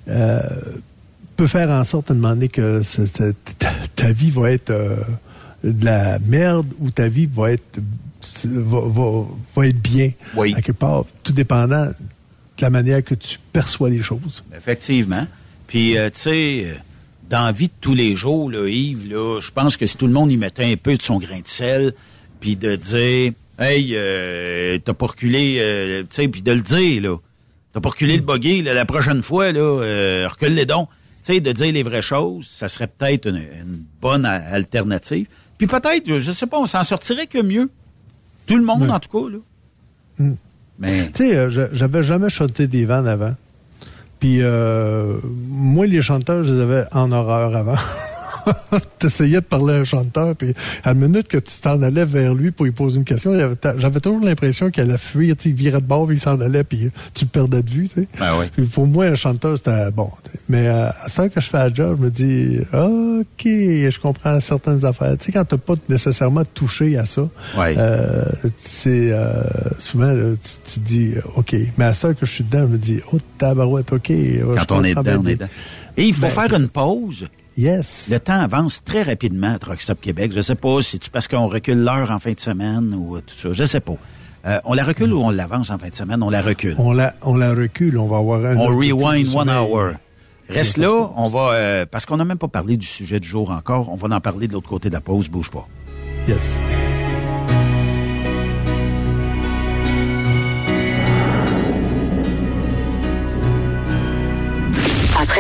euh, 0.08 0.40
peut 1.38 1.48
faire 1.48 1.70
en 1.70 1.84
sorte 1.84 2.12
à 2.12 2.14
demander 2.14 2.48
que 2.50 2.82
ta, 3.58 3.70
ta 3.96 4.12
vie 4.12 4.32
va 4.32 4.52
être 4.52 4.70
euh, 4.72 4.96
de 5.64 5.86
la 5.86 6.20
merde 6.20 6.68
ou 6.80 6.90
ta 6.92 7.08
vie 7.08 7.28
va 7.32 7.52
être 7.52 7.80
va, 8.46 8.80
va- 8.86 9.26
va 9.56 9.68
être 9.68 9.82
bien. 9.82 10.12
Oui. 10.36 10.54
À 10.56 10.62
quelque 10.62 10.78
part, 10.78 11.06
tout 11.24 11.34
dépendant 11.34 11.86
de 11.86 12.62
la 12.62 12.70
manière 12.70 13.04
que 13.04 13.16
tu 13.16 13.40
perçois 13.52 13.90
les 13.90 14.02
choses. 14.04 14.44
Effectivement. 14.56 15.26
Puis, 15.68 15.98
euh, 15.98 16.10
tu 16.10 16.20
sais, 16.22 16.64
euh, 16.66 16.74
dans 17.32 17.44
la 17.46 17.52
vie 17.52 17.68
de 17.68 17.74
tous 17.82 17.96
les 17.96 18.16
jours, 18.16 18.52
là, 18.52 18.68
Yves, 18.68 19.10
là, 19.10 19.40
je 19.42 19.50
pense 19.52 19.78
que 19.78 19.88
si 19.88 19.98
tout 19.98 20.06
le 20.06 20.14
monde 20.14 20.32
y 20.32 20.38
mettait 20.38 20.66
un 20.72 20.76
peu 20.76 20.96
de 20.96 21.02
son 21.02 21.18
grain 21.18 21.40
de 21.40 21.48
sel, 21.48 21.94
puis 22.40 22.56
de 22.58 22.76
dire, 22.76 23.32
hey, 23.58 23.92
euh, 23.96 24.78
t'as 24.84 24.94
pas 24.94 25.08
reculé, 25.08 25.56
euh, 25.60 26.02
tu 26.02 26.08
sais, 26.10 26.28
puis 26.28 26.42
de 26.44 26.52
le 26.52 26.62
dire, 26.62 27.02
là, 27.02 27.18
t'as 27.74 27.80
pas 27.80 27.90
reculé 27.90 28.18
le 28.18 28.24
buggy, 28.24 28.62
là, 28.62 28.74
la 28.74 28.86
prochaine 28.86 29.24
fois, 29.24 29.52
là, 29.52 29.60
euh, 29.62 30.28
recule 30.30 30.54
les 30.56 30.66
dons. 30.66 30.88
Tu 31.24 31.34
sais, 31.34 31.40
de 31.40 31.52
dire 31.52 31.72
les 31.72 31.84
vraies 31.84 32.02
choses, 32.02 32.48
ça 32.48 32.68
serait 32.68 32.88
peut-être 32.88 33.28
une, 33.28 33.38
une 33.38 33.84
bonne 34.02 34.26
alternative. 34.26 35.28
Puis 35.58 35.68
peut-être, 35.68 36.20
je 36.20 36.32
sais 36.32 36.48
pas, 36.48 36.60
on 36.60 36.66
s'en 36.66 36.84
sortirait 36.84 37.28
que 37.28 37.42
mieux. 37.42 37.70
Tout 38.48 38.58
le 38.58 38.64
monde, 38.66 38.90
en 38.90 39.00
tout 39.00 39.10
cas, 39.10 39.30
là. 39.32 39.38
Mm. 40.18 40.34
Mais, 40.80 41.12
Tu 41.12 41.30
sais, 41.30 41.38
euh, 41.38 41.50
je- 41.52 41.74
j'avais 41.76 42.02
jamais 42.02 42.30
chanté 42.32 42.66
des 42.68 42.86
vannes 42.86 43.08
avant. 43.08 43.36
Puis 44.22 44.38
euh, 44.44 45.18
moi, 45.50 45.88
les 45.88 46.04
chanteurs, 46.04 46.44
je 46.44 46.54
les 46.54 46.62
avais 46.62 46.84
en 46.92 47.12
horreur 47.12 47.56
avant. 47.56 47.76
T'essayais 49.00 49.36
de 49.42 49.46
parler 49.46 49.74
à 49.74 49.78
un 49.78 49.84
chanteur, 49.86 50.36
puis 50.36 50.54
à 50.84 50.90
la 50.90 50.94
minute 50.94 51.28
que 51.28 51.38
tu 51.38 51.54
t'en 51.62 51.82
allais 51.82 52.06
vers 52.06 52.34
lui 52.34 52.52
pour 52.52 52.66
lui 52.66 52.72
poser 52.72 52.98
une 52.98 53.04
question, 53.04 53.34
j'avais 53.78 54.00
toujours 54.00 54.22
l'impression 54.24 54.70
qu'il 54.70 54.84
allait 54.84 54.98
fuir, 54.98 55.36
tu 55.36 55.44
sais, 55.44 55.50
il 55.50 55.56
virait 55.56 55.82
de 55.82 55.86
bord, 55.86 56.12
il 56.12 56.20
s'en 56.20 56.40
allait, 56.40 56.64
puis 56.64 56.92
tu 57.14 57.26
le 57.26 57.30
perdais 57.30 57.64
de 57.64 57.70
vue, 57.70 57.90
tu 57.90 58.02
sais. 58.02 58.08
ben 58.20 58.32
oui. 58.58 58.66
Pour 58.68 58.88
moi, 58.88 59.06
un 59.06 59.16
chanteur, 59.16 59.58
c'était 59.58 59.92
bon. 59.92 60.10
Mais 60.50 60.68
euh, 60.68 60.90
à 60.90 61.10
ça 61.10 61.30
que 61.30 61.40
je 61.42 61.48
fais 61.48 61.58
la 61.58 61.74
job, 61.74 61.98
je 62.00 62.06
me 62.06 62.10
dis, 62.12 62.60
OK, 62.74 63.44
je 63.46 64.00
comprends 64.00 64.40
certaines 64.40 64.86
affaires. 64.86 65.18
Tu 65.18 65.26
sais, 65.26 65.32
quand 65.32 65.46
t'as 65.46 65.58
pas 65.58 65.74
nécessairement 65.90 66.44
touché 66.54 66.98
à 66.98 67.06
ça, 67.06 67.22
Ouais. 67.58 67.76
euh, 67.78 68.24
c'est 68.58 69.12
euh, 69.12 69.44
souvent, 69.80 70.12
là, 70.12 70.34
tu, 70.66 70.80
dis, 70.80 71.14
OK. 71.36 71.56
Mais 71.78 71.86
à 71.86 71.94
ça 71.94 72.14
que 72.14 72.26
je 72.26 72.32
suis 72.32 72.44
dedans, 72.44 72.68
je 72.68 72.74
me 72.74 72.78
dis, 72.78 73.00
oh, 73.12 73.18
tabarouette, 73.38 73.92
OK. 73.94 74.12
Quand 74.58 74.72
on 74.72 74.84
est 74.84 74.96
dedans, 74.96 75.22
on 75.24 75.28
est 75.28 75.34
dedans. 75.36 75.48
Et 75.98 76.06
il 76.08 76.14
faut 76.14 76.22
Ben, 76.22 76.30
faire 76.30 76.54
une 76.60 76.70
pause. 76.70 77.28
Yes. 77.62 78.08
Le 78.10 78.20
temps 78.20 78.42
avance 78.42 78.84
très 78.84 79.04
rapidement 79.04 79.54
à 79.54 79.60
Truck 79.60 79.80
Stop 79.84 80.02
Québec. 80.02 80.32
Je 80.34 80.42
sais 80.42 80.56
pas 80.56 80.82
si 80.82 80.98
tu 80.98 81.12
parce 81.12 81.28
qu'on 81.28 81.48
recule 81.48 81.84
l'heure 81.84 82.10
en 82.10 82.18
fin 82.18 82.32
de 82.32 82.40
semaine 82.40 82.96
ou 82.96 83.22
tout 83.22 83.36
ça. 83.36 83.54
Je 83.54 83.64
sais 83.66 83.82
pas. 83.82 83.94
Euh, 84.48 84.60
on 84.66 84.74
la 84.74 84.84
recule 84.84 85.14
ou 85.14 85.22
on 85.22 85.30
l'avance 85.30 85.70
en 85.70 85.78
fin 85.78 85.90
de 85.90 85.94
semaine? 85.94 86.24
On 86.24 86.32
la 86.32 86.42
recule. 86.42 86.74
On 86.80 86.92
la, 86.92 87.14
on 87.22 87.36
la 87.36 87.54
recule, 87.54 88.00
on 88.00 88.08
va 88.08 88.18
avoir 88.18 88.44
un. 88.44 88.58
On 88.58 88.76
rewind 88.76 89.28
one 89.36 89.48
hour. 89.48 89.92
Reste 90.50 90.78
là, 90.78 91.12
on 91.16 91.28
va 91.28 91.54
euh, 91.54 91.86
parce 91.86 92.08
qu'on 92.08 92.18
n'a 92.18 92.26
même 92.26 92.40
pas 92.40 92.48
parlé 92.48 92.78
du 92.78 92.88
sujet 92.88 93.20
du 93.20 93.28
jour 93.28 93.52
encore. 93.52 93.90
On 93.90 93.96
va 93.96 94.16
en 94.16 94.20
parler 94.20 94.48
de 94.48 94.54
l'autre 94.54 94.68
côté 94.68 94.90
de 94.90 94.96
la 94.96 95.02
pause. 95.02 95.30
Bouge 95.30 95.52
pas. 95.52 95.68
Yes. 96.28 96.60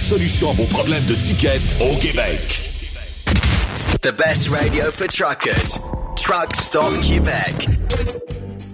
solution 0.00 0.50
à 0.50 0.54
vos 0.54 0.64
problèmes 0.64 1.04
de 1.04 1.14
ticket 1.14 1.60
au 1.80 1.94
Québec. 1.96 2.60
The 4.00 4.12
best 4.12 4.48
radio 4.48 4.90
for 4.90 5.06
truckers. 5.06 5.78
Truck 6.16 6.56
Stop 6.56 6.98
Québec. 7.02 8.39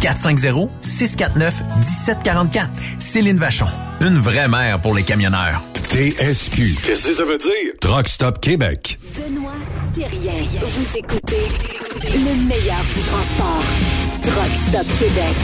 450-649-1744. 0.00 2.68
Céline 2.98 3.38
Vachon. 3.38 3.68
Une 4.00 4.18
vraie 4.18 4.48
mère 4.48 4.80
pour 4.80 4.94
les 4.94 5.02
camionneurs. 5.02 5.62
TSQ. 5.90 6.76
Qu'est-ce 6.84 7.08
que 7.08 7.14
ça 7.14 7.24
veut 7.24 7.38
dire? 7.38 7.72
Truck 7.80 8.06
Stop 8.08 8.40
Québec. 8.40 8.98
Benoît 9.16 9.52
Thérien. 9.92 10.42
Vous 10.60 10.96
écoutez 10.96 11.42
le 12.04 12.46
meilleur 12.46 12.84
du 12.84 13.00
transport. 13.00 13.64
Truck 14.22 14.54
Stop 14.54 14.86
Québec. 14.98 15.34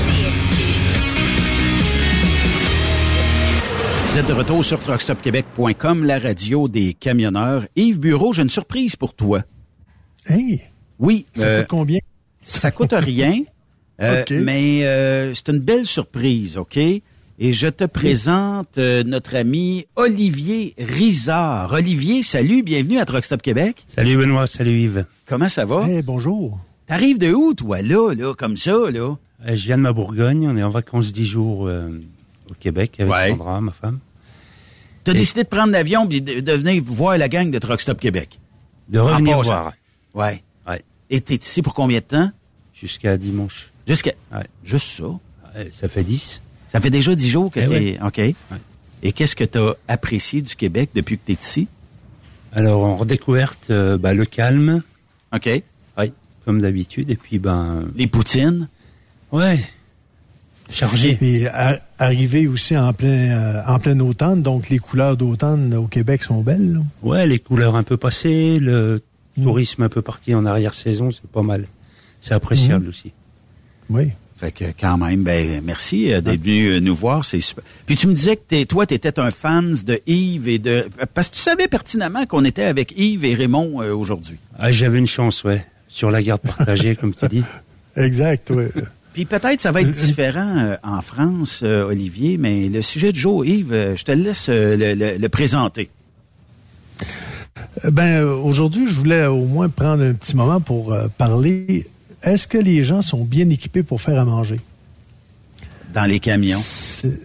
Vous 4.07 4.19
êtes 4.19 4.29
de 4.29 4.33
retour 4.33 4.65
sur 4.65 4.79
truckstopquebec.com, 4.79 6.05
la 6.05 6.19
radio 6.19 6.69
des 6.69 6.95
camionneurs. 6.95 7.67
Yves 7.77 7.99
Bureau, 7.99 8.33
j'ai 8.33 8.41
une 8.43 8.49
surprise 8.49 8.97
pour 8.97 9.13
toi. 9.15 9.43
Hey! 10.27 10.63
Oui. 10.99 11.27
Ça 11.35 11.45
euh, 11.45 11.59
coûte 11.61 11.69
combien? 11.69 11.99
Ça 12.43 12.71
coûte 12.71 12.95
rien, 12.95 13.43
euh, 14.03 14.23
OK. 14.23 14.31
mais 14.31 14.85
euh, 14.85 15.33
c'est 15.35 15.49
une 15.49 15.59
belle 15.61 15.87
surprise, 15.87 16.57
OK? 16.57 16.77
Et 16.77 17.53
je 17.53 17.67
te 17.69 17.85
présente 17.85 18.79
euh, 18.79 19.03
notre 19.05 19.37
ami 19.37 19.87
Olivier 19.97 20.75
Rizard. 20.79 21.73
Olivier, 21.73 22.23
salut, 22.23 22.63
bienvenue 22.63 22.99
à 22.99 23.05
Truck 23.05 23.25
Stop 23.25 23.43
Québec. 23.43 23.85
Salut 23.87 24.17
Benoît, 24.17 24.47
salut 24.47 24.79
Yves. 24.81 25.05
Comment 25.27 25.49
ça 25.51 25.65
va? 25.67 25.87
Hey, 25.87 26.03
bonjour. 26.03 26.59
T'arrives 26.87 27.19
de 27.19 27.33
où, 27.33 27.53
toi, 27.53 27.83
là, 27.83 28.15
là, 28.15 28.35
comme 28.35 28.57
ça, 28.57 28.73
là? 28.91 29.17
Euh, 29.47 29.55
je 29.55 29.67
viens 29.67 29.77
de 29.77 29.83
ma 29.83 29.93
Bourgogne, 29.93 30.49
on 30.49 30.57
est 30.57 30.63
en 30.63 30.71
vacances 30.71 31.13
10 31.13 31.25
jours 31.27 31.67
euh, 31.69 31.91
au 32.51 32.55
Québec 32.55 32.97
avec 33.01 33.13
Ouais. 33.13 33.31
Sandra, 33.31 33.61
ma 33.61 33.73
femme. 33.73 33.99
T'as 35.05 35.13
Et- 35.13 35.17
décidé 35.17 35.43
de 35.45 35.49
prendre 35.49 35.73
l'avion 35.73 36.09
et 36.11 36.21
de, 36.21 36.41
de 36.41 36.53
venir 36.53 36.83
voir 36.87 37.19
la 37.19 37.29
gang 37.29 37.51
de 37.51 37.59
Truck 37.59 37.81
Stop 37.83 38.01
Québec? 38.01 38.39
De 38.89 38.99
revenir 38.99 39.41
voir 39.43 39.73
Ouais. 40.15 40.43
Ouais. 40.67 40.83
Et 41.11 41.21
t'es 41.21 41.35
ici 41.37 41.61
pour 41.61 41.75
combien 41.75 41.99
de 41.99 42.05
temps? 42.05 42.31
jusqu'à 42.73 43.17
dimanche. 43.17 43.71
Jusqu'à... 43.87 44.13
Ouais. 44.33 44.45
Juste 44.65 44.99
ça? 44.99 45.05
Ouais, 45.07 45.71
ça 45.73 45.89
fait 45.89 46.03
10. 46.05 46.43
Ça 46.73 46.81
fait 46.81 46.91
déjà 46.91 47.15
dix 47.15 47.29
jours 47.31 47.51
que 47.51 47.61
Eh 47.61 47.67
t'es... 47.67 47.99
OK. 48.05 48.21
Et 49.03 49.13
qu'est-ce 49.13 49.37
que 49.37 49.45
t'as 49.45 49.75
apprécié 49.89 50.43
du 50.43 50.57
Québec 50.57 50.91
depuis 50.95 51.17
que 51.19 51.23
t'es 51.27 51.35
ici? 51.41 51.69
Alors 52.53 52.85
en 52.85 52.97
redécouverte, 52.97 53.67
euh, 53.71 53.97
bah, 53.99 54.15
le 54.15 54.25
calme, 54.25 54.83
OK. 55.35 55.47
ouais, 55.99 56.13
comme 56.45 56.61
d'habitude, 56.61 57.11
et 57.11 57.17
puis 57.17 57.39
ben 57.39 57.85
Les 57.95 58.07
poutines? 58.07 58.69
ouais, 59.31 59.59
chargé. 60.71 61.15
Puis 61.17 61.47
à- 61.47 61.81
arrivé 61.99 62.47
aussi 62.49 62.77
en 62.77 62.93
plein, 62.93 63.09
euh, 63.09 63.63
en 63.67 63.79
plein 63.79 63.99
automne, 64.01 64.43
donc 64.43 64.69
les 64.71 64.79
couleurs 64.79 65.17
d'automne 65.17 65.75
au 65.75 65.87
Québec 65.87 66.23
sont 66.23 66.43
belles. 66.43 66.73
là? 66.75 66.81
Ouais, 67.03 67.27
les 67.27 67.39
couleurs 67.39 67.77
un 67.77 67.83
peu 67.83 67.97
passées, 67.97 68.59
le 68.59 69.03
Mm. 69.37 69.45
tourisme 69.45 69.83
un 69.83 69.89
peu 69.91 70.01
parti 70.03 70.35
en 70.35 70.47
arrière-saison, 70.47 71.11
c'est 71.11 71.27
pas 71.31 71.43
mal. 71.43 71.67
C'est 72.23 72.33
appréciable 72.35 72.87
Mm. 72.87 72.89
aussi. 72.89 73.13
Oui. 73.91 74.09
Fait 74.39 74.53
que 74.53 74.65
quand 74.79 74.99
même, 74.99 75.23
ben 75.23 75.63
merci 75.65 76.13
euh, 76.13 76.21
d'être 76.21 76.43
venu 76.43 76.67
euh, 76.67 76.81
nous 76.81 76.95
voir, 76.95 77.25
c'est 77.25 77.41
super. 77.41 77.65
Puis 77.87 77.97
tu 77.97 78.07
me 78.07 78.13
disais 78.13 78.37
que 78.37 78.43
t'es, 78.47 78.67
toi, 78.67 78.85
tu 78.85 78.93
étais 78.93 79.19
un 79.19 79.31
fan 79.31 79.75
de 79.87 79.99
Yves 80.07 80.49
et 80.49 80.59
de... 80.59 80.85
Parce 81.15 81.31
que 81.31 81.37
tu 81.37 81.41
savais 81.41 81.69
pertinemment 81.69 82.27
qu'on 82.27 82.45
était 82.45 82.65
avec 82.65 82.93
Yves 82.99 83.25
et 83.25 83.35
Raymond 83.35 83.81
euh, 83.81 83.95
aujourd'hui. 83.95 84.37
Ah, 84.59 84.71
J'avais 84.71 84.99
une 84.99 85.07
chance, 85.07 85.43
ouais, 85.45 85.65
sur 85.89 86.11
la 86.11 86.23
garde 86.23 86.43
partagée, 86.43 86.97
comme 86.97 87.15
tu 87.15 87.27
dis. 87.29 87.43
Exact, 87.97 88.53
oui. 88.55 88.65
Puis 89.15 89.25
peut-être 89.25 89.59
ça 89.59 89.73
va 89.73 89.81
être 89.81 89.91
différent 89.91 90.59
euh, 90.59 90.77
en 90.83 91.01
France, 91.01 91.61
euh, 91.63 91.85
Olivier, 91.87 92.37
mais 92.37 92.69
le 92.69 92.83
sujet 92.83 93.13
du 93.13 93.19
jour, 93.21 93.43
Yves, 93.47 93.73
euh, 93.73 93.97
je 93.97 94.05
te 94.05 94.13
laisse 94.13 94.49
euh, 94.51 94.77
le, 94.77 94.93
le- 94.93 95.17
le 95.17 95.29
présenter. 95.31 95.89
Ben, 97.91 98.23
aujourd'hui, 98.23 98.87
je 98.87 98.93
voulais 98.93 99.25
au 99.27 99.45
moins 99.47 99.71
prendre 99.71 100.03
un 100.03 100.13
petit 100.13 100.37
moment 100.37 100.61
pour 100.61 100.93
euh, 100.93 101.09
parler. 101.17 101.87
Est-ce 102.23 102.47
que 102.49 102.59
les 102.59 102.83
gens 102.85 103.03
sont 103.03 103.25
bien 103.25 103.49
équipés 103.51 103.83
pour 103.83 104.01
faire 104.01 104.19
à 104.21 104.25
manger? 104.25 104.57
Dans 105.95 106.05
les 106.05 106.21
camions. 106.21 106.59
C'est- 106.61 107.21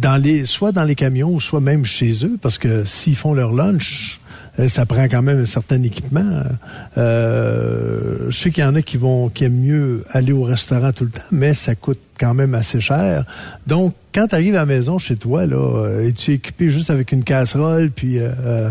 Dans 0.00 0.16
les, 0.16 0.46
soit 0.46 0.70
dans 0.70 0.84
les 0.84 0.94
camions, 0.94 1.40
soit 1.40 1.60
même 1.60 1.84
chez 1.84 2.24
eux, 2.24 2.38
parce 2.40 2.56
que 2.56 2.84
s'ils 2.84 3.16
font 3.16 3.34
leur 3.34 3.52
lunch, 3.52 4.20
euh, 4.60 4.68
ça 4.68 4.86
prend 4.86 5.08
quand 5.08 5.22
même 5.22 5.40
un 5.40 5.44
certain 5.44 5.82
équipement. 5.82 6.42
Euh, 6.98 8.30
je 8.30 8.38
sais 8.38 8.50
qu'il 8.52 8.62
y 8.62 8.66
en 8.66 8.74
a 8.76 8.82
qui 8.82 8.96
vont 8.96 9.28
qui 9.28 9.44
aiment 9.44 9.60
mieux 9.60 10.04
aller 10.10 10.32
au 10.32 10.42
restaurant 10.44 10.92
tout 10.92 11.04
le 11.04 11.10
temps, 11.10 11.20
mais 11.32 11.52
ça 11.54 11.74
coûte 11.74 11.98
quand 12.18 12.32
même 12.34 12.54
assez 12.54 12.80
cher. 12.80 13.24
Donc, 13.66 13.94
quand 14.14 14.28
tu 14.28 14.34
arrives 14.36 14.54
à 14.54 14.58
la 14.60 14.66
maison 14.66 14.98
chez 14.98 15.16
toi, 15.16 15.46
là, 15.46 15.56
euh, 15.56 16.06
es-tu 16.08 16.34
équipé 16.34 16.70
juste 16.70 16.90
avec 16.90 17.10
une 17.12 17.24
casserole, 17.24 17.90
puis 17.90 18.18
euh, 18.20 18.70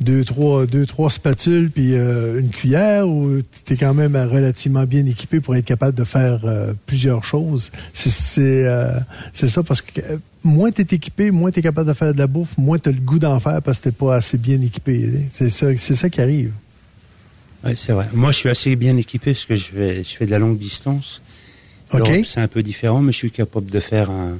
deux, 0.00 0.24
trois, 0.24 0.66
deux, 0.66 0.86
trois 0.86 1.10
spatules, 1.10 1.70
puis 1.70 1.94
euh, 1.94 2.40
une 2.40 2.50
cuillère, 2.50 3.08
ou 3.08 3.40
tu 3.64 3.72
es 3.72 3.76
quand 3.76 3.94
même 3.94 4.16
relativement 4.16 4.84
bien 4.84 5.04
équipé 5.06 5.40
pour 5.40 5.56
être 5.56 5.64
capable 5.64 5.96
de 5.96 6.04
faire 6.04 6.40
euh, 6.44 6.72
plusieurs 6.86 7.24
choses? 7.24 7.70
C'est 7.92 8.10
c'est, 8.10 8.66
euh, 8.66 8.98
c'est 9.32 9.48
ça, 9.48 9.62
parce 9.62 9.82
que 9.82 10.00
moins 10.44 10.70
tu 10.70 10.82
es 10.82 10.86
équipé, 10.90 11.30
moins 11.30 11.50
tu 11.50 11.58
es 11.60 11.62
capable 11.62 11.88
de 11.88 11.94
faire 11.94 12.12
de 12.12 12.18
la 12.18 12.26
bouffe, 12.26 12.56
moins 12.56 12.78
tu 12.78 12.88
as 12.88 12.92
le 12.92 13.00
goût 13.00 13.18
d'en 13.18 13.40
faire 13.40 13.60
parce 13.62 13.78
que 13.78 13.88
tu 13.88 13.94
pas 13.94 14.16
assez 14.16 14.38
bien 14.38 14.60
équipé. 14.62 15.26
C'est 15.32 15.50
ça, 15.50 15.66
ça 15.76 16.10
qui 16.10 16.20
arrive. 16.20 16.52
Ouais, 17.64 17.74
c'est 17.74 17.92
vrai. 17.92 18.06
Moi, 18.12 18.30
je 18.30 18.36
suis 18.36 18.48
assez 18.48 18.76
bien 18.76 18.96
équipé 18.96 19.32
parce 19.32 19.46
que 19.46 19.56
je 19.56 19.64
fais, 19.66 20.04
je 20.04 20.16
fais 20.16 20.26
de 20.26 20.30
la 20.30 20.38
longue 20.38 20.58
distance. 20.58 21.20
OK. 21.92 21.98
L'Europe, 21.98 22.24
C'est 22.24 22.40
un 22.40 22.48
peu 22.48 22.62
différent, 22.62 23.00
mais 23.00 23.12
je 23.12 23.18
suis 23.18 23.30
capable 23.30 23.70
de 23.70 23.80
faire 23.80 24.10
un, 24.10 24.38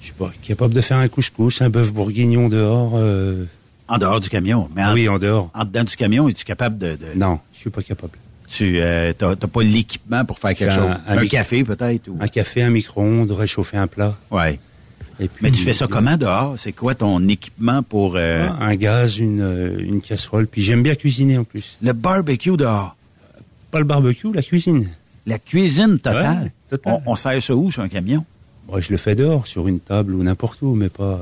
je 0.00 0.06
suis 0.06 0.14
pas 0.14 0.32
capable 0.42 0.74
de 0.74 0.80
faire 0.80 0.98
un 0.98 1.08
couscous, 1.08 1.62
un 1.62 1.70
bœuf 1.70 1.92
bourguignon 1.92 2.48
dehors. 2.48 2.92
euh, 2.94 3.44
En 3.92 3.98
dehors 3.98 4.20
du 4.20 4.28
camion. 4.30 4.68
Mais 4.74 4.82
en, 4.84 4.94
oui, 4.94 5.06
en 5.08 5.18
dehors. 5.18 5.50
en 5.54 5.64
dedans 5.64 5.84
du 5.84 5.94
camion, 5.96 6.26
es-tu 6.28 6.44
capable 6.44 6.78
de... 6.78 6.92
de- 6.92 7.18
Non, 7.18 7.40
je 7.54 7.58
suis 7.60 7.70
pas 7.70 7.82
capable. 7.82 8.12
Tu 8.48 8.78
euh, 8.80 9.12
t'as, 9.12 9.34
pas 9.36 9.62
l'équipement 9.62 10.24
pour 10.24 10.38
faire 10.38 10.54
quelque 10.54 10.72
chose? 10.74 10.90
un- 11.06 11.26
café 11.26 11.62
peut-être? 11.64 12.08
Ou... 12.08 12.16
Un 12.20 12.28
café, 12.28 12.62
un 12.62 12.70
micro-ondes, 12.70 13.30
réchauffer 13.32 13.76
un 13.76 13.86
plat. 13.86 14.14
Ouais. 14.30 14.58
Et 15.20 15.28
puis, 15.28 15.40
Mais 15.42 15.50
tu 15.50 15.62
fais 15.62 15.72
ça 15.74 15.86
comment 15.86 16.16
dehors? 16.16 16.54
C'est 16.58 16.72
quoi 16.72 16.94
ton 16.94 17.26
équipement 17.28 17.82
pour 17.82 18.14
euh, 18.16 18.46
Ah, 18.60 18.64
Un 18.66 18.76
gaz, 18.76 19.18
une, 19.18 19.40
euh, 19.42 19.78
une 19.78 20.00
casserole. 20.00 20.46
Puis 20.46 20.62
j'aime 20.62 20.82
bien 20.82 20.94
cuisiner 20.94 21.36
en 21.38 21.44
plus. 21.44 21.76
le 21.82 21.92
barbecue 21.92 22.56
dehors? 22.56 22.96
Pas 23.70 23.78
le 23.78 23.84
barbecue, 23.84 24.32
la 24.32 24.42
cuisine. 24.42 24.88
La 25.26 25.38
cuisine 25.38 25.98
totale? 25.98 26.44
Ouais, 26.44 26.52
totale. 26.70 27.02
On, 27.06 27.12
on 27.12 27.16
sert 27.16 27.42
ça 27.42 27.54
où 27.54 27.70
sur 27.70 27.82
un 27.82 27.88
camion? 27.88 28.24
Moi, 28.68 28.80
je 28.80 28.90
le 28.90 28.96
fais 28.96 29.14
dehors, 29.14 29.46
sur 29.46 29.68
une 29.68 29.80
table 29.80 30.14
ou 30.14 30.22
n'importe 30.22 30.62
où, 30.62 30.74
mais 30.74 30.88
pas. 30.88 31.20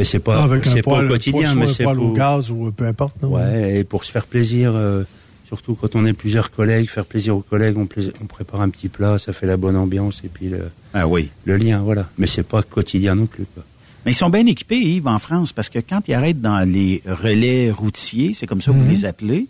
Mais 0.00 0.04
c'est 0.04 0.18
pas, 0.18 0.48
c'est 0.64 0.80
pas 0.80 1.04
au 1.04 1.08
quotidien, 1.08 1.54
mais 1.54 1.66
c'est 1.68 1.84
au 1.84 1.94
pour. 1.94 2.14
gaz 2.14 2.50
ou 2.50 2.72
peu 2.74 2.86
importe. 2.86 3.16
non? 3.22 3.28
Ouais, 3.34 3.80
et 3.80 3.84
pour 3.84 4.04
se 4.04 4.10
faire 4.10 4.24
plaisir, 4.24 4.72
euh, 4.74 5.02
surtout 5.46 5.74
quand 5.74 5.94
on 5.94 6.06
est 6.06 6.14
plusieurs 6.14 6.50
collègues, 6.50 6.88
faire 6.88 7.04
plaisir 7.04 7.36
aux 7.36 7.42
collègues, 7.42 7.76
on, 7.76 7.84
plais- 7.84 8.10
on 8.22 8.24
prépare 8.24 8.62
un 8.62 8.70
petit 8.70 8.88
plat, 8.88 9.18
ça 9.18 9.34
fait 9.34 9.46
la 9.46 9.58
bonne 9.58 9.76
ambiance 9.76 10.22
et 10.24 10.28
puis 10.28 10.48
le, 10.48 10.70
Ah 10.94 11.06
oui. 11.06 11.28
le 11.44 11.58
lien, 11.58 11.80
voilà. 11.80 12.08
Mais 12.16 12.26
c'est 12.26 12.44
pas 12.46 12.62
quotidien 12.62 13.14
non 13.14 13.26
plus. 13.26 13.44
Quoi. 13.52 13.62
Mais 14.06 14.12
ils 14.12 14.14
sont 14.14 14.30
bien 14.30 14.46
équipés, 14.46 14.78
Yves, 14.78 15.06
en 15.06 15.18
France, 15.18 15.52
parce 15.52 15.68
que 15.68 15.80
quand 15.80 16.00
ils 16.08 16.14
arrêtent 16.14 16.40
dans 16.40 16.66
les 16.66 17.02
relais 17.06 17.70
routiers, 17.70 18.32
c'est 18.32 18.46
comme 18.46 18.62
ça 18.62 18.72
que 18.72 18.78
vous 18.78 18.88
les 18.88 19.04
appelez, 19.04 19.48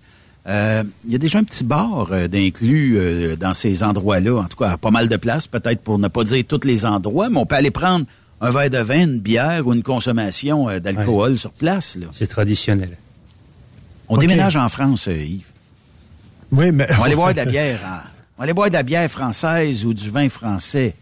euh, 0.49 0.83
il 1.07 1.13
y 1.13 1.15
a 1.15 1.19
déjà 1.19 1.39
un 1.39 1.45
petit 1.45 1.63
bar 1.63 2.09
euh, 2.11 2.27
d'inclus 2.27 2.95
euh, 2.99 3.37
dans 3.37 3.55
ces 3.55 3.85
endroits-là. 3.85 4.35
En 4.41 4.45
tout 4.47 4.57
cas, 4.57 4.77
pas 4.79 4.91
mal 4.91 5.07
de 5.09 5.17
place, 5.17 5.47
peut-être 5.47 5.81
pour 5.83 6.01
ne 6.01 6.09
pas 6.09 6.25
dire 6.25 6.43
tous 6.49 6.63
les 6.67 6.85
endroits, 6.85 7.29
mais 7.31 7.39
on 7.39 7.47
peut 7.47 7.55
aller 7.55 7.71
prendre 7.71 8.07
un 8.41 8.51
verre 8.51 8.71
de 8.71 8.79
vin, 8.79 9.03
une 9.05 9.19
bière 9.21 9.67
ou 9.67 9.75
une 9.75 9.83
consommation 9.83 10.69
euh, 10.69 10.79
d'alcool 10.81 11.39
sur 11.39 11.51
place. 11.53 11.97
Là. 11.97 12.07
C'est 12.13 12.27
traditionnel. 12.27 12.97
On 14.09 14.17
déménage 14.17 14.57
en 14.57 14.69
France, 14.69 15.09
euh, 15.09 15.17
Yves. 15.17 15.47
Oui, 16.51 16.73
mais 16.73 16.87
On 16.95 16.99
va 16.99 17.05
aller 17.05 17.15
boire 17.17 17.33
de 17.33 17.37
la 17.39 17.45
bière. 17.45 17.81
en- 17.85 18.09
On 18.37 18.39
va 18.39 18.45
aller 18.45 18.53
boire 18.53 18.69
de 18.69 18.75
la 18.75 18.83
bière 18.83 19.11
française 19.11 19.85
ou 19.85 19.93
du 19.95 20.09
vin 20.11 20.29
français. 20.29 20.95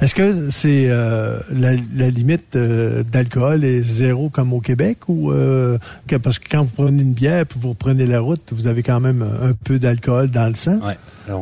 Est-ce 0.00 0.14
que 0.14 0.50
c'est 0.50 0.86
euh, 0.88 1.38
la, 1.52 1.72
la 1.94 2.10
limite 2.10 2.56
euh, 2.56 3.02
d'alcool 3.04 3.64
est 3.64 3.80
zéro 3.82 4.30
comme 4.30 4.52
au 4.52 4.60
Québec 4.60 4.98
ou 5.08 5.30
euh, 5.30 5.78
que- 6.08 6.16
parce 6.16 6.38
que 6.38 6.48
quand 6.50 6.62
vous 6.64 6.70
prenez 6.74 7.02
une 7.02 7.12
bière 7.12 7.46
puis 7.46 7.60
vous 7.60 7.70
reprenez 7.70 8.06
la 8.06 8.20
route, 8.20 8.42
vous 8.52 8.66
avez 8.66 8.82
quand 8.82 8.98
même 9.00 9.22
un 9.22 9.52
peu 9.52 9.78
d'alcool 9.78 10.30
dans 10.30 10.48
le 10.48 10.54
sang? 10.56 10.78
Ouais. 10.80 10.96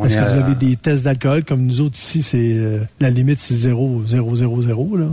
Est-ce 0.05 0.15
est 0.15 0.17
que 0.19 0.33
vous 0.35 0.39
avez 0.41 0.55
des 0.55 0.77
tests 0.77 1.05
d'alcool 1.05 1.45
comme 1.45 1.65
nous 1.65 1.81
autres 1.81 1.97
ici, 1.99 2.23
c'est 2.23 2.81
la 2.99 3.09
limite 3.11 3.41
c'est 3.41 3.55
zéro, 3.55 4.03
zéro, 4.07 4.37
zéro, 4.37 4.61
zéro 4.63 4.97
là? 4.97 5.07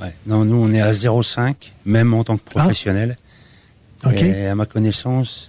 ouais. 0.00 0.12
Non, 0.26 0.44
nous 0.44 0.56
on 0.56 0.72
est 0.72 0.80
à 0.80 0.92
0,5, 0.92 1.54
même 1.84 2.14
en 2.14 2.24
tant 2.24 2.36
que 2.38 2.44
professionnel. 2.44 3.16
Ok. 4.06 4.22
Et 4.22 4.46
à 4.46 4.54
ma 4.54 4.64
connaissance, 4.66 5.48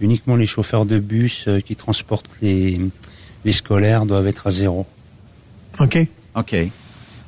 uniquement 0.00 0.36
les 0.36 0.46
chauffeurs 0.46 0.86
de 0.86 0.98
bus 1.00 1.48
qui 1.66 1.74
transportent 1.74 2.30
les, 2.42 2.80
les 3.44 3.52
scolaires 3.52 4.06
doivent 4.06 4.28
être 4.28 4.46
à 4.46 4.50
zéro. 4.50 4.86
Ok. 5.80 6.06
OK. 6.40 6.56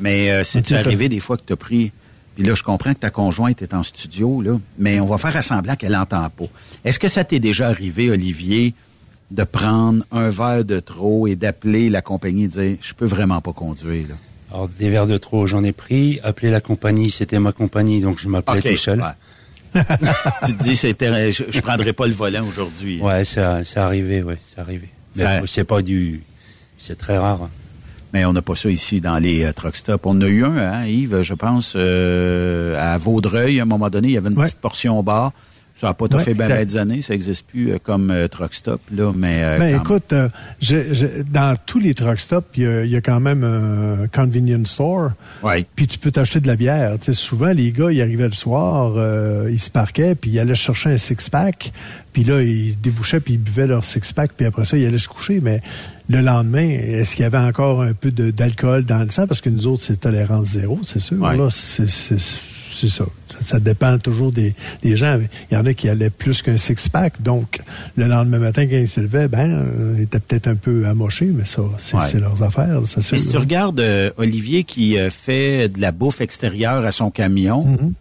Mais 0.00 0.30
euh, 0.30 0.44
c'est 0.44 0.72
arrivé 0.72 1.08
des 1.08 1.20
fois 1.20 1.36
que 1.36 1.42
tu 1.46 1.52
as 1.52 1.56
pris. 1.56 1.92
Puis 2.36 2.44
là, 2.44 2.54
je 2.54 2.62
comprends 2.62 2.94
que 2.94 3.00
ta 3.00 3.10
conjointe 3.10 3.60
est 3.60 3.74
en 3.74 3.82
studio, 3.82 4.40
là, 4.40 4.58
mais 4.78 5.00
on 5.00 5.06
va 5.06 5.18
faire 5.18 5.36
à 5.36 5.42
semblant 5.42 5.74
qu'elle 5.76 5.92
n'entend 5.92 6.28
pas. 6.30 6.44
Est-ce 6.84 6.98
que 6.98 7.08
ça 7.08 7.24
t'est 7.24 7.40
déjà 7.40 7.68
arrivé, 7.68 8.08
Olivier, 8.10 8.72
de 9.30 9.44
prendre 9.44 10.04
un 10.10 10.30
verre 10.30 10.64
de 10.64 10.80
trop 10.80 11.26
et 11.26 11.36
d'appeler 11.36 11.90
la 11.90 12.00
compagnie 12.02 12.44
et 12.44 12.48
de 12.48 12.52
dire 12.52 12.76
Je 12.80 12.94
peux 12.94 13.04
vraiment 13.06 13.40
pas 13.40 13.52
conduire, 13.52 14.08
là? 14.08 14.14
Alors, 14.52 14.68
des 14.68 14.90
verres 14.90 15.06
de 15.06 15.18
trop, 15.18 15.46
j'en 15.46 15.62
ai 15.64 15.72
pris. 15.72 16.18
Appeler 16.24 16.50
la 16.50 16.60
compagnie, 16.60 17.10
c'était 17.10 17.38
ma 17.38 17.52
compagnie, 17.52 18.00
donc 18.00 18.18
je 18.20 18.28
m'appelais 18.28 18.58
Ok, 18.58 18.70
tout 18.70 18.76
seul. 18.76 19.00
ouais. 19.02 19.10
tu 20.46 20.54
te 20.56 20.62
dis, 20.64 20.74
c'était, 20.74 21.30
je, 21.30 21.44
je 21.48 21.60
prendrai 21.60 21.92
pas 21.92 22.06
le 22.08 22.12
volant 22.14 22.44
aujourd'hui. 22.46 23.00
Ouais, 23.00 23.24
ça, 23.24 23.62
c'est 23.64 23.78
arrivé, 23.78 24.22
ouais, 24.22 24.38
c'est 24.52 24.60
arrivé. 24.60 24.88
Mais 25.16 25.42
c'est 25.46 25.62
pas 25.64 25.82
du, 25.82 26.22
c'est 26.78 26.96
très 26.98 27.18
rare. 27.18 27.42
hein. 27.42 27.50
Mais 28.12 28.24
on 28.24 28.32
n'a 28.32 28.42
pas 28.42 28.56
ça 28.56 28.70
ici 28.70 29.00
dans 29.00 29.18
les 29.18 29.44
euh, 29.44 29.52
truck 29.52 29.76
stops. 29.76 30.00
On 30.04 30.10
en 30.16 30.20
a 30.22 30.26
eu 30.26 30.44
un, 30.44 30.56
hein, 30.56 30.84
Yves, 30.86 31.22
je 31.22 31.34
pense, 31.34 31.74
euh, 31.76 32.76
à 32.80 32.98
Vaudreuil, 32.98 33.60
à 33.60 33.62
un 33.62 33.66
moment 33.66 33.88
donné, 33.88 34.08
il 34.08 34.14
y 34.14 34.16
avait 34.16 34.30
une 34.30 34.36
Ouais. 34.38 34.44
petite 34.44 34.58
portion 34.58 34.98
au 34.98 35.02
bar. 35.02 35.32
Ça 35.80 35.86
n'a 35.86 35.94
pas 35.94 36.08
tout 36.08 36.16
Ouais, 36.16 36.24
fait 36.24 36.34
bien 36.34 36.44
exact. 36.44 36.64
des 36.66 36.76
années, 36.76 37.00
ça 37.00 37.14
n'existe 37.14 37.46
plus 37.46 37.72
euh, 37.72 37.78
comme 37.82 38.10
euh, 38.10 38.28
truck 38.28 38.52
stop, 38.54 38.82
là, 38.94 39.12
mais... 39.16 39.42
euh, 39.42 39.58
Ben 39.58 39.76
écoute, 39.80 40.12
je- 40.60 40.92
je- 40.92 41.22
dans 41.22 41.56
tous 41.64 41.78
les 41.78 41.94
truck 41.94 42.20
stops, 42.20 42.46
il 42.56 42.62
y 42.62 42.66
a, 42.66 42.84
il 42.84 42.90
y 42.90 42.96
a 42.96 43.00
quand 43.00 43.18
même 43.20 43.44
un 43.44 44.06
convenience 44.08 44.72
store. 44.72 45.12
Puis 45.76 45.86
tu 45.86 45.98
peux 45.98 46.10
t'acheter 46.10 46.40
de 46.40 46.46
la 46.48 46.56
bière. 46.56 46.96
Souvent, 47.12 47.52
les 47.52 47.72
gars, 47.72 47.90
ils 47.90 48.02
arrivaient 48.02 48.28
le 48.28 48.34
soir, 48.34 48.92
ils 49.48 49.58
se 49.58 49.70
parquaient, 49.70 50.14
puis 50.14 50.30
ils 50.32 50.38
allaient 50.38 50.54
chercher 50.54 50.90
un 50.90 50.98
six-pack. 50.98 51.72
Puis 52.12 52.24
là, 52.24 52.42
ils 52.42 52.78
débouchaient, 52.80 53.20
puis 53.20 53.34
ils 53.34 53.38
buvaient 53.40 53.68
leur 53.68 53.84
six-pack, 53.84 54.32
puis 54.36 54.44
après 54.44 54.64
ça, 54.66 54.76
ils 54.76 54.84
allaient 54.84 54.98
se 54.98 55.08
coucher. 55.08 55.40
Mais 55.40 55.60
le 56.10 56.20
lendemain, 56.20 56.68
est-ce 56.68 57.14
qu'il 57.16 57.22
y 57.22 57.26
avait 57.26 57.38
encore 57.38 57.80
un 57.82 57.94
peu 57.94 58.10
d'alcool 58.10 58.84
dans 58.84 59.02
le 59.02 59.10
sang? 59.10 59.26
Parce 59.26 59.40
que 59.40 59.48
nous 59.48 59.66
autres, 59.66 59.82
c'est 59.84 59.98
tolérance 60.00 60.48
zéro, 60.48 60.80
c'est 60.84 60.98
sûr. 61.00 61.18
Ouais. 61.22 61.36
Là, 61.38 61.48
c'est 61.50 61.88
c'est- 62.80 62.88
ça. 62.88 63.04
ça. 63.28 63.38
ça 63.44 63.60
dépend 63.60 63.98
toujours 63.98 64.32
des, 64.32 64.54
des 64.82 64.96
gens. 64.96 65.18
Il 65.50 65.54
y 65.54 65.56
en 65.56 65.66
a 65.66 65.74
qui 65.74 65.88
allaient 65.88 66.10
plus 66.10 66.42
qu'un 66.42 66.56
six-pack. 66.56 67.20
Donc, 67.22 67.60
le 67.96 68.06
lendemain 68.06 68.38
matin, 68.38 68.66
quand 68.66 68.76
ils 68.76 68.88
se 68.88 69.00
levaient, 69.00 69.28
ben, 69.28 69.50
euh, 69.50 69.94
ils 69.98 70.02
étaient 70.02 70.20
peut-être 70.20 70.48
un 70.48 70.56
peu 70.56 70.86
amochés, 70.86 71.26
mais 71.34 71.44
ça, 71.44 71.62
c'est 71.78 71.96
Ouais. 71.96 72.20
leurs 72.20 72.42
affaires, 72.42 72.80
ça 72.86 73.00
Mais 73.12 73.18
si 73.18 73.28
tu 73.28 73.36
regardes 73.36 73.80
euh, 73.80 74.10
Olivier 74.16 74.64
qui 74.64 74.98
euh, 74.98 75.10
fait 75.10 75.68
de 75.68 75.80
la 75.80 75.92
bouffe 75.92 76.20
extérieure 76.20 76.84
à 76.84 76.92
son 76.92 77.10
camion, 77.10 77.64
Mhm. 77.64 77.92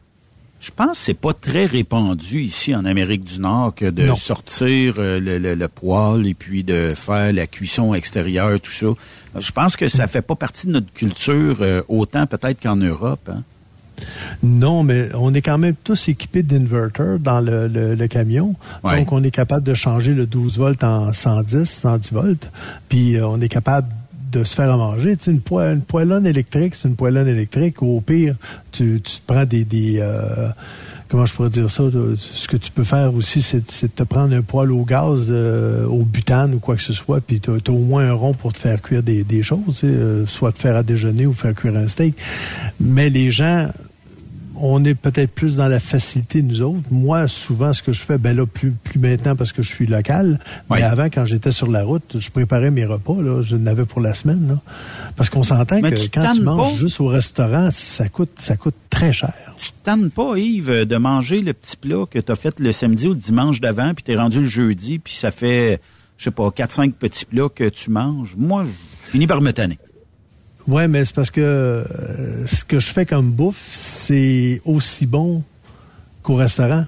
je 0.61 0.71
pense 0.75 0.91
que 0.99 1.05
c'est 1.05 1.13
pas 1.13 1.33
très 1.33 1.65
répandu 1.65 2.41
ici 2.41 2.75
en 2.75 2.85
Amérique 2.85 3.23
du 3.23 3.39
Nord 3.39 3.73
que 3.75 3.85
de 3.89 4.03
Non. 4.07 4.15
sortir 4.15 4.95
euh, 4.97 5.19
le, 5.19 5.37
le- 5.37 5.55
le 5.55 5.67
poêle 5.67 6.27
et 6.27 6.33
puis 6.33 6.63
de 6.63 6.93
faire 6.95 7.31
la 7.33 7.47
cuisson 7.47 7.93
extérieure, 7.93 8.59
tout 8.59 8.71
ça. 8.71 8.87
Je 9.39 9.51
pense 9.51 9.77
que 9.77 9.87
ça 9.87 10.07
fait 10.07 10.21
pas 10.23 10.35
partie 10.35 10.65
de 10.67 10.71
notre 10.73 10.91
culture 10.91 11.57
euh, 11.61 11.81
autant 11.87 12.25
peut-être 12.25 12.61
qu'en 12.61 12.75
Europe. 12.75 13.29
Hein? 13.31 13.43
Non, 14.43 14.83
mais 14.83 15.09
on 15.15 15.33
est 15.33 15.41
quand 15.41 15.57
même 15.57 15.75
tous 15.83 16.07
équipés 16.09 16.43
d'inverters 16.43 17.19
dans 17.19 17.39
le, 17.41 17.67
le- 17.67 17.95
le 17.95 18.07
camion. 18.07 18.55
Ouais. 18.83 18.97
Donc, 18.99 19.11
on 19.11 19.23
est 19.23 19.31
capable 19.31 19.63
de 19.65 19.73
changer 19.73 20.13
le 20.13 20.25
12 20.25 20.57
volts 20.57 20.83
en 20.83 21.11
110, 21.13 21.65
110 21.65 22.11
volts. 22.13 22.51
Puis, 22.89 23.17
euh, 23.17 23.27
on 23.27 23.39
est 23.41 23.49
capable 23.49 23.87
de 24.31 24.43
se 24.43 24.53
faire 24.55 24.71
à 24.71 24.77
manger. 24.77 25.17
Tu 25.17 25.25
sais, 25.25 25.31
une, 25.31 25.41
poêle, 25.41 25.75
une 25.75 25.81
poêlonne 25.81 26.27
électrique, 26.27 26.75
c'est 26.75 26.87
une 26.87 26.95
poêlonne 26.95 27.27
électrique. 27.27 27.81
Au 27.81 27.99
pire, 28.01 28.35
tu, 28.71 29.01
tu 29.03 29.17
te 29.17 29.21
prends 29.25 29.45
des... 29.45 29.65
des 29.65 29.97
euh, 29.99 30.49
comment 31.07 31.25
je 31.25 31.33
pourrais 31.33 31.49
dire 31.49 31.71
ça? 31.71 31.81
Ce 32.17 32.47
que 32.47 32.55
tu 32.57 32.69
peux 32.71 32.83
faire 32.83 33.11
aussi, 33.15 33.41
c'est 33.41 33.57
de 33.81 33.87
te 33.87 34.03
prendre 34.03 34.35
un 34.35 34.43
poêle 34.43 34.71
au 34.71 34.83
gaz, 34.85 35.25
euh, 35.31 35.83
au 35.87 36.03
butane 36.03 36.53
ou 36.53 36.59
quoi 36.59 36.75
que 36.75 36.83
ce 36.83 36.93
soit, 36.93 37.19
puis 37.21 37.39
tu 37.39 37.49
as, 37.49 37.71
au 37.71 37.79
moins 37.79 38.07
un 38.07 38.13
rond 38.13 38.33
pour 38.35 38.53
te 38.53 38.59
faire 38.59 38.79
cuire 38.83 39.01
des, 39.01 39.23
des 39.23 39.41
choses, 39.41 39.81
euh, 39.83 40.27
soit 40.27 40.51
te 40.51 40.59
faire 40.59 40.75
à 40.75 40.83
déjeuner 40.83 41.25
ou 41.25 41.33
faire 41.33 41.55
cuire 41.55 41.75
un 41.77 41.87
steak. 41.87 42.13
Mais 42.79 43.09
les 43.09 43.31
gens 43.31 43.69
on 44.61 44.83
est 44.83 44.95
peut-être 44.95 45.31
plus 45.31 45.55
dans 45.55 45.67
la 45.67 45.79
facilité, 45.79 46.41
nous 46.41 46.61
autres. 46.61 46.83
Moi, 46.91 47.27
souvent, 47.27 47.73
ce 47.73 47.81
que 47.81 47.93
je 47.93 48.01
fais, 48.01 48.17
ben 48.17 48.35
là, 48.35 48.45
plus, 48.45 48.71
plus 48.71 48.99
maintenant 48.99 49.35
parce 49.35 49.53
que 49.53 49.63
je 49.63 49.69
suis 49.69 49.87
local. 49.87 50.39
Mais 50.69 50.83
avant, 50.83 51.05
quand 51.05 51.25
j'étais 51.25 51.51
sur 51.51 51.67
la 51.67 51.83
route, 51.83 52.17
je 52.19 52.29
préparais 52.29 52.71
mes 52.71 52.85
repas, 52.85 53.21
là. 53.21 53.41
Je 53.41 53.55
n'avais 53.55 53.85
pour 53.85 54.01
la 54.01 54.13
semaine, 54.13 54.47
là. 54.47 54.59
Parce 55.15 55.29
qu'on 55.29 55.43
s'entend 55.43 55.81
que 55.81 55.95
tu 55.95 56.09
quand 56.09 56.33
tu 56.33 56.41
manges 56.41 56.71
pas? 56.71 56.77
juste 56.77 56.99
au 56.99 57.07
restaurant, 57.07 57.69
ça 57.71 58.07
coûte, 58.09 58.31
ça 58.37 58.55
coûte 58.55 58.75
très 58.89 59.13
cher. 59.13 59.33
Tu 59.59 59.69
te 59.69 59.75
tannes 59.83 60.09
pas, 60.09 60.37
Yves, 60.37 60.85
de 60.85 60.97
manger 60.97 61.41
le 61.41 61.53
petit 61.53 61.77
plat 61.77 62.05
que 62.09 62.19
tu 62.19 62.31
as 62.31 62.35
fait 62.35 62.59
le 62.59 62.71
samedi 62.71 63.07
ou 63.07 63.11
le 63.11 63.17
dimanche 63.17 63.61
d'avant, 63.61 63.93
puis 63.93 64.03
tu 64.03 64.11
es 64.11 64.15
rendu 64.15 64.41
le 64.41 64.47
jeudi, 64.47 64.99
puis 64.99 65.13
ça 65.13 65.31
fait, 65.31 65.81
je 66.17 66.25
sais 66.25 66.31
pas, 66.31 66.49
4-5 66.49 66.93
petits 66.93 67.25
plats 67.25 67.49
que 67.53 67.67
tu 67.67 67.89
manges. 67.89 68.35
Moi, 68.37 68.65
je 68.65 68.71
finis 69.11 69.27
par 69.27 69.41
me 69.41 69.51
tanner. 69.51 69.79
Ouais, 70.69 70.87
mais 70.87 71.03
c'est 71.05 71.15
parce 71.15 71.31
que 71.31 71.41
euh, 71.41 71.83
ce 72.47 72.63
que 72.63 72.79
je 72.79 72.87
fais 72.91 73.05
comme 73.05 73.31
bouffe, 73.31 73.67
c'est 73.71 74.61
aussi 74.65 75.05
bon 75.05 75.43
qu'au 76.23 76.35
restaurant. 76.35 76.85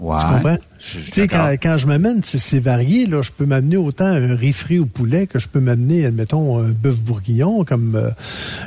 Ouais. 0.00 0.16
Tu 0.18 0.26
comprends? 0.26 0.56
Tu 0.80 1.02
sais, 1.12 1.28
quand, 1.28 1.52
quand 1.62 1.78
je 1.78 1.86
m'amène, 1.86 2.22
c'est- 2.24 2.38
c'est 2.38 2.58
varié. 2.58 3.06
Là. 3.06 3.22
Je 3.22 3.30
peux 3.30 3.46
m'amener 3.46 3.76
autant 3.76 4.06
un 4.06 4.34
riz 4.34 4.52
frit 4.52 4.78
au 4.80 4.86
poulet 4.86 5.26
que 5.28 5.38
je 5.38 5.46
peux 5.46 5.60
m'amener, 5.60 6.04
admettons, 6.04 6.58
un 6.58 6.70
bœuf 6.70 6.96
bourguignon, 6.98 7.64
comme, 7.64 7.94
euh, 7.94 8.10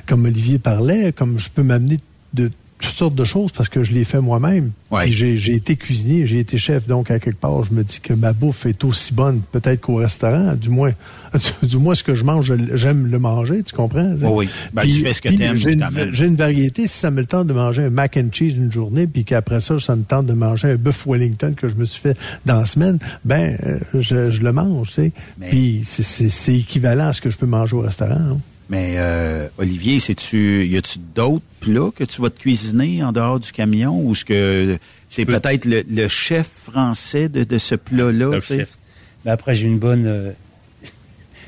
comme 0.08 0.24
Olivier 0.26 0.58
parlait, 0.58 1.12
comme 1.12 1.38
je 1.38 1.50
peux 1.50 1.64
m'amener 1.64 2.00
de 2.34 2.50
toutes 2.80 2.96
sortes 2.96 3.16
de 3.16 3.24
choses 3.24 3.52
parce 3.52 3.70
que 3.70 3.84
je 3.84 3.92
les 3.92 4.04
fais 4.06 4.22
moi-même. 4.22 4.72
Ouais. 4.92 5.10
J'ai 5.12 5.38
j'ai 5.38 5.54
été 5.56 5.76
cuisinier, 5.76 6.28
j'ai 6.28 6.40
été 6.40 6.58
chef, 6.58 6.88
donc 6.88 7.10
à 7.12 7.20
quelque 7.20 7.40
part, 7.40 7.64
je 7.64 7.74
me 7.74 7.84
dis 7.84 8.00
que 8.00 8.14
ma 8.14 8.34
bouffe 8.34 8.66
est 8.66 8.84
aussi 8.84 9.14
bonne 9.14 9.42
peut-être 9.52 9.82
qu'au 9.82 9.96
restaurant. 9.96 10.54
Du 10.56 10.70
moins, 10.70 10.92
du, 11.64 11.78
moins 11.78 11.96
ce 11.96 12.04
que 12.04 12.14
je 12.14 12.24
mange, 12.24 12.54
j'aime 12.76 13.08
le 13.08 13.20
manger, 13.20 13.64
tu 13.64 13.74
comprends? 13.76 14.14
Oui, 14.22 14.28
oui. 14.32 14.50
Ben, 14.74 14.84
tu 14.84 15.02
fais 15.02 15.12
ce 15.14 15.22
que 15.22 15.28
puis 15.30 15.38
t'aimes, 15.38 15.58
J'ai 15.58 16.26
une, 16.26 16.36
variété. 16.36 16.88
Si 16.88 16.98
ça 17.00 17.12
me 17.12 17.20
le 17.22 17.26
tente 17.26 17.48
de 17.48 17.54
manger 17.54 17.84
un 17.84 17.90
mac 17.90 18.16
and 18.16 18.30
cheese 18.32 18.56
une 18.58 18.72
journée, 18.72 19.08
puis 19.08 19.24
qu'après 19.26 19.60
ça, 19.60 19.80
ça 19.80 19.96
me 19.96 20.04
tente 20.04 20.28
de 20.28 20.34
manger 20.34 20.70
un 20.72 20.76
bœuf 20.76 21.06
Wellington 21.08 21.54
que 21.58 21.68
je 21.68 21.76
me 21.76 21.86
suis 21.86 22.00
fait 22.02 22.18
dans 22.46 22.60
la 22.60 22.66
semaine, 22.66 23.00
ben, 23.26 23.58
euh, 23.66 23.80
je, 24.00 24.32
je 24.32 24.42
le 24.42 24.52
mange, 24.54 24.90
tu 24.90 24.94
sais. 24.94 25.12
Mais- 25.40 25.50
Puis 25.50 25.82
c'est- 25.84 26.04
c'est 26.04 26.30
c'est 26.30 26.56
équivalent 26.56 27.08
à 27.08 27.14
ce 27.14 27.22
que 27.22 27.30
je 27.30 27.38
peux 27.38 27.46
manger 27.48 27.76
au 27.76 27.82
restaurant. 27.82 28.16
hein. 28.16 28.38
Mais 28.70 28.96
euh, 28.98 29.48
Olivier, 29.58 30.00
sais-tu, 30.00 30.66
y 30.68 30.76
a-tu 30.78 31.00
d'autres 31.16 31.46
plats 31.62 31.92
que 31.96 32.04
tu 32.04 32.22
vas 32.22 32.30
te 32.30 32.40
cuisiner 32.40 33.02
en 33.04 33.12
dehors 33.14 33.40
du 33.40 33.52
camion 33.54 34.02
ou 34.02 34.12
est-ce 34.12 34.26
que 34.26 34.78
c'est 35.10 35.24
peux- 35.26 35.40
peut-être 35.40 35.66
le, 35.66 35.84
le 35.90 36.08
chef 36.10 36.48
français 36.66 37.30
de, 37.30 37.44
de 37.46 37.58
ce 37.58 37.76
plat-là? 37.76 38.26
Le 38.32 38.42
chef. 38.42 38.78
Mais 39.24 39.32
après, 39.32 39.56
j'ai 39.56 39.68
une 39.68 39.80
bonne, 39.80 40.06
euh, 40.06 40.32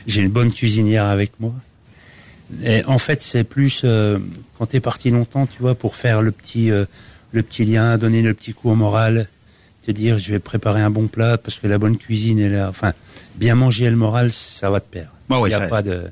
j'ai 0.07 0.21
une 0.21 0.29
bonne 0.31 0.51
cuisinière 0.51 1.05
avec 1.05 1.31
moi. 1.39 1.53
Et 2.63 2.83
en 2.85 2.97
fait, 2.99 3.21
c'est 3.21 3.43
plus 3.43 3.81
euh, 3.83 4.17
quand 4.57 4.67
t'es 4.67 4.79
parti 4.79 5.11
longtemps, 5.11 5.45
tu 5.45 5.61
vois, 5.61 5.75
pour 5.75 5.95
faire 5.97 6.21
le 6.21 6.31
petit, 6.31 6.71
euh, 6.71 6.85
le 7.31 7.43
petit 7.43 7.65
lien, 7.65 7.97
donner 7.97 8.21
le 8.21 8.33
petit 8.33 8.53
coup 8.53 8.69
au 8.71 8.75
moral, 8.75 9.27
te 9.85 9.91
dire, 9.91 10.17
je 10.19 10.31
vais 10.31 10.39
préparer 10.39 10.81
un 10.81 10.89
bon 10.89 11.07
plat 11.07 11.37
parce 11.37 11.59
que 11.59 11.67
la 11.67 11.77
bonne 11.77 11.97
cuisine 11.97 12.39
est 12.39 12.49
là. 12.49 12.67
Enfin, 12.69 12.93
bien 13.35 13.55
manger 13.55 13.85
et 13.85 13.89
le 13.89 13.97
moral, 13.97 14.31
ça 14.33 14.69
va 14.69 14.79
te 14.79 14.89
perdre. 14.89 15.11
Ouais, 15.29 15.37
ouais, 15.41 15.49
y 15.51 15.53
a 15.53 15.57
ça- 15.59 15.67
pas 15.67 15.81
de. 15.83 16.03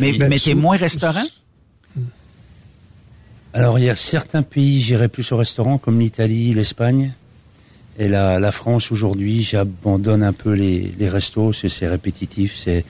Mais, 0.00 0.12
Ben, 0.18 0.28
mais 0.28 0.38
t'es 0.38 0.54
moins 0.54 0.76
restaurant? 0.76 1.24
Alors, 3.54 3.78
il 3.78 3.86
y 3.86 3.88
a 3.88 3.96
certains 3.96 4.42
pays, 4.42 4.80
j'irai 4.80 5.08
plus 5.08 5.32
au 5.32 5.36
restaurant, 5.36 5.78
comme 5.78 5.98
l'Italie, 5.98 6.52
l'Espagne. 6.54 7.12
Et 7.98 8.08
la, 8.08 8.38
la 8.38 8.52
France, 8.52 8.92
aujourd'hui, 8.92 9.42
j'abandonne 9.42 10.22
un 10.22 10.32
peu 10.32 10.52
les, 10.52 10.92
les 10.98 11.08
restos, 11.08 11.46
parce 11.46 11.62
que 11.62 11.68
c'est 11.68 11.88
répétitif. 11.88 12.56
C'est 12.56 12.84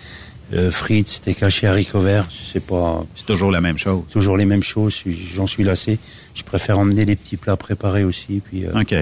euh, 0.52 0.70
frites, 0.70 1.08
steak 1.08 1.42
haché, 1.42 1.66
haricots 1.66 2.00
verts. 2.00 2.28
C'est 2.52 2.64
pas 2.66 3.04
C'est 3.14 3.24
toujours 3.24 3.50
la 3.50 3.60
même 3.60 3.78
chose. 3.78 4.02
toujours 4.10 4.36
les 4.36 4.44
mêmes 4.44 4.62
choses. 4.62 5.02
J'en 5.34 5.46
suis 5.46 5.64
lassé. 5.64 5.98
Je 6.34 6.42
préfère 6.42 6.78
emmener 6.78 7.04
les 7.04 7.16
petits 7.16 7.36
plats 7.36 7.56
préparés 7.56 8.04
aussi, 8.04 8.42
puis 8.44 8.66
euh, 8.66 8.80
OK. 8.80 8.94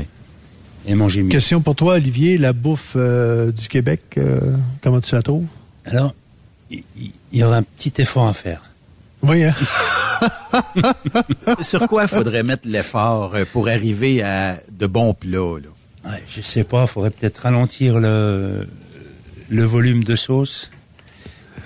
et 0.87 0.95
manger 0.95 1.23
mieux. 1.25 1.31
Question 1.31 1.61
pour 1.61 1.75
toi, 1.75 1.95
Olivier, 1.95 2.39
la 2.39 2.53
bouffe 2.53 2.93
euh, 2.97 3.51
du 3.51 3.67
Québec, 3.67 4.03
euh, 4.19 4.39
comment 4.83 5.01
tu 5.01 5.15
la 5.15 5.23
trouves? 5.23 5.47
Alors, 5.85 6.15
il 6.71 6.83
y 7.33 7.43
aura 7.43 7.57
un 7.57 7.63
petit 7.63 7.93
effort 7.99 8.29
à 8.29 8.35
faire. 8.35 8.63
Oui, 9.23 9.45
hein? 9.45 9.55
Sur 11.61 11.87
quoi 11.89 12.07
faudrait 12.09 12.43
mettre 12.43 12.67
l'effort 12.67 13.35
euh, 13.35 13.45
pour 13.53 13.69
arriver 13.69 14.23
à 14.23 14.59
de 14.71 14.87
bons 14.87 15.15
plats? 15.15 15.59
Là? 15.63 16.11
Ouais, 16.11 16.23
je 16.29 16.41
sais 16.41 16.65
pas, 16.65 16.87
faudrait 16.87 17.11
peut-être 17.11 17.39
ralentir 17.39 17.99
le, 17.99 18.67
le 19.49 19.65
volume 19.65 20.05
de 20.05 20.17
sauce. 20.17 20.71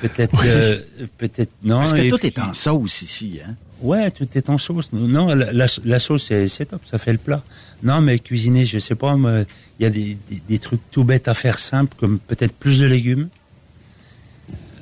Peut-être, 0.01 0.43
euh, 0.45 0.81
peut-être 1.19 1.53
non. 1.63 1.81
Parce 1.81 1.93
que 1.93 2.09
tout 2.09 2.19
puis- 2.19 2.29
est 2.29 2.39
en 2.39 2.55
sauce 2.55 3.03
ici. 3.03 3.41
Hein? 3.47 3.55
Ouais, 3.83 4.11
tout 4.11 4.27
est 4.35 4.49
en 4.49 4.59
sauce. 4.59 4.93
Non, 4.93 5.27
la, 5.35 5.53
la, 5.53 5.67
la 5.85 5.99
sauce, 5.99 6.25
c'est, 6.29 6.49
c'est 6.49 6.67
top, 6.67 6.83
ça 6.91 6.99
fait 6.99 7.13
le 7.13 7.19
plat. 7.19 7.43
Non, 7.83 8.01
mais 8.01 8.19
cuisiner, 8.19 8.67
je 8.67 8.79
sais 8.79 8.95
pas, 8.95 9.17
il 9.17 9.83
y 9.83 9.87
a 9.87 9.91
des, 9.91 10.17
des, 10.31 10.43
des 10.49 10.59
trucs 10.59 10.81
tout 10.91 11.05
bêtes 11.05 11.29
à 11.29 11.35
faire 11.35 11.59
simples, 11.59 11.95
comme 11.99 12.19
peut-être 12.19 12.55
plus 12.55 12.79
de 12.79 12.87
légumes. 12.87 13.29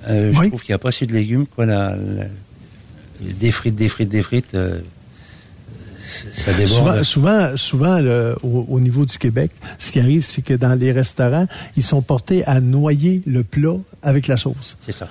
Euh, 0.08 0.32
Je 0.32 0.48
trouve 0.48 0.62
qu'il 0.62 0.72
n'y 0.72 0.76
a 0.76 0.78
pas 0.78 0.88
assez 0.88 1.06
de 1.06 1.12
légumes, 1.12 1.46
quoi. 1.46 1.66
La, 1.66 1.90
la- 1.96 2.24
des 3.20 3.50
frites, 3.52 3.74
des 3.74 3.88
frites, 3.88 4.08
des 4.08 4.22
frites, 4.22 4.54
euh, 4.54 4.78
ça 6.34 6.52
déborde. 6.54 7.02
Souvent, 7.02 7.04
souvent, 7.04 7.56
souvent, 7.56 7.98
le- 8.00 8.36
au, 8.42 8.64
au 8.68 8.80
niveau 8.80 9.04
du 9.04 9.18
Québec, 9.18 9.50
ce 9.78 9.90
qui 9.92 10.00
arrive, 10.00 10.24
c'est 10.26 10.42
que 10.42 10.54
dans 10.54 10.78
les 10.78 10.92
restaurants, 10.92 11.46
ils 11.76 11.82
sont 11.82 12.00
portés 12.02 12.44
à 12.46 12.60
noyer 12.60 13.20
le 13.26 13.42
plat 13.44 13.76
avec 14.02 14.26
la 14.28 14.36
sauce. 14.36 14.76
C'est 14.80 14.92
ça. 14.92 15.08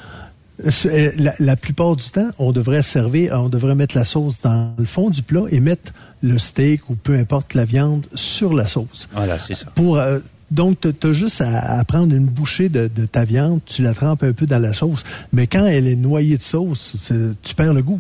C'est- 0.70 1.16
La, 1.18 1.34
la 1.40 1.56
plupart 1.56 1.96
du 1.96 2.10
temps, 2.10 2.30
on 2.40 2.52
devrait 2.52 2.82
servir, 2.82 3.34
on 3.40 3.50
devrait 3.50 3.76
mettre 3.76 3.96
la 3.96 4.06
sauce 4.06 4.42
dans 4.42 4.74
le 4.80 4.86
fond 4.86 5.10
du 5.12 5.22
plat 5.22 5.44
et 5.52 5.60
mettre 5.60 5.94
le 6.24 6.40
steak 6.40 6.90
ou 6.90 6.96
peu 6.96 7.14
importe 7.16 7.54
la 7.54 7.66
viande 7.66 8.06
sur 8.16 8.54
la 8.54 8.66
sauce. 8.66 9.08
Voilà, 9.14 9.38
c'est 9.38 9.54
ça. 9.54 9.68
Pour, 9.76 9.98
euh, 10.00 10.18
Donc, 10.50 10.80
tu 10.82 11.08
as 11.08 11.14
juste 11.14 11.42
à, 11.42 11.84
prendre 11.84 12.16
une 12.16 12.26
bouchée 12.26 12.70
de, 12.70 12.88
ta 13.06 13.26
viande, 13.26 13.60
tu 13.66 13.82
la 13.82 13.94
trempes 13.94 14.24
un 14.24 14.34
peu 14.34 14.46
dans 14.46 14.60
la 14.60 14.74
sauce. 14.74 15.04
Mais 15.34 15.48
quand 15.48 15.66
elle 15.66 15.88
est 15.88 15.96
noyée 15.96 16.38
de 16.38 16.44
sauce, 16.44 16.96
tu 17.44 17.56
perds 17.56 17.74
le 17.74 17.82
goût. 17.82 18.00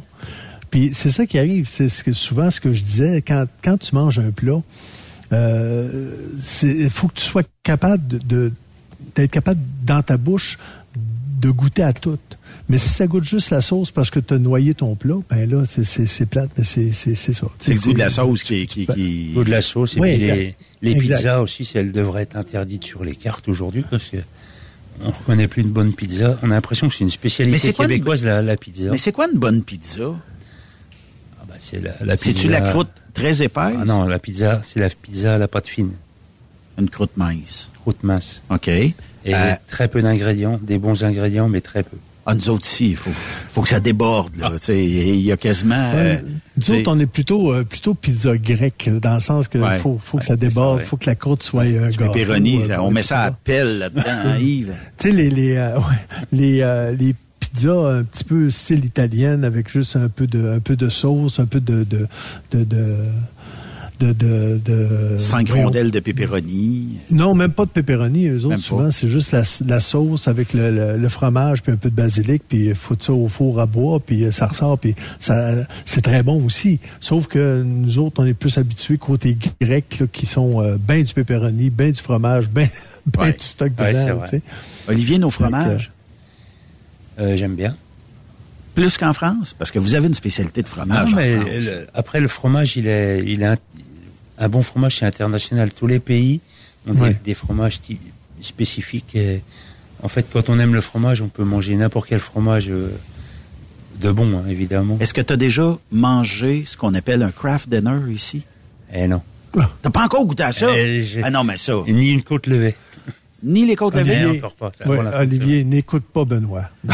Puis 0.69 0.91
c'est 0.93 1.09
ça 1.09 1.25
qui 1.25 1.39
arrive. 1.39 1.67
C'est 1.69 1.89
ce 1.89 2.03
que, 2.03 2.13
souvent 2.13 2.49
ce 2.51 2.59
que 2.59 2.73
je 2.73 2.83
disais. 2.83 3.21
Quand, 3.21 3.45
quand 3.63 3.77
tu 3.77 3.95
manges 3.95 4.19
un 4.19 4.31
plat, 4.31 4.61
euh, 5.33 6.15
il 6.63 6.89
faut 6.89 7.07
que 7.07 7.15
tu 7.15 7.25
sois 7.25 7.43
capable 7.63 8.19
d'être 9.15 9.31
capable 9.31 9.59
dans 9.85 10.01
ta 10.01 10.17
bouche 10.17 10.57
de 11.41 11.49
goûter 11.49 11.83
à 11.83 11.93
tout. 11.93 12.17
Mais 12.69 12.77
si 12.77 12.89
ça 12.89 13.07
goûte 13.07 13.23
juste 13.23 13.49
la 13.51 13.61
sauce 13.61 13.91
parce 13.91 14.09
que 14.09 14.19
tu 14.19 14.33
as 14.33 14.37
noyé 14.37 14.73
ton 14.73 14.95
plat, 14.95 15.15
ben 15.29 15.49
là, 15.49 15.63
c'est 15.65 16.25
plate, 16.25 16.49
mais 16.57 16.65
c'est 16.65 16.91
ça. 16.91 17.47
C'est 17.59 17.73
le 17.73 17.79
goût 17.79 17.93
de 17.93 17.99
la 17.99 18.09
sauce 18.09 18.43
qui... 18.43 18.67
qui, 18.67 18.85
qui... 18.87 19.29
Le 19.29 19.33
goût 19.35 19.43
de 19.45 19.51
la 19.51 19.61
sauce. 19.61 19.95
Et 19.95 20.01
puis 20.01 20.17
les, 20.17 20.55
les 20.81 20.95
pizzas 20.95 21.39
aussi, 21.39 21.69
elles 21.75 21.93
devraient 21.93 22.23
être 22.23 22.35
interdites 22.35 22.83
sur 22.83 23.05
les 23.05 23.15
cartes 23.15 23.47
aujourd'hui 23.47 23.85
parce 23.89 24.09
que 24.09 24.17
on 25.03 25.11
reconnaît 25.11 25.47
plus 25.47 25.61
une 25.61 25.69
bonne 25.69 25.93
pizza. 25.93 26.39
On 26.41 26.49
a 26.51 26.55
l'impression 26.55 26.87
que 26.89 26.95
c'est 26.95 27.03
une 27.03 27.09
spécialité 27.09 27.71
québécoise, 27.71 28.25
la, 28.25 28.41
la, 28.41 28.57
pizza. 28.57 28.89
Mais 28.91 28.97
c'est 28.97 29.11
quoi 29.11 29.27
une 29.31 29.37
bonne 29.37 29.61
pizza? 29.61 30.15
Ah 31.39 31.45
bah 31.47 31.53
c'est 31.59 31.79
la, 31.79 31.93
la 32.03 32.17
pizza... 32.17 32.31
C'est-tu 32.31 32.49
la 32.49 32.61
croûte 32.61 32.89
très 33.13 33.43
épaisse? 33.43 33.75
Ah 33.79 33.85
non, 33.85 34.05
la 34.05 34.19
pizza, 34.19 34.61
c'est 34.63 34.79
la 34.79 34.89
pizza 34.89 35.35
à 35.35 35.37
la 35.37 35.47
pâte 35.47 35.67
fine. 35.67 35.91
Une 36.79 36.89
croûte 36.89 37.15
mince. 37.15 37.69
Croûte 37.81 38.03
mince. 38.03 38.41
OK. 38.49 38.67
Et 38.67 38.95
euh, 39.27 39.53
très 39.67 39.87
peu 39.87 40.01
d'ingrédients, 40.01 40.59
des 40.61 40.79
bons 40.79 41.03
ingrédients, 41.03 41.47
mais 41.47 41.61
très 41.61 41.83
peu. 41.83 41.97
Ah, 42.29 42.35
nous 42.35 42.49
autres 42.49 42.65
aussi, 42.65 42.89
il 42.89 42.97
faut, 42.97 43.11
faut 43.53 43.61
que 43.61 43.69
ça 43.69 43.79
déborde. 43.79 44.35
Là, 44.35 44.51
ah. 44.53 44.73
Il 44.73 45.21
y 45.21 45.31
a 45.31 45.37
quasiment... 45.37 45.91
Euh, 45.93 46.17
nous 46.57 46.71
autres, 46.71 46.91
on 46.91 46.99
est 46.99 47.05
plutôt 47.05 47.53
euh, 47.53 47.63
plutôt 47.63 47.93
pizza 47.93 48.37
grecque, 48.37 48.89
dans 49.01 49.15
le 49.15 49.21
sens 49.21 49.47
que 49.47 49.57
faut, 49.79 49.97
faut 50.03 50.17
que 50.17 50.25
ça 50.25 50.35
déborde, 50.35 50.81
il 50.81 50.85
faut 50.85 50.97
que 50.97 51.05
la 51.05 51.15
croûte 51.15 51.41
soit 51.41 51.63
euh, 51.63 51.89
gâteau, 51.89 52.81
on 52.81 52.91
met 52.91 53.03
ça 53.03 53.21
à 53.21 53.31
pelle 53.31 53.77
là-dedans, 53.77 54.03
hein, 54.07 54.37
Yves. 54.39 54.73
Tu 54.97 55.07
sais, 55.07 55.13
les, 55.13 55.29
les, 55.29 55.73
les, 56.33 56.95
les 56.99 57.15
pizzas 57.39 57.99
un 57.99 58.03
petit 58.03 58.25
peu 58.25 58.51
style 58.51 58.83
italienne 58.83 59.45
avec 59.45 59.71
juste 59.71 59.95
un 59.95 60.09
peu 60.09 60.27
de, 60.27 60.51
un 60.51 60.59
peu 60.59 60.75
de 60.75 60.89
sauce, 60.89 61.39
un 61.39 61.45
peu 61.45 61.61
de, 61.61 61.85
de, 61.85 62.07
de, 62.51 62.65
de 62.65 62.95
de, 63.99 64.13
de, 64.13 64.61
de 64.63 65.17
Cinq 65.17 65.49
rondelles 65.49 65.91
de 65.91 65.99
pepperoni. 65.99 66.97
Non, 67.11 67.33
même 67.33 67.51
pas 67.51 67.65
de 67.65 67.69
pepperoni. 67.69 68.27
Eux 68.27 68.45
autres, 68.45 68.59
souvent, 68.59 68.91
c'est 68.91 69.07
juste 69.07 69.31
la, 69.31 69.43
la, 69.65 69.79
sauce 69.79 70.27
avec 70.27 70.53
le, 70.53 70.97
le, 70.97 71.09
fromage 71.09 71.61
puis 71.61 71.71
un 71.71 71.77
peu 71.77 71.89
de 71.89 71.95
basilic, 71.95 72.43
puis 72.47 72.73
faut 72.75 72.95
ça 72.99 73.13
au 73.13 73.27
four 73.27 73.59
à 73.59 73.65
bois, 73.65 73.99
puis 73.99 74.31
ça 74.31 74.47
ressort, 74.47 74.77
puis 74.77 74.95
ça, 75.19 75.53
c'est 75.85 76.01
très 76.01 76.23
bon 76.23 76.45
aussi. 76.45 76.79
Sauf 76.99 77.27
que 77.27 77.63
nous 77.63 77.97
autres, 77.97 78.21
on 78.21 78.25
est 78.25 78.33
plus 78.33 78.57
habitués 78.57 78.97
côté 78.97 79.35
grec, 79.61 79.99
là, 79.99 80.07
qui 80.11 80.25
sont 80.25 80.61
euh, 80.61 80.77
ben 80.79 81.03
du 81.03 81.13
pepperoni, 81.13 81.69
ben 81.69 81.91
du 81.91 82.01
fromage, 82.01 82.47
ben, 82.47 82.67
ben 83.05 83.31
du 83.31 83.39
stock 83.39 83.71
dedans. 83.75 84.23
Olivier, 84.87 85.17
nos 85.17 85.29
fromages? 85.29 85.91
Euh, 87.19 87.35
j'aime 87.35 87.55
bien 87.55 87.75
plus 88.77 88.95
qu'en 88.95 89.11
France? 89.11 89.55
Parce 89.57 89.71
que 89.71 89.79
vous 89.79 89.95
avez 89.95 90.05
une 90.05 90.13
spécialité 90.13 90.61
de 90.61 90.67
fromage. 90.67 91.09
Non, 91.09 91.17
mais 91.17 91.39
après, 91.95 92.19
le 92.19 92.27
fromage, 92.27 92.77
il 92.77 92.85
est, 92.85 93.23
il 93.25 93.41
est 93.41 93.57
un 94.37 94.49
bon 94.49 94.61
fromage, 94.61 94.97
c'est 94.99 95.05
international. 95.05 95.73
Tous 95.73 95.87
les 95.87 95.99
pays 95.99 96.41
ont 96.87 96.93
des, 97.23 97.33
fromages 97.33 97.79
spécifiques. 98.41 99.15
Et, 99.15 99.41
en 100.03 100.09
fait, 100.09 100.27
quand 100.31 100.49
on 100.49 100.59
aime 100.59 100.73
le 100.73 100.81
fromage, 100.81 101.21
on 101.21 101.27
peut 101.27 101.43
manger 101.43 101.75
n'importe 101.75 102.09
quel 102.09 102.19
fromage 102.19 102.69
euh, 102.69 102.91
de 103.99 104.11
bon, 104.11 104.37
hein, 104.37 104.43
évidemment. 104.47 104.97
Est-ce 104.99 105.13
que 105.13 105.21
tu 105.21 105.33
as 105.33 105.37
déjà 105.37 105.77
mangé 105.91 106.63
ce 106.65 106.77
qu'on 106.77 106.93
appelle 106.93 107.23
un 107.23 107.31
craft 107.31 107.67
dinner 107.69 108.11
ici? 108.11 108.43
Eh 108.93 109.07
non. 109.07 109.21
T'as 109.81 109.89
pas 109.89 110.03
encore 110.05 110.23
goûté 110.25 110.43
à 110.43 110.51
ça? 110.51 110.67
Eh, 110.75 111.03
ah 111.23 111.31
non, 111.31 111.43
mais 111.43 111.57
ça. 111.57 111.73
Ni 111.87 112.11
une 112.11 112.21
côte 112.21 112.45
levée. 112.45 112.75
Ni 113.41 113.65
les 113.65 113.75
côtes 113.75 113.95
levées? 113.95 114.25
Olivier, 114.25 114.43
encore 114.43 114.55
pas. 114.55 114.71
Olivier, 115.19 115.63
n'écoute 115.63 116.03
pas 116.03 116.25
Benoît. 116.25 116.65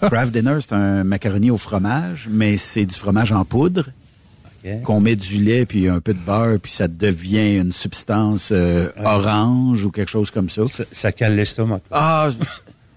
Craft 0.00 0.32
Dinner, 0.32 0.58
c'est 0.60 0.72
un 0.72 1.02
macaroni 1.04 1.50
au 1.50 1.56
fromage, 1.56 2.28
mais 2.30 2.56
c'est 2.56 2.86
du 2.86 2.94
fromage 2.94 3.32
en 3.32 3.44
poudre 3.44 3.88
qu'on 4.84 5.00
met 5.00 5.16
du 5.16 5.42
lait 5.42 5.66
puis 5.66 5.88
un 5.88 6.00
peu 6.00 6.14
de 6.14 6.18
beurre 6.18 6.58
puis 6.60 6.72
ça 6.72 6.88
devient 6.88 7.56
une 7.58 7.72
substance 7.72 8.50
euh, 8.52 8.88
orange 9.04 9.84
ou 9.84 9.90
quelque 9.90 10.10
chose 10.10 10.30
comme 10.30 10.48
ça. 10.48 10.62
Ça, 10.90 11.12
cale 11.12 11.36
l'estomac. 11.36 11.80
Ah, 11.90 12.28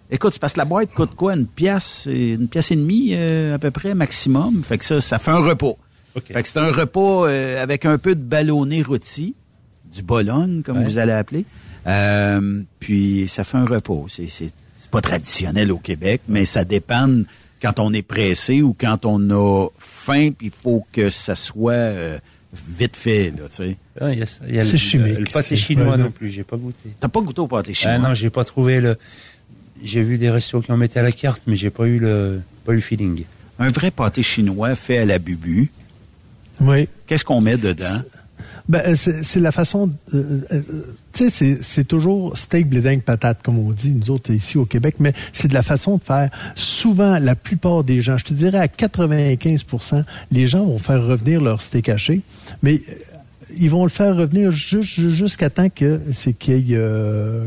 écoute, 0.10 0.34
c'est 0.34 0.39
parce 0.39 0.53
que 0.53 0.60
la 0.60 0.65
boîte 0.65 0.94
coûte 0.94 1.15
quoi? 1.15 1.35
Une 1.35 1.48
pièce, 1.48 2.07
une 2.10 2.48
pièce 2.48 2.72
et 2.72 2.76
demie 2.76 3.10
euh, 3.14 3.56
à 3.56 3.60
peu 3.60 3.72
près 3.72 3.94
maximum. 3.94 4.64
Fait 4.64 4.77
que 4.77 4.85
ça, 4.85 5.02
ça 5.02 5.19
fait 5.19 5.31
un 5.31 5.39
repas. 5.39 5.76
Fait 6.26 6.41
que 6.41 6.48
c'est 6.48 6.60
un 6.60 6.72
repas 6.72 7.27
euh, 7.27 7.61
avec 7.61 7.85
un 7.85 7.98
peu 7.98 8.15
de 8.15 8.22
ballonné 8.22 8.81
rôti, 8.81 9.35
du 9.94 10.02
bologne 10.02 10.64
comme 10.64 10.81
vous 10.84 10.98
allez 10.98 11.11
appeler. 11.11 11.45
puis 12.80 13.27
ça 13.27 13.44
fait 13.44 13.57
un 13.57 13.65
repas. 13.65 14.06
C'est 14.07 14.27
c'est 14.27 14.91
pas 14.91 15.02
traditionnel 15.02 15.73
au 15.73 15.80
Québec, 15.80 16.22
mais 16.30 16.45
ça 16.45 16.64
dépend 16.64 17.10
quand 17.61 17.80
on 17.80 17.91
est 17.94 18.03
pressé 18.03 18.61
ou 18.61 18.73
quand 18.73 19.06
on 19.06 19.30
a 19.31 19.68
puis 20.08 20.48
il 20.48 20.52
faut 20.52 20.86
que 20.94 21.10
ça 21.10 21.36
soit 21.36 21.74
euh, 21.74 22.18
vite 22.68 22.96
fait, 22.96 23.32
là, 23.32 23.48
tu 23.50 23.56
sais. 23.56 23.78
Ah, 24.00 24.12
c'est 24.64 24.78
chimique. 24.78 25.20
Le, 25.20 25.26
pâté 25.26 25.56
chinois 25.56 25.98
non 25.98 26.12
plus, 26.12 26.30
j'ai 26.30 26.44
pas 26.44 26.58
goûté. 26.58 26.90
T'as 27.00 27.08
pas 27.08 27.22
goûté 27.22 27.42
au 27.42 27.48
pâté 27.48 27.74
chinois? 27.74 27.96
Ah 27.96 28.10
non, 28.10 28.14
j'ai 28.14 28.30
pas 28.30 28.46
trouvé 28.46 28.80
le... 28.80 28.98
J'ai 29.84 30.02
vu 30.02 30.18
des 30.18 30.30
restos 30.30 30.62
qui 30.62 30.72
en 30.72 30.78
mettaient 30.78 31.00
à 31.00 31.04
la 31.04 31.12
carte, 31.12 31.44
mais 31.46 31.56
j'ai 31.56 31.70
pas 31.70 31.86
eu 31.86 32.00
le, 32.00 32.42
pas 32.66 32.72
eu 32.72 32.76
le 32.76 32.82
feeling. 32.82 33.24
Un 33.60 33.70
vrai 33.70 33.92
pâté 33.92 34.24
chinois 34.24 34.76
fait 34.76 34.98
à 34.98 35.06
la 35.06 35.20
bubu. 35.20 35.72
Oui. 36.62 36.90
Qu'est-ce 37.06 37.26
qu'on 37.26 37.42
met 37.42 37.58
dedans? 37.58 38.02
Ben, 38.69 38.81
euh, 38.85 38.95
c'est 38.95 39.39
la 39.39 39.52
façon. 39.52 39.91
Euh, 40.14 40.41
euh, 40.52 40.61
tu 41.14 41.30
sais, 41.30 41.57
c'est 41.61 41.85
toujours 41.85 42.38
steak, 42.38 42.68
bléding, 42.68 43.02
patate, 43.02 43.39
comme 43.41 43.57
on 43.57 43.72
dit, 43.72 43.91
nous 43.91 44.11
autres 44.11 44.31
ici 44.31 44.57
au 44.57 44.65
Québec, 44.65 44.95
mais 44.99 45.14
c'est 45.31 45.48
de 45.48 45.53
la 45.53 45.64
façon 45.64 45.98
de 45.98 46.03
faire. 46.03 46.30
Souvent, 46.56 47.18
la 47.19 47.35
plupart 47.35 47.84
des 47.84 48.02
gens, 48.02 48.18
je 48.18 48.26
te 48.26 48.34
dirais 48.34 48.60
à 48.60 48.68
95% 48.68 50.03
les 50.31 50.48
gens 50.48 50.65
vont 50.65 50.80
faire 50.80 51.03
revenir 51.03 51.41
leur 51.41 51.61
steak 51.61 51.89
haché, 51.89 52.22
mais 52.61 52.81
ils 53.57 53.69
vont 53.69 53.84
le 53.84 53.89
faire 53.89 54.15
revenir 54.15 54.52
jusqu'à 54.52 55.49
temps 55.49 55.69
que 55.69 56.02
c'est 56.11 56.34
qu'il 56.34 56.68
y 56.68 56.73
ait, 56.73 56.81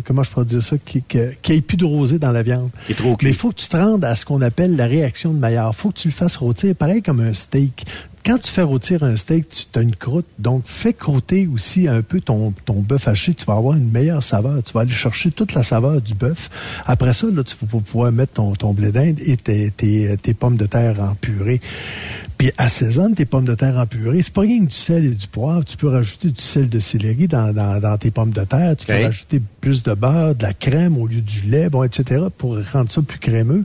comment 0.04 0.22
je 0.22 0.30
pourrais 0.30 0.46
dire 0.46 0.62
ça, 0.62 0.76
qu'il 0.78 1.02
n'y 1.12 1.56
ait 1.56 1.60
plus 1.60 1.76
de 1.76 1.84
rosée 1.84 2.18
dans 2.18 2.32
la 2.32 2.42
viande. 2.42 2.70
Mais 2.88 3.30
il 3.30 3.34
faut 3.34 3.50
que 3.50 3.56
tu 3.56 3.68
te 3.68 3.76
rendes 3.76 4.04
à 4.04 4.14
ce 4.14 4.24
qu'on 4.24 4.40
appelle 4.40 4.76
la 4.76 4.86
réaction 4.86 5.34
de 5.34 5.38
Maillard. 5.38 5.72
Il 5.74 5.80
faut 5.80 5.90
que 5.90 5.98
tu 5.98 6.08
le 6.08 6.14
fasses 6.14 6.38
rôtir, 6.38 6.74
pareil 6.74 7.02
comme 7.02 7.20
un 7.20 7.34
steak 7.34 7.84
quand 8.24 8.38
tu 8.38 8.50
fais 8.50 8.62
rôtir 8.62 9.02
un 9.02 9.16
steak, 9.16 9.48
tu 9.48 9.78
as 9.78 9.82
une 9.82 9.96
croûte. 9.96 10.26
Donc, 10.38 10.64
fais 10.66 10.92
croûter 10.92 11.46
aussi 11.46 11.88
un 11.88 12.02
peu 12.02 12.20
ton, 12.20 12.52
ton 12.64 12.80
bœuf 12.80 13.08
haché. 13.08 13.34
Tu 13.34 13.44
vas 13.46 13.54
avoir 13.54 13.76
une 13.76 13.90
meilleure 13.90 14.22
saveur. 14.22 14.62
Tu 14.62 14.72
vas 14.72 14.82
aller 14.82 14.92
chercher 14.92 15.30
toute 15.30 15.54
la 15.54 15.62
saveur 15.62 16.00
du 16.00 16.14
bœuf. 16.14 16.50
Après 16.86 17.12
ça, 17.12 17.26
là, 17.32 17.42
tu 17.42 17.56
vas 17.60 17.80
pouvoir 17.80 18.12
mettre 18.12 18.34
ton, 18.34 18.54
ton 18.54 18.72
blé 18.74 18.92
d'Inde 18.92 19.20
et 19.24 19.36
tes, 19.36 19.70
tes, 19.70 20.16
tes, 20.16 20.34
pommes 20.34 20.56
de 20.56 20.66
terre 20.66 21.00
en 21.00 21.14
purée. 21.14 21.60
Puis 22.36 22.50
assaisonne 22.58 23.14
tes 23.14 23.24
pommes 23.24 23.44
de 23.44 23.54
terre 23.54 23.78
en 23.78 23.86
purée. 23.86 24.22
C'est 24.22 24.34
pas 24.34 24.42
rien 24.42 24.60
que 24.60 24.70
du 24.70 24.76
sel 24.76 25.04
et 25.06 25.10
du 25.10 25.26
poivre. 25.26 25.64
Tu 25.64 25.76
peux 25.76 25.88
rajouter 25.88 26.28
du 26.28 26.42
sel 26.42 26.68
de 26.68 26.78
céleri 26.78 27.26
dans, 27.26 27.54
dans, 27.54 27.80
dans 27.80 27.96
tes 27.96 28.10
pommes 28.10 28.32
de 28.32 28.44
terre. 28.44 28.76
Tu 28.76 28.86
peux 28.86 29.02
rajouter 29.02 29.40
plus 29.60 29.82
de 29.82 29.94
beurre, 29.94 30.34
de 30.34 30.42
la 30.42 30.52
crème 30.52 30.98
au 30.98 31.06
lieu 31.06 31.22
du 31.22 31.42
lait, 31.42 31.70
bon, 31.70 31.84
etc. 31.84 32.24
pour 32.36 32.58
rendre 32.72 32.90
ça 32.90 33.00
plus 33.02 33.18
crémeux. 33.18 33.64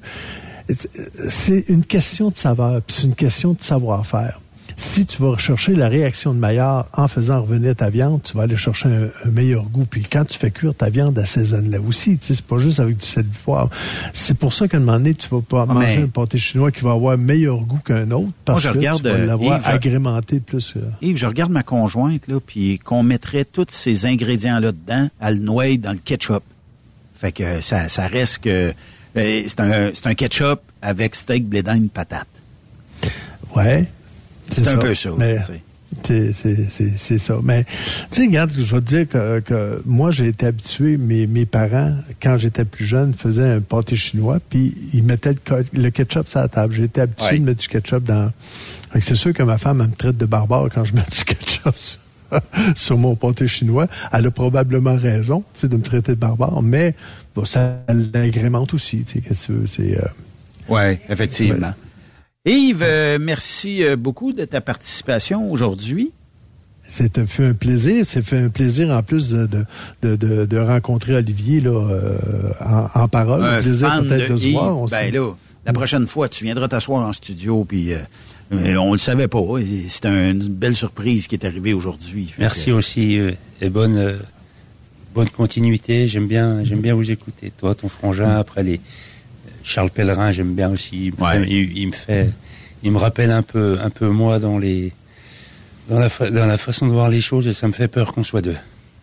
C'est 0.68 1.66
une 1.70 1.86
question 1.86 2.30
de 2.30 2.38
saveur, 2.38 2.82
puis 2.82 2.96
c'est 2.96 3.04
une 3.04 3.16
question 3.16 3.54
de 3.54 3.62
savoir-faire 3.62 4.42
si 4.78 5.06
tu 5.06 5.22
vas 5.22 5.30
rechercher 5.30 5.74
la 5.74 5.88
réaction 5.88 6.34
de 6.34 6.40
Maillard 6.40 6.88
en 6.94 7.08
faisant 7.08 7.42
revenir 7.42 7.76
ta 7.76 7.90
viande, 7.90 8.22
tu 8.24 8.36
vas 8.36 8.44
aller 8.44 8.58
chercher 8.58 8.90
un, 8.90 9.32
meilleur 9.32 9.64
goût. 9.64 9.86
Puis 9.86 10.04
quand 10.04 10.26
tu 10.26 10.38
fais 10.38 10.52
cuire 10.52 10.76
ta 10.76 10.90
viande, 10.90 11.18
assaisonne-la 11.18 11.80
aussi. 11.80 12.18
Tu 12.18 12.28
sais, 12.28 12.36
c'est 12.36 12.46
pas 12.46 12.58
juste 12.58 12.80
avec 12.80 12.98
du 12.98 13.06
sel 13.06 13.24
de 13.24 13.38
poivre. 13.44 13.70
C'est 14.12 14.38
pour 14.38 14.54
ça 14.54 14.68
qu'à 14.68 14.78
un 14.78 14.82
moment 14.82 14.98
donné, 14.98 15.14
tu 15.14 15.30
vas 15.30 15.42
pas 15.42 15.66
ah, 15.70 15.74
manger 15.74 16.04
un 16.04 16.08
pâté 16.08 16.38
chinois 16.38 16.72
qui 16.72 16.82
va 16.82 16.92
avoir 16.92 17.18
meilleur 17.18 17.60
goût 17.60 17.80
qu'un 17.86 18.12
autre 18.12 18.32
parce 18.44 18.64
je 18.64 18.70
que 18.70 18.78
regarde, 18.78 19.02
tu 19.02 19.08
vas 19.08 19.16
euh, 19.16 19.26
l'avoir 19.26 19.68
agrémenté 19.68 20.40
plus. 20.40 20.74
Euh. 20.76 20.82
Yves, 21.02 21.18
je 21.18 21.26
regarde 21.26 21.52
ma 21.52 21.64
conjointe, 21.64 22.28
là, 22.28 22.40
puis 22.46 22.80
qu'on 22.80 23.04
mettrait 23.04 23.46
tous 23.46 23.68
ces 23.70 24.06
ingrédients-là 24.06 24.72
dedans, 24.74 25.10
à 25.22 25.32
le 25.32 25.38
noyer 25.38 25.78
dans 25.78 25.94
le 25.94 26.00
ketchup. 26.00 26.44
Fait 27.14 27.32
que 27.32 27.62
ça, 27.62 27.88
ça 27.88 28.08
reste 28.08 28.40
que... 28.40 28.74
Euh, 29.18 29.44
c'est 29.48 29.62
un, 29.62 29.92
un 30.04 30.14
ketchup 30.14 30.60
avec 30.82 31.16
steak, 31.16 31.48
blé 31.48 31.64
patate. 31.94 32.28
Ouais. 33.56 33.88
C'est 34.50 34.68
un 34.68 34.78
peu 34.78 34.94
ça. 34.94 35.10
C'est 36.04 37.18
ça. 37.18 37.40
Mais, 37.44 37.64
tu 38.12 38.22
sais, 38.22 38.22
regarde, 38.28 38.52
je 38.56 38.76
vais 38.76 38.82
te 38.82 38.86
dire 38.86 39.08
que, 39.08 39.82
moi, 39.86 40.12
j'ai 40.12 40.28
été 40.28 40.46
habitué, 40.48 40.98
mes, 40.98 41.28
mes 41.28 41.46
parents, 41.46 41.96
quand 42.22 42.38
j'étais 42.38 42.66
plus 42.66 42.86
jeune, 42.86 43.14
faisaient 43.14 43.50
un 43.50 43.62
pâté 43.62 43.96
chinois, 43.96 44.40
puis 44.50 44.76
ils 44.94 45.04
mettaient 45.04 45.36
le, 45.74 45.90
ketchup 45.90 46.28
sur 46.28 46.40
la 46.40 46.48
table. 46.48 46.74
J'ai 46.74 46.84
été 46.84 47.02
habitué 47.02 47.40
de 47.40 47.44
mettre 47.44 47.62
du 47.62 47.68
ketchup 47.68 48.04
dans... 48.04 48.32
C'est 49.00 49.16
sûr 49.16 49.34
que 49.34 49.44
ma 49.44 49.58
femme, 49.58 49.82
elle 49.82 49.90
me 49.90 49.96
traite 49.96 50.18
de 50.18 50.26
barbare 50.26 50.70
quand 50.74 50.84
je 50.84 50.94
mets 50.94 51.02
du 51.12 51.24
ketchup 51.24 51.76
sur, 52.76 52.98
mon 52.98 53.16
pâté 53.16 53.48
chinois. 53.48 53.88
Elle 54.12 54.26
a 54.28 54.32
probablement 54.32 54.96
raison, 54.96 55.44
tu 55.54 55.62
sais, 55.62 55.68
de 55.68 55.78
me 55.78 55.84
traiter 55.84 56.14
de 56.14 56.20
barbare, 56.20 56.62
mais 56.62 56.96
bon, 57.36 57.46
ça 57.46 57.80
l'agrémente 58.14 58.74
aussi, 58.74 59.04
tu 59.04 59.22
sais, 59.22 59.54
c'est... 59.68 59.98
Euh, 59.98 60.08
oui, 60.68 60.98
effectivement. 61.10 61.74
Yves, 62.46 62.84
euh, 62.84 63.18
merci 63.20 63.84
euh, 63.84 63.96
beaucoup 63.96 64.32
de 64.32 64.46
ta 64.46 64.62
participation 64.62 65.52
aujourd'hui. 65.52 66.12
C'est 66.84 67.18
un 67.18 67.54
plaisir. 67.54 68.06
C'est 68.08 68.24
fait 68.24 68.38
un 68.38 68.50
plaisir 68.50 68.92
en 68.92 69.02
plus 69.02 69.32
de, 69.32 69.48
de, 70.04 70.16
de, 70.16 70.46
de 70.46 70.58
rencontrer 70.58 71.16
Olivier 71.16 71.60
là, 71.60 71.72
euh, 71.72 72.18
en, 72.64 73.02
en, 73.02 73.08
parole. 73.08 73.44
Un 73.44 73.62
plaisir 73.62 74.04
peut-être 74.04 74.34
de, 74.34 74.38
se 74.38 74.48
voir. 74.50 74.78
On 74.78 74.86
ben 74.86 75.12
là, 75.12 75.34
la 75.66 75.74
prochaine 75.74 76.06
fois, 76.06 76.30
tu 76.30 76.44
viendras 76.44 76.68
t'asseoir 76.68 77.08
en 77.08 77.12
studio, 77.12 77.66
puis 77.66 77.94
euh, 77.94 78.78
on 78.78 78.92
le 78.92 79.00
savait 79.00 79.28
pas. 79.28 79.42
C'est 79.88 80.06
une 80.06 80.44
belle 80.48 80.76
surprise 80.76 81.26
qui 81.26 81.34
est 81.34 81.46
arrivée 81.46 81.74
aujourd'hui. 81.74 82.32
Merci 82.38 82.72
aussi 82.72 83.20
et 83.62 83.70
bonne 83.70 84.20
bonne 85.16 85.30
continuité. 85.30 86.08
J'aime 86.08 86.28
bien 86.28 86.64
j'aime 86.64 86.82
bien 86.82 86.94
vous 86.94 87.10
écouter. 87.10 87.52
Toi, 87.58 87.74
ton 87.74 87.90
frangin, 87.90 88.38
après 88.38 88.62
les 88.62 88.80
Charles 89.66 89.90
Pellerin, 89.90 90.32
j'aime 90.32 90.54
bien 90.54 90.70
aussi. 90.70 91.12
Il, 91.12 91.88
me 91.88 91.92
fait, 91.92 92.30
il 92.84 92.92
me 92.92 92.98
rappelle 92.98 93.32
un 93.32 93.42
peu 93.42 93.78
un 93.82 93.90
peu 93.90 94.08
moi 94.10 94.40
dans 94.40 94.60
les 94.60 94.94
dans 95.90 96.00
la, 96.00 96.10
dans 96.30 96.46
la 96.46 96.58
façon 96.58 96.86
de 96.88 96.92
voir 96.92 97.10
les 97.10 97.20
choses 97.20 97.48
et 97.48 97.54
ça 97.54 97.68
me 97.68 97.74
fait 97.74 97.88
peur 97.88 98.14
qu'on 98.14 98.24
soit 98.24 98.42
deux. 98.42 98.56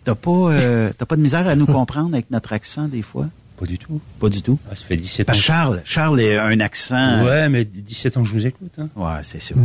T'as 0.05 0.14
pas, 0.14 0.30
euh, 0.30 0.93
pas 0.93 1.16
de 1.16 1.20
misère 1.20 1.47
à 1.47 1.56
nous 1.56 1.66
comprendre 1.66 2.14
avec 2.14 2.30
notre 2.30 2.52
accent 2.52 2.89
des 2.89 3.02
fois? 3.02 3.28
Pas 3.59 3.66
du 3.66 3.78
tout. 3.78 4.01
Pas 4.18 4.28
du 4.28 4.43
tout? 4.43 4.59
Ah, 4.70 4.74
ça 4.74 4.84
fait 4.84 4.97
17 4.97 5.30
ans. 5.30 5.32
Charles, 5.32 5.82
Charles 5.84 6.20
a 6.20 6.44
un 6.44 6.59
accent... 6.59 7.24
Ouais, 7.24 7.48
mais 7.48 7.64
17 7.64 8.16
ans 8.16 8.22
que 8.22 8.28
je 8.28 8.32
vous 8.32 8.47
écoute. 8.47 8.72
Hein. 8.78 8.89
Ouais, 8.97 9.20
c'est 9.22 9.40
sûr. 9.40 9.56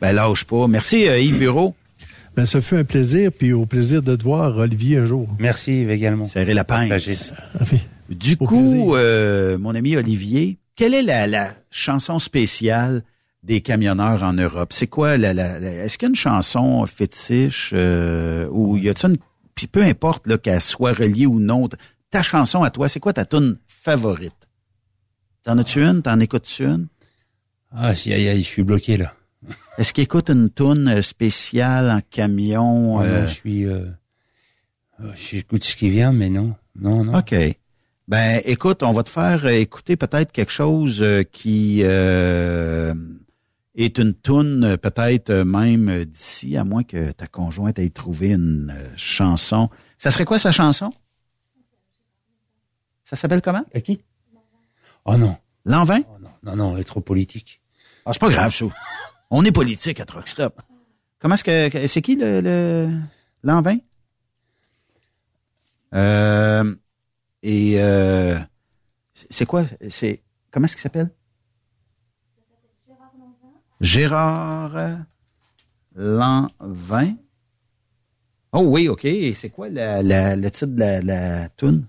Ben 0.00 0.12
lâche 0.12 0.44
pas. 0.44 0.66
Merci 0.66 1.08
euh, 1.08 1.18
Yves 1.18 1.38
Bureau. 1.38 1.74
Ben, 2.36 2.46
ça 2.46 2.60
fait 2.62 2.78
un 2.78 2.84
plaisir, 2.84 3.30
puis 3.30 3.52
au 3.52 3.66
plaisir 3.66 4.02
de 4.02 4.16
te 4.16 4.22
voir, 4.22 4.56
Olivier, 4.56 4.98
un 4.98 5.06
jour. 5.06 5.28
Merci 5.38 5.86
également. 5.88 6.24
Serrer 6.24 6.54
la 6.54 6.64
pince. 6.64 7.32
Du 8.08 8.36
coup, 8.36 8.94
euh, 8.96 9.58
mon 9.58 9.74
ami 9.74 9.96
Olivier, 9.96 10.58
quelle 10.76 10.94
est 10.94 11.02
la, 11.02 11.26
la 11.26 11.54
chanson 11.70 12.18
spéciale 12.18 13.02
des 13.42 13.60
camionneurs 13.60 14.22
en 14.22 14.32
Europe? 14.32 14.72
C'est 14.72 14.86
quoi 14.86 15.18
la, 15.18 15.34
la, 15.34 15.58
est-ce 15.60 15.98
qu'il 15.98 16.06
y 16.06 16.08
a 16.08 16.10
une 16.10 16.16
chanson 16.16 16.84
fétiche 16.86 17.72
euh, 17.74 18.48
ou 18.50 18.76
y 18.76 18.88
a-t-il 18.88 19.10
une 19.10 19.16
puis 19.54 19.66
peu 19.66 19.82
importe 19.82 20.40
qu'elle 20.40 20.60
soit 20.60 20.94
reliée 20.94 21.26
ou 21.26 21.38
non, 21.38 21.68
ta 22.10 22.22
chanson 22.22 22.62
à 22.62 22.70
toi, 22.70 22.88
c'est 22.88 23.00
quoi 23.00 23.12
ta 23.12 23.24
tune 23.24 23.58
favorite? 23.66 24.48
T'en 25.42 25.58
as-tu 25.58 25.82
une? 25.82 26.02
T'en 26.02 26.18
écoutes-tu 26.20 26.64
une? 26.64 26.86
Ah, 27.70 27.94
si, 27.94 28.12
aïe, 28.12 28.28
aïe, 28.28 28.42
je 28.42 28.48
suis 28.48 28.62
bloqué 28.62 28.96
là. 28.96 29.14
Est-ce 29.78 29.92
qu'il 29.92 30.04
écoute 30.04 30.30
une 30.30 30.50
tune 30.50 30.88
euh, 30.88 31.02
spéciale 31.02 31.90
en 31.90 32.00
camion 32.10 32.98
ah, 32.98 33.04
euh? 33.04 33.26
Je 33.26 33.32
suis, 33.32 33.66
j'écoute 35.16 35.64
ce 35.64 35.76
qui 35.76 35.90
vient, 35.90 36.12
mais 36.12 36.28
non, 36.28 36.54
non, 36.76 37.04
non. 37.04 37.18
Ok. 37.18 37.34
Ben, 38.08 38.42
écoute, 38.44 38.82
on 38.82 38.92
va 38.92 39.02
te 39.02 39.10
faire 39.10 39.46
écouter 39.46 39.96
peut-être 39.96 40.32
quelque 40.32 40.52
chose 40.52 41.04
qui 41.32 41.82
est 43.74 43.98
une 43.98 44.14
toune 44.14 44.64
euh, 44.64 44.76
peut-être 44.76 45.30
euh, 45.30 45.44
même 45.44 45.88
euh, 45.88 46.04
d'ici, 46.04 46.56
à 46.56 46.64
moins 46.64 46.82
que 46.82 47.12
ta 47.12 47.26
conjointe 47.26 47.78
ait 47.78 47.90
trouvé 47.90 48.30
une 48.30 48.74
chanson. 48.96 49.70
Ça 49.98 50.10
serait 50.10 50.24
quoi 50.24 50.38
sa 50.38 50.52
chanson? 50.52 50.90
Ça 53.04 53.16
s'appelle 53.16 53.42
comment? 53.42 53.64
À 53.74 53.80
qui? 53.80 54.00
Oh 55.04 55.16
non. 55.16 55.36
L'an 55.64 55.84
20? 55.84 56.00
Oh 56.00 56.18
non, 56.20 56.30
non, 56.42 56.56
non, 56.56 56.74
elle 56.74 56.82
est 56.82 56.84
trop 56.84 57.00
politique. 57.00 57.60
Ah, 58.04 58.10
c'est 58.12 58.20
pas 58.20 58.30
grave, 58.30 58.52
ça. 58.52 58.66
On 59.34 59.46
est 59.46 59.50
politique 59.50 59.98
à 59.98 60.04
Truckstop. 60.04 60.60
Comment 61.18 61.36
est-ce 61.36 61.70
que, 61.70 61.86
c'est 61.86 62.02
qui 62.02 62.16
le, 62.16 62.90
l'an 63.42 63.62
20? 63.62 63.78
Euh, 65.94 66.74
et, 67.42 67.82
euh, 67.82 68.38
c'est 69.30 69.46
quoi, 69.46 69.64
c'est, 69.88 70.22
comment 70.50 70.66
est-ce 70.66 70.74
qu'il 70.76 70.82
s'appelle? 70.82 71.10
Gérard 73.80 74.98
Lanvin. 75.94 77.16
Oh 78.52 78.64
oui, 78.66 78.88
OK. 78.88 79.06
Et 79.06 79.32
c'est 79.32 79.48
quoi 79.48 79.70
la, 79.70 80.02
la, 80.02 80.36
le 80.36 80.50
titre 80.50 80.66
de 80.66 80.78
la, 80.78 81.00
la 81.00 81.48
toune? 81.48 81.86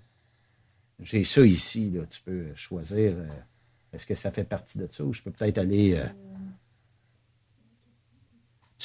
J'ai 0.99 1.25
ça 1.25 1.41
ici, 1.41 1.91
là. 1.91 2.05
Tu 2.05 2.21
peux 2.21 2.55
choisir. 2.55 3.15
Euh, 3.17 3.27
est-ce 3.91 4.05
que 4.05 4.15
ça 4.15 4.31
fait 4.31 4.45
partie 4.45 4.77
de 4.77 4.87
ça 4.89 5.03
ou 5.03 5.11
je 5.11 5.21
peux 5.21 5.31
peut-être 5.31 5.57
aller. 5.57 5.95
Euh... 5.95 6.07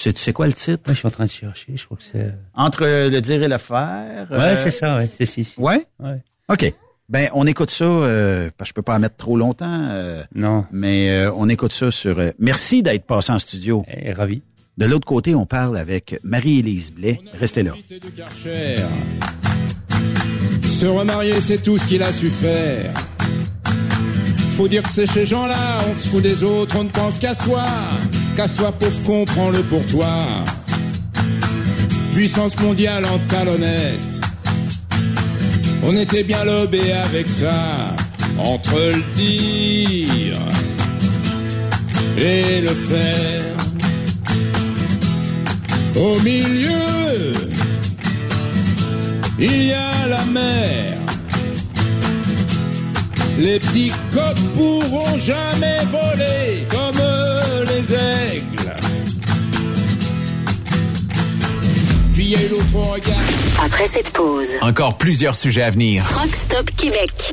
Tu 0.01 0.13
sais, 0.15 0.33
quoi 0.33 0.47
le 0.47 0.53
titre? 0.53 0.83
je 0.87 0.95
suis 0.95 1.09
en 1.09 1.11
train 1.11 1.25
de 1.25 1.31
chercher. 1.31 1.77
Je 1.77 1.85
crois 1.85 1.97
que 1.97 2.05
c'est. 2.05 2.21
Euh, 2.21 2.31
Entre 2.55 2.85
le 2.85 3.21
dire 3.21 3.43
et 3.43 3.49
le 3.49 3.59
faire. 3.59 4.29
Ouais, 4.31 4.57
c'est 4.57 4.71
ça, 4.71 4.97
ouais. 4.97 5.09
C'est 5.09 5.39
ici. 5.39 5.57
Ouais? 5.59 5.87
Ouais. 5.99 6.23
OK. 6.49 6.73
Ben, 7.09 7.31
on 7.33 7.47
écoute 7.47 7.71
ça, 7.71 7.85
euh, 7.85 8.49
parce 8.57 8.69
que 8.69 8.73
je 8.73 8.75
peux 8.75 8.83
pas 8.83 8.95
en 8.95 9.01
mettre 9.01 9.17
trop 9.17 9.37
longtemps. 9.37 9.87
Euh, 9.89 10.23
non. 10.35 10.67
Mais 10.71 11.11
euh, 11.11 11.33
on 11.35 11.49
écoute 11.49 11.73
ça 11.73 11.91
sur... 11.91 12.19
Euh, 12.19 12.31
merci 12.39 12.83
d'être 12.83 13.07
passé 13.07 13.33
en 13.33 13.41
studio. 13.41 13.85
Eh, 13.89 14.13
ravi. 14.13 14.43
De 14.77 14.87
l'autre 14.87 15.07
côté, 15.07 15.35
on 15.35 15.47
parle 15.47 15.77
avec 15.77 16.21
Marie-Élise 16.23 16.93
Blais. 16.93 17.21
Restez 17.41 17.65
là. 17.65 17.73
Se 20.69 20.87
remarier, 20.87 21.41
c'est 21.41 21.59
tout 21.61 21.77
ce 21.77 21.89
qu'il 21.89 22.05
a 22.05 22.13
su 22.13 22.31
faire. 22.31 22.93
Faut 24.51 24.69
dire 24.69 24.85
que 24.85 24.91
c'est 24.91 25.11
chez 25.11 25.27
gens-là, 25.27 25.81
on 25.91 25.97
se 25.99 26.09
fout 26.09 26.23
des 26.23 26.45
autres, 26.45 26.77
on 26.79 26.85
ne 26.85 26.91
pense 26.91 27.19
qu'à 27.19 27.35
soi. 27.35 27.65
Qu'à 28.39 28.47
soi, 28.47 28.71
pauvre 28.71 29.03
con, 29.03 29.25
prends-le 29.25 29.65
pour 29.65 29.85
toi. 29.87 30.15
Puissance 32.15 32.57
mondiale 32.61 33.05
en 33.05 33.19
talonnette 33.29 34.09
on 35.83 35.97
était 35.97 36.23
bien 36.23 36.45
lobé 36.45 36.93
avec 36.93 37.29
ça, 37.29 37.97
entre 38.39 38.77
le 38.77 39.03
dire 39.17 40.39
et 42.19 42.61
le 42.61 42.75
faire. 42.75 43.57
Au 45.97 46.21
milieu, 46.21 47.33
il 49.39 49.63
y 49.65 49.73
a 49.73 50.07
la 50.09 50.25
mer. 50.27 50.99
Les 53.39 53.61
petits 53.61 53.93
coqs 54.13 54.37
pourront 54.57 55.17
jamais 55.17 55.79
voler 55.85 56.67
comme 56.69 57.01
les 57.67 57.95
aigles. 57.95 58.75
Puis 62.13 62.35
l'autre 62.51 62.91
regard 62.95 63.15
après 63.65 63.87
cette 63.87 64.11
pause, 64.11 64.57
encore 64.61 64.99
plusieurs 64.99 65.37
sujets 65.37 65.63
à 65.63 65.71
venir. 65.71 66.05
Rockstop 66.21 66.69
Québec. 66.77 67.33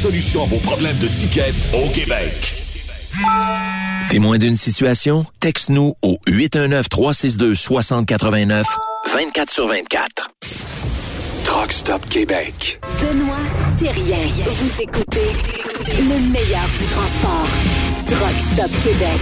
solution 0.01 0.43
à 0.43 0.47
vos 0.47 0.57
problèmes 0.57 0.97
de 0.97 1.07
ticket 1.07 1.53
au 1.75 1.87
Québec. 1.89 2.55
Témoin 4.09 4.39
d'une 4.39 4.55
situation? 4.55 5.27
Texte-nous 5.39 5.93
au 6.01 6.17
819-362-6089, 6.27 8.63
24 9.13 9.51
sur 9.51 9.67
24. 9.67 10.31
Truck 11.45 11.71
Stop 11.71 12.09
Québec. 12.09 12.79
Benoît 12.99 13.37
Thérien. 13.77 14.25
Vous 14.43 14.81
écoutez 14.81 15.29
le 15.99 16.31
meilleur 16.31 16.67
du 16.67 16.85
transport. 16.85 17.47
Truck 18.07 18.39
Stop 18.39 18.71
Québec. 18.81 19.21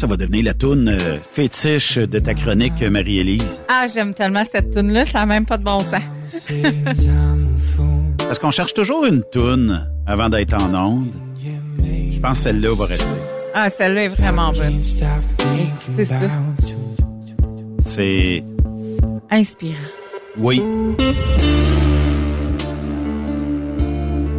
Ça 0.00 0.06
va 0.06 0.16
devenir 0.16 0.46
la 0.46 0.54
toune 0.54 0.88
euh, 0.88 1.18
fétiche 1.30 1.98
de 1.98 2.18
ta 2.20 2.32
chronique, 2.32 2.80
Marie-Élise? 2.80 3.62
Ah, 3.68 3.84
j'aime 3.92 4.14
tellement 4.14 4.44
cette 4.50 4.70
tune 4.70 4.94
là 4.94 5.04
ça 5.04 5.18
n'a 5.18 5.26
même 5.26 5.44
pas 5.44 5.58
de 5.58 5.62
bon 5.62 5.80
sens. 5.80 6.46
Parce 8.18 8.38
qu'on 8.38 8.50
cherche 8.50 8.72
toujours 8.72 9.04
une 9.04 9.22
toune 9.30 9.86
avant 10.06 10.30
d'être 10.30 10.54
en 10.54 10.72
onde. 10.74 11.12
Je 12.12 12.18
pense 12.18 12.38
que 12.38 12.44
celle-là 12.44 12.74
va 12.74 12.86
rester. 12.86 13.10
ah, 13.52 13.68
celle-là 13.68 14.04
est 14.04 14.08
vraiment 14.08 14.52
bonne. 14.52 14.80
C'est 14.80 16.04
ça. 16.06 16.14
C'est... 17.80 18.42
Inspirant. 19.30 19.74
Oui. 20.38 20.62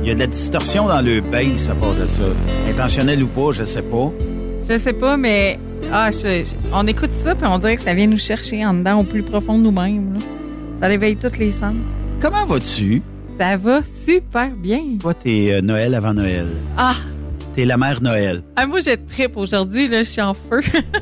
Il 0.01 0.07
y 0.07 0.09
a 0.09 0.15
de 0.15 0.19
la 0.19 0.27
distorsion 0.27 0.87
dans 0.87 1.01
le 1.01 1.21
bass 1.21 1.69
à 1.69 1.75
part 1.75 1.93
de 1.93 2.07
ça. 2.07 2.23
Intentionnel 2.67 3.21
ou 3.21 3.27
pas, 3.27 3.51
je 3.51 3.63
sais 3.63 3.83
pas. 3.83 4.11
Je 4.69 4.77
sais 4.77 4.93
pas, 4.93 5.17
mais 5.17 5.59
ah, 5.91 6.09
je- 6.11 6.43
je- 6.45 6.55
on 6.73 6.85
écoute 6.87 7.11
ça 7.13 7.35
puis 7.35 7.45
on 7.45 7.57
dirait 7.57 7.75
que 7.75 7.81
ça 7.83 7.93
vient 7.93 8.07
nous 8.07 8.17
chercher 8.17 8.65
en 8.65 8.73
dedans 8.73 8.99
au 8.99 9.03
plus 9.03 9.23
profond 9.23 9.57
de 9.57 9.63
nous-mêmes. 9.63 10.17
Ça 10.79 10.87
réveille 10.87 11.17
tous 11.17 11.37
les 11.37 11.51
sens. 11.51 11.75
Comment 12.21 12.45
vas-tu? 12.45 13.01
Ça 13.39 13.57
va 13.57 13.81
super 13.83 14.51
bien. 14.51 14.81
Toi, 14.99 15.13
t'es 15.13 15.49
euh, 15.51 15.61
Noël 15.61 15.93
avant 15.95 16.13
Noël. 16.13 16.47
Ah, 16.77 16.95
T'es 17.53 17.65
la 17.65 17.75
mère 17.75 18.01
Noël. 18.01 18.43
ah, 18.55 18.65
moi 18.65 18.79
j'ai 18.79 18.95
trip 18.95 19.35
aujourd'hui 19.35 19.87
là, 19.89 20.03
je 20.03 20.09
suis 20.09 20.21
en 20.21 20.33
feu. 20.33 20.61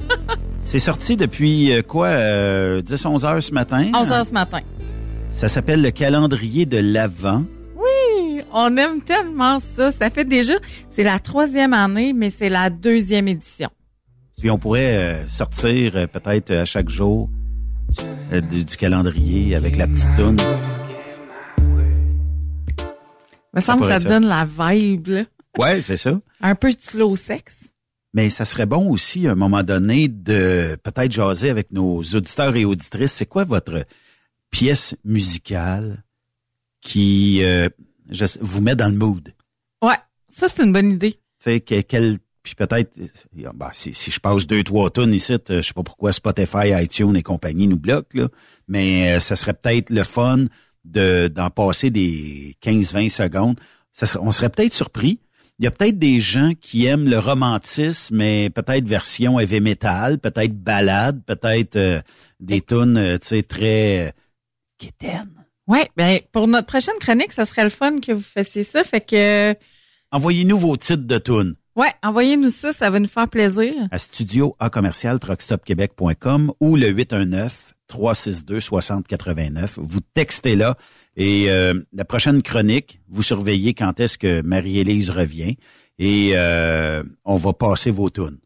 C'est 0.64 0.80
sorti 0.80 1.15
depuis 1.15 1.72
euh, 1.72 1.81
quoi? 1.84 2.07
euh, 2.07 2.81
10-11 2.81 3.26
heures 3.26 3.44
ce 3.44 3.53
matin? 3.53 3.91
11 3.95 4.11
heures 4.11 4.26
ce 4.26 4.34
matin. 4.34 4.60
Ça 5.30 5.48
s'appelle 5.48 5.84
le 5.84 5.91
calendrier 5.91 6.65
de 6.65 6.80
l'Avent. 6.80 7.44
On 8.51 8.76
aime 8.77 9.01
tellement 9.01 9.59
ça. 9.59 9.91
Ça 9.91 10.09
fait 10.09 10.26
déjà, 10.26 10.55
c'est 10.89 11.03
la 11.03 11.19
troisième 11.19 11.73
année, 11.73 12.13
mais 12.13 12.30
c'est 12.30 12.49
la 12.49 12.69
deuxième 12.69 13.27
édition. 13.27 13.69
Puis 14.39 14.49
on 14.49 14.57
pourrait 14.57 14.97
euh, 14.97 15.27
sortir 15.27 15.95
euh, 15.95 16.07
peut-être 16.07 16.51
à 16.51 16.65
chaque 16.65 16.89
jour 16.89 17.30
euh, 18.31 18.41
du, 18.41 18.65
du 18.65 18.77
calendrier 18.77 19.55
avec 19.55 19.76
la 19.76 19.88
petite 19.88 20.15
toune. 20.15 20.38
Il 22.77 23.55
me 23.55 23.61
semble 23.61 23.81
que 23.81 23.89
ça 23.89 23.99
donne 23.99 24.26
la 24.26 24.45
vibe, 24.45 25.07
là. 25.07 25.23
Ouais, 25.57 25.81
c'est 25.81 25.97
ça. 25.97 26.17
Un 26.41 26.55
peu 26.55 26.69
slow 26.77 27.15
sex. 27.15 27.71
Mais 28.13 28.30
ça 28.30 28.45
serait 28.45 28.67
bon 28.67 28.89
aussi, 28.91 29.27
à 29.27 29.31
un 29.31 29.35
moment 29.35 29.63
donné, 29.63 30.07
de 30.07 30.77
peut-être 30.84 31.11
jaser 31.11 31.49
avec 31.49 31.71
nos 31.71 32.01
auditeurs 32.01 32.55
et 32.55 32.65
auditrices. 32.65 33.13
C'est 33.13 33.26
quoi 33.26 33.43
votre 33.43 33.84
pièce 34.51 34.95
musicale 35.03 36.03
qui 36.81 37.43
euh, 37.43 37.67
je 38.10 38.26
vous 38.41 38.61
met 38.61 38.76
dans 38.76 38.90
le 38.90 38.98
mood? 38.98 39.34
Ouais, 39.84 39.98
ça 40.30 40.48
c'est 40.48 40.64
une 40.64 40.73
bonne 40.73 40.91
idée. 40.91 41.14
Tu 41.14 41.19
sais, 41.40 41.60
que- 41.60 41.81
quel 41.81 42.19
puis 42.41 42.56
peut-être 42.56 42.98
bah, 43.53 43.69
si, 43.73 43.94
si 43.94 44.11
je 44.11 44.19
passe 44.19 44.48
deux 44.48 44.64
trois 44.64 44.90
tonnes 44.90 45.14
ici, 45.14 45.34
euh, 45.34 45.38
je 45.49 45.61
sais 45.61 45.73
pas 45.73 45.84
pourquoi 45.84 46.14
Spotify, 46.14 46.72
iTunes 46.81 47.15
et 47.15 47.22
compagnie 47.22 47.68
nous 47.68 47.77
bloquent 47.80 48.18
là, 48.18 48.27
mais 48.68 49.15
euh, 49.15 49.19
ça 49.19 49.36
serait 49.36 49.53
peut-être 49.53 49.90
le 49.90 50.03
fun 50.03 50.45
de 50.86 51.27
d'en 51.27 51.49
passer 51.49 51.90
des 51.91 52.56
15-20 52.61 53.10
secondes. 53.10 53.60
Ça 53.91 54.06
serait- 54.06 54.23
on 54.23 54.31
serait 54.31 54.49
peut-être 54.49 54.73
surpris. 54.73 55.19
Il 55.60 55.65
y 55.65 55.68
a 55.68 55.72
peut-être 55.72 55.99
des 55.99 56.22
gens 56.22 56.53
qui 56.60 56.86
aiment 56.86 57.10
le 57.10 57.19
romantisme, 57.19 58.15
mais 58.15 58.49
peut-être 58.49 58.88
version 58.88 59.38
heavy 59.40 59.60
metal, 59.60 60.18
peut-être 60.18 60.53
balade, 60.57 61.22
peut-être 61.26 61.76
euh, 61.76 61.99
des 62.40 62.61
tunes, 62.61 62.98
euh, 62.98 63.18
tu 63.18 63.27
sais, 63.27 63.44
très 63.44 64.07
euh, 64.07 64.11
quétaines. 64.77 65.39
Ouais, 65.69 65.87
ben 65.95 66.19
pour 66.33 66.47
notre 66.47 66.67
prochaine 66.67 66.95
chronique, 66.99 67.31
ça 67.31 67.45
serait 67.45 67.63
le 67.63 67.69
fun 67.69 67.99
que 67.99 68.11
vous 68.11 68.21
fassiez 68.21 68.63
ça. 68.65 68.83
Fait 68.83 68.99
que 69.01 69.55
Envoyez-nous 70.11 70.57
vos 70.57 70.75
titres 70.75 71.05
de 71.05 71.17
tunes. 71.19 71.55
ouais, 71.75 71.93
envoyez-nous 72.03 72.49
ça, 72.49 72.73
ça 72.73 72.89
va 72.89 72.99
nous 72.99 73.07
faire 73.07 73.29
plaisir. 73.29 73.73
à 73.91 73.97
studio 73.99 74.55
à 74.59 74.69
commercial 74.69 75.19
truckstopquebec.com 75.19 76.51
ou 76.59 76.75
le 76.75 76.87
819 76.89 77.73
362 77.87 78.59
6089. 78.59 79.77
Vous 79.81 79.99
textez 80.13 80.55
là 80.55 80.75
et 81.15 81.49
euh, 81.51 81.73
la 81.93 82.05
prochaine 82.05 82.41
chronique, 82.41 82.99
vous 83.09 83.23
surveillez 83.23 83.73
quand 83.73 83.99
est-ce 83.99 84.17
que 84.17 84.41
Marie-Élise 84.41 85.09
revient 85.09 85.57
et 85.97 86.31
euh, 86.35 87.03
on 87.25 87.35
va 87.37 87.53
passer 87.53 87.91
vos 87.91 88.09
tunes. 88.09 88.37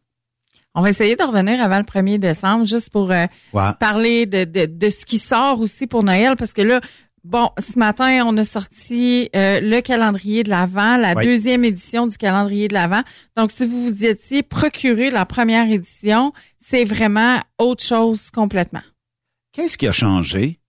On 0.76 0.80
va 0.82 0.90
essayer 0.90 1.14
de 1.14 1.22
revenir 1.22 1.62
avant 1.62 1.78
le 1.78 1.84
1er 1.84 2.18
décembre, 2.18 2.64
juste 2.64 2.90
pour 2.90 3.12
euh, 3.12 3.26
Ouais. 3.52 3.70
parler 3.78 4.26
de, 4.26 4.42
de, 4.42 4.66
de 4.66 4.90
ce 4.90 5.06
qui 5.06 5.18
sort 5.18 5.60
aussi 5.60 5.86
pour 5.86 6.02
Noël, 6.02 6.34
parce 6.36 6.52
que 6.52 6.62
là, 6.62 6.80
bon, 7.24 7.50
ce 7.58 7.78
matin, 7.78 8.24
on 8.26 8.36
a 8.36 8.44
sorti 8.44 9.28
euh, 9.34 9.60
le 9.60 9.80
calendrier 9.80 10.44
de 10.44 10.50
l'Avent, 10.50 10.96
la 10.96 11.14
Oui. 11.14 11.24
deuxième 11.24 11.64
édition 11.64 12.06
du 12.06 12.16
calendrier 12.16 12.68
de 12.68 12.74
l'Avent. 12.74 13.02
Donc, 13.36 13.50
si 13.50 13.66
vous 13.66 13.86
vous 13.86 14.04
y 14.04 14.06
étiez 14.06 14.42
procuré 14.42 15.10
la 15.10 15.26
première 15.26 15.70
édition, 15.70 16.32
c'est 16.60 16.84
vraiment 16.84 17.40
autre 17.58 17.82
chose 17.84 18.30
complètement. 18.30 18.82
Qu'est-ce 19.52 19.76
qui 19.78 19.86
a 19.86 19.92
changé? 19.92 20.60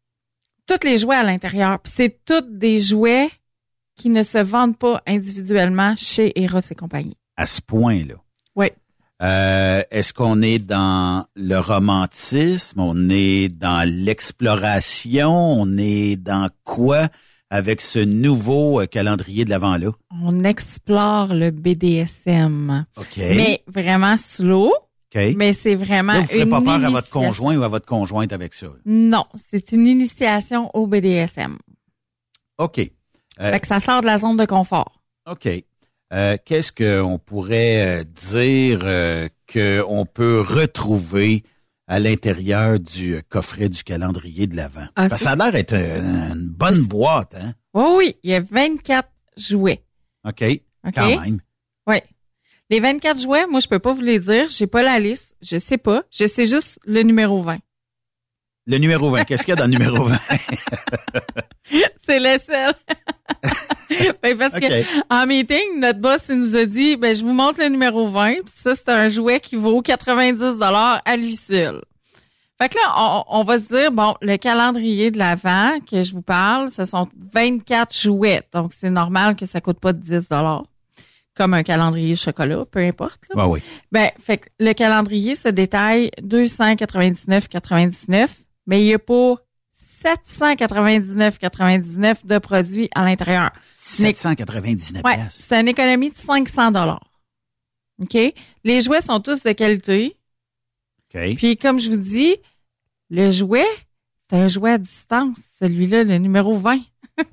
Tous 0.68 0.84
les 0.88 0.98
jouets 0.98 1.16
à 1.18 1.24
l'intérieur, 1.24 1.80
c'est 1.84 2.24
tous 2.26 2.42
des 2.50 2.80
jouets 2.80 3.30
qui 3.96 4.10
ne 4.10 4.24
se 4.24 4.38
vendent 4.40 4.78
pas 4.78 5.02
individuellement 5.08 5.96
chez 5.98 6.34
Eros 6.42 6.60
et 6.70 6.76
compagnie. 6.76 7.16
À 7.38 7.46
ce 7.46 7.62
point-là. 7.62 8.16
Oui. 8.56 8.68
Euh, 9.22 9.82
Est-ce 9.92 10.14
qu'on 10.14 10.42
est 10.42 10.60
dans 10.60 11.26
le 11.36 11.58
romantisme? 11.58 12.80
On 12.80 13.10
est 13.10 13.48
dans 13.48 13.88
l'exploration? 13.88 15.32
On 15.34 15.78
est 15.78 16.16
dans 16.18 16.50
quoi 16.64 17.08
avec 17.50 17.80
ce 17.80 18.00
nouveau 18.00 18.82
euh, 18.82 18.88
calendrier 18.88 19.46
de 19.46 19.50
l'avant-là? 19.50 19.92
On 20.22 20.44
explore 20.44 21.34
le 21.34 21.52
BDSM. 21.52 22.86
OK. 22.98 23.18
Mais 23.18 23.64
vraiment 23.68 24.18
slow. 24.18 24.68
OK. 25.16 25.22
Mais 25.38 25.54
c'est 25.54 25.76
vraiment 25.76 26.14
Là, 26.14 26.20
vous 26.20 26.26
ne 26.26 26.28
ferez 26.28 26.42
une 26.42 26.50
pas 26.50 26.62
peur 26.62 26.84
à 26.84 26.90
votre 26.90 27.10
conjoint 27.10 27.56
ou 27.56 27.64
à 27.64 27.68
votre 27.70 27.86
conjointe 27.86 28.34
avec 28.34 28.54
ça? 28.54 28.68
Non, 28.86 29.26
c'est 29.36 29.72
une 29.72 29.88
initiation 29.88 30.70
au 30.74 30.88
BDSM. 30.88 31.58
OK. 32.58 32.80
Euh, 33.40 33.52
Fait 33.52 33.60
que 33.62 33.68
ça 33.68 33.80
sort 33.80 34.02
de 34.02 34.08
la 34.08 34.18
zone 34.18 34.36
de 34.38 34.46
confort. 34.46 35.02
OK. 35.30 35.48
Euh, 36.14 36.38
Qu'est-ce 36.46 36.72
qu'on 36.72 37.18
pourrait 37.18 38.02
euh, 38.02 38.04
dire 38.04 38.80
euh, 38.84 39.28
qu'on 39.52 40.06
peut 40.06 40.42
retrouver 40.42 41.44
à 41.88 42.00
l'intérieur 42.00 42.80
du 42.80 43.16
euh, 43.16 43.22
coffret 43.28 43.70
du 43.70 43.84
calendrier 43.84 44.48
de 44.48 44.56
l'Avent? 44.56 44.88
Ah, 44.96 45.10
ça, 45.10 45.32
a 45.32 45.36
l'air 45.36 45.52
d'être 45.52 45.74
une 45.74 46.48
bonne 46.48 46.86
boîte, 46.86 47.36
hein? 47.36 47.54
Oui, 47.74 47.84
oui, 47.98 48.18
il 48.24 48.32
y 48.32 48.36
a 48.36 48.40
24 48.40 49.10
jouets. 49.38 49.84
OK. 50.28 50.44
OK? 50.86 50.94
Quand 50.94 51.08
même. 51.08 51.40
Oui. 51.88 51.98
Les 52.70 52.80
24 52.80 53.20
jouets, 53.20 53.46
moi, 53.48 53.60
je 53.60 53.68
peux 53.68 53.80
pas 53.80 53.94
vous 53.94 54.02
les 54.02 54.20
dire. 54.20 54.48
J'ai 54.50 54.68
pas 54.68 54.82
la 54.82 55.00
liste. 55.00 55.36
Je 55.42 55.58
sais 55.58 55.78
pas. 55.78 56.04
Je 56.12 56.26
sais 56.26 56.46
juste 56.46 56.80
le 56.86 57.02
numéro 57.04 57.42
20. 57.42 57.60
Le 58.68 58.78
numéro 58.78 59.12
20. 59.12 59.26
Qu'est-ce 59.26 59.44
qu'il 59.44 59.52
y 59.52 59.54
a 59.54 59.56
dans 59.56 59.66
le 59.66 59.78
numéro 59.78 60.06
20? 60.06 60.18
c'est 62.04 62.20
l'aisselle. 62.20 62.74
Ben, 64.22 64.38
parce 64.38 64.56
OK. 64.56 64.62
que 64.62 65.14
en 65.14 65.28
meeting, 65.28 65.80
notre 65.80 66.00
boss 66.00 66.26
il 66.30 66.40
nous 66.40 66.56
a 66.56 66.66
dit 66.66 66.96
ben 66.98 67.16
je 67.16 67.24
vous 67.24 67.34
montre 67.34 67.62
le 67.62 67.70
numéro 67.70 68.08
20, 68.08 68.34
puis 68.46 68.54
ça 68.56 68.76
c'est 68.76 68.90
un 68.90 69.08
jouet 69.08 69.40
qui 69.40 69.56
vaut 69.56 69.82
90 69.82 70.40
dollars 70.60 71.02
à 71.06 71.16
lui 71.18 71.36
seul. 71.36 71.82
Fait 72.62 72.70
que 72.70 72.76
là 72.76 72.94
on, 72.98 73.24
on 73.40 73.44
va 73.44 73.60
se 73.60 73.66
dire 73.66 73.92
bon, 73.92 74.16
le 74.22 74.38
calendrier 74.38 75.12
de 75.12 75.18
l'avant 75.18 75.80
que 75.90 76.04
je 76.04 76.14
vous 76.14 76.22
parle, 76.22 76.70
ce 76.70 76.86
sont 76.86 77.08
24 77.34 77.96
jouets. 77.96 78.44
Donc 78.54 78.72
c'est 78.74 78.90
normal 78.90 79.36
que 79.36 79.46
ça 79.46 79.62
coûte 79.62 79.80
pas 79.80 79.94
10 79.94 80.30
dollars 80.30 80.64
comme 81.36 81.54
un 81.54 81.64
calendrier 81.64 82.16
chocolat, 82.16 82.64
peu 82.72 82.80
importe. 82.80 83.26
là. 83.30 83.46
Ouais, 83.46 83.52
oui. 83.56 83.60
Ben, 83.92 84.10
fait 84.22 84.38
que 84.38 84.48
le 84.60 84.72
calendrier 84.74 85.36
se 85.36 85.50
détaille 85.50 86.10
299,99, 86.22 88.28
mais 88.68 88.82
il 88.82 88.88
y 88.88 88.94
a 88.94 89.00
pas 89.00 89.36
799,99 90.06 92.26
de 92.26 92.38
produits 92.38 92.90
à 92.96 93.04
l'intérieur. 93.06 93.52
Ce 93.76 94.02
n'est- 94.04 94.14
799 94.14 95.04
Ouais, 95.04 95.18
c'est 95.30 95.60
une 95.60 95.68
économie 95.68 96.12
de 96.12 96.18
500 96.18 96.72
dollars. 96.72 97.04
OK? 98.02 98.18
Les 98.64 98.82
jouets 98.82 99.02
sont 99.02 99.20
tous 99.20 99.44
de 99.44 99.52
qualité. 99.54 100.16
OK. 101.14 101.36
Puis, 101.38 101.58
comme 101.58 101.80
je 101.80 101.90
vous 101.92 102.00
dis, 102.00 102.36
le 103.10 103.30
jouet, 103.30 103.66
c'est 104.30 104.38
un 104.38 104.48
jouet 104.48 104.72
à 104.72 104.78
distance. 104.78 105.38
Celui-là, 105.60 106.04
le 106.04 106.18
numéro 106.18 106.58
20. 106.58 106.80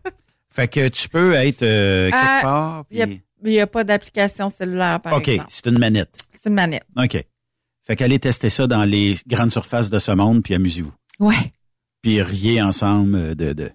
Fait 0.51 0.69
que 0.69 0.89
tu 0.89 1.09
peux 1.09 1.33
être 1.35 1.63
euh, 1.63 2.11
quelque 2.11 2.21
Ah, 2.23 2.39
part. 2.43 2.85
Il 2.91 3.21
n'y 3.51 3.59
a, 3.59 3.67
pas 3.67 3.83
d'application 3.83 4.49
cellulaire, 4.51 5.01
par 5.01 5.15
OK, 5.15 5.31
c'est 5.49 5.67
une 5.67 5.79
manette. 5.79 6.15
C'est 6.41 6.49
une 6.49 6.55
manette. 6.55 6.85
OK. 6.97 7.25
Fait 7.85 7.97
qu'allez 7.97 8.21
tester 8.21 8.51
ça 8.51 8.69
dans 8.69 8.85
les 8.85 9.17
grandes 9.27 9.51
surfaces 9.51 9.91
de 9.91 9.99
ce 9.99 10.13
monde, 10.13 10.45
puis 10.45 10.55
amusez-vous. 10.55 10.93
Ouais. 11.19 11.51
Puis 12.03 12.21
riez 12.21 12.61
ensemble 12.61 13.15
euh, 13.15 13.35
de, 13.35 13.53
de, 13.53 13.71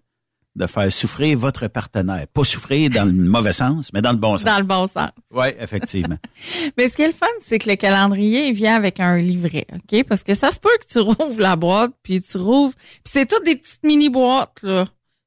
de 0.55 0.67
faire 0.67 0.91
souffrir 0.91 1.37
votre 1.37 1.67
partenaire. 1.67 2.27
Pas 2.27 2.43
souffrir 2.43 2.89
dans 2.89 3.05
le 3.05 3.11
mauvais 3.29 3.53
sens, 3.53 3.91
mais 3.93 4.01
dans 4.01 4.11
le 4.11 4.17
bon 4.17 4.37
sens. 4.37 4.43
Dans 4.43 4.57
le 4.57 4.63
bon 4.65 4.87
sens. 4.87 5.11
Oui, 5.31 5.47
effectivement. 5.59 6.17
Mais 6.77 6.87
ce 6.87 6.95
qui 6.95 7.03
est 7.03 7.07
le 7.07 7.13
fun, 7.13 7.27
c'est 7.41 7.59
que 7.59 7.69
le 7.69 7.75
calendrier 7.75 8.49
il 8.49 8.53
vient 8.53 8.75
avec 8.75 8.99
un 8.99 9.17
livret, 9.17 9.65
OK? 9.73 10.03
Parce 10.03 10.23
que 10.23 10.33
ça 10.33 10.51
se 10.51 10.59
peut 10.59 10.75
que 10.81 10.91
tu 10.91 10.99
rouvres 10.99 11.39
la 11.39 11.55
boîte, 11.55 11.93
puis 12.03 12.21
tu 12.21 12.37
rouvres... 12.37 12.75
Puis 12.75 13.13
c'est 13.13 13.25
toutes 13.25 13.45
des 13.45 13.55
petites 13.55 13.83
mini-boîtes, 13.83 14.61
là. 14.63 14.85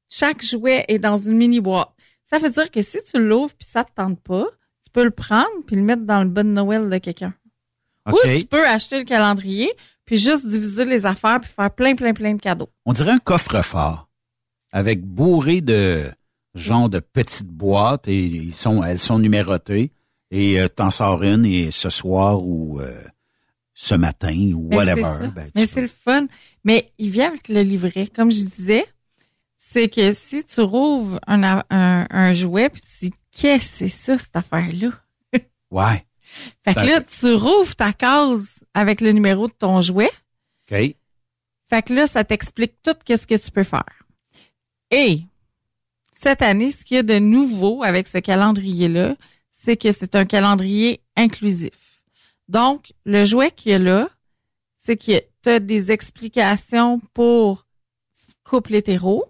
Chaque 0.09 0.43
jouet 0.43 0.83
est 0.89 0.99
dans 0.99 1.17
une 1.17 1.37
mini-boîte. 1.37 1.89
Ça 2.29 2.37
veut 2.37 2.49
dire 2.49 2.69
que 2.69 2.81
si 2.81 2.97
tu 3.09 3.17
l'ouvres 3.17 3.53
puis 3.57 3.67
ça 3.67 3.83
te 3.83 3.91
tente 3.93 4.19
pas, 4.21 4.45
tu 4.83 4.91
peux 4.91 5.03
le 5.03 5.11
prendre 5.11 5.49
puis 5.65 5.77
le 5.77 5.83
mettre 5.83 6.03
dans 6.03 6.21
le 6.21 6.29
bon 6.29 6.53
Noël 6.53 6.89
de 6.89 6.97
quelqu'un. 6.97 7.33
OK. 8.09 8.15
Ou 8.25 8.37
tu 8.37 8.45
peux 8.45 8.67
acheter 8.67 8.99
le 8.99 9.05
calendrier 9.05 9.71
puis 10.05 10.17
juste 10.17 10.45
diviser 10.45 10.85
les 10.85 11.05
affaires 11.05 11.39
puis 11.41 11.51
faire 11.53 11.71
plein, 11.73 11.95
plein, 11.95 12.13
plein 12.13 12.33
de 12.35 12.41
cadeaux. 12.41 12.69
On 12.85 12.93
dirait 12.93 13.11
un 13.11 13.19
coffre-fort 13.19 14.09
avec 14.71 15.01
bourré 15.05 15.61
de 15.61 16.09
genre 16.53 16.89
de 16.89 16.99
petites 16.99 17.47
boîtes 17.47 18.07
et 18.07 18.25
ils 18.25 18.53
sont, 18.53 18.83
elles 18.83 18.99
sont 18.99 19.19
numérotées 19.19 19.91
et 20.31 20.59
euh, 20.59 20.67
t'en 20.67 20.91
sors 20.91 21.23
une 21.23 21.45
et 21.45 21.71
ce 21.71 21.89
soir 21.89 22.41
ou 22.43 22.79
euh, 22.81 23.01
ce 23.73 23.95
matin 23.95 24.51
ou 24.53 24.67
Mais 24.69 24.77
whatever. 24.77 25.27
ben, 25.33 25.49
Mais 25.55 25.65
c'est 25.65 25.81
le 25.81 25.87
fun. 25.87 26.27
Mais 26.63 26.91
il 26.97 27.09
vient 27.09 27.27
avec 27.29 27.47
le 27.49 27.61
livret. 27.61 28.07
Comme 28.07 28.31
je 28.31 28.43
disais, 28.45 28.85
c'est 29.57 29.87
que 29.89 30.11
si 30.13 30.43
tu 30.43 30.61
rouvres 30.61 31.19
un, 31.27 31.43
un, 31.69 32.07
un 32.09 32.31
jouet 32.33 32.69
puis 32.69 32.81
tu 32.81 33.05
dis 33.05 33.13
qu'est-ce 33.31 33.65
que 33.65 33.71
c'est 33.77 33.87
ça 33.87 34.17
cette 34.17 34.35
affaire-là? 34.35 34.89
Ouais. 35.71 36.05
Fait 36.65 36.73
que 36.75 36.81
là 36.81 36.99
tu 37.01 37.33
rouvres 37.33 37.75
ta 37.75 37.93
case 37.93 38.60
avec 38.73 39.01
le 39.01 39.11
numéro 39.11 39.47
de 39.47 39.53
ton 39.53 39.81
jouet. 39.81 40.11
OK. 40.71 40.77
Fait 41.69 41.81
que 41.83 41.93
là 41.93 42.07
ça 42.07 42.23
t'explique 42.23 42.81
tout 42.83 42.95
qu'est-ce 43.05 43.27
que 43.27 43.35
tu 43.35 43.51
peux 43.51 43.63
faire. 43.63 44.05
Et 44.91 45.21
cette 46.11 46.41
année, 46.41 46.69
ce 46.69 46.83
qu'il 46.83 46.97
y 46.97 46.99
a 46.99 47.03
de 47.03 47.17
nouveau 47.17 47.83
avec 47.83 48.07
ce 48.07 48.19
calendrier-là, 48.19 49.15
c'est 49.51 49.77
que 49.77 49.91
c'est 49.91 50.15
un 50.15 50.25
calendrier 50.25 51.01
inclusif. 51.15 52.01
Donc, 52.47 52.93
le 53.05 53.23
jouet 53.25 53.51
qu'il 53.51 53.71
y 53.71 53.75
a 53.75 53.79
là, 53.79 54.09
c'est 54.83 54.97
que 54.97 55.19
tu 55.41 55.49
as 55.49 55.59
des 55.59 55.91
explications 55.91 56.99
pour 57.13 57.65
couple 58.43 58.75
hétéro, 58.75 59.25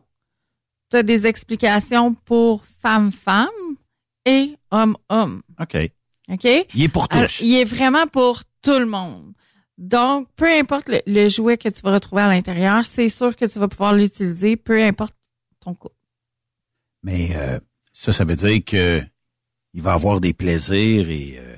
tu 0.90 0.98
as 0.98 1.04
des 1.04 1.28
explications 1.28 2.14
pour 2.14 2.64
femme-femme 2.82 3.48
et 4.26 4.58
homme-homme. 4.72 5.44
OK. 5.60 5.78
OK? 6.30 6.46
Il 6.74 6.84
est 6.84 6.90
pour 6.90 7.08
tous. 7.08 7.18
Alors, 7.18 7.30
il 7.42 7.56
est 7.56 7.64
vraiment 7.64 8.08
pour 8.08 8.44
tout 8.62 8.78
le 8.78 8.86
monde. 8.86 9.34
Donc, 9.78 10.28
peu 10.36 10.52
importe 10.52 10.90
le, 10.90 11.02
le 11.08 11.30
jouet 11.30 11.58
que 11.58 11.70
tu 11.70 11.82
vas 11.82 11.94
retrouver 11.94 12.22
à 12.22 12.28
l'intérieur, 12.28 12.86
c'est 12.86 13.10
sûr 13.10 13.36
que 13.36 13.46
tu 13.46 13.58
vas 13.60 13.68
pouvoir 13.68 13.94
l'utiliser, 13.94 14.56
peu 14.56 14.82
importe 14.84 15.16
ton 15.60 15.74
couple. 15.74 15.96
Mais 17.04 17.30
euh, 17.36 17.60
ça, 17.92 18.12
ça 18.12 18.24
veut 18.26 18.36
dire 18.36 18.64
que 18.64 19.02
il 19.74 19.82
va 19.82 19.94
avoir 19.94 20.20
des 20.20 20.34
plaisirs 20.34 21.10
et 21.10 21.36
euh, 21.40 21.56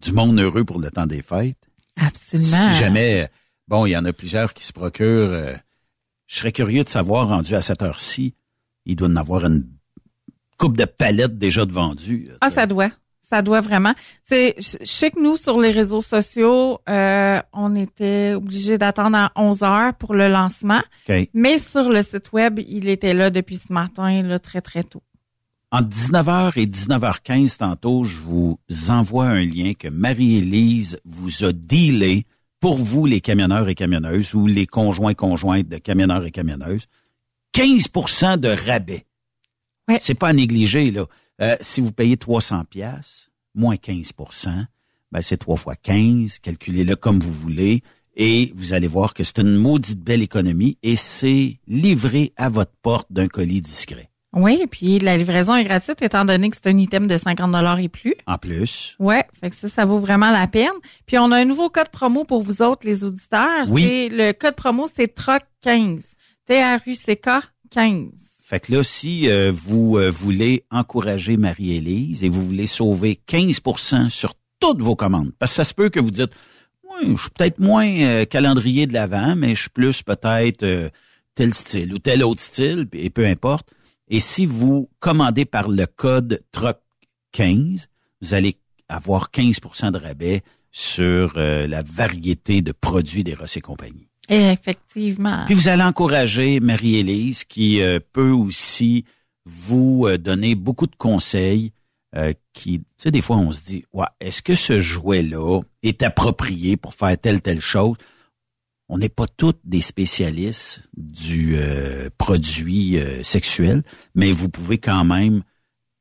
du 0.00 0.12
monde 0.12 0.38
heureux 0.38 0.64
pour 0.64 0.78
le 0.80 0.90
temps 0.90 1.06
des 1.06 1.22
fêtes. 1.22 1.58
Absolument. 1.96 2.70
Si 2.72 2.78
jamais, 2.78 3.24
euh, 3.24 3.26
bon, 3.68 3.86
il 3.86 3.90
y 3.90 3.96
en 3.96 4.04
a 4.04 4.12
plusieurs 4.12 4.54
qui 4.54 4.64
se 4.64 4.72
procurent, 4.72 5.32
euh, 5.32 5.54
je 6.26 6.36
serais 6.36 6.52
curieux 6.52 6.84
de 6.84 6.88
savoir, 6.88 7.28
rendu 7.28 7.54
à 7.54 7.62
cette 7.62 7.82
heure-ci, 7.82 8.34
il 8.84 8.96
doit 8.96 9.08
en 9.08 9.16
avoir 9.16 9.44
une 9.46 9.66
coupe 10.58 10.76
de 10.76 10.84
palettes 10.84 11.38
déjà 11.38 11.66
de 11.66 11.72
vendues. 11.72 12.30
Ah, 12.40 12.50
ça 12.50 12.66
doit. 12.66 12.90
Ça 13.28 13.42
doit 13.42 13.60
vraiment. 13.60 13.92
C'est, 14.22 14.54
je 14.56 14.84
sais 14.84 15.10
que 15.10 15.20
nous, 15.20 15.36
sur 15.36 15.60
les 15.60 15.72
réseaux 15.72 16.00
sociaux, 16.00 16.78
euh, 16.88 17.40
on 17.52 17.74
était 17.74 18.34
obligés 18.34 18.78
d'attendre 18.78 19.16
à 19.16 19.32
11 19.34 19.64
heures 19.64 19.94
pour 19.94 20.14
le 20.14 20.28
lancement. 20.28 20.80
Mais 21.34 21.58
sur 21.58 21.88
le 21.88 22.02
site 22.02 22.32
web, 22.32 22.60
il 22.60 22.88
était 22.88 23.14
là 23.14 23.30
depuis 23.30 23.56
ce 23.56 23.72
matin, 23.72 24.22
là, 24.22 24.38
très, 24.38 24.60
très 24.60 24.84
tôt. 24.84 25.02
Entre 25.72 25.88
19h 25.88 26.52
et 26.54 26.66
19h15 26.66 27.56
tantôt, 27.58 28.04
je 28.04 28.20
vous 28.20 28.60
envoie 28.90 29.26
un 29.26 29.44
lien 29.44 29.72
que 29.76 29.88
Marie-Élise 29.88 31.00
vous 31.04 31.42
a 31.44 31.52
dealé 31.52 32.26
pour 32.60 32.78
vous, 32.78 33.06
les 33.06 33.20
camionneurs 33.20 33.68
et 33.68 33.74
camionneuses, 33.74 34.36
ou 34.36 34.46
les 34.46 34.66
conjoints 34.66 35.14
conjointes 35.14 35.68
de 35.68 35.78
camionneurs 35.78 36.24
et 36.24 36.30
camionneuses. 36.30 36.86
15% 37.54 38.38
de 38.38 38.48
rabais. 38.48 39.04
C'est 39.98 40.14
pas 40.14 40.28
à 40.28 40.32
négliger, 40.32 40.92
là. 40.92 41.06
Euh, 41.40 41.56
si 41.60 41.80
vous 41.80 41.92
payez 41.92 42.16
300 42.16 42.64
pièces 42.64 43.30
moins 43.54 43.76
15% 43.76 44.66
ben 45.12 45.22
c'est 45.22 45.36
3 45.36 45.56
fois 45.56 45.76
15, 45.76 46.40
calculez-le 46.40 46.96
comme 46.96 47.20
vous 47.20 47.32
voulez, 47.32 47.82
et 48.16 48.52
vous 48.54 48.72
allez 48.72 48.88
voir 48.88 49.14
que 49.14 49.24
c'est 49.24 49.38
une 49.38 49.56
maudite 49.56 50.00
belle 50.00 50.22
économie, 50.22 50.78
et 50.82 50.96
c'est 50.96 51.58
livré 51.66 52.32
à 52.36 52.48
votre 52.48 52.72
porte 52.82 53.10
d'un 53.10 53.28
colis 53.28 53.60
discret. 53.60 54.10
Oui, 54.32 54.66
puis 54.70 54.98
la 54.98 55.16
livraison 55.16 55.54
est 55.54 55.64
gratuite 55.64 56.02
étant 56.02 56.26
donné 56.26 56.50
que 56.50 56.56
c'est 56.56 56.68
un 56.68 56.76
item 56.76 57.06
de 57.06 57.16
50 57.16 57.50
dollars 57.52 57.78
et 57.78 57.88
plus. 57.88 58.14
En 58.26 58.36
plus. 58.36 58.94
Ouais, 58.98 59.24
fait 59.40 59.48
que 59.48 59.56
ça, 59.56 59.70
ça 59.70 59.84
vaut 59.86 59.98
vraiment 59.98 60.30
la 60.30 60.46
peine. 60.46 60.74
Puis 61.06 61.16
on 61.18 61.30
a 61.30 61.38
un 61.38 61.46
nouveau 61.46 61.70
code 61.70 61.88
promo 61.88 62.24
pour 62.24 62.42
vous 62.42 62.60
autres, 62.60 62.86
les 62.86 63.02
auditeurs. 63.02 63.64
Oui. 63.70 63.84
C'est 63.84 64.08
le 64.10 64.32
code 64.32 64.54
promo, 64.54 64.86
c'est 64.94 65.14
TRUCK 65.14 65.42
15. 65.62 66.02
T-R-U-C-K 66.44 67.28
15. 67.70 68.10
Fait 68.48 68.60
que 68.60 68.70
là, 68.72 68.84
si 68.84 69.28
euh, 69.28 69.50
vous 69.52 69.98
euh, 69.98 70.08
voulez 70.08 70.62
encourager 70.70 71.36
Marie-Élise 71.36 72.22
et 72.22 72.28
vous 72.28 72.46
voulez 72.46 72.68
sauver 72.68 73.18
15% 73.26 74.08
sur 74.08 74.34
toutes 74.60 74.80
vos 74.80 74.94
commandes, 74.94 75.32
parce 75.40 75.50
que 75.50 75.56
ça 75.56 75.64
se 75.64 75.74
peut 75.74 75.88
que 75.88 75.98
vous 75.98 76.12
dites, 76.12 76.30
oui, 76.84 77.16
je 77.16 77.22
suis 77.22 77.30
peut-être 77.30 77.58
moins 77.58 77.88
euh, 77.88 78.24
calendrier 78.24 78.86
de 78.86 78.92
l'avant, 78.92 79.34
mais 79.34 79.56
je 79.56 79.62
suis 79.62 79.70
plus 79.70 80.04
peut-être 80.04 80.92
tel 81.34 81.54
style 81.54 81.92
ou 81.92 81.98
tel 81.98 82.22
autre 82.22 82.40
style, 82.40 82.86
et 82.92 83.10
peu 83.10 83.26
importe. 83.26 83.68
Et 84.06 84.20
si 84.20 84.46
vous 84.46 84.90
commandez 85.00 85.44
par 85.44 85.68
le 85.68 85.86
code 85.86 86.40
TRUCK 86.52 86.78
15, 87.32 87.88
vous 88.22 88.34
allez 88.34 88.60
avoir 88.88 89.32
15% 89.32 89.90
de 89.90 89.98
rabais 89.98 90.42
sur 90.70 91.32
la 91.36 91.82
variété 91.82 92.62
de 92.62 92.70
produits 92.70 93.24
des 93.24 93.34
Ross 93.34 93.56
et 93.56 93.60
compagnie. 93.60 94.06
Effectivement. 94.28 95.44
Puis 95.46 95.54
vous 95.54 95.68
allez 95.68 95.82
encourager 95.82 96.60
Marie-Élise 96.60 97.44
qui 97.44 97.80
euh, 97.80 98.00
peut 98.12 98.30
aussi 98.30 99.04
vous 99.44 100.06
euh, 100.06 100.18
donner 100.18 100.54
beaucoup 100.54 100.86
de 100.86 100.96
conseils 100.96 101.72
euh, 102.16 102.32
qui, 102.52 102.78
tu 102.78 102.84
sais, 102.96 103.10
des 103.10 103.20
fois 103.20 103.36
on 103.36 103.52
se 103.52 103.64
dit, 103.64 103.84
ouais, 103.92 104.06
est-ce 104.20 104.42
que 104.42 104.54
ce 104.54 104.78
jouet-là 104.78 105.60
est 105.82 106.02
approprié 106.02 106.76
pour 106.76 106.94
faire 106.94 107.16
telle, 107.18 107.42
telle 107.42 107.60
chose? 107.60 107.96
On 108.88 108.98
n'est 108.98 109.08
pas 109.08 109.26
tous 109.26 109.54
des 109.64 109.80
spécialistes 109.80 110.88
du 110.96 111.56
produit 112.18 112.96
sexuel, 113.24 113.82
mais 114.14 114.30
vous 114.30 114.48
pouvez 114.48 114.78
quand 114.78 115.04
même 115.04 115.42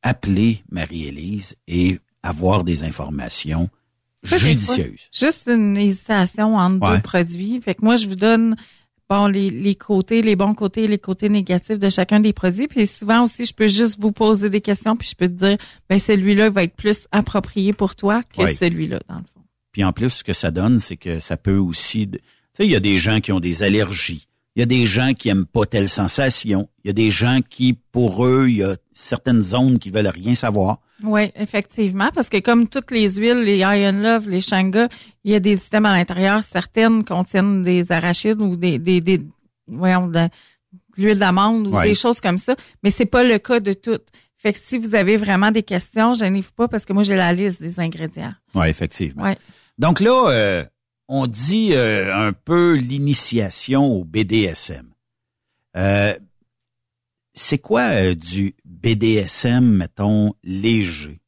appeler 0.04 0.64
Marie-Élise 0.70 1.56
et 1.68 2.00
avoir 2.22 2.64
des 2.64 2.84
informations 2.84 3.72
Juste 5.14 5.48
une 5.48 5.78
hésitation 5.78 6.56
entre 6.56 6.88
Ouais. 6.90 6.96
deux 6.98 7.02
produits. 7.02 7.62
Fait 7.62 7.76
que 7.76 7.84
moi, 7.84 7.96
je 7.96 8.08
vous 8.08 8.16
donne 8.16 8.56
bon 9.10 9.28
les, 9.28 9.50
les 9.50 9.76
côtés, 9.76 10.22
les 10.22 10.36
bons 10.36 10.54
côtés, 10.56 10.88
les 10.88 10.98
côtés 10.98 11.30
négatifs 11.30 11.78
de 11.80 11.90
chacun 11.90 12.20
des 12.20 12.34
produits. 12.34 12.68
Puis 12.68 12.88
souvent 12.88 13.24
aussi, 13.24 13.46
je 13.46 13.54
peux 13.54 13.68
juste 13.68 13.98
vous 14.00 14.12
poser 14.12 14.50
des 14.50 14.62
questions, 14.62 14.96
puis 14.96 15.08
je 15.10 15.16
peux 15.16 15.28
te 15.28 15.34
dire, 15.34 15.58
ben 15.90 16.00
celui-là 16.00 16.50
va 16.50 16.64
être 16.64 16.76
plus 16.76 17.08
approprié 17.12 17.72
pour 17.74 17.96
toi 17.96 18.24
que 18.24 18.42
Ouais. 18.44 18.54
celui-là, 18.56 19.00
dans 19.08 19.16
le 19.18 19.22
fond. 19.22 19.42
Puis 19.72 19.84
en 19.84 19.94
plus, 19.94 20.10
ce 20.10 20.24
que 20.24 20.34
ça 20.34 20.52
donne, 20.52 20.80
c'est 20.80 20.98
que 20.98 21.20
ça 21.20 21.38
peut 21.38 21.58
aussi... 21.58 22.08
Tu 22.08 22.18
sais, 22.54 22.66
il 22.66 22.72
y 22.72 22.76
a 22.76 22.80
des 22.80 22.98
gens 22.98 23.20
qui 23.20 23.32
ont 23.32 23.40
des 23.42 23.62
allergies. 23.64 24.28
Il 24.56 24.62
y 24.62 24.64
a 24.64 24.66
des 24.66 24.86
gens 24.86 25.14
qui 25.14 25.28
aiment 25.30 25.46
pas 25.46 25.66
telle 25.66 25.90
sensation. 25.90 26.70
Il 26.84 26.88
y 26.88 26.90
a 26.90 26.94
des 26.94 27.10
gens 27.10 27.40
qui, 27.50 27.74
pour 27.92 28.26
eux, 28.26 28.46
il 28.48 28.58
y 28.58 28.64
a 28.64 28.76
certaines 28.94 29.42
zones 29.42 29.78
qui 29.80 29.90
veulent 29.90 30.08
rien 30.08 30.34
savoir. 30.34 30.80
Oui, 31.04 31.32
effectivement, 31.36 32.10
parce 32.16 32.30
que 32.30 32.40
comme 32.40 32.70
toutes 32.70 32.92
les 32.92 33.10
huiles, 33.18 33.42
les 33.44 33.58
Iron 33.58 33.92
Love, 34.02 34.30
les 34.30 34.40
Shanga, 34.40 34.88
il 35.26 35.32
y 35.32 35.36
a 35.36 35.42
des 35.42 35.58
systèmes 35.58 35.86
à 35.86 35.94
l'intérieur. 35.98 36.42
Certaines 36.44 37.04
contiennent 37.04 37.64
des 37.64 37.92
arachides 37.92 38.40
ou 38.40 38.56
des, 38.56 38.80
des, 38.80 39.02
des 39.02 39.22
voyons, 39.68 40.08
de, 40.08 40.30
l'huile 40.98 41.20
d'amande 41.20 41.68
ou 41.68 41.76
Ouais. 41.76 41.90
des 41.90 41.94
choses 41.96 42.22
comme 42.22 42.38
ça. 42.38 42.56
Mais 42.82 42.92
c'est 42.92 43.06
pas 43.06 43.26
le 43.26 43.38
cas 43.40 43.60
de 43.60 43.74
toutes. 43.74 44.08
Fait 44.38 44.54
que 44.54 44.60
si 44.64 44.78
vous 44.78 44.96
avez 44.96 45.18
vraiment 45.18 45.52
des 45.52 45.64
questions, 45.64 46.14
gênez-vous 46.14 46.52
pas 46.56 46.70
parce 46.70 46.86
que 46.86 46.94
moi 46.94 47.04
j'ai 47.04 47.16
la 47.16 47.34
liste 47.34 47.62
des 47.62 47.78
ingrédients. 47.80 48.34
Oui, 48.54 48.68
effectivement. 48.68 49.24
Ouais. 49.24 49.38
Donc 49.78 50.00
là, 50.00 50.30
euh, 50.30 50.64
on 51.08 51.28
dit 51.28 51.70
euh, 51.74 52.14
un 52.16 52.34
peu 52.34 52.74
l'initiation 52.76 53.86
au 53.86 54.04
BDSM. 54.04 54.88
Euh, 55.78 56.14
c'est 57.34 57.58
quoi 57.58 57.82
euh, 57.82 58.16
du 58.16 58.56
BDSM, 58.66 59.66
mettons, 59.66 60.34
léger? 60.44 61.20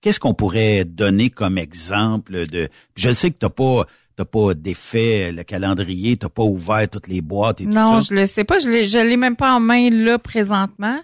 Qu'est-ce 0.00 0.18
qu'on 0.18 0.34
pourrait 0.34 0.84
donner 0.84 1.30
comme 1.30 1.58
exemple 1.58 2.46
de... 2.48 2.68
Je 2.96 3.10
sais 3.12 3.30
que 3.30 3.38
t'as 3.38 3.50
pas 3.50 3.86
t'as 4.16 4.24
pas 4.24 4.54
défait 4.54 5.32
le 5.32 5.42
calendrier, 5.42 6.16
t'as 6.16 6.28
pas 6.28 6.42
ouvert 6.42 6.88
toutes 6.88 7.08
les 7.08 7.20
boîtes 7.22 7.60
et 7.60 7.66
Non, 7.66 7.94
tout 7.94 8.00
ça. 8.02 8.06
je 8.10 8.20
le 8.20 8.26
sais 8.26 8.44
pas. 8.44 8.58
Je 8.58 8.68
l'ai, 8.68 8.88
je 8.88 8.98
l'ai 8.98 9.16
même 9.16 9.36
pas 9.36 9.54
en 9.54 9.60
main 9.60 9.90
là 9.90 10.18
présentement. 10.18 11.00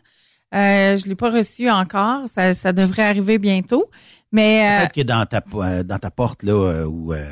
Euh, 0.55 0.97
je 0.97 1.07
l'ai 1.07 1.15
pas 1.15 1.31
reçu 1.31 1.71
encore. 1.71 2.29
Ça, 2.29 2.55
ça 2.55 2.73
devrait 2.73 3.05
arriver 3.05 3.39
bientôt. 3.39 3.91
Mais 4.33 4.67
euh, 4.67 4.81
Peut-être 4.81 4.95
que 4.95 5.01
dans 5.03 5.27
ta 5.27 5.41
dans 5.85 5.99
ta 5.99 6.11
porte 6.11 6.43
là 6.43 6.87
ou 6.87 7.13
euh, 7.15 7.25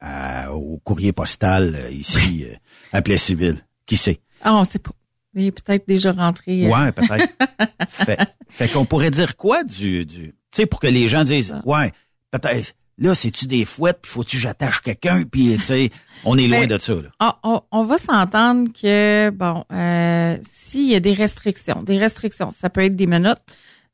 à- 0.00 0.52
au 0.52 0.78
courrier 0.78 1.12
postal 1.12 1.74
euh, 1.74 1.90
ici 1.90 2.46
euh, 2.48 2.54
à 2.92 3.02
Plessisville. 3.02 3.58
Qui 3.86 3.96
sait? 3.96 4.20
ah, 4.42 4.54
on 4.54 4.64
sait 4.64 4.78
pas. 4.78 4.90
Il 5.34 5.44
est 5.46 5.50
peut-être 5.52 5.86
déjà 5.86 6.12
rentré. 6.12 6.66
euh, 6.66 6.70
Ouais, 6.70 6.92
peut-être. 6.92 7.28
fait 7.88 8.18
fait 8.48 8.68
qu'on 8.68 8.84
pourrait 8.86 9.10
dire 9.10 9.36
quoi 9.36 9.64
du 9.64 10.06
du 10.06 10.28
tu 10.28 10.34
sais 10.62 10.66
pour 10.66 10.80
que 10.80 10.86
les 10.86 11.08
gens 11.08 11.24
disent 11.24 11.54
ouais, 11.66 11.92
peut-être 12.30 12.74
là 12.98 13.14
c'est-tu 13.14 13.46
des 13.46 13.64
fouettes 13.66 13.98
puis 14.02 14.10
faut-tu 14.10 14.36
que 14.36 14.42
j'attache 14.42 14.80
quelqu'un 14.80 15.24
puis 15.24 15.56
tu 15.58 15.62
sais 15.62 15.90
on 16.24 16.38
est 16.38 16.46
loin 16.48 16.60
Mais- 16.60 16.66
de 16.66 16.78
ça 16.78 16.94
là. 16.94 17.36
On, 17.42 17.60
on- 17.70 17.84
va 17.84 17.98
s'entendre 17.98 18.70
que, 18.72 19.28
bon, 19.30 19.64
euh, 19.72 20.38
s'il 20.50 20.90
y 20.90 20.94
a 20.94 21.00
des 21.00 21.12
restrictions, 21.12 21.82
des 21.82 21.98
restrictions, 21.98 22.50
ça 22.52 22.70
peut 22.70 22.82
être 22.84 22.96
des 22.96 23.06
menottes, 23.06 23.42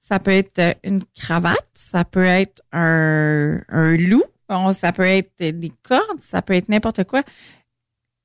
ça 0.01 0.21
peut 0.21 0.31
être 0.31 0.77
une 0.85 1.03
cravate, 1.19 1.67
ça 1.75 2.05
peut 2.05 2.25
être 2.25 2.63
un, 2.73 3.61
un 3.69 3.97
loup, 3.97 4.23
ça 4.73 4.93
peut 4.93 5.07
être 5.07 5.39
des 5.39 5.73
cordes, 5.83 6.21
ça 6.21 6.43
peut 6.43 6.55
être 6.55 6.69
n'importe 6.69 7.05
quoi. 7.05 7.23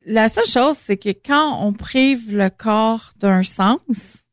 La 0.06 0.30
seule 0.30 0.46
chose, 0.46 0.78
c'est 0.78 0.98
que 0.98 1.10
quand 1.10 1.66
on 1.66 1.74
prive 1.74 2.34
le 2.34 2.50
corps 2.50 3.12
d'un 3.18 3.44
sens, 3.44 4.24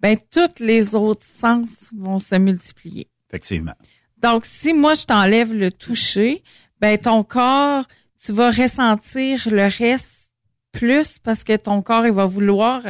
ben, 0.00 0.16
tous 0.30 0.62
les 0.62 0.94
autres 0.94 1.24
sens 1.24 1.90
vont 1.96 2.18
se 2.18 2.34
multiplier. 2.34 3.08
Effectivement. 3.28 3.74
Donc, 4.18 4.44
si 4.44 4.72
moi, 4.74 4.94
je 4.94 5.06
t'enlève 5.06 5.54
le 5.54 5.70
toucher, 5.70 6.42
ben 6.80 6.98
ton 6.98 7.22
corps, 7.22 7.84
tu 8.24 8.32
vas 8.32 8.50
ressentir 8.50 9.48
le 9.50 9.66
reste 9.66 10.30
plus 10.72 11.18
parce 11.18 11.44
que 11.44 11.56
ton 11.56 11.82
corps, 11.82 12.06
il 12.06 12.12
va 12.12 12.24
vouloir, 12.24 12.82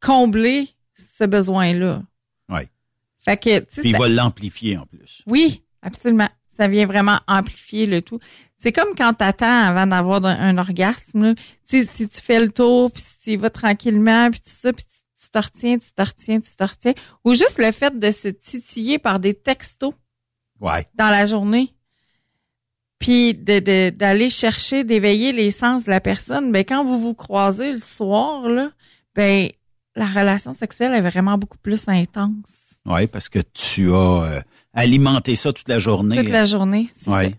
combler 0.00 0.70
ce 0.94 1.24
besoin-là. 1.24 2.02
Ouais. 2.48 2.68
Fait 3.18 3.36
que, 3.36 3.60
Puis 3.60 3.90
il 3.90 3.96
va 3.96 4.08
l'amplifier 4.08 4.78
en 4.78 4.86
plus. 4.86 5.22
oui, 5.26 5.62
absolument. 5.82 6.30
Ça 6.60 6.68
vient 6.68 6.84
vraiment 6.84 7.18
amplifier 7.26 7.86
le 7.86 8.02
tout. 8.02 8.20
C'est 8.58 8.70
comme 8.70 8.94
quand 8.94 9.14
t'attends 9.14 9.62
avant 9.68 9.86
d'avoir 9.86 10.22
un, 10.26 10.38
un 10.38 10.58
orgasme. 10.58 11.28
là. 11.28 11.34
Si 11.64 11.86
tu 11.86 12.06
fais 12.22 12.38
le 12.38 12.52
tour, 12.52 12.92
puis 12.92 13.00
si 13.02 13.18
tu 13.18 13.30
y 13.30 13.36
vas 13.36 13.48
tranquillement, 13.48 14.30
puis 14.30 14.40
tout 14.40 14.50
ça, 14.54 14.70
puis 14.70 14.84
tu, 14.84 15.24
tu 15.24 15.30
te 15.30 15.38
retiens, 15.38 15.78
tu 15.78 15.90
te 15.90 16.02
retiens, 16.02 16.38
tu 16.40 16.54
te 16.54 16.62
retiens. 16.62 16.92
Ou 17.24 17.32
juste 17.32 17.58
le 17.58 17.72
fait 17.72 17.98
de 17.98 18.10
se 18.10 18.28
titiller 18.28 18.98
par 18.98 19.20
des 19.20 19.32
textos 19.32 19.94
Ouais. 20.60 20.84
dans 20.94 21.08
la 21.08 21.24
journée. 21.24 21.72
Puis 22.98 23.32
de, 23.32 23.58
de- 23.60 23.88
d'aller 23.88 24.28
chercher, 24.28 24.84
d'éveiller 24.84 25.32
les 25.32 25.50
sens 25.50 25.84
de 25.86 25.90
la 25.90 26.00
personne. 26.00 26.52
Ben, 26.52 26.62
quand 26.66 26.84
vous 26.84 27.00
vous 27.00 27.14
croisez 27.14 27.72
le 27.72 27.78
soir, 27.78 28.46
là, 28.50 28.70
ben, 29.14 29.48
la 29.96 30.04
relation 30.06 30.52
sexuelle 30.52 30.92
est 30.92 31.00
vraiment 31.00 31.38
beaucoup 31.38 31.56
plus 31.56 31.88
intense. 31.88 32.74
Ouais, 32.84 33.06
parce 33.06 33.30
que 33.30 33.38
tu 33.54 33.90
as 33.92 33.96
euh, 34.24 34.40
alimenté 34.72 35.36
ça 35.36 35.52
toute 35.52 35.68
la 35.68 35.78
journée. 35.78 36.16
Toute 36.16 36.28
la 36.28 36.44
journée. 36.44 36.88
c'est 37.02 37.10
Ouais. 37.10 37.30
ça. 37.30 37.36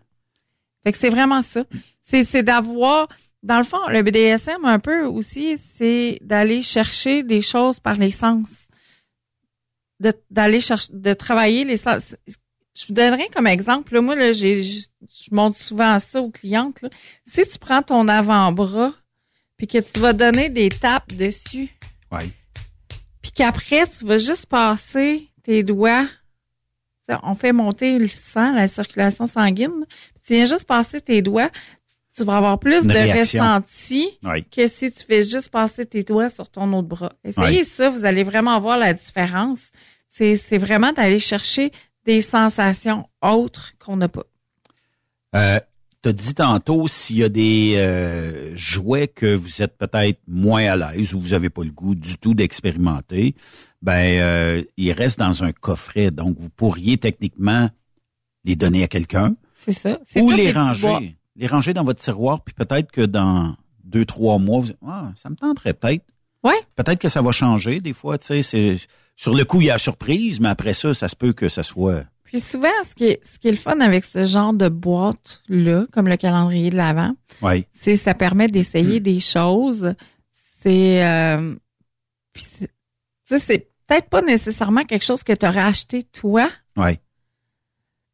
Fait 0.84 0.92
que 0.92 0.98
c'est 0.98 1.10
vraiment 1.10 1.42
ça. 1.42 1.64
C'est, 2.02 2.24
c'est 2.24 2.44
d'avoir, 2.44 3.08
dans 3.44 3.58
le 3.58 3.64
fond, 3.64 3.78
le 3.90 4.02
BDSM 4.02 4.66
un 4.66 4.80
peu 4.80 5.06
aussi, 5.06 5.58
c'est 5.78 6.18
d'aller 6.22 6.62
chercher 6.62 7.24
des 7.24 7.42
choses 7.42 7.80
par 7.80 7.96
les 7.96 8.12
sens. 8.12 8.68
De, 10.00 10.12
d'aller 10.32 10.60
chercher, 10.60 10.90
de 10.94 11.14
travailler 11.14 11.64
les 11.64 11.78
sens. 11.78 12.16
Je 12.76 12.86
vous 12.88 12.94
donnerai 12.94 13.28
comme 13.34 13.46
exemple, 13.48 13.94
là, 13.94 14.02
moi, 14.02 14.16
là, 14.16 14.32
j'ai, 14.32 14.64
je 14.64 14.80
je 15.10 15.36
montre 15.36 15.58
souvent 15.58 16.00
ça 16.00 16.22
aux 16.22 16.32
clientes, 16.32 16.82
là. 16.82 16.90
Si 17.28 17.46
tu 17.48 17.60
prends 17.60 17.82
ton 17.84 18.08
avant-bras, 18.08 18.94
puis 19.58 19.68
que 19.68 19.78
tu 19.78 20.00
vas 20.00 20.14
donner 20.14 20.50
des 20.50 20.70
tapes 20.70 21.14
dessus, 21.14 21.70
Ouais. 22.12 22.30
puis 23.22 23.32
qu'après, 23.32 23.86
tu 23.88 24.06
vas 24.06 24.18
juste 24.18 24.46
passer 24.48 25.28
tes 25.44 25.64
doigts. 25.64 26.08
On 27.24 27.36
fait 27.36 27.52
monter 27.52 28.00
le 28.00 28.08
sang, 28.08 28.54
la 28.54 28.68
circulation 28.68 29.28
sanguine. 29.28 29.86
Tu 30.26 30.34
viens 30.36 30.46
juste 30.46 30.66
passer 30.66 31.02
tes 31.02 31.22
doigts. 31.22 31.50
Tu 32.16 32.24
vas 32.24 32.38
avoir 32.38 32.60
plus 32.60 32.84
Une 32.84 32.90
de 32.90 32.94
réaction. 32.94 33.42
ressenti 33.44 34.06
Oui. 34.24 34.44
que 34.46 34.68
si 34.68 34.92
tu 34.92 35.04
fais 35.06 35.24
juste 35.24 35.50
passer 35.50 35.86
tes 35.86 36.04
doigts 36.04 36.30
sur 36.30 36.50
ton 36.50 36.72
autre 36.74 36.88
bras. 36.88 37.14
Essayez 37.24 37.64
ça, 37.64 37.90
vous 37.90 38.06
allez 38.06 38.24
vraiment 38.24 38.60
voir 38.60 38.78
la 38.78 38.94
différence. 38.94 39.72
C'est 40.10 40.36
c'est 40.36 40.58
vraiment 40.58 40.92
d'aller 40.92 41.20
chercher 41.20 41.72
des 42.06 42.22
sensations 42.22 43.08
autres 43.22 43.74
qu'on 43.80 43.96
n'a 43.98 44.10
pas. 44.10 44.24
Euh, 45.36 45.60
tu 46.04 46.10
as 46.10 46.14
dit 46.14 46.34
tantôt 46.34 46.88
s'il 46.88 47.18
y 47.18 47.24
a 47.24 47.30
des 47.30 47.76
euh, 47.78 48.56
jouets 48.56 49.08
que 49.08 49.34
vous 49.34 49.62
êtes 49.62 49.78
peut-être 49.78 50.20
moins 50.28 50.66
à 50.66 50.76
l'aise 50.76 51.14
ou 51.14 51.20
vous 51.22 51.30
n'avez 51.30 51.50
pas 51.50 51.64
le 51.64 51.72
goût 51.72 51.96
du 51.96 52.18
tout 52.18 52.34
d'expérimenter, 52.34 53.36
ben 53.82 54.20
euh, 54.22 54.64
ils 54.78 54.92
restent 54.92 55.20
dans 55.20 55.44
un 55.44 55.52
coffret. 55.52 56.12
Donc, 56.12 56.38
vous 56.40 56.50
pourriez 56.50 56.98
techniquement 56.98 57.70
les 58.44 58.56
donner 58.56 58.84
à 58.84 58.88
quelqu'un 58.88 59.36
C'est 59.54 59.72
ça. 59.74 60.00
C'est 60.04 60.22
ou 60.22 60.30
les 60.32 60.52
ranger. 60.52 61.18
Les 61.36 61.48
ranger 61.48 61.74
dans 61.74 61.84
votre 61.84 62.02
tiroir, 62.02 62.44
puis 62.44 62.54
peut-être 62.54 62.92
que 62.92 63.02
dans 63.02 63.56
deux, 63.84 64.06
trois 64.06 64.38
mois, 64.38 64.60
vous 64.60 64.72
ah, 64.86 65.12
ça 65.16 65.30
me 65.30 65.36
tenterait 65.36 65.74
peut-être 65.74 66.06
Ouais. 66.44 66.60
Peut-être 66.76 67.00
que 67.00 67.08
ça 67.10 67.22
va 67.22 67.32
changer 67.32 67.80
des 67.80 67.94
fois, 67.94 68.18
tu 68.18 68.28
sais. 68.28 68.42
c'est- 68.42 68.78
Sur 69.16 69.36
le 69.36 69.46
coup, 69.46 69.62
il 69.62 69.68
y 69.68 69.70
a 69.70 69.74
la 69.74 69.80
surprise, 69.80 70.40
mais 70.40 70.50
après 70.50 70.74
ça, 70.74 70.94
ça 70.96 71.08
se 71.08 71.16
peut 71.16 71.34
que 71.34 71.48
ça 71.50 71.62
soit. 71.62 72.04
Puis 72.24 72.40
souvent, 72.40 72.70
ce 72.84 72.96
qui 72.96 73.04
est, 73.04 73.24
ce 73.26 73.38
qui 73.38 73.48
est 73.48 73.52
le 73.52 73.58
fun 73.58 73.80
avec 73.80 74.06
ce 74.06 74.24
genre 74.24 74.54
de 74.54 74.68
boîte-là, 74.68 75.86
comme 75.92 76.08
le 76.08 76.18
calendrier 76.18 76.70
de 76.72 76.78
l'Avent, 76.78 77.14
Oui. 77.44 77.66
c'est 77.74 77.96
ça 77.98 78.14
permet 78.16 78.48
d'essayer 78.48 79.00
des 79.00 79.20
choses. 79.20 79.94
C'est 80.64 81.06
euh, 81.06 81.56
puis 82.34 82.44
c'est- 82.44 82.68
tu 82.68 82.74
sais, 83.26 83.40
c'est 83.40 83.68
peut-être 83.92 84.10
pas 84.10 84.22
nécessairement 84.22 84.86
quelque 84.86 85.04
chose 85.06 85.24
que 85.24 85.34
tu 85.34 85.46
aurais 85.46 85.62
acheté 85.62 86.04
toi, 86.04 86.50
Oui. 86.78 86.98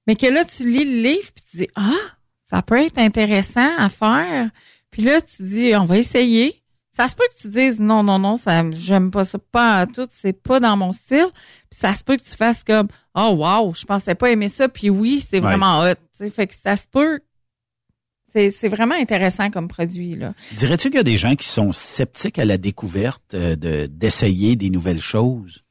mais 0.08 0.16
que 0.16 0.26
là, 0.28 0.44
tu 0.44 0.68
lis 0.68 0.84
le 0.86 1.02
livre 1.10 1.32
puis 1.36 1.44
tu 1.49 1.58
dis 1.58 1.68
Ah, 1.76 1.91
ça 2.49 2.62
peut 2.62 2.82
être 2.84 2.98
intéressant 2.98 3.70
à 3.78 3.90
faire. 3.90 4.49
Puis 4.90 5.04
là, 5.04 5.22
tu 5.22 5.44
dis 5.44 5.76
On 5.76 5.86
va 5.86 5.98
essayer. 5.98 6.64
Ça 6.94 7.08
se 7.08 7.16
peut 7.16 7.26
que 7.30 7.40
tu 7.40 7.49
dises 7.49 7.80
non, 7.80 8.02
non, 8.02 8.18
non, 8.18 8.38
ça 8.38 8.64
j'aime 8.72 9.12
pas 9.12 9.24
ça, 9.24 9.38
pas 9.38 9.82
à 9.82 9.86
tout, 9.86 10.08
c'est 10.14 10.34
pas 10.34 10.60
dans 10.60 10.76
mon 10.76 10.94
style. 10.94 11.28
Puis 11.70 11.80
ça 11.80 11.94
se 11.94 12.04
peut 12.04 12.18
que 12.18 12.24
tu 12.24 12.36
fasses 12.36 12.64
comme 12.64 12.88
Oh 13.14 13.36
wow, 13.38 13.72
je 13.76 13.86
pensais 13.86 14.16
pas 14.16 14.32
aimer 14.32 14.49
ça, 14.49 14.68
puis 14.68 14.90
oui, 14.90 15.20
c'est 15.20 15.38
Ouais. 15.38 15.41
vraiment 15.41 15.82
hot. 15.82 15.94
Fait 16.32 16.48
que 16.48 16.56
ça 16.56 16.76
se 16.76 16.88
peut. 16.88 17.20
C'est, 18.34 18.49
c'est 18.52 18.68
vraiment 18.68 18.95
intéressant 18.95 19.49
comme 19.52 19.68
produit, 19.68 20.16
là. 20.16 20.34
Dirais-tu 20.54 20.90
qu'il 20.90 20.98
y 20.98 20.99
a 20.99 21.04
des 21.04 21.16
gens 21.18 21.36
qui 21.36 21.48
sont 21.48 21.72
sceptiques 21.72 22.40
à 22.40 22.45
la 22.45 22.58
découverte 22.58 23.34
euh, 23.36 23.56
de 23.56 23.86
d'essayer 23.86 24.56
des 24.56 24.70
nouvelles 24.72 24.99
choses? 25.02 25.64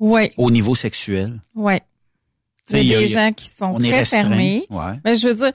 Ouais, 0.00 0.32
au 0.36 0.50
niveau 0.50 0.74
sexuel? 0.74 1.40
sais, 2.66 2.80
Il 2.82 2.86
y 2.86 2.94
a 2.94 2.98
des 2.98 3.04
il 3.04 3.10
y 3.10 3.16
a- 3.16 3.26
gens 3.28 3.32
qui 3.32 3.48
sont 3.48 3.74
très 3.78 4.04
fermés. 4.04 4.66
ouais. 4.70 4.98
Mais 5.04 5.14
je 5.14 5.28
veux 5.28 5.34
dire, 5.34 5.52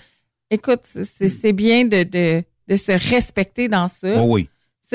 écoute, 0.49 0.81
c'est, 0.85 1.53
bien 1.53 1.85
de, 1.85 2.03
de, 2.03 2.43
de 2.67 2.75
se 2.75 2.91
respecter 2.91 3.67
dans 3.67 3.87
ça. 3.87 4.15
Oh 4.21 4.33
oui. 4.35 4.49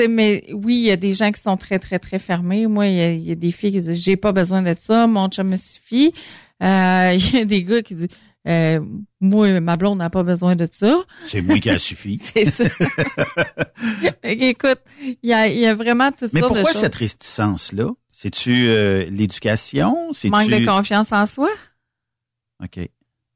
Mais 0.09 0.43
oui, 0.51 0.75
il 0.75 0.81
y 0.81 0.91
a 0.91 0.97
des 0.97 1.13
gens 1.13 1.31
qui 1.31 1.41
sont 1.41 1.55
très, 1.55 1.79
très, 1.79 1.99
très 1.99 2.19
fermés. 2.19 2.67
Moi, 2.67 2.87
il 2.87 2.95
y 2.95 2.99
a, 3.01 3.11
il 3.13 3.23
y 3.23 3.31
a 3.31 3.35
des 3.35 3.51
filles 3.51 3.71
qui 3.71 3.81
disent, 3.81 4.01
j'ai 4.01 4.17
pas 4.17 4.33
besoin 4.33 4.61
de 4.61 4.75
ça, 4.85 5.07
mon 5.07 5.29
chum 5.29 5.49
me 5.49 5.55
suffit. 5.55 6.11
Euh, 6.61 7.13
il 7.17 7.33
y 7.33 7.37
a 7.41 7.45
des 7.45 7.63
gars 7.63 7.81
qui 7.81 7.95
disent, 7.95 8.07
euh, 8.47 8.79
moi, 9.19 9.59
ma 9.59 9.75
blonde 9.75 9.97
n'a 9.99 10.09
pas 10.09 10.23
besoin 10.23 10.55
de 10.55 10.67
ça. 10.71 10.97
C'est 11.23 11.41
moi 11.41 11.57
qui 11.59 11.69
a 11.69 11.77
suffi. 11.79 12.19
C'est 12.23 12.45
ça. 12.45 12.63
Écoute, 14.23 14.79
il 15.01 15.17
y 15.23 15.33
a, 15.33 15.47
y 15.47 15.65
a 15.65 15.73
vraiment 15.75 16.11
tout 16.11 16.27
Mais 16.33 16.41
ça 16.41 16.47
pourquoi 16.47 16.63
de 16.63 16.67
choses. 16.67 16.81
cette 16.81 16.95
réticence-là? 16.95 17.89
C'est-tu 18.11 18.67
euh, 18.69 19.05
l'éducation? 19.09 20.13
C'est-tu... 20.13 20.31
Manque 20.31 20.49
de 20.49 20.65
confiance 20.65 21.11
en 21.11 21.25
soi? 21.25 21.49
OK. 22.63 22.79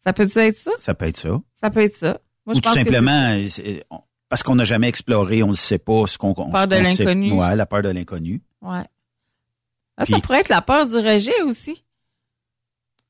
Ça 0.04 0.14
peut 0.14 0.30
être 0.36 0.58
ça? 0.58 0.72
Ça 0.78 0.94
peut 0.94 1.06
être 1.06 1.18
ça. 1.18 1.42
Ça 1.56 1.70
peut 1.70 1.82
être 1.82 1.96
ça. 1.96 2.20
Moi, 2.46 2.54
Ou 2.54 2.56
je 2.56 2.62
tout 2.62 2.62
pense 2.62 2.74
que 2.74 2.80
c'est 2.80 2.86
simplement, 2.86 3.38
c'est- 3.50 3.84
on- 3.90 4.00
parce 4.30 4.44
qu'on 4.44 4.56
n'a 4.56 4.64
jamais 4.64 4.88
exploré, 4.88 5.44
on 5.44 5.50
ne 5.50 5.56
sait 5.56 5.80
pas 5.80 6.06
ce 6.08 6.18
qu'on... 6.18 6.34
on- 6.38 6.52
Peur 6.52 6.68
de 6.68 6.76
l'inconnu. 6.78 7.34
Ouais, 7.34 7.56
la 7.56 7.66
peur 7.66 7.82
de 7.82 7.90
l'inconnu. 7.90 8.42
Ouais. 8.62 8.84
Ah, 9.98 10.06
ça 10.06 10.18
pourrait 10.20 10.40
être 10.40 10.50
la 10.50 10.62
peur 10.62 10.88
du 10.88 10.96
rejet 10.96 11.42
aussi. 11.42 11.84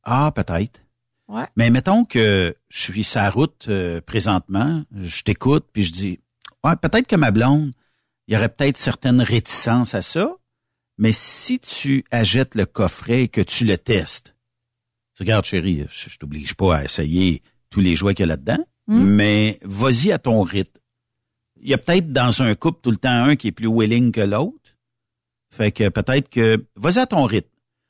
Ah, 0.04 0.32
peut-être. 0.36 0.82
Ouais. 1.30 1.46
Mais 1.56 1.70
mettons 1.70 2.04
que 2.06 2.56
je 2.70 2.80
suis 2.80 3.04
sa 3.04 3.30
route 3.30 3.68
euh, 3.70 4.02
présentement, 4.02 4.84
je 5.00 5.22
t'écoute, 5.22 5.68
puis 5.72 5.84
je 5.84 5.92
dis, 5.92 6.20
ouais, 6.64 6.76
peut-être 6.76 7.08
que 7.08 7.16
ma 7.16 7.32
blonde, 7.32 7.72
il 8.28 8.34
y 8.34 8.38
aurait 8.38 8.50
peut-être 8.50 8.78
certaines 8.78 9.22
réticences 9.22 9.96
à 9.96 10.02
ça, 10.02 10.36
mais 10.98 11.12
si 11.14 11.60
tu 11.60 12.04
achètes 12.12 12.56
le 12.56 12.66
coffret 12.66 13.24
et 13.24 13.28
que 13.30 13.42
tu 13.42 13.64
le 13.64 13.78
testes, 13.78 14.36
tu 15.16 15.24
regardes 15.24 15.46
chérie, 15.46 15.86
je, 15.90 16.10
je 16.10 16.18
t'oblige 16.18 16.56
pas 16.56 16.78
à 16.78 16.84
essayer 16.84 17.42
tous 17.70 17.80
les 17.80 17.96
jouets 17.96 18.16
qu'il 18.16 18.24
y 18.24 18.30
a 18.30 18.36
là-dedans, 18.36 18.66
Mm. 18.90 19.04
mais 19.04 19.60
vas-y 19.62 20.12
à 20.12 20.18
ton 20.18 20.42
rythme. 20.42 20.80
Il 21.62 21.70
y 21.70 21.76
a 21.76 21.78
peut-être 21.78 22.12
dans 22.12 22.42
un 22.42 22.56
couple 22.56 22.80
tout 22.82 22.90
le 22.90 22.98
temps 22.98 23.24
un 23.26 23.36
qui 23.36 23.50
est 23.50 23.52
plus 23.52 23.68
willing 23.68 24.12
que 24.12 24.22
l'autre. 24.22 24.76
Fait 25.52 25.72
que 25.72 25.90
peut-être 25.90 26.30
que 26.30 26.66
vas-y 26.76 26.98
à 26.98 27.06
ton 27.06 27.26
rythme. 27.26 27.50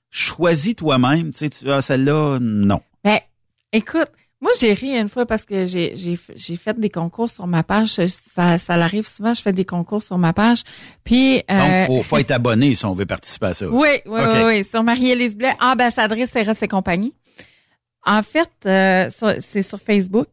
Choisis 0.10 0.76
toi-même, 0.76 1.32
tu 1.32 1.38
sais, 1.38 1.50
tu 1.50 1.72
ah, 1.72 1.82
celle-là, 1.82 2.40
non. 2.42 2.82
Mais 3.06 3.29
écoute, 3.74 4.08
moi 4.42 4.52
j'ai 4.60 4.74
ri 4.74 4.98
une 4.98 5.10
fois 5.10 5.26
parce 5.26 5.46
que 5.46 5.66
j'ai 5.66 5.96
j'ai 5.98 6.18
j'ai 6.36 6.56
fait 6.58 6.80
des 6.80 6.90
concours 6.90 7.30
sur 7.30 7.46
ma 7.48 7.64
page. 7.64 7.90
Ça 8.08 8.58
ça 8.58 8.78
l'arrive 8.78 9.06
souvent, 9.08 9.34
je 9.34 9.42
fais 9.42 9.54
des 9.54 9.66
concours 9.66 10.02
sur 10.04 10.18
ma 10.18 10.34
page. 10.34 10.64
Puis 11.04 11.44
euh, 11.52 11.88
Donc, 11.88 11.88
faut, 11.88 12.04
faut 12.04 12.18
être 12.18 12.32
abonné 12.32 12.74
si 12.76 12.86
on 12.86 12.94
veut 12.94 13.06
participer 13.06 13.48
à 13.48 13.54
ça. 13.54 13.68
Oui, 13.68 13.88
oui, 14.06 14.20
oui, 14.22 14.44
oui. 14.46 14.64
Sur 14.64 14.84
Marie-Élise 14.84 15.36
Blais, 15.36 15.56
ambassadrice 15.62 16.32
RS 16.36 16.64
et 16.64 16.68
compagnie. 16.68 17.14
En 18.06 18.22
fait, 18.24 18.50
euh, 18.66 19.10
sur- 19.10 19.36
c'est 19.40 19.62
sur 19.62 19.80
Facebook. 19.82 20.28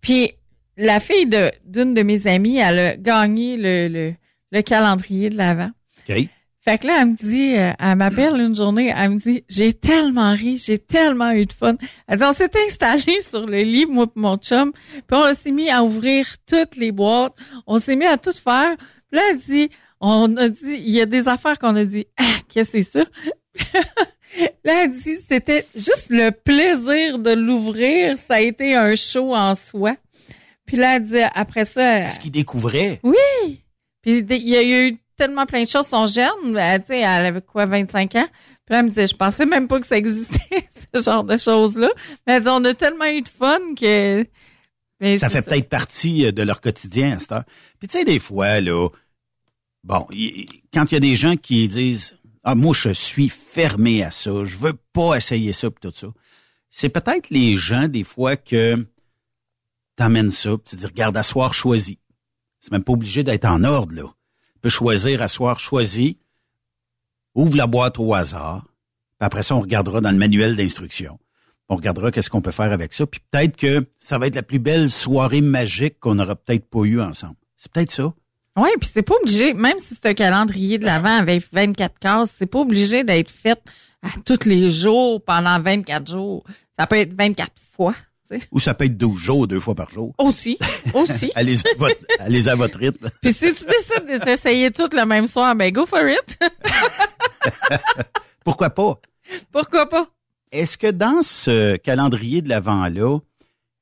Puis 0.00 0.32
la 0.76 1.00
fille 1.00 1.26
de 1.26 1.50
d'une 1.64 1.94
de 1.94 2.02
mes 2.02 2.26
amies, 2.26 2.58
elle 2.58 2.78
a 2.78 2.96
gagné 2.96 3.56
le, 3.56 3.88
le, 3.88 4.14
le 4.50 4.62
calendrier 4.62 5.30
de 5.30 5.36
l'avant. 5.36 5.70
OK. 6.08 6.26
Fait 6.64 6.78
que 6.78 6.86
là, 6.86 7.00
elle 7.00 7.08
me 7.08 7.14
dit, 7.14 7.56
euh, 7.56 7.72
elle 7.80 7.96
m'appelle 7.96 8.40
une 8.40 8.54
journée, 8.54 8.94
elle 8.96 9.10
me 9.10 9.18
dit, 9.18 9.44
j'ai 9.48 9.74
tellement 9.74 10.30
ri, 10.30 10.58
j'ai 10.58 10.78
tellement 10.78 11.32
eu 11.32 11.44
de 11.44 11.52
fun. 11.52 11.74
Elle 12.06 12.18
dit, 12.18 12.24
on 12.24 12.32
s'est 12.32 12.50
installé 12.66 13.20
sur 13.20 13.46
le 13.46 13.62
lit, 13.62 13.84
moi 13.84 14.04
et 14.04 14.20
mon 14.20 14.36
chum, 14.36 14.72
puis 14.72 15.02
on 15.10 15.34
s'est 15.34 15.50
mis 15.50 15.70
à 15.70 15.82
ouvrir 15.82 16.24
toutes 16.46 16.76
les 16.76 16.92
boîtes, 16.92 17.34
on 17.66 17.80
s'est 17.80 17.96
mis 17.96 18.06
à 18.06 18.16
tout 18.16 18.30
faire. 18.30 18.76
Puis 19.10 19.18
là, 19.18 19.22
elle 19.30 19.38
dit, 19.38 19.70
on 20.00 20.36
a 20.36 20.48
dit, 20.48 20.76
il 20.84 20.90
y 20.90 21.00
a 21.00 21.06
des 21.06 21.26
affaires 21.26 21.58
qu'on 21.58 21.74
a 21.74 21.84
dit, 21.84 22.06
ah, 22.16 22.36
qu'est-ce 22.48 22.70
que 22.70 22.82
c'est 22.84 23.00
ça? 23.00 23.04
là, 24.64 24.84
elle 24.84 24.92
dit, 24.92 25.18
c'était 25.28 25.66
juste 25.74 26.10
le 26.10 26.30
plaisir 26.30 27.18
de 27.18 27.32
l'ouvrir, 27.32 28.16
ça 28.16 28.34
a 28.34 28.40
été 28.40 28.76
un 28.76 28.94
show 28.94 29.34
en 29.34 29.56
soi. 29.56 29.96
Puis 30.64 30.76
là, 30.76 30.94
elle 30.94 31.02
dit, 31.02 31.18
après 31.34 31.64
ça... 31.64 32.06
Est-ce 32.06 32.20
qu'il 32.20 32.30
découvrait? 32.30 33.00
Oui! 33.02 33.64
Puis 34.02 34.18
il 34.18 34.48
y 34.48 34.56
a 34.56 34.62
eu 34.62 34.96
tellement 35.16 35.46
plein 35.46 35.62
de 35.62 35.68
choses. 35.68 35.86
Son 35.86 36.06
jeune, 36.06 36.56
elle, 36.56 36.84
sais, 36.86 37.00
elle 37.00 37.26
avait 37.26 37.42
quoi, 37.42 37.66
25 37.66 38.14
ans? 38.16 38.28
Puis 38.64 38.72
là, 38.74 38.78
elle 38.78 38.84
me 38.84 38.88
disait, 38.90 39.06
je 39.06 39.16
pensais 39.16 39.46
même 39.46 39.68
pas 39.68 39.80
que 39.80 39.86
ça 39.86 39.96
existait, 39.96 40.68
ce 40.94 41.02
genre 41.02 41.24
de 41.24 41.36
choses-là. 41.36 41.90
Mais 42.26 42.34
elle 42.34 42.42
dit, 42.42 42.48
on 42.48 42.64
a 42.64 42.74
tellement 42.74 43.06
eu 43.06 43.22
de 43.22 43.28
fun 43.28 43.58
que... 43.78 44.26
Mais 45.00 45.18
ça 45.18 45.28
fait 45.28 45.42
peut-être 45.42 45.68
partie 45.68 46.26
euh, 46.26 46.32
de 46.32 46.42
leur 46.42 46.60
quotidien 46.60 47.16
à 47.16 47.18
cette 47.18 47.32
heure. 47.32 47.44
Puis 47.80 47.88
tu 47.88 47.98
sais, 47.98 48.04
des 48.04 48.20
fois, 48.20 48.60
là, 48.60 48.88
bon, 49.82 50.06
y- 50.12 50.46
quand 50.72 50.84
il 50.90 50.94
y 50.94 50.96
a 50.96 51.00
des 51.00 51.16
gens 51.16 51.34
qui 51.36 51.66
disent 51.66 52.14
Ah, 52.44 52.54
moi, 52.54 52.72
je 52.72 52.90
suis 52.90 53.28
fermé 53.28 54.04
à 54.04 54.12
ça, 54.12 54.44
je 54.44 54.56
veux 54.58 54.74
pas 54.92 55.16
essayer 55.16 55.52
ça, 55.52 55.72
puis 55.72 55.90
tout 55.90 55.96
ça. 55.96 56.06
C'est 56.70 56.88
peut-être 56.88 57.30
les 57.30 57.56
gens, 57.56 57.88
des 57.88 58.04
fois, 58.04 58.36
que 58.36 58.76
t'emmènes 59.96 60.30
ça, 60.30 60.50
puis 60.50 60.62
tu 60.70 60.76
dis, 60.76 60.86
regarde, 60.86 61.16
à 61.16 61.24
soir 61.24 61.52
choisi. 61.52 61.98
C'est 62.60 62.70
même 62.70 62.84
pas 62.84 62.92
obligé 62.92 63.24
d'être 63.24 63.44
en 63.44 63.64
ordre, 63.64 63.94
là. 63.96 64.04
Tu 64.62 64.68
peux 64.68 64.70
choisir 64.70 65.20
à 65.22 65.26
soir 65.26 65.58
ouvre 67.34 67.56
la 67.56 67.66
boîte 67.66 67.98
au 67.98 68.14
hasard, 68.14 68.64
après 69.18 69.42
ça, 69.42 69.56
on 69.56 69.60
regardera 69.60 70.00
dans 70.00 70.12
le 70.12 70.16
manuel 70.16 70.54
d'instruction. 70.54 71.18
On 71.68 71.74
regardera 71.74 72.12
qu'est-ce 72.12 72.30
qu'on 72.30 72.42
peut 72.42 72.52
faire 72.52 72.70
avec 72.70 72.92
ça. 72.92 73.04
Puis 73.04 73.20
peut-être 73.28 73.56
que 73.56 73.84
ça 73.98 74.18
va 74.18 74.28
être 74.28 74.36
la 74.36 74.44
plus 74.44 74.60
belle 74.60 74.88
soirée 74.88 75.40
magique 75.40 75.98
qu'on 75.98 76.14
n'aura 76.14 76.36
peut-être 76.36 76.70
pas 76.70 76.84
eu 76.84 77.00
ensemble. 77.00 77.34
C'est 77.56 77.72
peut-être 77.72 77.90
ça. 77.90 78.14
Oui, 78.56 78.68
puis 78.80 78.88
c'est 78.92 79.02
pas 79.02 79.16
obligé, 79.20 79.52
même 79.52 79.80
si 79.80 79.96
c'est 79.96 80.06
un 80.06 80.14
calendrier 80.14 80.78
de 80.78 80.84
l'avant 80.84 81.16
avec 81.16 81.42
24 81.52 81.98
cases, 81.98 82.30
c'est 82.30 82.46
pas 82.46 82.60
obligé 82.60 83.02
d'être 83.02 83.32
fait 83.32 83.60
à 84.00 84.10
tous 84.24 84.46
les 84.46 84.70
jours 84.70 85.24
pendant 85.24 85.60
24 85.60 86.08
jours. 86.08 86.44
Ça 86.78 86.86
peut 86.86 86.98
être 86.98 87.14
24 87.14 87.50
fois. 87.74 87.96
Sais. 88.40 88.46
Ou 88.50 88.60
ça 88.60 88.74
peut 88.74 88.84
être 88.84 88.96
12 88.96 89.20
jours, 89.20 89.46
deux 89.46 89.60
fois 89.60 89.74
par 89.74 89.90
jour. 89.90 90.14
Aussi, 90.18 90.58
aussi. 90.94 91.30
allez, 91.34 91.58
à 91.58 91.78
votre, 91.78 91.96
allez 92.18 92.48
à 92.48 92.54
votre 92.54 92.78
rythme. 92.78 93.08
Puis 93.22 93.32
si 93.32 93.54
tu 93.54 93.64
décides 93.64 94.06
de 94.06 94.24
s'essayer 94.24 94.70
tout 94.70 94.88
le 94.92 95.04
même 95.04 95.26
soir, 95.26 95.54
ben 95.54 95.72
go 95.72 95.86
for 95.86 96.06
it. 96.08 96.38
Pourquoi 98.44 98.70
pas? 98.70 99.00
Pourquoi 99.50 99.88
pas? 99.88 100.08
Est-ce 100.50 100.76
que 100.76 100.90
dans 100.90 101.22
ce 101.22 101.76
calendrier 101.76 102.42
de 102.42 102.48
l'avant-là, 102.48 103.18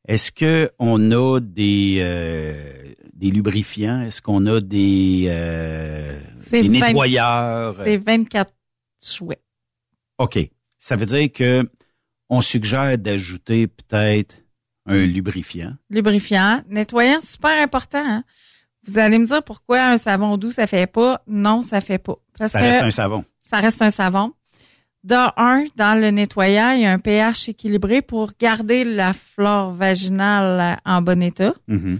est-ce 0.07 0.31
que 0.33 0.71
on 0.79 1.11
a 1.13 1.41
des, 1.41 1.99
euh, 2.01 2.55
des 3.15 3.31
lubrifiants? 3.31 4.03
Est-ce 4.03 4.23
qu'on 4.23 4.47
a 4.47 4.61
des, 4.61 5.27
euh, 5.29 6.19
des 6.51 6.63
20 6.63 6.69
nettoyeurs? 6.69 7.77
C'est 7.83 7.97
24 7.97 8.53
chouettes. 9.03 9.43
OK. 10.19 10.39
Ça 10.79 10.97
veut 10.97 11.07
dire 11.07 11.31
que 11.33 11.69
on 12.31 12.41
suggère 12.41 12.97
d'ajouter 12.97 13.67
peut-être 13.67 14.37
un 14.87 15.05
lubrifiant. 15.07 15.75
Lubrifiant, 15.91 16.63
nettoyant, 16.69 17.21
super 17.21 17.61
important. 17.63 18.03
hein. 18.05 18.25
Vous 18.87 18.99
allez 18.99 19.19
me 19.19 19.27
dire 19.27 19.43
pourquoi 19.43 19.83
un 19.85 19.99
savon 19.99 20.39
doux, 20.39 20.51
ça 20.53 20.67
fait 20.67 20.87
pas. 20.87 21.23
Non, 21.27 21.61
ça 21.61 21.81
fait 21.83 21.99
pas. 21.99 22.17
Parce 22.39 22.53
Ça 22.53 22.61
que 22.61 22.65
reste 22.65 22.83
un 22.83 22.91
savon. 22.91 23.25
ça 23.43 23.59
reste 23.59 23.83
un 23.83 23.91
savon. 23.91 24.33
De 25.05 25.15
un, 25.15 25.65
dans 25.77 25.99
le 26.01 26.11
nettoyant, 26.11 26.71
il 26.73 26.81
y 26.83 26.87
a 26.87 26.93
un 26.93 26.99
pH 26.99 27.49
équilibré 27.51 28.01
pour 28.03 28.33
garder 28.39 28.85
la 28.85 29.13
flore 29.13 29.73
vaginale 29.73 30.79
en 30.85 31.03
bon 31.03 31.23
état. 31.23 31.55
Mhm. 31.69 31.99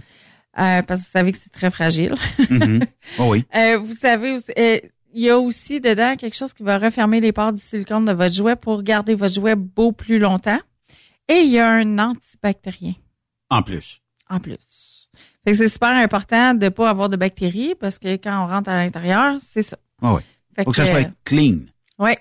Euh, 0.59 0.81
parce 0.81 1.01
que 1.01 1.05
vous 1.05 1.11
savez 1.11 1.31
que 1.31 1.37
c'est 1.37 1.51
très 1.51 1.69
fragile. 1.69 2.15
Mhm. 2.49 2.79
Oh 3.19 3.29
oui. 3.31 3.45
Euh, 3.55 3.77
vous 3.77 3.93
savez, 3.93 4.31
aussi- 4.33 4.51
euh, 4.57 4.79
il 5.13 5.21
y 5.23 5.29
a 5.29 5.37
aussi 5.37 5.81
dedans 5.81 6.15
quelque 6.15 6.35
chose 6.35 6.53
qui 6.53 6.63
va 6.63 6.77
refermer 6.77 7.19
les 7.19 7.31
pores 7.31 7.53
du 7.53 7.61
silicone 7.61 8.05
de 8.05 8.11
votre 8.13 8.33
jouet 8.35 8.55
pour 8.55 8.83
garder 8.83 9.13
votre 9.15 9.33
jouet 9.33 9.55
beau 9.55 9.91
plus 9.91 10.19
longtemps. 10.19 10.59
Et 11.27 11.41
il 11.41 11.49
y 11.49 11.59
a 11.59 11.69
un 11.69 11.97
antibactérien 11.99 12.93
En 13.49 13.61
plus. 13.63 14.01
en 14.29 14.39
plus. 14.39 15.09
Fait 15.43 15.51
que 15.51 15.57
c'est 15.57 15.69
super 15.69 15.89
important 15.89 16.53
de 16.53 16.69
pas 16.69 16.89
avoir 16.89 17.09
de 17.09 17.15
bactéries 17.15 17.73
parce 17.75 17.97
que 17.99 18.15
quand 18.17 18.43
on 18.43 18.47
rentre 18.47 18.69
à 18.69 18.77
l'intérieur, 18.83 19.37
c'est 19.39 19.63
ça. 19.63 19.77
Ah 20.01 20.13
oui. 20.15 20.21
Fait 20.55 20.63
Faut 20.63 20.71
que 20.71 20.77
ça 20.77 20.85
soit 20.85 21.09
clean. 21.23 21.59
Ouais. 21.97 22.19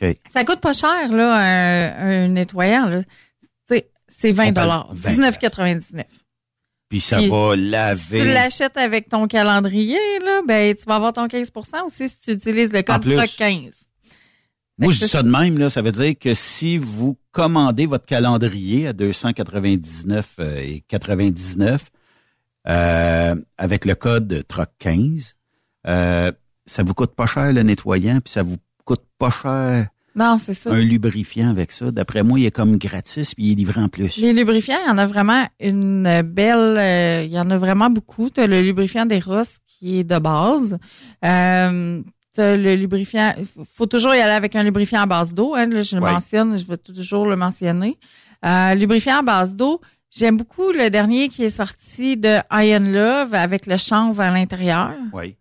OK. 0.00 0.16
Ça 0.32 0.44
coûte 0.44 0.60
pas 0.60 0.72
cher, 0.72 1.10
là, 1.10 1.34
un, 1.34 2.24
un 2.24 2.28
nettoyant, 2.28 2.86
là. 2.86 3.02
C'est 4.16 4.30
20 4.30 4.50
On 4.50 4.52
parle 4.52 4.66
dollars. 4.68 4.88
20 4.92 5.30
19,99. 5.30 6.04
Puis 6.94 7.00
ça 7.00 7.16
Puis, 7.16 7.28
va 7.28 7.56
Si 7.56 7.60
tu 7.60 7.70
laver. 7.70 8.32
l'achètes 8.32 8.76
avec 8.76 9.08
ton 9.08 9.26
calendrier, 9.26 9.98
là, 10.24 10.42
ben, 10.46 10.72
tu 10.76 10.84
vas 10.84 10.94
avoir 10.94 11.12
ton 11.12 11.26
15% 11.26 11.86
aussi 11.86 12.08
si 12.08 12.18
tu 12.20 12.30
utilises 12.30 12.72
le 12.72 12.82
code 12.82 13.02
plus. 13.02 13.16
TROC 13.16 13.30
15. 13.36 13.74
Moi, 14.78 14.92
je 14.92 15.00
dis 15.00 15.08
ça 15.08 15.24
de 15.24 15.28
même, 15.28 15.58
là, 15.58 15.68
ça 15.70 15.82
veut 15.82 15.90
dire 15.90 16.16
que 16.16 16.34
si 16.34 16.78
vous 16.78 17.18
commandez 17.32 17.86
votre 17.86 18.06
calendrier 18.06 18.86
à 18.86 18.92
299 18.92 20.34
euh, 20.38 20.56
et 20.58 20.84
99 20.86 21.90
euh, 22.68 23.34
avec 23.58 23.86
le 23.86 23.96
code 23.96 24.44
TROC 24.46 24.68
15, 24.78 25.34
euh, 25.88 26.30
ça 26.64 26.84
vous 26.84 26.94
coûte 26.94 27.16
pas 27.16 27.26
cher 27.26 27.52
le 27.52 27.64
nettoyant, 27.64 28.20
puis 28.20 28.30
ça 28.32 28.44
vous 28.44 28.58
coûte 28.84 29.02
pas 29.18 29.30
cher 29.30 29.88
Non, 30.16 30.38
c'est 30.38 30.54
ça. 30.54 30.70
un 30.70 30.80
lubrifiant 30.84 31.50
avec 31.50 31.72
ça. 31.72 31.90
D'après 31.90 32.22
moi, 32.22 32.38
il 32.38 32.46
est 32.46 32.50
comme 32.50 32.76
gratis, 32.78 33.34
puis 33.34 33.44
il 33.46 33.52
est 33.52 33.54
livré 33.56 33.80
en 33.80 33.88
plus. 33.88 34.16
Les 34.18 34.32
lubrifiants, 34.32 34.78
il 34.84 34.88
y 34.88 34.90
en 34.90 34.98
a 34.98 35.06
vraiment 35.06 35.46
une 35.60 36.22
belle, 36.22 36.76
euh, 36.78 37.22
il 37.24 37.32
y 37.32 37.38
en 37.38 37.50
a 37.50 37.56
vraiment 37.56 37.90
beaucoup. 37.90 38.30
Tu 38.30 38.46
le 38.46 38.62
lubrifiant 38.62 39.06
des 39.06 39.18
Ross 39.18 39.58
qui 39.66 39.98
est 39.98 40.04
de 40.04 40.18
base. 40.18 40.78
Euh, 41.24 42.00
t'as 42.32 42.56
le 42.56 42.74
lubrifiant, 42.74 43.34
faut 43.72 43.86
toujours 43.86 44.14
y 44.14 44.20
aller 44.20 44.32
avec 44.32 44.54
un 44.56 44.62
lubrifiant 44.62 45.02
à 45.02 45.06
base 45.06 45.34
d'eau. 45.34 45.54
Hein, 45.54 45.66
là, 45.66 45.82
je 45.82 45.96
le 45.96 46.02
Ouais. 46.02 46.12
mentionne, 46.12 46.56
je 46.56 46.66
vais 46.66 46.76
toujours 46.76 47.26
le 47.26 47.36
mentionner. 47.36 47.98
Euh, 48.44 48.74
lubrifiant 48.74 49.18
à 49.18 49.22
base 49.22 49.56
d'eau, 49.56 49.80
j'aime 50.10 50.36
beaucoup 50.36 50.70
le 50.72 50.90
dernier 50.90 51.28
qui 51.28 51.44
est 51.44 51.50
sorti 51.50 52.16
de 52.16 52.38
Iron 52.52 52.84
Love 52.92 53.34
avec 53.34 53.66
le 53.66 53.76
chanvre 53.76 54.20
à 54.20 54.30
l'intérieur. 54.30 54.92
Oui. 55.12 55.36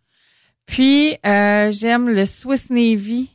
Puis 0.65 1.15
euh, 1.25 1.69
j'aime 1.71 2.09
le 2.09 2.25
Swiss 2.25 2.69
Navy, 2.69 3.32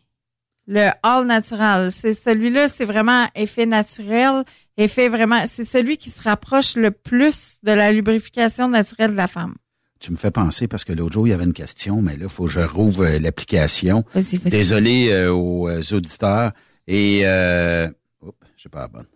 le 0.68 0.90
All 1.02 1.26
Natural. 1.26 1.90
C'est 1.90 2.14
celui-là, 2.14 2.68
c'est 2.68 2.84
vraiment 2.84 3.26
effet 3.34 3.66
naturel, 3.66 4.44
effet 4.76 5.08
vraiment. 5.08 5.44
C'est 5.46 5.64
celui 5.64 5.96
qui 5.96 6.10
se 6.10 6.22
rapproche 6.22 6.76
le 6.76 6.92
plus 6.92 7.56
de 7.64 7.72
la 7.72 7.90
lubrification 7.90 8.68
naturelle 8.68 9.12
de 9.12 9.16
la 9.16 9.26
femme. 9.26 9.56
Tu 9.98 10.12
me 10.12 10.16
fais 10.16 10.30
penser 10.30 10.68
parce 10.68 10.84
que 10.84 10.92
l'autre 10.92 11.14
jour, 11.14 11.26
il 11.26 11.30
y 11.30 11.32
avait 11.32 11.44
une 11.44 11.54
question, 11.54 12.02
mais 12.02 12.16
là, 12.16 12.24
il 12.24 12.28
faut 12.28 12.44
que 12.44 12.52
je 12.52 12.60
rouvre 12.60 13.04
euh, 13.04 13.18
l'application. 13.18 14.04
Vas-y, 14.14 14.36
vas-y. 14.36 14.50
Désolé 14.50 15.08
euh, 15.10 15.32
aux 15.32 15.68
euh, 15.68 15.82
auditeurs. 15.90 16.52
Et 16.86 17.22
euh, 17.24 17.88
oups, 18.20 18.36
j'ai 18.56 18.68
pas 18.68 18.80
la 18.80 18.88
bonne. 18.88 19.06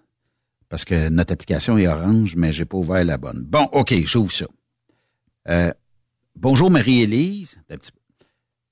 Parce 0.69 0.85
que 0.85 1.11
notre 1.11 1.35
application 1.35 1.79
est 1.79 1.87
orange, 1.87 2.35
mais 2.35 2.53
j'ai 2.53 2.65
pas 2.65 2.79
ouvert 2.79 3.05
la 3.05 3.19
bonne. 3.19 3.45
Bon, 3.47 3.69
OK, 3.73 3.95
j'ouvre 4.07 4.33
ça. 4.33 4.47
Euh, 5.49 5.71
bonjour 6.35 6.71
Marie-Élise. 6.71 7.59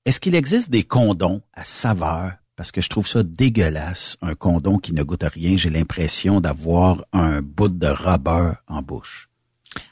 Est-ce 0.05 0.19
qu'il 0.19 0.35
existe 0.35 0.71
des 0.71 0.83
condons 0.83 1.41
à 1.53 1.63
saveur? 1.63 2.40
Parce 2.61 2.71
que 2.71 2.81
je 2.81 2.89
trouve 2.89 3.07
ça 3.07 3.23
dégueulasse, 3.23 4.17
un 4.21 4.35
condom 4.35 4.77
qui 4.77 4.93
ne 4.93 5.01
goûte 5.01 5.23
à 5.23 5.29
rien. 5.29 5.57
J'ai 5.57 5.71
l'impression 5.71 6.41
d'avoir 6.41 7.03
un 7.11 7.41
bout 7.41 7.69
de 7.69 7.87
rubber 7.87 8.51
en 8.67 8.83
bouche. 8.83 9.29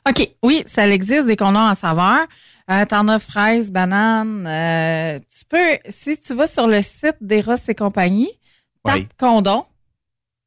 OK, 0.08 0.30
oui, 0.44 0.62
ça 0.68 0.88
existe 0.88 1.26
des 1.26 1.36
condoms 1.36 1.66
à 1.66 1.74
saveur. 1.74 2.28
Euh, 2.70 2.86
T'en 2.86 3.08
as 3.08 3.18
fraise, 3.18 3.72
banane. 3.72 4.46
euh, 4.46 5.18
tu 5.36 5.46
peux, 5.50 5.80
si 5.90 6.20
tu 6.20 6.36
vas 6.36 6.46
sur 6.46 6.68
le 6.68 6.84
site 6.84 7.16
des 7.22 7.42
Ross 7.42 7.68
et 7.70 7.74
compagnie, 7.74 8.30
tape 8.84 8.98
Oui. 8.98 9.08
condom 9.18 9.66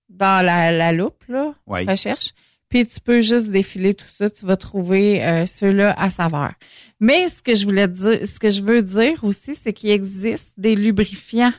dans 0.09 0.47
la, 0.47 0.71
la 0.71 0.93
loupe, 0.93 1.25
là, 1.27 1.55
Oui. 1.67 1.85
recherche. 1.87 2.31
Puis 2.69 2.87
tu 2.87 3.01
peux 3.01 3.21
juste 3.21 3.49
défiler 3.49 3.95
tout 3.95 4.07
ça, 4.17 4.31
tu 4.31 4.47
vas 4.47 4.55
trouver 4.57 5.25
euh, 5.25 5.45
ceux-là 5.45 5.93
à 5.99 6.09
saveur. 6.09 6.53
Mais 7.01 7.27
ce 7.27 7.43
que 7.43 7.53
je 7.55 7.65
voulais 7.65 7.89
dire, 7.89 8.29
ce 8.29 8.39
que 8.39 8.49
je 8.49 8.63
veux 8.63 8.81
dire 8.81 9.25
aussi, 9.25 9.57
c'est 9.61 9.73
qu'il 9.73 9.91
existe 9.91 10.53
des 10.57 10.77
lubrifiants 10.77 11.53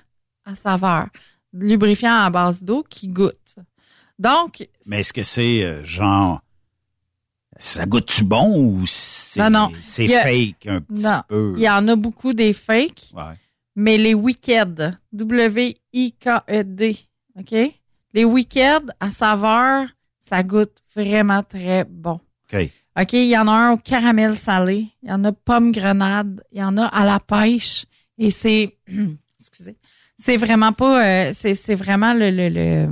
à 0.45 0.55
saveur, 0.55 1.07
lubrifiants 1.53 2.21
à 2.23 2.29
base 2.29 2.63
d'eau 2.63 2.83
qui 2.89 3.07
goûtent. 3.07 3.55
Donc, 4.19 4.67
Mais 4.85 4.99
est-ce 5.01 5.13
que 5.13 5.23
c'est 5.23 5.63
euh, 5.63 5.83
genre 5.83 6.41
ça 7.57 7.85
goûte-tu 7.85 8.23
bon 8.23 8.57
ou 8.57 8.85
c'est 8.87 9.39
Non, 9.39 9.49
non. 9.49 9.71
c'est 9.81 10.05
Il 10.05 10.11
y 10.11 10.15
a- 10.15 10.23
fake 10.23 10.65
un 10.67 10.81
petit 10.81 11.03
non, 11.03 11.21
peu? 11.27 11.53
il 11.57 11.61
y 11.63 11.69
en 11.69 11.87
a 11.87 11.95
beaucoup 11.95 12.33
des 12.33 12.51
fakes. 12.53 13.11
Ouais. 13.13 13.37
Mais 13.75 13.97
les 13.97 14.13
Wicked, 14.13 14.95
W-I-K-E-D, 15.13 16.97
OK? 17.39 17.55
Les 18.13 18.25
Wicked 18.25 18.91
à 18.99 19.11
saveur, 19.11 19.87
ça 20.29 20.43
goûte 20.43 20.77
vraiment 20.95 21.41
très 21.43 21.83
bon. 21.83 22.19
OK. 22.53 22.69
OK, 22.99 23.13
il 23.13 23.29
y 23.29 23.37
en 23.37 23.47
a 23.47 23.51
un 23.51 23.71
au 23.71 23.77
caramel 23.77 24.37
salé, 24.37 24.87
il 25.01 25.09
y 25.09 25.11
en 25.11 25.23
a 25.23 25.31
pomme 25.31 25.71
grenade, 25.71 26.43
il 26.51 26.59
y 26.59 26.63
en 26.63 26.77
a 26.77 26.85
à 26.85 27.05
la 27.05 27.19
pêche 27.19 27.85
et 28.19 28.29
c'est. 28.29 28.77
C'est 30.25 30.37
vraiment 30.37 30.71
pas 30.71 31.05
euh, 31.05 31.31
c'est 31.33 31.53
c'est 31.53 31.75
vraiment 31.75 32.13
le, 32.13 32.29
le, 32.31 32.47
le 32.47 32.89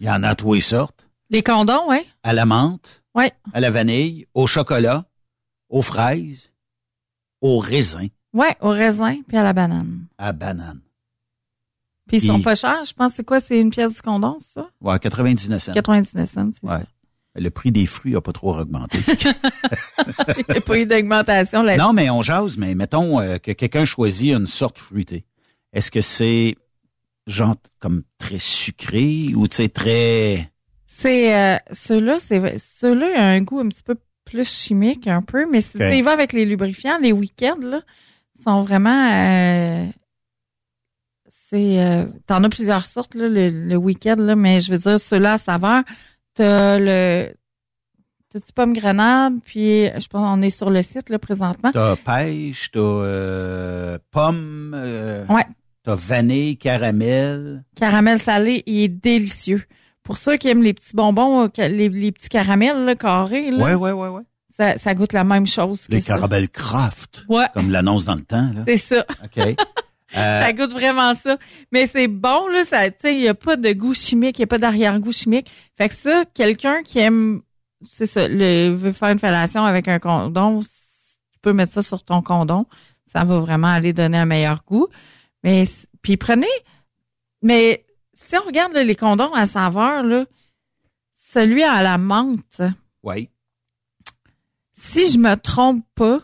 Il 0.00 0.06
y 0.06 0.10
en 0.10 0.22
a 0.22 0.28
à 0.30 0.34
tous 0.34 0.52
les 0.52 0.60
sortes. 0.60 1.06
les 1.30 1.42
condoms, 1.42 1.88
ouais. 1.88 2.04
À 2.22 2.34
la 2.34 2.44
menthe, 2.44 3.02
Ouais. 3.14 3.32
à 3.54 3.60
la 3.60 3.70
vanille, 3.70 4.26
au 4.34 4.46
chocolat, 4.46 5.06
aux 5.70 5.80
fraises, 5.82 6.50
au 7.40 7.58
raisin, 7.58 8.06
Ouais, 8.34 8.54
au 8.60 8.68
raisin 8.68 9.16
puis 9.26 9.38
à 9.38 9.42
la 9.42 9.54
banane. 9.54 10.04
à 10.18 10.32
banane. 10.34 10.80
Puis 12.06 12.18
ils 12.18 12.26
sont 12.26 12.42
pas 12.42 12.54
chers, 12.54 12.84
je 12.84 12.92
pense 12.92 13.14
c'est 13.14 13.24
quoi? 13.24 13.40
C'est 13.40 13.58
une 13.60 13.70
pièce 13.70 13.94
du 13.94 14.02
condom, 14.02 14.36
c'est 14.40 14.60
ça? 14.60 14.66
Ouais, 14.82 14.98
99 14.98 15.62
cents. 15.62 15.72
99 15.72 16.28
cents, 16.28 16.50
c'est 16.52 16.68
Ouais. 16.68 16.84
Le 17.36 17.48
prix 17.50 17.70
des 17.72 17.86
fruits 17.86 18.14
a 18.16 18.20
pas 18.20 18.32
trop 18.32 18.58
augmenté. 18.58 18.98
Il 19.08 20.44
n'y 20.50 20.56
a 20.58 20.60
pas 20.60 20.78
eu 20.78 20.84
d'augmentation 20.86 21.62
là 21.62 21.76
non, 21.76 21.92
mais 21.92 22.10
on 22.10 22.20
jase, 22.22 22.56
mais 22.58 22.74
mettons 22.74 23.20
euh, 23.20 23.38
que 23.38 23.52
quelqu'un 23.52 23.84
choisit 23.84 24.32
une 24.34 24.48
sorte 24.48 24.78
fruitée. 24.78 25.24
Est-ce 25.72 25.90
que 25.90 26.00
c'est 26.00 26.56
genre 27.26 27.54
comme 27.78 28.02
très 28.18 28.38
sucré 28.38 29.32
ou 29.34 29.46
tu 29.48 29.56
sais 29.56 29.68
très 29.68 30.50
C'est 30.86 31.34
euh, 31.36 31.58
ceux-là, 31.72 32.18
c'est 32.18 32.58
ceux-là 32.58 33.06
ont 33.06 33.18
un 33.18 33.40
goût 33.42 33.60
un 33.60 33.68
petit 33.68 33.82
peu 33.82 33.96
plus 34.24 34.48
chimique 34.48 35.06
un 35.06 35.22
peu, 35.22 35.48
mais 35.50 35.60
si 35.60 35.76
Ok. 35.76 35.82
tu 35.84 35.96
y 35.96 36.02
vas 36.02 36.12
avec 36.12 36.32
les 36.32 36.44
lubrifiants, 36.44 36.98
les 36.98 37.12
week-ends 37.12 37.58
là, 37.62 37.82
sont 38.42 38.62
vraiment 38.62 39.10
euh, 39.10 39.86
c'est 41.28 41.80
euh, 41.84 42.04
t'en 42.26 42.42
as 42.44 42.48
plusieurs 42.48 42.84
sortes 42.86 43.14
là, 43.14 43.28
le, 43.28 43.50
le 43.50 43.76
week-end 43.76 44.16
là, 44.18 44.34
mais 44.34 44.60
je 44.60 44.72
veux 44.72 44.78
dire 44.78 44.98
ceux-là 45.00 45.34
à 45.34 45.38
saveur, 45.38 45.82
t'as 46.34 46.78
le 46.78 47.32
t'as 48.30 48.38
du 48.38 48.52
pomme 48.54 48.72
grenade, 48.72 49.34
puis 49.44 49.86
je 49.86 50.06
pense 50.08 50.22
on 50.38 50.40
est 50.42 50.50
sur 50.50 50.70
le 50.70 50.82
site 50.82 51.10
là 51.10 51.18
présentement. 51.18 51.72
T'as 51.72 51.96
pêche, 51.96 52.70
t'as 52.72 52.78
euh, 52.80 53.98
pomme, 54.12 54.72
euh, 54.76 55.26
Ouais. 55.26 55.44
T'as 55.84 55.94
vanille, 55.94 56.56
caramel. 56.56 57.64
Caramel 57.76 58.18
salé, 58.18 58.62
il 58.66 58.80
est 58.80 58.88
délicieux. 58.88 59.62
Pour 60.02 60.18
ceux 60.18 60.36
qui 60.36 60.48
aiment 60.48 60.62
les 60.62 60.74
petits 60.74 60.94
bonbons, 60.96 61.44
euh, 61.44 61.68
les, 61.68 61.88
les 61.88 62.12
petits 62.12 62.28
caramels 62.28 62.84
là, 62.84 62.94
carrés, 62.94 63.50
là, 63.50 63.64
Ouais, 63.64 63.74
ouais, 63.74 63.92
ouais, 63.92 64.08
ouais. 64.08 64.22
Ça, 64.50 64.76
ça 64.76 64.94
goûte 64.94 65.12
la 65.12 65.24
même 65.24 65.46
chose 65.46 65.86
Les 65.88 66.02
caramels 66.02 66.48
craft, 66.50 67.24
Ouais. 67.28 67.46
comme 67.54 67.70
l'annonce 67.70 68.06
dans 68.06 68.14
le 68.16 68.22
temps. 68.22 68.50
C'est 68.66 68.76
ça. 68.76 69.04
OK. 69.24 69.38
Euh, 69.38 69.54
Ça 70.12 70.52
goûte 70.52 70.72
vraiment 70.72 71.14
ça. 71.14 71.36
Mais 71.70 71.86
c'est 71.86 72.08
bon, 72.08 72.48
là, 72.48 72.64
ça, 72.64 72.90
tu 72.90 72.96
sais, 73.00 73.14
il 73.14 73.20
n'y 73.20 73.28
a 73.28 73.34
pas 73.34 73.56
de 73.56 73.72
goût 73.72 73.94
chimique, 73.94 74.38
il 74.38 74.40
n'y 74.40 74.44
a 74.44 74.48
pas 74.48 74.58
d'arrière-goût 74.58 75.12
chimique. 75.12 75.48
Fait 75.78 75.88
que 75.88 75.94
ça, 75.94 76.24
quelqu'un 76.34 76.82
qui 76.82 76.98
aime, 76.98 77.42
c'est 77.88 78.06
ça, 78.06 78.26
le, 78.26 78.70
veut 78.70 78.90
faire 78.92 79.10
une 79.10 79.20
fellation 79.20 79.64
avec 79.64 79.86
un 79.86 80.00
condom, 80.00 80.60
tu 80.62 81.38
peux 81.42 81.52
mettre 81.52 81.72
ça 81.72 81.82
sur 81.82 82.02
ton 82.02 82.22
condom. 82.22 82.66
Ça 83.06 83.22
va 83.24 83.38
vraiment 83.38 83.68
aller 83.68 83.92
donner 83.92 84.18
un 84.18 84.24
meilleur 84.26 84.64
goût. 84.66 84.88
Mais, 85.42 85.64
puis 86.02 86.16
prenez, 86.16 86.46
mais 87.42 87.84
si 88.12 88.36
on 88.36 88.46
regarde 88.46 88.72
là, 88.72 88.84
les 88.84 88.94
condoms 88.96 89.32
à 89.34 89.46
saveur, 89.46 90.02
là, 90.02 90.26
celui 91.16 91.62
à 91.62 91.82
la 91.82 91.98
menthe, 91.98 92.62
oui. 93.02 93.30
si 94.74 95.10
je 95.10 95.18
me 95.18 95.34
trompe 95.36 95.84
pas, 95.94 96.18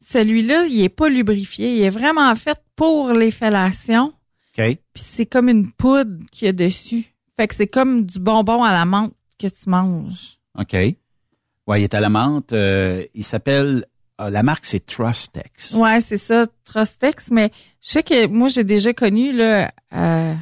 celui-là, 0.00 0.66
il 0.66 0.80
est 0.82 0.88
pas 0.88 1.08
lubrifié. 1.08 1.76
Il 1.76 1.82
est 1.82 1.90
vraiment 1.90 2.34
fait 2.34 2.60
pour 2.76 3.12
les 3.12 3.30
fellations. 3.30 4.12
OK. 4.58 4.78
Puis 4.92 5.02
c'est 5.02 5.26
comme 5.26 5.48
une 5.48 5.70
poudre 5.72 6.18
qu'il 6.32 6.46
y 6.46 6.48
a 6.48 6.52
dessus. 6.52 7.04
Fait 7.38 7.46
que 7.46 7.54
c'est 7.54 7.68
comme 7.68 8.04
du 8.04 8.18
bonbon 8.18 8.62
à 8.64 8.72
la 8.72 8.84
menthe 8.84 9.14
que 9.38 9.46
tu 9.46 9.70
manges. 9.70 10.38
OK. 10.58 10.72
Ouais, 10.74 11.80
il 11.80 11.84
est 11.84 11.94
à 11.94 12.00
la 12.00 12.08
menthe. 12.10 12.52
euh, 12.52 13.04
il 13.14 13.24
s'appelle. 13.24 13.86
Ah, 14.24 14.30
la 14.30 14.42
marque, 14.42 14.64
c'est 14.64 14.84
Trustex. 14.86 15.72
Ouais, 15.72 16.00
c'est 16.00 16.16
ça, 16.16 16.44
Trustex. 16.64 17.30
Mais 17.30 17.50
je 17.80 17.88
sais 17.88 18.02
que 18.02 18.28
moi, 18.28 18.48
j'ai 18.48 18.62
déjà 18.62 18.92
connu, 18.92 19.32
là, 19.32 19.72
euh, 19.92 20.34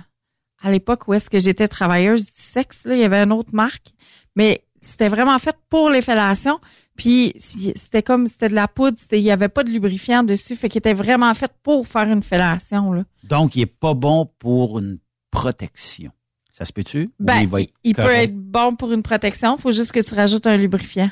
à 0.62 0.70
l'époque 0.70 1.08
où 1.08 1.14
est-ce 1.14 1.30
que 1.30 1.38
j'étais 1.38 1.66
travailleuse 1.66 2.26
du 2.26 2.32
sexe, 2.34 2.84
là, 2.84 2.94
il 2.94 3.00
y 3.00 3.04
avait 3.04 3.22
une 3.22 3.32
autre 3.32 3.54
marque. 3.54 3.92
Mais 4.36 4.64
c'était 4.82 5.08
vraiment 5.08 5.38
fait 5.38 5.56
pour 5.70 5.88
les 5.88 6.02
fellations. 6.02 6.58
Puis 6.96 7.32
c'était 7.38 8.02
comme, 8.02 8.28
c'était 8.28 8.50
de 8.50 8.54
la 8.54 8.68
poudre, 8.68 8.98
il 9.12 9.20
y 9.20 9.30
avait 9.30 9.48
pas 9.48 9.64
de 9.64 9.70
lubrifiant 9.70 10.22
dessus. 10.22 10.56
Fait 10.56 10.68
qu'il 10.68 10.80
était 10.80 10.92
vraiment 10.92 11.32
fait 11.32 11.52
pour 11.62 11.88
faire 11.88 12.10
une 12.10 12.22
fellation, 12.22 12.92
là. 12.92 13.04
Donc, 13.24 13.56
il 13.56 13.62
est 13.62 13.66
pas 13.66 13.94
bon 13.94 14.30
pour 14.38 14.78
une 14.78 14.98
protection. 15.30 16.12
Ça 16.52 16.66
se 16.66 16.72
peut-tu? 16.74 17.10
Ben, 17.18 17.40
il 17.40 17.48
va 17.48 17.60
il, 17.60 17.64
être 17.64 17.72
il 17.84 17.94
peut 17.94 18.10
être 18.10 18.36
bon 18.36 18.76
pour 18.76 18.92
une 18.92 19.02
protection. 19.02 19.56
Faut 19.56 19.70
juste 19.70 19.92
que 19.92 20.00
tu 20.00 20.14
rajoutes 20.14 20.46
un 20.46 20.58
lubrifiant. 20.58 21.10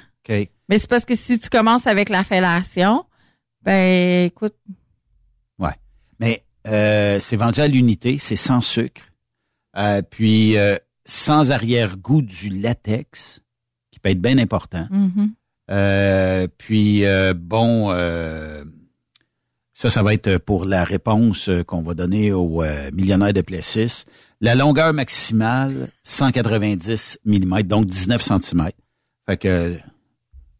Mais 0.68 0.78
c'est 0.78 0.88
parce 0.88 1.04
que 1.04 1.14
si 1.14 1.38
tu 1.38 1.48
commences 1.48 1.86
avec 1.86 2.08
la 2.08 2.24
fellation, 2.24 3.04
ben 3.62 4.26
écoute, 4.26 4.54
Ouais. 5.58 5.74
Mais 6.20 6.44
euh, 6.66 7.18
c'est 7.20 7.36
vendu 7.36 7.60
à 7.60 7.68
l'unité, 7.68 8.18
c'est 8.18 8.36
sans 8.36 8.60
sucre. 8.60 9.02
Euh, 9.76 10.02
puis 10.02 10.56
euh, 10.56 10.76
sans 11.04 11.50
arrière-goût 11.50 12.22
du 12.22 12.48
latex, 12.50 13.40
qui 13.90 13.98
peut 14.00 14.10
être 14.10 14.20
bien 14.20 14.38
important. 14.38 14.86
mhm. 14.90 15.32
Euh, 15.70 16.48
puis 16.56 17.04
euh, 17.04 17.34
bon, 17.36 17.90
euh, 17.90 18.64
ça, 19.74 19.90
ça 19.90 20.02
va 20.02 20.14
être 20.14 20.38
pour 20.38 20.64
la 20.64 20.82
réponse 20.82 21.50
qu'on 21.66 21.82
va 21.82 21.92
donner 21.92 22.32
au 22.32 22.62
millionnaire 22.92 23.34
de 23.34 23.42
Plessis. 23.42 24.04
La 24.40 24.54
longueur 24.54 24.94
maximale, 24.94 25.88
190 26.04 27.18
mm, 27.26 27.62
donc 27.64 27.84
19 27.86 28.22
cm. 28.22 28.70
Fait 29.26 29.36
que 29.36 29.78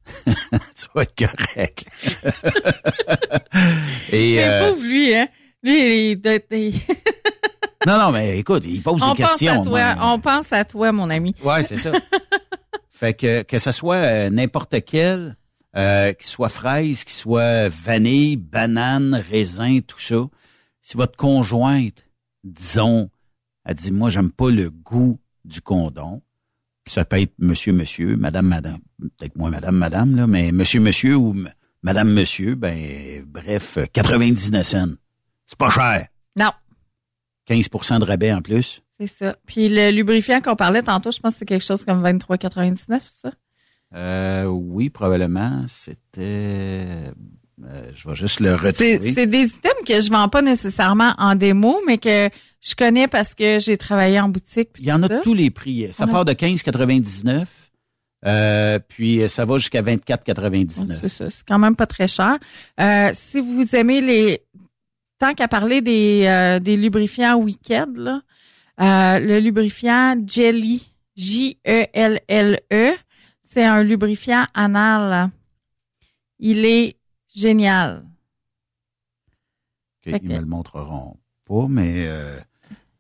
tu 0.27 0.87
vas 0.95 1.03
être 1.03 1.15
correct. 1.17 1.85
Et 4.13 4.43
euh, 4.43 4.71
pauvre 4.71 4.83
lui, 4.83 5.15
hein. 5.15 5.29
Lui, 5.63 6.13
il 6.13 6.21
doit 6.21 6.39
non, 7.87 7.99
non, 7.99 8.13
mais 8.13 8.39
écoute, 8.39 8.65
il 8.65 8.83
pose 8.83 9.03
on 9.03 9.15
des 9.15 9.23
pense 9.23 9.33
questions. 9.33 9.61
à 9.61 9.65
toi, 9.65 9.95
moi. 9.97 10.15
on 10.15 10.21
pense 10.21 10.53
à 10.53 10.65
toi, 10.65 10.93
mon 10.93 11.11
ami. 11.11 11.35
Ouais, 11.43 11.63
c'est 11.65 11.79
ça. 11.79 11.93
fait 12.91 13.15
que 13.15 13.43
que 13.43 13.59
ce 13.59 13.73
soit 13.73 13.97
euh, 13.97 14.31
n'importe 14.31 14.85
quel, 14.85 15.37
euh, 15.77 16.13
qu'il 16.13 16.27
soit 16.27 16.49
fraise, 16.49 17.05
qu'il 17.05 17.15
soit 17.15 17.69
vanille, 17.69 18.37
banane, 18.37 19.23
raisin, 19.31 19.81
tout 19.87 19.99
ça. 19.99 20.17
Si 20.81 20.97
votre 20.97 21.17
conjointe, 21.17 22.05
disons, 22.45 23.11
elle 23.65 23.75
dit 23.75 23.93
moi 23.93 24.11
j'aime 24.11 24.31
pas 24.31 24.51
le 24.51 24.71
goût 24.71 25.19
du 25.45 25.61
condom, 25.61 26.23
ça 26.89 27.05
peut 27.05 27.21
être 27.21 27.33
monsieur 27.39 27.73
monsieur, 27.73 28.17
madame 28.17 28.47
madame, 28.47 28.79
peut-être 29.19 29.37
moins 29.37 29.51
madame 29.51 29.77
madame 29.77 30.17
là, 30.17 30.27
mais 30.27 30.53
monsieur 30.53 30.81
monsieur 30.81 31.17
ou 31.17 31.35
madame 31.83 32.11
monsieur, 32.13 32.55
ben 32.55 33.23
bref, 33.27 33.79
euh, 33.79 33.87
99 33.93 34.67
cents. 34.67 34.87
C'est 35.47 35.59
pas 35.59 35.71
cher. 35.71 36.07
Non, 36.39 36.51
15% 37.49 38.01
de 38.01 38.05
rabais 38.05 38.33
en 38.33 38.41
plus. 38.43 38.83
c'est 38.99 39.07
ça. 39.07 39.37
Puis 39.47 39.69
le 39.69 39.91
lubrifiant 39.91 40.41
qu'on 40.41 40.57
parlait 40.57 40.83
tantôt, 40.83 41.11
je 41.11 41.21
pense 41.21 41.35
que 41.35 41.39
c'est 41.41 41.47
quelque 41.47 41.65
chose 41.65 41.85
comme 41.85 42.03
23,99, 42.03 43.01
ça? 43.03 43.31
Euh, 43.95 44.45
oui, 44.45 44.91
probablement. 44.91 45.65
C'était. 45.67 47.11
euh, 47.65 47.91
je 47.95 48.09
vais 48.09 48.15
juste 48.15 48.41
le 48.41 48.53
retrouver. 48.55 49.13
c'est 49.15 49.27
des 49.27 49.47
items 49.47 49.85
que 49.87 49.99
je 50.01 50.11
vends 50.11 50.29
pas 50.29 50.43
nécessairement 50.43 51.15
en 51.17 51.35
démo, 51.37 51.81
mais 51.87 51.97
que 51.97 52.29
je 52.61 52.75
connais 52.75 53.09
parce 53.09 53.35
que 53.35 53.59
j'ai 53.59 53.77
travaillé 53.77 54.21
en 54.21 54.29
boutique. 54.29 54.71
Il 54.79 54.87
y 54.87 54.93
en 54.93 55.03
a 55.03 55.09
de 55.09 55.21
tous 55.23 55.35
les 55.35 55.51
prix. 55.51 55.93
Ça 55.93 56.05
Ouais. 56.07 56.11
part 56.13 56.25
de 56.25 56.33
15,99. 56.33 57.47
Euh, 58.27 58.81
puis 58.81 59.29
ça 59.29 59.45
va 59.45 59.59
jusqu'à 59.59 59.81
24,99. 59.83 60.99
C'est 61.01 61.09
ça, 61.09 61.31
c'est 61.31 61.47
quand 61.47 61.59
même 61.59 61.77
pas 61.77 61.87
très 61.87 62.09
cher. 62.09 62.37
Euh, 62.81 63.11
si 63.13 63.41
vous 63.41 63.77
aimez 63.77 64.01
les... 64.01 64.43
Tant 65.21 65.35
qu'à 65.35 65.47
parler 65.49 65.83
des, 65.83 66.25
euh, 66.27 66.59
des 66.61 66.77
lubrifiants 66.77 67.41
là, 67.95 68.23
euh, 68.81 69.19
le 69.19 69.39
lubrifiant 69.41 70.15
Jelly, 70.27 70.93
J-E-L-L-E, 71.17 72.95
c'est 73.43 73.65
un 73.65 73.83
lubrifiant 73.83 74.47
anal. 74.55 75.31
Il 76.39 76.65
est 76.65 76.97
génial. 77.35 78.05
Ok, 80.07 80.13
Fait 80.13 80.21
Ils 80.23 80.29
que- 80.29 80.35
me 80.35 80.39
le 80.39 80.47
montreront 80.47 81.17
pas, 81.47 81.67
mais 81.69 82.07
euh, 82.07 82.39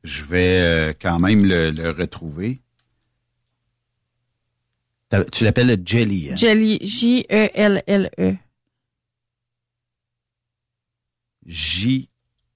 je 0.05 0.25
vais 0.25 0.61
euh, 0.61 0.93
quand 1.01 1.19
même 1.19 1.45
le, 1.45 1.71
le 1.71 1.91
retrouver. 1.91 2.61
Tu 5.33 5.45
l'appelles 5.45 5.69
le 5.69 5.83
jelly. 5.85 6.31
Hein? 6.33 6.37
Jelly, 6.37 6.79
J-E-L-L-E. 6.83 8.37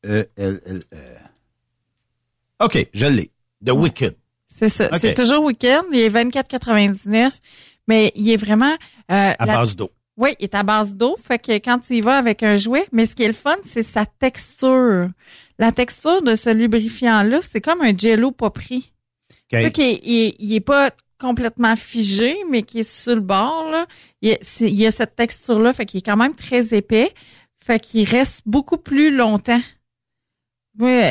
J-E-L-L-E. 0.02 1.18
OK, 2.60 2.88
je 2.92 3.06
l'ai. 3.06 3.30
The 3.64 3.70
Wicked. 3.70 4.16
C'est 4.48 4.68
ça. 4.68 4.90
C'est 4.98 5.14
toujours 5.14 5.44
week-end. 5.44 5.82
Il 5.92 5.98
est 5.98 6.10
24,99, 6.10 7.32
mais 7.88 8.12
il 8.14 8.28
est 8.30 8.36
vraiment... 8.36 8.72
euh, 8.72 8.76
À 9.08 9.46
la- 9.46 9.54
base 9.54 9.74
d'eau. 9.76 9.90
Oui, 10.16 10.34
il 10.38 10.44
est 10.44 10.54
à 10.54 10.62
base 10.62 10.94
d'eau. 10.94 11.16
Fait 11.22 11.38
que 11.38 11.52
quand 11.52 11.78
tu 11.80 11.94
y 11.94 12.00
vas 12.00 12.18
avec 12.18 12.42
un 12.42 12.56
jouet, 12.56 12.86
mais 12.92 13.06
ce 13.06 13.14
qui 13.14 13.22
est 13.22 13.28
le 13.28 13.32
fun, 13.32 13.56
c'est 13.64 13.82
sa 13.82 14.04
texture. 14.06 15.08
La 15.58 15.72
texture 15.72 16.22
de 16.22 16.34
ce 16.34 16.50
lubrifiant-là, 16.50 17.40
c'est 17.42 17.60
comme 17.60 17.80
un 17.82 17.96
jello 17.96 18.30
pas 18.30 18.50
pris. 18.50 18.92
OK. 19.30 19.58
Tu 19.58 19.62
sais 19.62 19.70
qu'il 19.72 19.84
est- 19.84 20.00
il, 20.04 20.34
il 20.38 20.54
est 20.54 20.60
pas 20.60 20.90
complètement 21.18 21.76
figé, 21.76 22.36
mais 22.50 22.62
qui 22.62 22.80
est 22.80 22.82
sur 22.82 23.14
le 23.14 23.20
bord, 23.20 23.68
là. 23.70 23.86
Il 24.20 24.38
y 24.60 24.86
a, 24.86 24.90
cette 24.90 25.14
texture-là, 25.16 25.72
fait 25.72 25.86
qu'il 25.86 25.98
est 25.98 26.02
quand 26.02 26.16
même 26.16 26.34
très 26.34 26.74
épais. 26.74 27.12
Fait 27.64 27.78
qu'il 27.80 28.08
reste 28.08 28.42
beaucoup 28.44 28.76
plus 28.76 29.14
longtemps. 29.14 29.60
Oui, 30.80 31.02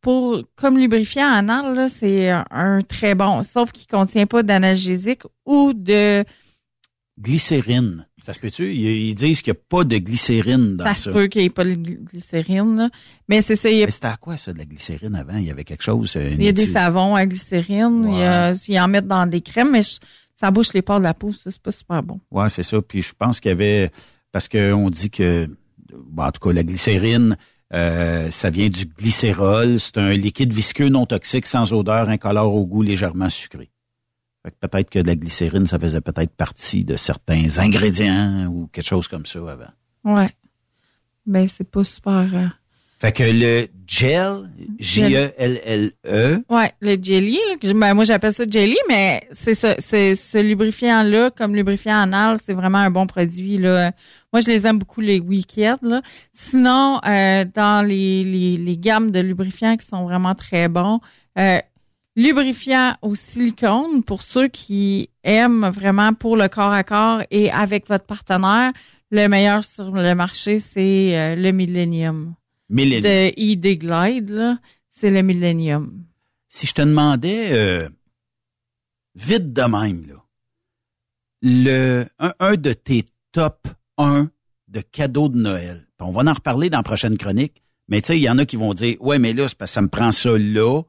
pour, 0.00 0.42
comme 0.56 0.78
lubrifiant 0.78 1.28
anal, 1.28 1.88
c'est 1.88 2.30
un, 2.30 2.44
un 2.50 2.80
très 2.82 3.14
bon. 3.14 3.42
Sauf 3.44 3.70
qu'il 3.72 3.86
contient 3.86 4.26
pas 4.26 4.42
d'analgésique 4.42 5.22
ou 5.46 5.72
de, 5.74 6.24
Glycérine. 7.20 8.06
Ça 8.22 8.32
se 8.32 8.40
peut-tu? 8.40 8.74
Ils, 8.74 9.14
disent 9.14 9.42
qu'il 9.42 9.52
n'y 9.52 9.58
a 9.58 9.62
pas 9.68 9.84
de 9.84 9.98
glycérine 9.98 10.76
dans 10.76 10.84
ça 10.84 10.94
ça. 10.94 11.02
se 11.04 11.10
peut 11.10 11.26
qu'il 11.28 11.42
n'y 11.42 11.46
ait 11.46 11.50
pas 11.50 11.64
de 11.64 11.74
gly- 11.74 12.02
glycérine, 12.04 12.76
là. 12.76 12.90
Mais 13.28 13.42
c'est 13.42 13.56
ça, 13.56 13.68
a, 13.68 13.72
Mais 13.72 13.90
c'était 13.90 14.06
à 14.06 14.16
quoi 14.16 14.36
ça, 14.36 14.52
de 14.52 14.58
la 14.58 14.64
glycérine 14.64 15.14
avant? 15.14 15.36
Il 15.36 15.44
y 15.44 15.50
avait 15.50 15.64
quelque 15.64 15.82
chose. 15.84 16.16
euh, 16.16 16.30
il 16.30 16.42
y 16.42 16.48
a 16.48 16.52
des 16.52 16.66
savons 16.66 17.14
à 17.14 17.26
glycérine, 17.26 18.04
il 18.08 18.18
y 18.18 18.22
a, 18.22 18.52
ils 18.68 18.80
en 18.80 18.88
mettent 18.88 19.06
dans 19.08 19.26
des 19.26 19.40
crèmes, 19.40 19.70
mais 19.72 19.82
je- 19.82 19.98
ça 20.34 20.50
bouche 20.50 20.72
les 20.72 20.82
pores 20.82 20.98
de 20.98 21.04
la 21.04 21.14
peau, 21.14 21.32
ça, 21.32 21.50
c'est 21.50 21.60
pas 21.62 21.70
super 21.70 22.02
bon. 22.02 22.18
Ouais, 22.30 22.48
c'est 22.48 22.62
ça. 22.62 22.80
Puis 22.82 23.02
je 23.02 23.12
pense 23.16 23.40
qu'il 23.40 23.50
y 23.50 23.52
avait 23.52 23.90
parce 24.32 24.48
qu'on 24.48 24.88
dit 24.90 25.10
que 25.10 25.46
bon, 25.94 26.22
en 26.24 26.32
tout 26.32 26.40
cas 26.48 26.52
la 26.54 26.64
glycérine, 26.64 27.36
euh, 27.74 28.30
ça 28.30 28.50
vient 28.50 28.68
du 28.68 28.86
glycérol. 28.86 29.78
C'est 29.78 29.98
un 29.98 30.12
liquide 30.12 30.52
visqueux 30.52 30.88
non 30.88 31.06
toxique, 31.06 31.46
sans 31.46 31.72
odeur, 31.72 32.08
incolore 32.08 32.54
au 32.54 32.66
goût, 32.66 32.82
légèrement 32.82 33.28
sucré. 33.30 33.70
Fait 34.44 34.50
que 34.50 34.66
peut-être 34.66 34.90
que 34.90 34.98
la 34.98 35.14
glycérine, 35.14 35.66
ça 35.66 35.78
faisait 35.78 36.00
peut-être 36.00 36.34
partie 36.34 36.84
de 36.84 36.96
certains 36.96 37.58
ingrédients 37.58 38.46
ou 38.46 38.66
quelque 38.72 38.86
chose 38.86 39.06
comme 39.08 39.24
ça 39.26 39.38
avant. 39.38 39.70
Ouais. 40.16 40.30
Ben, 41.26 41.46
c'est 41.46 41.70
pas 41.70 41.84
super. 41.84 42.28
euh, 42.34 42.46
Fait 42.98 43.12
que 43.12 43.22
le 43.22 43.68
gel, 43.86 44.50
E 44.60 44.66
J-E-L-L-E, 44.80 46.42
Ouais, 46.48 46.72
le 46.80 46.96
jelly, 47.02 47.38
là, 47.62 47.72
ben, 47.74 47.94
moi 47.94 48.04
j'appelle 48.04 48.32
ça 48.32 48.44
jelly, 48.48 48.76
mais 48.88 49.26
c'est 49.32 49.54
ça, 49.54 49.74
c'est 49.78 50.14
ce 50.14 50.38
lubrifiant-là, 50.38 51.30
comme 51.30 51.54
lubrifiant 51.54 51.96
anal, 52.00 52.36
c'est 52.42 52.52
vraiment 52.54 52.78
un 52.78 52.90
bon 52.90 53.06
produit. 53.06 53.58
Là. 53.58 53.92
Moi, 54.32 54.40
je 54.40 54.50
les 54.50 54.66
aime 54.66 54.78
beaucoup, 54.78 55.00
les 55.00 55.20
Wicked. 55.20 55.78
Là. 55.82 56.02
Sinon, 56.32 57.00
euh, 57.06 57.44
dans 57.54 57.86
les, 57.86 58.24
les, 58.24 58.56
les 58.56 58.76
gammes 58.78 59.10
de 59.10 59.20
lubrifiants 59.20 59.76
qui 59.76 59.86
sont 59.86 60.04
vraiment 60.04 60.34
très 60.34 60.68
bons, 60.68 61.00
euh, 61.38 61.58
lubrifiant 62.16 62.96
au 63.02 63.14
silicone, 63.14 64.02
pour 64.02 64.22
ceux 64.22 64.48
qui 64.48 65.08
aiment 65.24 65.68
vraiment 65.68 66.14
pour 66.14 66.36
le 66.36 66.48
corps 66.48 66.72
à 66.72 66.84
corps 66.84 67.22
et 67.30 67.50
avec 67.50 67.88
votre 67.88 68.04
partenaire, 68.04 68.72
le 69.10 69.28
meilleur 69.28 69.64
sur 69.64 69.90
le 69.90 70.14
marché, 70.14 70.58
c'est 70.58 71.16
euh, 71.16 71.36
le 71.36 71.52
Millennium. 71.52 72.34
Millennium. 72.68 73.02
De 73.02 73.32
ID 73.36 73.78
Glide, 73.78 74.30
là, 74.30 74.58
c'est 74.88 75.10
le 75.10 75.22
Millennium. 75.22 76.04
si 76.48 76.66
je 76.66 76.74
te 76.74 76.82
demandais 76.82 77.52
euh, 77.52 77.88
vite 79.14 79.52
de 79.52 79.62
même, 79.62 80.06
là, 80.06 80.24
le, 81.42 82.06
un, 82.18 82.32
un 82.38 82.54
de 82.54 82.72
tes 82.72 83.04
top 83.32 83.68
1 83.98 84.30
de 84.68 84.80
cadeaux 84.80 85.28
de 85.28 85.36
Noël, 85.36 85.86
on 86.00 86.10
va 86.12 86.22
en 86.30 86.34
reparler 86.34 86.70
dans 86.70 86.78
la 86.78 86.82
prochaine 86.82 87.16
chronique, 87.16 87.62
mais 87.88 88.00
tu 88.00 88.08
sais, 88.08 88.18
il 88.18 88.22
y 88.22 88.30
en 88.30 88.38
a 88.38 88.46
qui 88.46 88.56
vont 88.56 88.74
dire 88.74 88.96
Ouais, 89.00 89.18
mais 89.18 89.32
là, 89.32 89.48
c'est 89.48 89.56
parce 89.56 89.70
que 89.72 89.74
ça 89.74 89.82
me 89.82 89.88
prend 89.88 90.12
ça 90.12 90.36
là. 90.38 90.82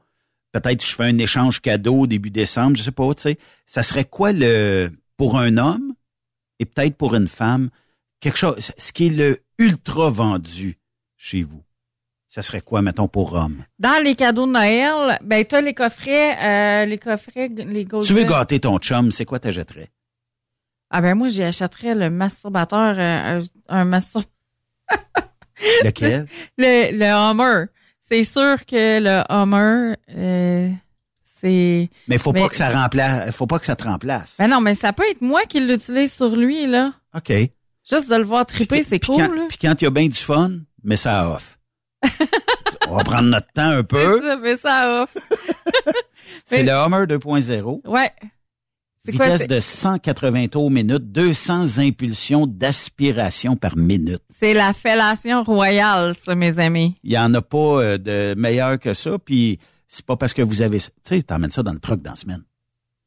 Peut-être 0.54 0.78
que 0.78 0.86
je 0.86 0.94
fais 0.94 1.02
un 1.02 1.18
échange 1.18 1.60
cadeau 1.60 2.02
au 2.02 2.06
début 2.06 2.30
décembre, 2.30 2.76
je 2.76 2.84
sais 2.84 2.92
pas, 2.92 3.12
tu 3.12 3.22
sais. 3.22 3.38
Ça 3.66 3.82
serait 3.82 4.04
quoi 4.04 4.30
le 4.32 4.88
pour 5.16 5.36
un 5.36 5.56
homme 5.58 5.94
et 6.60 6.64
peut-être 6.64 6.96
pour 6.96 7.16
une 7.16 7.26
femme, 7.26 7.70
quelque 8.20 8.38
chose, 8.38 8.70
ce 8.78 8.92
qui 8.92 9.06
est 9.06 9.10
le 9.10 9.40
ultra 9.58 10.10
vendu 10.10 10.78
chez 11.16 11.42
vous? 11.42 11.64
Ça 12.28 12.40
serait 12.40 12.60
quoi, 12.60 12.82
mettons, 12.82 13.08
pour 13.08 13.34
homme? 13.34 13.64
Dans 13.80 14.00
les 14.00 14.14
cadeaux 14.14 14.46
de 14.46 14.52
Noël, 14.52 15.18
ben 15.24 15.44
t'as 15.44 15.60
les 15.60 15.74
coffrets, 15.74 16.38
euh, 16.38 16.86
les 16.86 16.98
coffrets, 16.98 17.48
les 17.48 17.84
golden. 17.84 18.06
Tu 18.06 18.14
veux 18.14 18.24
gâter 18.24 18.60
ton 18.60 18.78
chum, 18.78 19.10
c'est 19.10 19.24
quoi 19.24 19.40
t'achèterais? 19.40 19.90
Ah 20.90 21.00
ben 21.00 21.16
moi, 21.16 21.30
j'y 21.30 21.42
achèterais 21.42 21.96
le 21.96 22.10
masturbateur, 22.10 22.96
euh, 22.96 23.40
un, 23.40 23.80
un 23.80 23.84
mastur... 23.84 24.22
Lequel? 25.82 26.28
le, 26.58 26.96
le 26.96 27.06
Hummer. 27.06 27.66
C'est 28.10 28.24
sûr 28.24 28.64
que 28.66 29.00
le 29.00 29.22
Hummer, 29.30 29.96
euh, 30.14 30.70
c'est... 31.24 31.88
Mais 32.08 32.18
faut 32.18 32.32
pas 32.32 32.48
que 32.48 32.56
ça 32.56 32.70
remplace, 32.70 33.34
faut 33.34 33.46
pas 33.46 33.58
que 33.58 33.66
ça 33.66 33.76
te 33.76 33.84
remplace. 33.84 34.36
Ben 34.38 34.48
non, 34.48 34.60
mais 34.60 34.74
ça 34.74 34.92
peut 34.92 35.04
être 35.10 35.20
moi 35.22 35.44
qui 35.46 35.60
l'utilise 35.60 36.12
sur 36.12 36.34
lui, 36.36 36.66
là. 36.66 36.92
OK. 37.14 37.32
Juste 37.88 38.10
de 38.10 38.16
le 38.16 38.24
voir 38.24 38.46
triper, 38.46 38.82
c'est 38.82 38.98
cool, 38.98 39.16
quand, 39.16 39.34
là. 39.34 39.46
puis 39.48 39.58
quand 39.60 39.74
il 39.80 39.84
y 39.84 39.86
a 39.86 39.90
bien 39.90 40.08
du 40.08 40.16
fun, 40.18 40.50
mais 40.82 40.96
ça 40.96 41.30
off. 41.30 41.58
On 42.88 42.96
va 42.96 43.04
prendre 43.04 43.28
notre 43.28 43.50
temps 43.52 43.68
un 43.70 43.82
peu. 43.82 44.20
Ça 44.22 44.38
fait 44.40 44.56
ça 44.56 45.02
off. 45.02 45.16
C'est 46.44 46.58
Mais- 46.58 46.64
le 46.64 46.72
Hummer 46.72 47.06
2.0. 47.06 47.86
Ouais. 47.86 48.12
Quoi, 49.04 49.26
Vitesse 49.26 49.48
de 49.48 49.60
180 49.60 50.48
tours 50.48 50.70
minute, 50.70 51.12
200 51.12 51.78
impulsions 51.78 52.46
d'aspiration 52.46 53.54
par 53.54 53.76
minute. 53.76 54.22
C'est 54.30 54.54
la 54.54 54.72
fellation 54.72 55.44
royale, 55.44 56.14
ça, 56.14 56.34
mes 56.34 56.58
amis. 56.58 56.96
Il 57.02 57.12
y 57.12 57.18
en 57.18 57.34
a 57.34 57.42
pas 57.42 57.82
euh, 57.82 57.98
de 57.98 58.34
meilleur 58.38 58.78
que 58.78 58.94
ça. 58.94 59.18
Puis 59.18 59.58
c'est 59.88 60.06
pas 60.06 60.16
parce 60.16 60.32
que 60.32 60.40
vous 60.40 60.62
avez, 60.62 60.78
tu 60.78 60.90
sais, 61.04 61.22
t'emmènes 61.22 61.50
ça 61.50 61.62
dans 61.62 61.72
le 61.72 61.80
truck 61.80 62.00
dans 62.00 62.12
la 62.12 62.16
semaine. 62.16 62.44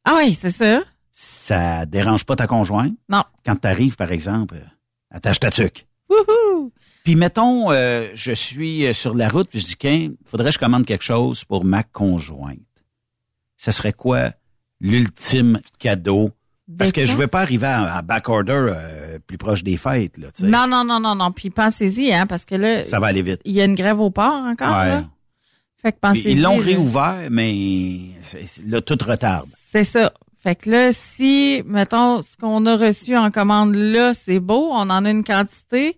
Ah 0.05 0.17
oui, 0.17 0.35
c'est 0.35 0.51
ça. 0.51 0.83
Ça 1.11 1.87
dérange 1.87 2.25
pas 2.25 2.35
ta 2.35 2.45
conjointe? 2.45 2.93
Non. 3.09 3.23
Quand 3.43 3.55
t'arrives, 3.55 3.95
par 3.95 4.11
exemple, 4.11 4.55
euh, 4.55 4.65
attache 5.09 5.39
ta 5.39 5.49
tuque. 5.49 5.87
Wouhou! 6.09 6.71
Puis 7.03 7.15
mettons, 7.15 7.71
euh, 7.71 8.09
je 8.13 8.31
suis 8.31 8.85
euh, 8.85 8.93
sur 8.93 9.13
la 9.15 9.27
route, 9.29 9.49
puis 9.49 9.59
je 9.59 9.65
dis, 9.65 9.75
qu'un, 9.77 10.11
faudrait 10.25 10.49
que 10.49 10.53
je 10.53 10.59
commande 10.59 10.85
quelque 10.85 11.03
chose 11.03 11.43
pour 11.43 11.65
ma 11.65 11.81
conjointe. 11.81 12.59
Ce 13.57 13.71
serait 13.71 13.93
quoi 13.93 14.31
l'ultime 14.79 15.59
cadeau? 15.79 16.31
Parce 16.77 16.91
que 16.91 17.05
je 17.05 17.11
fois? 17.11 17.21
veux 17.21 17.27
pas 17.27 17.41
arriver 17.41 17.67
à, 17.67 17.95
à 17.95 18.01
backorder 18.01 18.51
euh, 18.53 19.19
plus 19.25 19.37
proche 19.37 19.63
des 19.63 19.77
fêtes, 19.77 20.17
là. 20.17 20.27
Non, 20.41 20.67
non, 20.67 20.83
non, 20.83 20.99
non, 20.99 21.15
non. 21.15 21.31
Puis 21.31 21.49
pensez-y, 21.49 22.11
hein, 22.11 22.27
parce 22.27 22.43
que 22.43 22.55
là, 22.55 22.83
Ça 22.83 22.99
va 22.99 23.07
aller 23.07 23.21
vite. 23.21 23.39
il 23.45 23.53
y 23.53 23.61
a 23.61 23.65
une 23.65 23.75
grève 23.75 24.01
au 24.01 24.09
port 24.09 24.33
encore. 24.33 24.75
Ouais. 24.77 24.89
Là. 24.89 25.05
Fait 25.81 25.93
que 25.93 25.97
pensez-y. 26.01 26.31
Ils 26.33 26.41
l'ont 26.41 26.57
réouvert, 26.57 27.27
mais 27.31 27.53
là, 28.65 28.81
tout 28.81 28.97
retarde. 29.05 29.49
C'est 29.71 29.85
ça. 29.85 30.11
Fait 30.43 30.55
que 30.55 30.69
là, 30.69 30.91
si, 30.91 31.61
mettons, 31.65 32.21
ce 32.21 32.35
qu'on 32.35 32.65
a 32.65 32.75
reçu 32.75 33.15
en 33.15 33.31
commande 33.31 33.75
là, 33.75 34.13
c'est 34.13 34.39
beau, 34.39 34.69
on 34.71 34.89
en 34.89 35.05
a 35.05 35.09
une 35.09 35.23
quantité, 35.23 35.97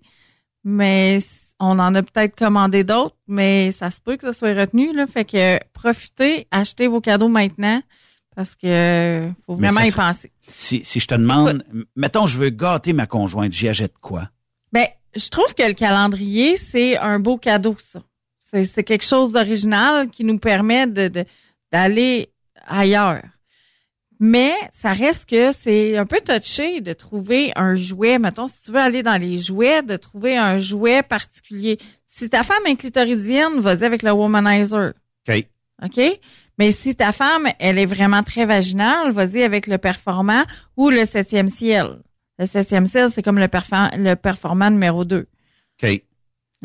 mais 0.64 1.20
on 1.60 1.80
en 1.80 1.94
a 1.96 2.04
peut-être 2.04 2.38
commandé 2.38 2.84
d'autres, 2.84 3.16
mais 3.28 3.72
ça 3.72 3.90
se 3.92 4.00
peut 4.02 4.18
que 4.18 4.24
ça 4.24 4.34
soit 4.34 4.54
retenu, 4.54 4.94
là. 4.96 5.08
Fait 5.08 5.26
que 5.26 5.60
profitez, 5.74 6.48
achetez 6.52 6.88
vos 6.88 7.02
cadeaux 7.02 7.28
maintenant, 7.28 7.82
parce 8.40 8.56
que 8.56 8.68
euh, 8.68 9.30
faut 9.46 9.56
vraiment 9.56 9.82
y 9.82 9.92
penser. 9.92 10.32
Si, 10.48 10.80
si 10.86 11.02
je 11.02 11.08
te 11.08 11.14
demande, 11.16 11.62
mettons, 11.98 12.26
je 12.26 12.38
veux 12.38 12.50
gâter 12.50 12.94
ma 12.94 13.06
conjointe, 13.06 13.52
j'y 13.52 13.68
achète 13.68 13.98
quoi? 14.00 14.30
Ben, 14.72 14.86
je 15.14 15.28
trouve 15.28 15.54
que 15.54 15.64
le 15.68 15.74
calendrier, 15.74 16.56
c'est 16.56 16.98
un 16.98 17.20
beau 17.20 17.36
cadeau, 17.38 17.76
ça. 17.78 18.02
C'est, 18.38 18.64
c'est 18.64 18.86
quelque 18.86 19.04
chose 19.04 19.34
d'original 19.34 20.08
qui 20.10 20.24
nous 20.24 20.40
permet 20.40 20.88
de, 20.88 21.10
de- 21.10 21.26
d'aller 21.74 22.30
ailleurs. 22.66 23.24
Mais 24.22 24.54
ça 24.72 24.94
reste 24.94 25.30
que 25.30 25.52
c'est 25.52 25.98
un 25.98 26.06
peu 26.06 26.22
touché 26.26 26.80
de 26.80 26.94
trouver 26.94 27.52
un 27.58 27.76
jouet. 27.76 28.20
Mettons, 28.20 28.48
si 28.48 28.62
tu 28.64 28.72
veux 28.72 28.80
aller 28.80 29.04
dans 29.04 29.20
les 29.20 29.38
jouets, 29.38 29.84
de 29.84 29.98
trouver 29.98 30.38
un 30.38 30.60
jouet 30.60 31.04
particulier. 31.04 31.78
Si 32.08 32.30
ta 32.30 32.44
femme 32.44 32.66
est 32.68 32.78
clitoridienne, 32.78 33.60
vas-y 33.60 33.84
avec 33.84 34.02
le 34.02 34.12
womanizer. 34.14 34.94
OK. 35.28 35.46
OK? 35.84 36.20
Mais 36.60 36.72
si 36.72 36.94
ta 36.96 37.12
femme, 37.14 37.48
elle 37.58 37.78
est 37.80 37.86
vraiment 37.86 38.22
très 38.22 38.46
vaginale, 38.46 39.12
vas-y 39.12 39.42
avec 39.44 39.66
le 39.66 39.78
performant 39.78 40.44
ou 40.78 40.90
le 40.90 41.06
septième 41.06 41.48
ciel. 41.48 42.00
Le 42.38 42.46
septième 42.46 42.86
ciel, 42.86 43.10
c'est 43.10 43.24
comme 43.24 43.40
le, 43.40 43.48
perfa- 43.48 43.98
le 43.98 44.16
performant 44.16 44.70
numéro 44.70 45.06
2. 45.06 45.26
OK. 45.82 46.02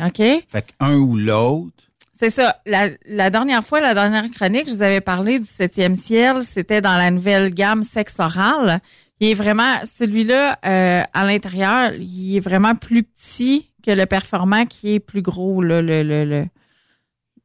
OK? 0.05 0.17
Fait 0.17 0.67
qu'un 0.79 0.97
ou 0.97 1.17
l'autre. 1.17 1.71
C'est 2.17 2.31
ça. 2.31 2.57
La, 2.67 2.91
la 3.07 3.31
dernière 3.31 3.65
fois, 3.65 3.81
la 3.81 3.95
dernière 3.95 4.29
chronique, 4.31 4.69
je 4.69 4.73
vous 4.75 4.83
avais 4.83 5.01
parlé 5.01 5.39
du 5.39 5.47
septième 5.47 5.97
ciel. 5.97 6.43
C'était 6.45 6.81
dans 6.81 6.97
la 6.97 7.11
nouvelle 7.11 7.53
gamme 7.55 7.83
sexe 7.83 8.19
oral. 8.19 8.81
Il 9.21 9.29
est 9.31 9.35
vraiment, 9.35 9.77
celui-là, 9.85 10.59
euh, 10.65 11.03
à 11.13 11.25
l'intérieur, 11.25 11.93
il 11.95 12.37
est 12.37 12.41
vraiment 12.41 12.75
plus 12.75 13.05
petit 13.05 13.71
que 13.85 13.91
le 13.93 14.07
performant 14.07 14.67
qui 14.67 14.95
est 14.95 15.01
plus 15.01 15.23
gros, 15.23 15.63
là, 15.63 15.83
le, 15.83 16.03
le, 16.03 16.25
le, 16.25 16.47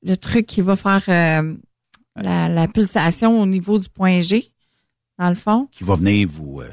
le 0.04 0.18
truc 0.18 0.46
qui 0.48 0.62
va 0.62 0.76
faire 0.76 1.04
euh, 1.10 1.56
la, 2.24 2.50
la 2.50 2.68
pulsation 2.68 3.40
au 3.41 3.46
niveau 3.46 3.80
du 3.80 3.90
point 3.90 4.22
G, 4.22 4.52
dans 5.18 5.30
le 5.30 5.36
fond. 5.36 5.68
qui 5.72 5.84
va 5.84 5.96
venir 5.96 6.28
vous 6.30 6.62
euh, 6.62 6.70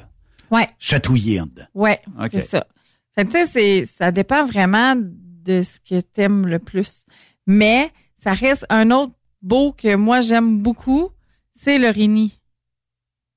Ouais. 0.50 0.68
chatouiller 0.78 1.40
en 1.40 1.46
dedans. 1.46 1.66
Ouais, 1.74 2.00
OK. 2.20 2.28
c'est 2.32 2.40
ça. 2.40 2.66
Fait 3.14 3.24
que, 3.24 3.30
tu 3.32 3.38
sais, 3.38 3.46
c'est, 3.46 3.86
ça 3.86 4.12
dépend 4.12 4.44
vraiment 4.44 4.94
de 4.96 5.62
ce 5.62 5.80
que 5.80 6.00
t'aimes 6.00 6.46
le 6.46 6.58
plus. 6.58 7.06
Mais 7.46 7.90
ça 8.18 8.32
reste 8.34 8.66
un 8.68 8.90
autre 8.90 9.14
beau 9.42 9.72
que 9.72 9.94
moi 9.96 10.20
j'aime 10.20 10.60
beaucoup, 10.62 11.10
c'est 11.54 11.78
le 11.78 11.88
Rini. 11.88 12.40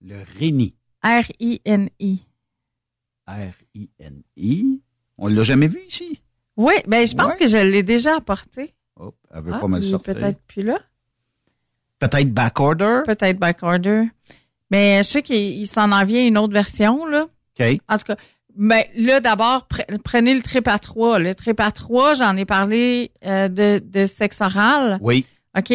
Le 0.02 0.18
Réni. 0.38 0.76
R-I-N-I. 1.04 2.20
R-I-N-I. 3.28 4.82
On 5.18 5.28
l'a 5.28 5.44
jamais 5.44 5.68
vu 5.68 5.80
ici? 5.88 6.22
Oui, 6.58 6.74
ben 6.88 7.06
je 7.08 7.16
pense 7.16 7.32
Ouais. 7.34 7.38
que 7.38 7.48
je 7.48 7.58
l'ai 7.58 7.84
déjà 7.84 8.16
apporté. 8.16 8.74
Oh, 9.00 9.14
elle 9.34 9.44
veut 9.44 9.54
Ah, 9.54 9.60
pas 9.60 9.68
me 9.68 9.78
le 9.80 9.84
sortir. 9.84 10.14
Peut-être 10.16 10.42
plus 10.44 10.64
là. 10.64 10.80
Peut-être 12.00 12.34
backorder? 12.34 13.02
Peut-être 13.06 13.38
backorder. 13.40 14.10
Mais 14.72 14.98
je 15.04 15.08
sais 15.10 15.22
qu'il 15.22 15.36
il 15.38 15.68
s'en 15.68 15.92
en 15.92 16.04
vient 16.06 16.26
une 16.26 16.38
autre 16.38 16.54
version, 16.54 17.06
là. 17.06 17.26
OK. 17.60 17.66
En 17.90 17.98
tout 17.98 18.04
cas, 18.06 18.16
ben, 18.56 18.84
là, 18.96 19.20
d'abord, 19.20 19.68
pre- 19.72 19.98
prenez 20.04 20.34
le 20.34 20.42
trip 20.42 20.68
à 20.68 20.80
3. 20.80 21.20
Le 21.20 21.34
trip 21.36 21.60
à 21.60 21.72
3, 21.72 22.14
j'en 22.16 22.36
ai 22.38 22.46
parlé 22.46 23.12
euh, 23.26 23.48
de, 23.48 23.82
de 23.84 24.06
sexe 24.06 24.42
oral. 24.42 24.98
Oui. 25.02 25.26
OK? 25.58 25.74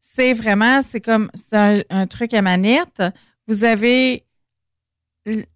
C'est 0.00 0.32
vraiment, 0.32 0.82
c'est 0.82 1.00
comme, 1.00 1.30
c'est 1.34 1.56
un, 1.56 1.80
un 1.90 2.06
truc 2.06 2.34
à 2.34 2.42
manette. 2.42 3.02
Vous 3.48 3.64
avez 3.64 4.23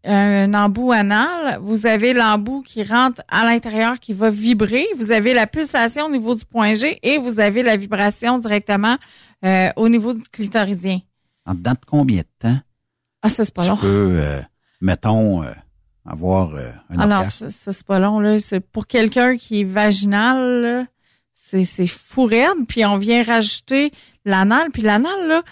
un 0.04 0.54
embout 0.54 0.92
anal, 0.92 1.58
vous 1.60 1.86
avez 1.86 2.12
l'embout 2.14 2.62
qui 2.62 2.82
rentre 2.82 3.20
à 3.28 3.44
l'intérieur 3.44 3.98
qui 4.00 4.12
va 4.14 4.30
vibrer, 4.30 4.86
vous 4.96 5.12
avez 5.12 5.34
la 5.34 5.46
pulsation 5.46 6.06
au 6.06 6.10
niveau 6.10 6.34
du 6.34 6.44
point 6.46 6.74
G 6.74 6.98
et 7.02 7.18
vous 7.18 7.38
avez 7.38 7.62
la 7.62 7.76
vibration 7.76 8.38
directement 8.38 8.96
euh, 9.44 9.68
au 9.76 9.88
niveau 9.88 10.14
du 10.14 10.22
clitoridien. 10.32 11.00
En 11.44 11.54
dedans 11.54 11.72
de 11.72 11.78
combien 11.86 12.22
de 12.22 12.28
temps 12.38 12.58
Ah, 13.22 13.28
ça, 13.28 13.44
c'est 13.44 13.54
pas 13.54 13.62
tu 13.64 13.68
long. 13.70 13.76
peux, 13.76 14.16
euh, 14.18 14.40
mettons, 14.80 15.42
euh, 15.42 15.52
avoir 16.06 16.54
euh, 16.54 16.70
un 16.90 16.98
Ah 17.00 17.06
non, 17.06 17.16
orgasme? 17.16 17.48
ça, 17.48 17.50
ça, 17.50 17.72
c'est 17.74 17.86
pas 17.86 17.98
long, 17.98 18.20
là. 18.20 18.38
C'est 18.38 18.60
pour 18.60 18.86
quelqu'un 18.86 19.36
qui 19.36 19.60
est 19.60 19.64
vaginal, 19.64 20.62
là, 20.62 20.84
c'est, 21.32 21.64
c'est 21.64 21.86
fou 21.86 22.24
raide. 22.24 22.66
Puis 22.68 22.84
on 22.86 22.96
vient 22.98 23.22
rajouter 23.22 23.92
l'anal. 24.24 24.70
Puis 24.70 24.82
l'anal, 24.82 25.26
là, 25.28 25.42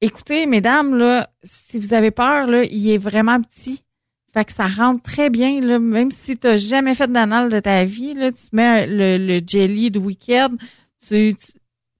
écoutez, 0.00 0.46
mesdames, 0.46 0.96
là, 0.96 1.30
si 1.42 1.78
vous 1.78 1.94
avez 1.94 2.10
peur, 2.10 2.46
là, 2.46 2.64
il 2.64 2.90
est 2.90 2.98
vraiment 2.98 3.40
petit. 3.42 3.82
Fait 4.34 4.44
que 4.44 4.52
ça 4.52 4.66
rentre 4.66 5.02
très 5.02 5.30
bien, 5.30 5.60
là. 5.60 5.78
Même 5.78 6.10
si 6.10 6.36
t'as 6.36 6.56
jamais 6.56 6.94
fait 6.94 7.10
d'anal 7.10 7.50
de 7.50 7.60
ta 7.60 7.84
vie, 7.84 8.14
là, 8.14 8.30
tu 8.30 8.42
mets 8.52 8.86
le, 8.86 9.18
le 9.26 9.40
jelly 9.46 9.90
de 9.90 9.98
week-end, 9.98 10.50
tu, 11.06 11.34
tu- 11.34 11.52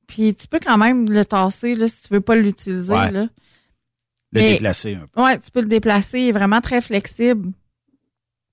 puis 0.07 0.35
tu 0.35 0.47
peux 0.47 0.61
quand 0.61 0.79
même 0.79 1.11
le 1.11 1.25
tasser, 1.25 1.75
là, 1.75 1.87
si 1.89 2.03
tu 2.03 2.15
veux 2.15 2.21
pas 2.21 2.37
l'utiliser, 2.37 2.93
Ouais. 2.93 3.11
là. 3.11 3.29
Le 4.33 4.41
Mais- 4.43 4.53
déplacer 4.53 4.95
un 4.95 5.07
peu. 5.13 5.23
Ouais, 5.23 5.39
tu 5.39 5.51
peux 5.51 5.61
le 5.61 5.67
déplacer, 5.67 6.21
il 6.21 6.29
est 6.29 6.33
vraiment 6.33 6.61
très 6.61 6.81
flexible. 6.83 7.51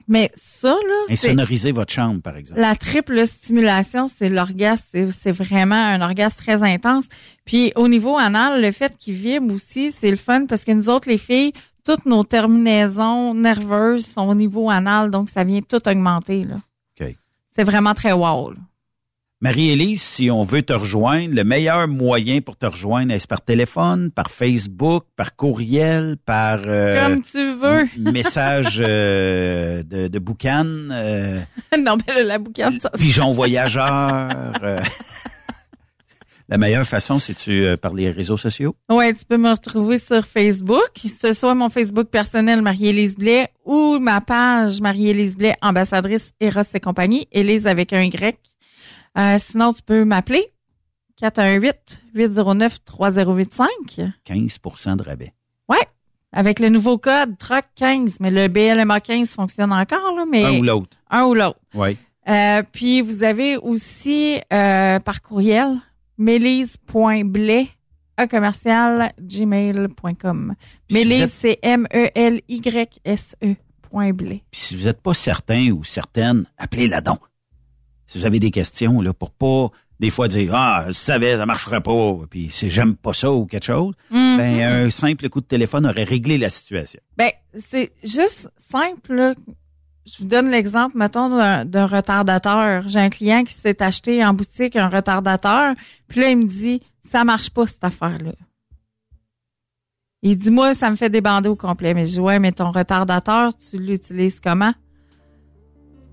Mais 0.07 0.31
ça, 0.35 0.69
là, 0.69 1.05
Insonoriser 1.09 1.71
votre 1.71 1.91
chambre, 1.91 2.21
par 2.21 2.37
exemple. 2.37 2.61
la 2.61 2.75
triple 2.75 3.25
stimulation, 3.25 4.07
c'est 4.07 4.29
l'orgasme, 4.29 4.85
c'est, 4.91 5.11
c'est 5.11 5.31
vraiment 5.31 5.75
un 5.75 6.01
orgasme 6.01 6.37
très 6.37 6.63
intense. 6.63 7.07
Puis 7.43 7.71
au 7.75 7.87
niveau 7.87 8.17
anal, 8.17 8.61
le 8.61 8.71
fait 8.71 8.95
qu'il 8.97 9.15
vibre 9.15 9.53
aussi, 9.53 9.91
c'est 9.91 10.11
le 10.11 10.15
fun 10.17 10.45
parce 10.45 10.63
que 10.63 10.71
nous 10.71 10.89
autres, 10.89 11.09
les 11.09 11.17
filles, 11.17 11.53
toutes 11.83 12.05
nos 12.05 12.23
terminaisons 12.23 13.33
nerveuses 13.33 14.05
sont 14.05 14.27
au 14.27 14.35
niveau 14.35 14.69
anal, 14.69 15.11
donc 15.11 15.29
ça 15.29 15.43
vient 15.43 15.61
tout 15.61 15.87
augmenter. 15.87 16.43
Là. 16.43 16.55
OK. 16.99 17.15
C'est 17.55 17.63
vraiment 17.63 17.93
très 17.93 18.11
wow. 18.11 18.51
là. 18.51 18.57
Marie-Élise, 19.41 20.01
si 20.01 20.31
on 20.31 20.43
veut 20.43 20.61
te 20.61 20.71
rejoindre, 20.73 21.35
le 21.35 21.43
meilleur 21.43 21.87
moyen 21.89 22.39
pour 22.39 22.55
te 22.57 22.65
rejoindre, 22.65 23.11
est-ce 23.11 23.27
par 23.27 23.41
téléphone, 23.41 24.09
par 24.09 24.31
Facebook, 24.31 25.05
par 25.17 25.35
courriel, 25.35 26.15
par 26.25 26.61
euh, 26.65 27.09
Comme 27.13 27.21
tu 27.21 27.51
veux. 27.53 27.81
m- 27.81 27.89
message 28.13 28.77
euh, 28.83 29.83
de, 29.83 30.07
de 30.07 30.19
boucan, 30.19 30.65
euh, 30.89 31.41
non, 31.77 31.97
mais 32.07 32.23
là, 32.23 32.39
la 32.55 32.79
ça. 32.79 32.89
pigeon 32.91 33.31
voyageur. 33.33 34.29
La 36.47 36.59
meilleure 36.59 36.85
façon, 36.85 37.17
c'est-tu 37.17 37.63
euh, 37.65 37.75
par 37.75 37.95
les 37.95 38.11
réseaux 38.11 38.37
sociaux? 38.37 38.75
Ouais, 38.87 39.11
tu 39.15 39.25
peux 39.25 39.37
me 39.37 39.49
retrouver 39.49 39.97
sur 39.97 40.23
Facebook, 40.27 40.89
que 40.93 41.09
ce 41.09 41.33
soit 41.33 41.55
mon 41.55 41.69
Facebook 41.69 42.07
personnel 42.09 42.61
Marie-Élise 42.61 43.15
Blais 43.17 43.49
ou 43.65 43.97
ma 43.99 44.21
page 44.21 44.79
Marie-Élise 44.79 45.35
Blais, 45.35 45.55
ambassadrice 45.63 46.33
Eros 46.39 46.61
et 46.75 46.79
compagnie, 46.79 47.27
Élise 47.31 47.65
avec 47.65 47.93
un 47.93 48.03
Y. 48.03 48.37
Euh, 49.17 49.37
sinon, 49.39 49.73
tu 49.73 49.81
peux 49.81 50.05
m'appeler 50.05 50.45
418-809-3085. 51.21 54.11
15% 54.25 54.97
de 54.97 55.03
rabais. 55.03 55.33
Ouais, 55.69 55.87
avec 56.31 56.59
le 56.59 56.69
nouveau 56.69 56.97
code 56.97 57.37
TROC 57.37 57.65
15, 57.75 58.19
mais 58.19 58.31
le 58.31 58.47
BLMA 58.47 58.99
15 58.99 59.33
fonctionne 59.33 59.71
encore, 59.71 60.13
là, 60.15 60.25
mais 60.29 60.43
Un 60.45 60.59
ou 60.59 60.63
l'autre. 60.63 60.97
un 61.09 61.23
ou 61.25 61.33
l'autre. 61.33 61.59
Oui. 61.73 61.97
Euh, 62.27 62.63
puis 62.71 63.01
vous 63.01 63.23
avez 63.23 63.55
aussi 63.57 64.39
euh, 64.51 64.99
par 64.99 65.21
courriel 65.21 65.77
mélise.blais 66.17 67.67
à 68.17 68.27
commercial 68.27 69.13
gmail.com. 69.21 70.55
Si 70.89 71.21
êtes- 71.21 71.29
c'est 71.29 71.59
M-E-L-Y-S-E 71.61 73.55
blais. 74.13 74.43
Puis 74.51 74.59
si 74.59 74.75
vous 74.75 74.85
n'êtes 74.87 75.01
pas 75.01 75.13
certain 75.13 75.69
ou 75.71 75.85
certaine, 75.85 76.45
appelez-la 76.57 76.99
donc. 76.99 77.19
Si 78.15 78.19
vous 78.21 78.25
avez 78.25 78.39
des 78.39 78.51
questions 78.51 79.01
là, 79.01 79.11
pour 79.11 79.31
pas 79.31 79.69
des 79.99 80.09
fois 80.09 80.29
dire 80.29 80.51
ah 80.55 80.85
je 80.87 80.93
savais 80.93 81.35
ça 81.35 81.45
marcherait 81.45 81.81
pas 81.81 82.13
puis 82.29 82.49
c'est 82.49 82.69
j'aime 82.69 82.95
pas 82.95 83.11
ça 83.11 83.29
ou 83.31 83.45
quelque 83.45 83.65
chose 83.65 83.93
Mhm. 84.09 84.37
ben 84.37 84.61
un 84.85 84.89
simple 84.89 85.27
coup 85.29 85.41
de 85.41 85.45
téléphone 85.45 85.85
aurait 85.85 86.05
réglé 86.05 86.37
la 86.37 86.49
situation 86.49 87.01
Ben, 87.17 87.31
c'est 87.69 87.91
juste 88.03 88.49
simple. 88.57 89.13
là. 89.15 89.35
Je 90.05 90.19
vous 90.19 90.25
donne 90.29 90.49
l'exemple, 90.49 90.97
mettons, 90.97 91.29
d'un 91.65 91.85
retardateur. 91.87 92.87
J'ai 92.87 92.99
un 92.99 93.09
client 93.09 93.43
qui 93.43 93.53
s'est 93.55 93.81
acheté 93.81 94.23
en 94.23 94.33
boutique 94.35 94.75
un 94.75 94.87
retardateur, 94.87 95.73
puis 96.07 96.21
là, 96.21 96.29
il 96.29 96.37
me 96.37 96.43
dit, 96.45 96.79
ça 97.09 97.23
marche 97.23 97.49
pas, 97.49 97.65
cette 97.65 97.83
affaire-là. 97.83 98.33
Il 100.21 100.37
dit, 100.37 100.51
moi, 100.51 100.75
ça 100.75 100.89
me 100.91 100.95
fait 100.95 101.09
débander 101.09 101.49
au 101.49 101.55
complet. 101.55 101.93
Mais 101.95 102.05
je 102.05 102.11
dis, 102.11 102.19
ouais, 102.19 102.37
mais 102.39 102.51
ton 102.51 102.69
retardateur, 102.71 103.51
tu 103.57 103.77
l'utilises 103.77 104.39
comment? 104.39 104.73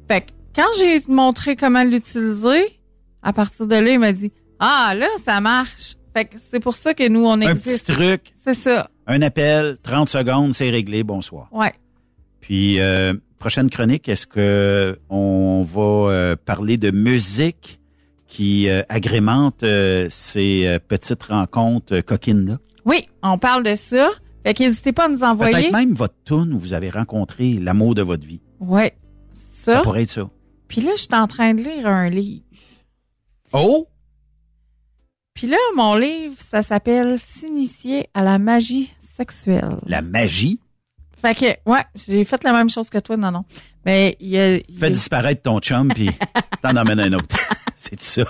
Fait 0.09 0.23
que 0.23 0.33
quand 0.55 0.67
j'ai 0.79 0.99
montré 1.09 1.57
comment 1.57 1.83
l'utiliser, 1.85 2.79
à 3.23 3.33
partir 3.33 3.67
de 3.67 3.75
là, 3.77 3.91
il 3.93 3.99
m'a 3.99 4.13
dit, 4.13 4.33
ah, 4.59 4.95
là, 4.97 5.07
ça 5.25 5.41
marche. 5.41 5.95
Fait 6.15 6.27
que 6.27 6.37
c'est 6.51 6.61
pour 6.61 6.77
ça 6.77 6.93
que 6.95 7.09
nous, 7.09 7.25
on 7.25 7.33
un 7.33 7.41
existe. 7.41 7.87
petit 7.87 7.93
truc 7.97 8.33
C'est 8.45 8.55
ça. 8.55 8.91
un 9.07 9.23
appel 9.23 9.77
30 9.83 10.09
secondes 10.09 10.53
c'est 10.55 10.69
réglé 10.71 11.03
bonsoir 11.05 11.49
Ouais. 11.53 11.73
puis 12.41 12.79
euh, 12.81 13.15
prochaine 13.39 13.71
chronique 13.71 14.09
est-ce 14.11 14.27
que 14.27 14.99
on 15.09 15.67
va 15.69 15.81
euh, 16.13 16.37
parler 16.37 16.77
de 16.77 16.91
musique 16.91 17.81
qui 18.29 18.69
euh, 18.69 18.83
agrémente 18.91 19.63
euh, 19.63 20.07
ces 20.11 20.79
petites 20.87 21.23
rencontres 21.25 21.95
euh, 21.97 22.03
coquines 22.03 22.47
là 22.47 22.59
Oui, 22.85 23.07
on 23.23 23.39
parle 23.39 23.63
de 23.63 23.75
ça. 23.75 24.11
Fait 24.45 24.53
qu'hésitez 24.55 24.93
pas 24.93 25.07
à 25.07 25.09
nous 25.09 25.25
envoyer. 25.25 25.55
peut-être 25.55 25.73
même 25.73 25.95
votre 25.95 26.15
tune 26.27 26.53
où 26.53 26.59
vous 26.59 26.75
avez 26.75 26.91
rencontré 26.91 27.55
l'amour 27.55 27.95
de 27.95 28.03
votre 28.03 28.27
vie 28.27 28.41
Ouais. 28.61 28.95
ça? 29.55 29.77
Ça. 29.77 29.81
pourrait 29.81 30.03
être 30.03 30.11
ça 30.11 30.29
Puis 30.73 30.81
là, 30.81 30.93
je 30.97 31.03
suis 31.03 31.09
en 31.15 31.27
train 31.27 31.53
de 31.53 31.63
lire 31.63 31.87
un 31.87 32.09
livre. 32.09 32.43
oh? 33.53 33.87
Puis 35.35 35.47
là, 35.47 35.59
mon 35.77 35.95
livre, 35.95 36.35
ça 36.39 36.63
s'appelle 36.63 37.19
S'initier 37.19 38.09
à 38.15 38.23
la 38.25 38.39
magie 38.39 38.93
sexuelle. 39.17 39.77
la 39.87 40.01
magie? 40.01 40.59
Fait 41.21 41.35
que, 41.35 41.71
ouais, 41.71 41.85
j'ai 42.07 42.25
fait 42.25 42.43
la 42.43 42.53
même 42.55 42.71
chose 42.71 42.89
que 42.91 42.99
toi, 42.99 43.17
non, 43.19 43.31
non. 43.31 43.45
Mais 43.85 44.17
il 44.19 44.29
y 44.31 44.39
a. 44.39 44.57
il 44.57 44.79
Fais 44.79 44.91
disparaître 44.91 45.43
ton 45.43 45.59
chum, 45.61 45.89
puis 45.89 46.09
t'en 46.63 46.75
emmènes 46.77 47.01
un 47.01 47.13
autre. 47.13 47.37
C'est 47.77 48.01
ça. 48.01 48.23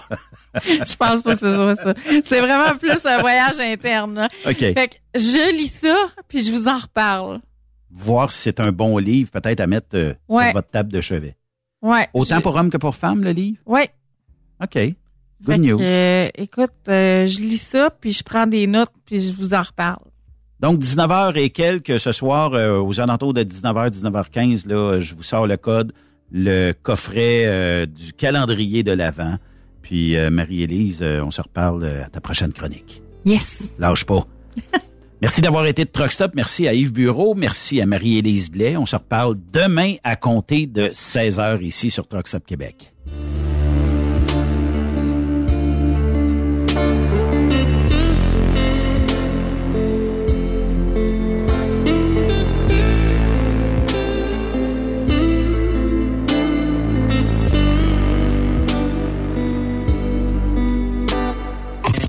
je 0.64 0.96
pense 0.96 1.22
pas 1.22 1.34
que 1.34 1.40
ce 1.40 1.54
soit 1.54 1.76
ça. 1.76 1.94
C'est 2.24 2.40
vraiment 2.40 2.76
plus 2.76 3.04
un 3.06 3.20
voyage 3.20 3.60
interne. 3.60 4.14
là. 4.14 4.28
OK. 4.46 4.58
Fait 4.58 4.88
que 4.88 5.18
je 5.18 5.56
lis 5.56 5.68
ça, 5.68 5.96
puis 6.26 6.42
je 6.42 6.50
vous 6.50 6.66
en 6.68 6.78
reparle. 6.78 7.40
Voir 7.90 8.32
si 8.32 8.40
c'est 8.42 8.58
un 8.60 8.72
bon 8.72 8.98
livre, 8.98 9.30
peut-être 9.30 9.60
à 9.60 9.66
mettre 9.66 9.94
euh, 9.94 10.14
Ouais. 10.28 10.46
sur 10.46 10.52
votre 10.54 10.70
table 10.70 10.90
de 10.90 11.00
chevet. 11.02 11.36
Ouais. 11.82 12.08
Autant 12.14 12.36
je- 12.36 12.42
pour 12.42 12.56
hommes 12.56 12.70
que 12.70 12.76
pour 12.78 12.94
femmes, 12.94 13.22
le 13.24 13.30
livre? 13.32 13.58
Ouais. 13.66 13.90
OK. 14.62 14.72
Fait 14.74 14.96
Good 15.44 15.56
que, 15.56 15.60
news. 15.60 15.80
euh, 15.80 16.28
écoute, 16.36 16.70
euh, 16.88 17.26
je 17.26 17.40
lis 17.40 17.58
ça, 17.58 17.90
puis 17.90 18.12
je 18.12 18.22
prends 18.22 18.46
des 18.46 18.66
notes, 18.68 18.92
puis 19.04 19.20
je 19.20 19.32
vous 19.32 19.54
en 19.54 19.62
reparle. 19.62 20.04
Donc, 20.60 20.78
19h 20.78 21.36
et 21.36 21.50
quelques 21.50 21.98
ce 21.98 22.12
soir, 22.12 22.54
euh, 22.54 22.78
aux 22.80 23.00
alentours 23.00 23.34
de 23.34 23.42
19h, 23.42 23.90
19h15, 23.90 24.66
là, 24.68 25.00
je 25.00 25.14
vous 25.16 25.24
sors 25.24 25.48
le 25.48 25.56
code, 25.56 25.92
le 26.30 26.70
coffret 26.72 27.42
euh, 27.46 27.86
du 27.86 28.12
calendrier 28.12 28.84
de 28.84 28.92
l'Avent. 28.92 29.38
Puis, 29.82 30.14
Marie-Élise, 30.30 31.02
on 31.02 31.32
se 31.32 31.42
reparle 31.42 31.84
à 31.84 32.08
ta 32.08 32.20
prochaine 32.20 32.52
chronique. 32.52 33.02
Yes. 33.24 33.64
Lâche 33.80 34.04
pas. 34.04 34.24
Merci 35.22 35.40
d'avoir 35.40 35.66
été 35.66 35.84
de 35.84 35.88
Truck 35.88 36.10
Stop. 36.10 36.32
Merci 36.34 36.66
à 36.66 36.74
Yves 36.74 36.92
Bureau. 36.92 37.36
Merci 37.36 37.80
à 37.80 37.86
Marie-Élise 37.86 38.50
Blais. 38.50 38.76
On 38.76 38.86
se 38.86 38.96
reparle 38.96 39.36
demain 39.52 39.94
à 40.02 40.16
compter 40.16 40.66
de 40.66 40.88
16h 40.88 41.62
ici 41.62 41.92
sur 41.92 42.08
Truck 42.08 42.26
Stop 42.26 42.44
Québec. 42.44 42.92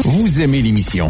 Vous 0.03 0.41
aimez 0.41 0.63
l'émission? 0.63 1.09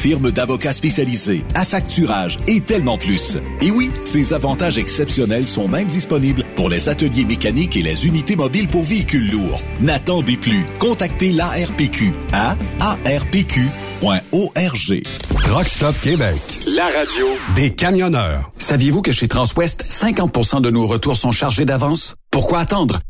firme 0.00 0.30
d'avocats 0.30 0.72
spécialisés, 0.72 1.44
affacturage 1.54 2.38
et 2.48 2.62
tellement 2.62 2.96
plus. 2.96 3.36
Et 3.60 3.70
oui, 3.70 3.90
ces 4.06 4.32
avantages 4.32 4.78
exceptionnels 4.78 5.46
sont 5.46 5.68
même 5.68 5.88
disponibles 5.88 6.44
pour 6.56 6.70
les 6.70 6.88
ateliers 6.88 7.26
mécaniques 7.26 7.76
et 7.76 7.82
les 7.82 8.06
unités 8.06 8.34
mobiles 8.34 8.68
pour 8.68 8.82
véhicules 8.82 9.30
lourds. 9.30 9.60
N'attendez 9.82 10.38
plus. 10.38 10.64
Contactez 10.78 11.32
l'ARPQ 11.32 12.14
à 12.32 12.56
arpq.org. 12.80 13.60
Truck 15.44 15.68
Stop 15.68 16.00
Québec. 16.00 16.40
La 16.66 16.86
radio 16.86 17.26
Des 17.54 17.70
camionneurs. 17.74 18.50
Saviez-vous 18.56 19.02
que 19.02 19.12
chez 19.12 19.28
Transwest, 19.28 19.84
50% 19.86 20.62
de 20.62 20.70
nos 20.70 20.86
retours 20.86 21.18
sont 21.18 21.32
chargés 21.32 21.66
d'avance? 21.66 22.14
Pourquoi 22.30 22.60
attendre? 22.60 23.00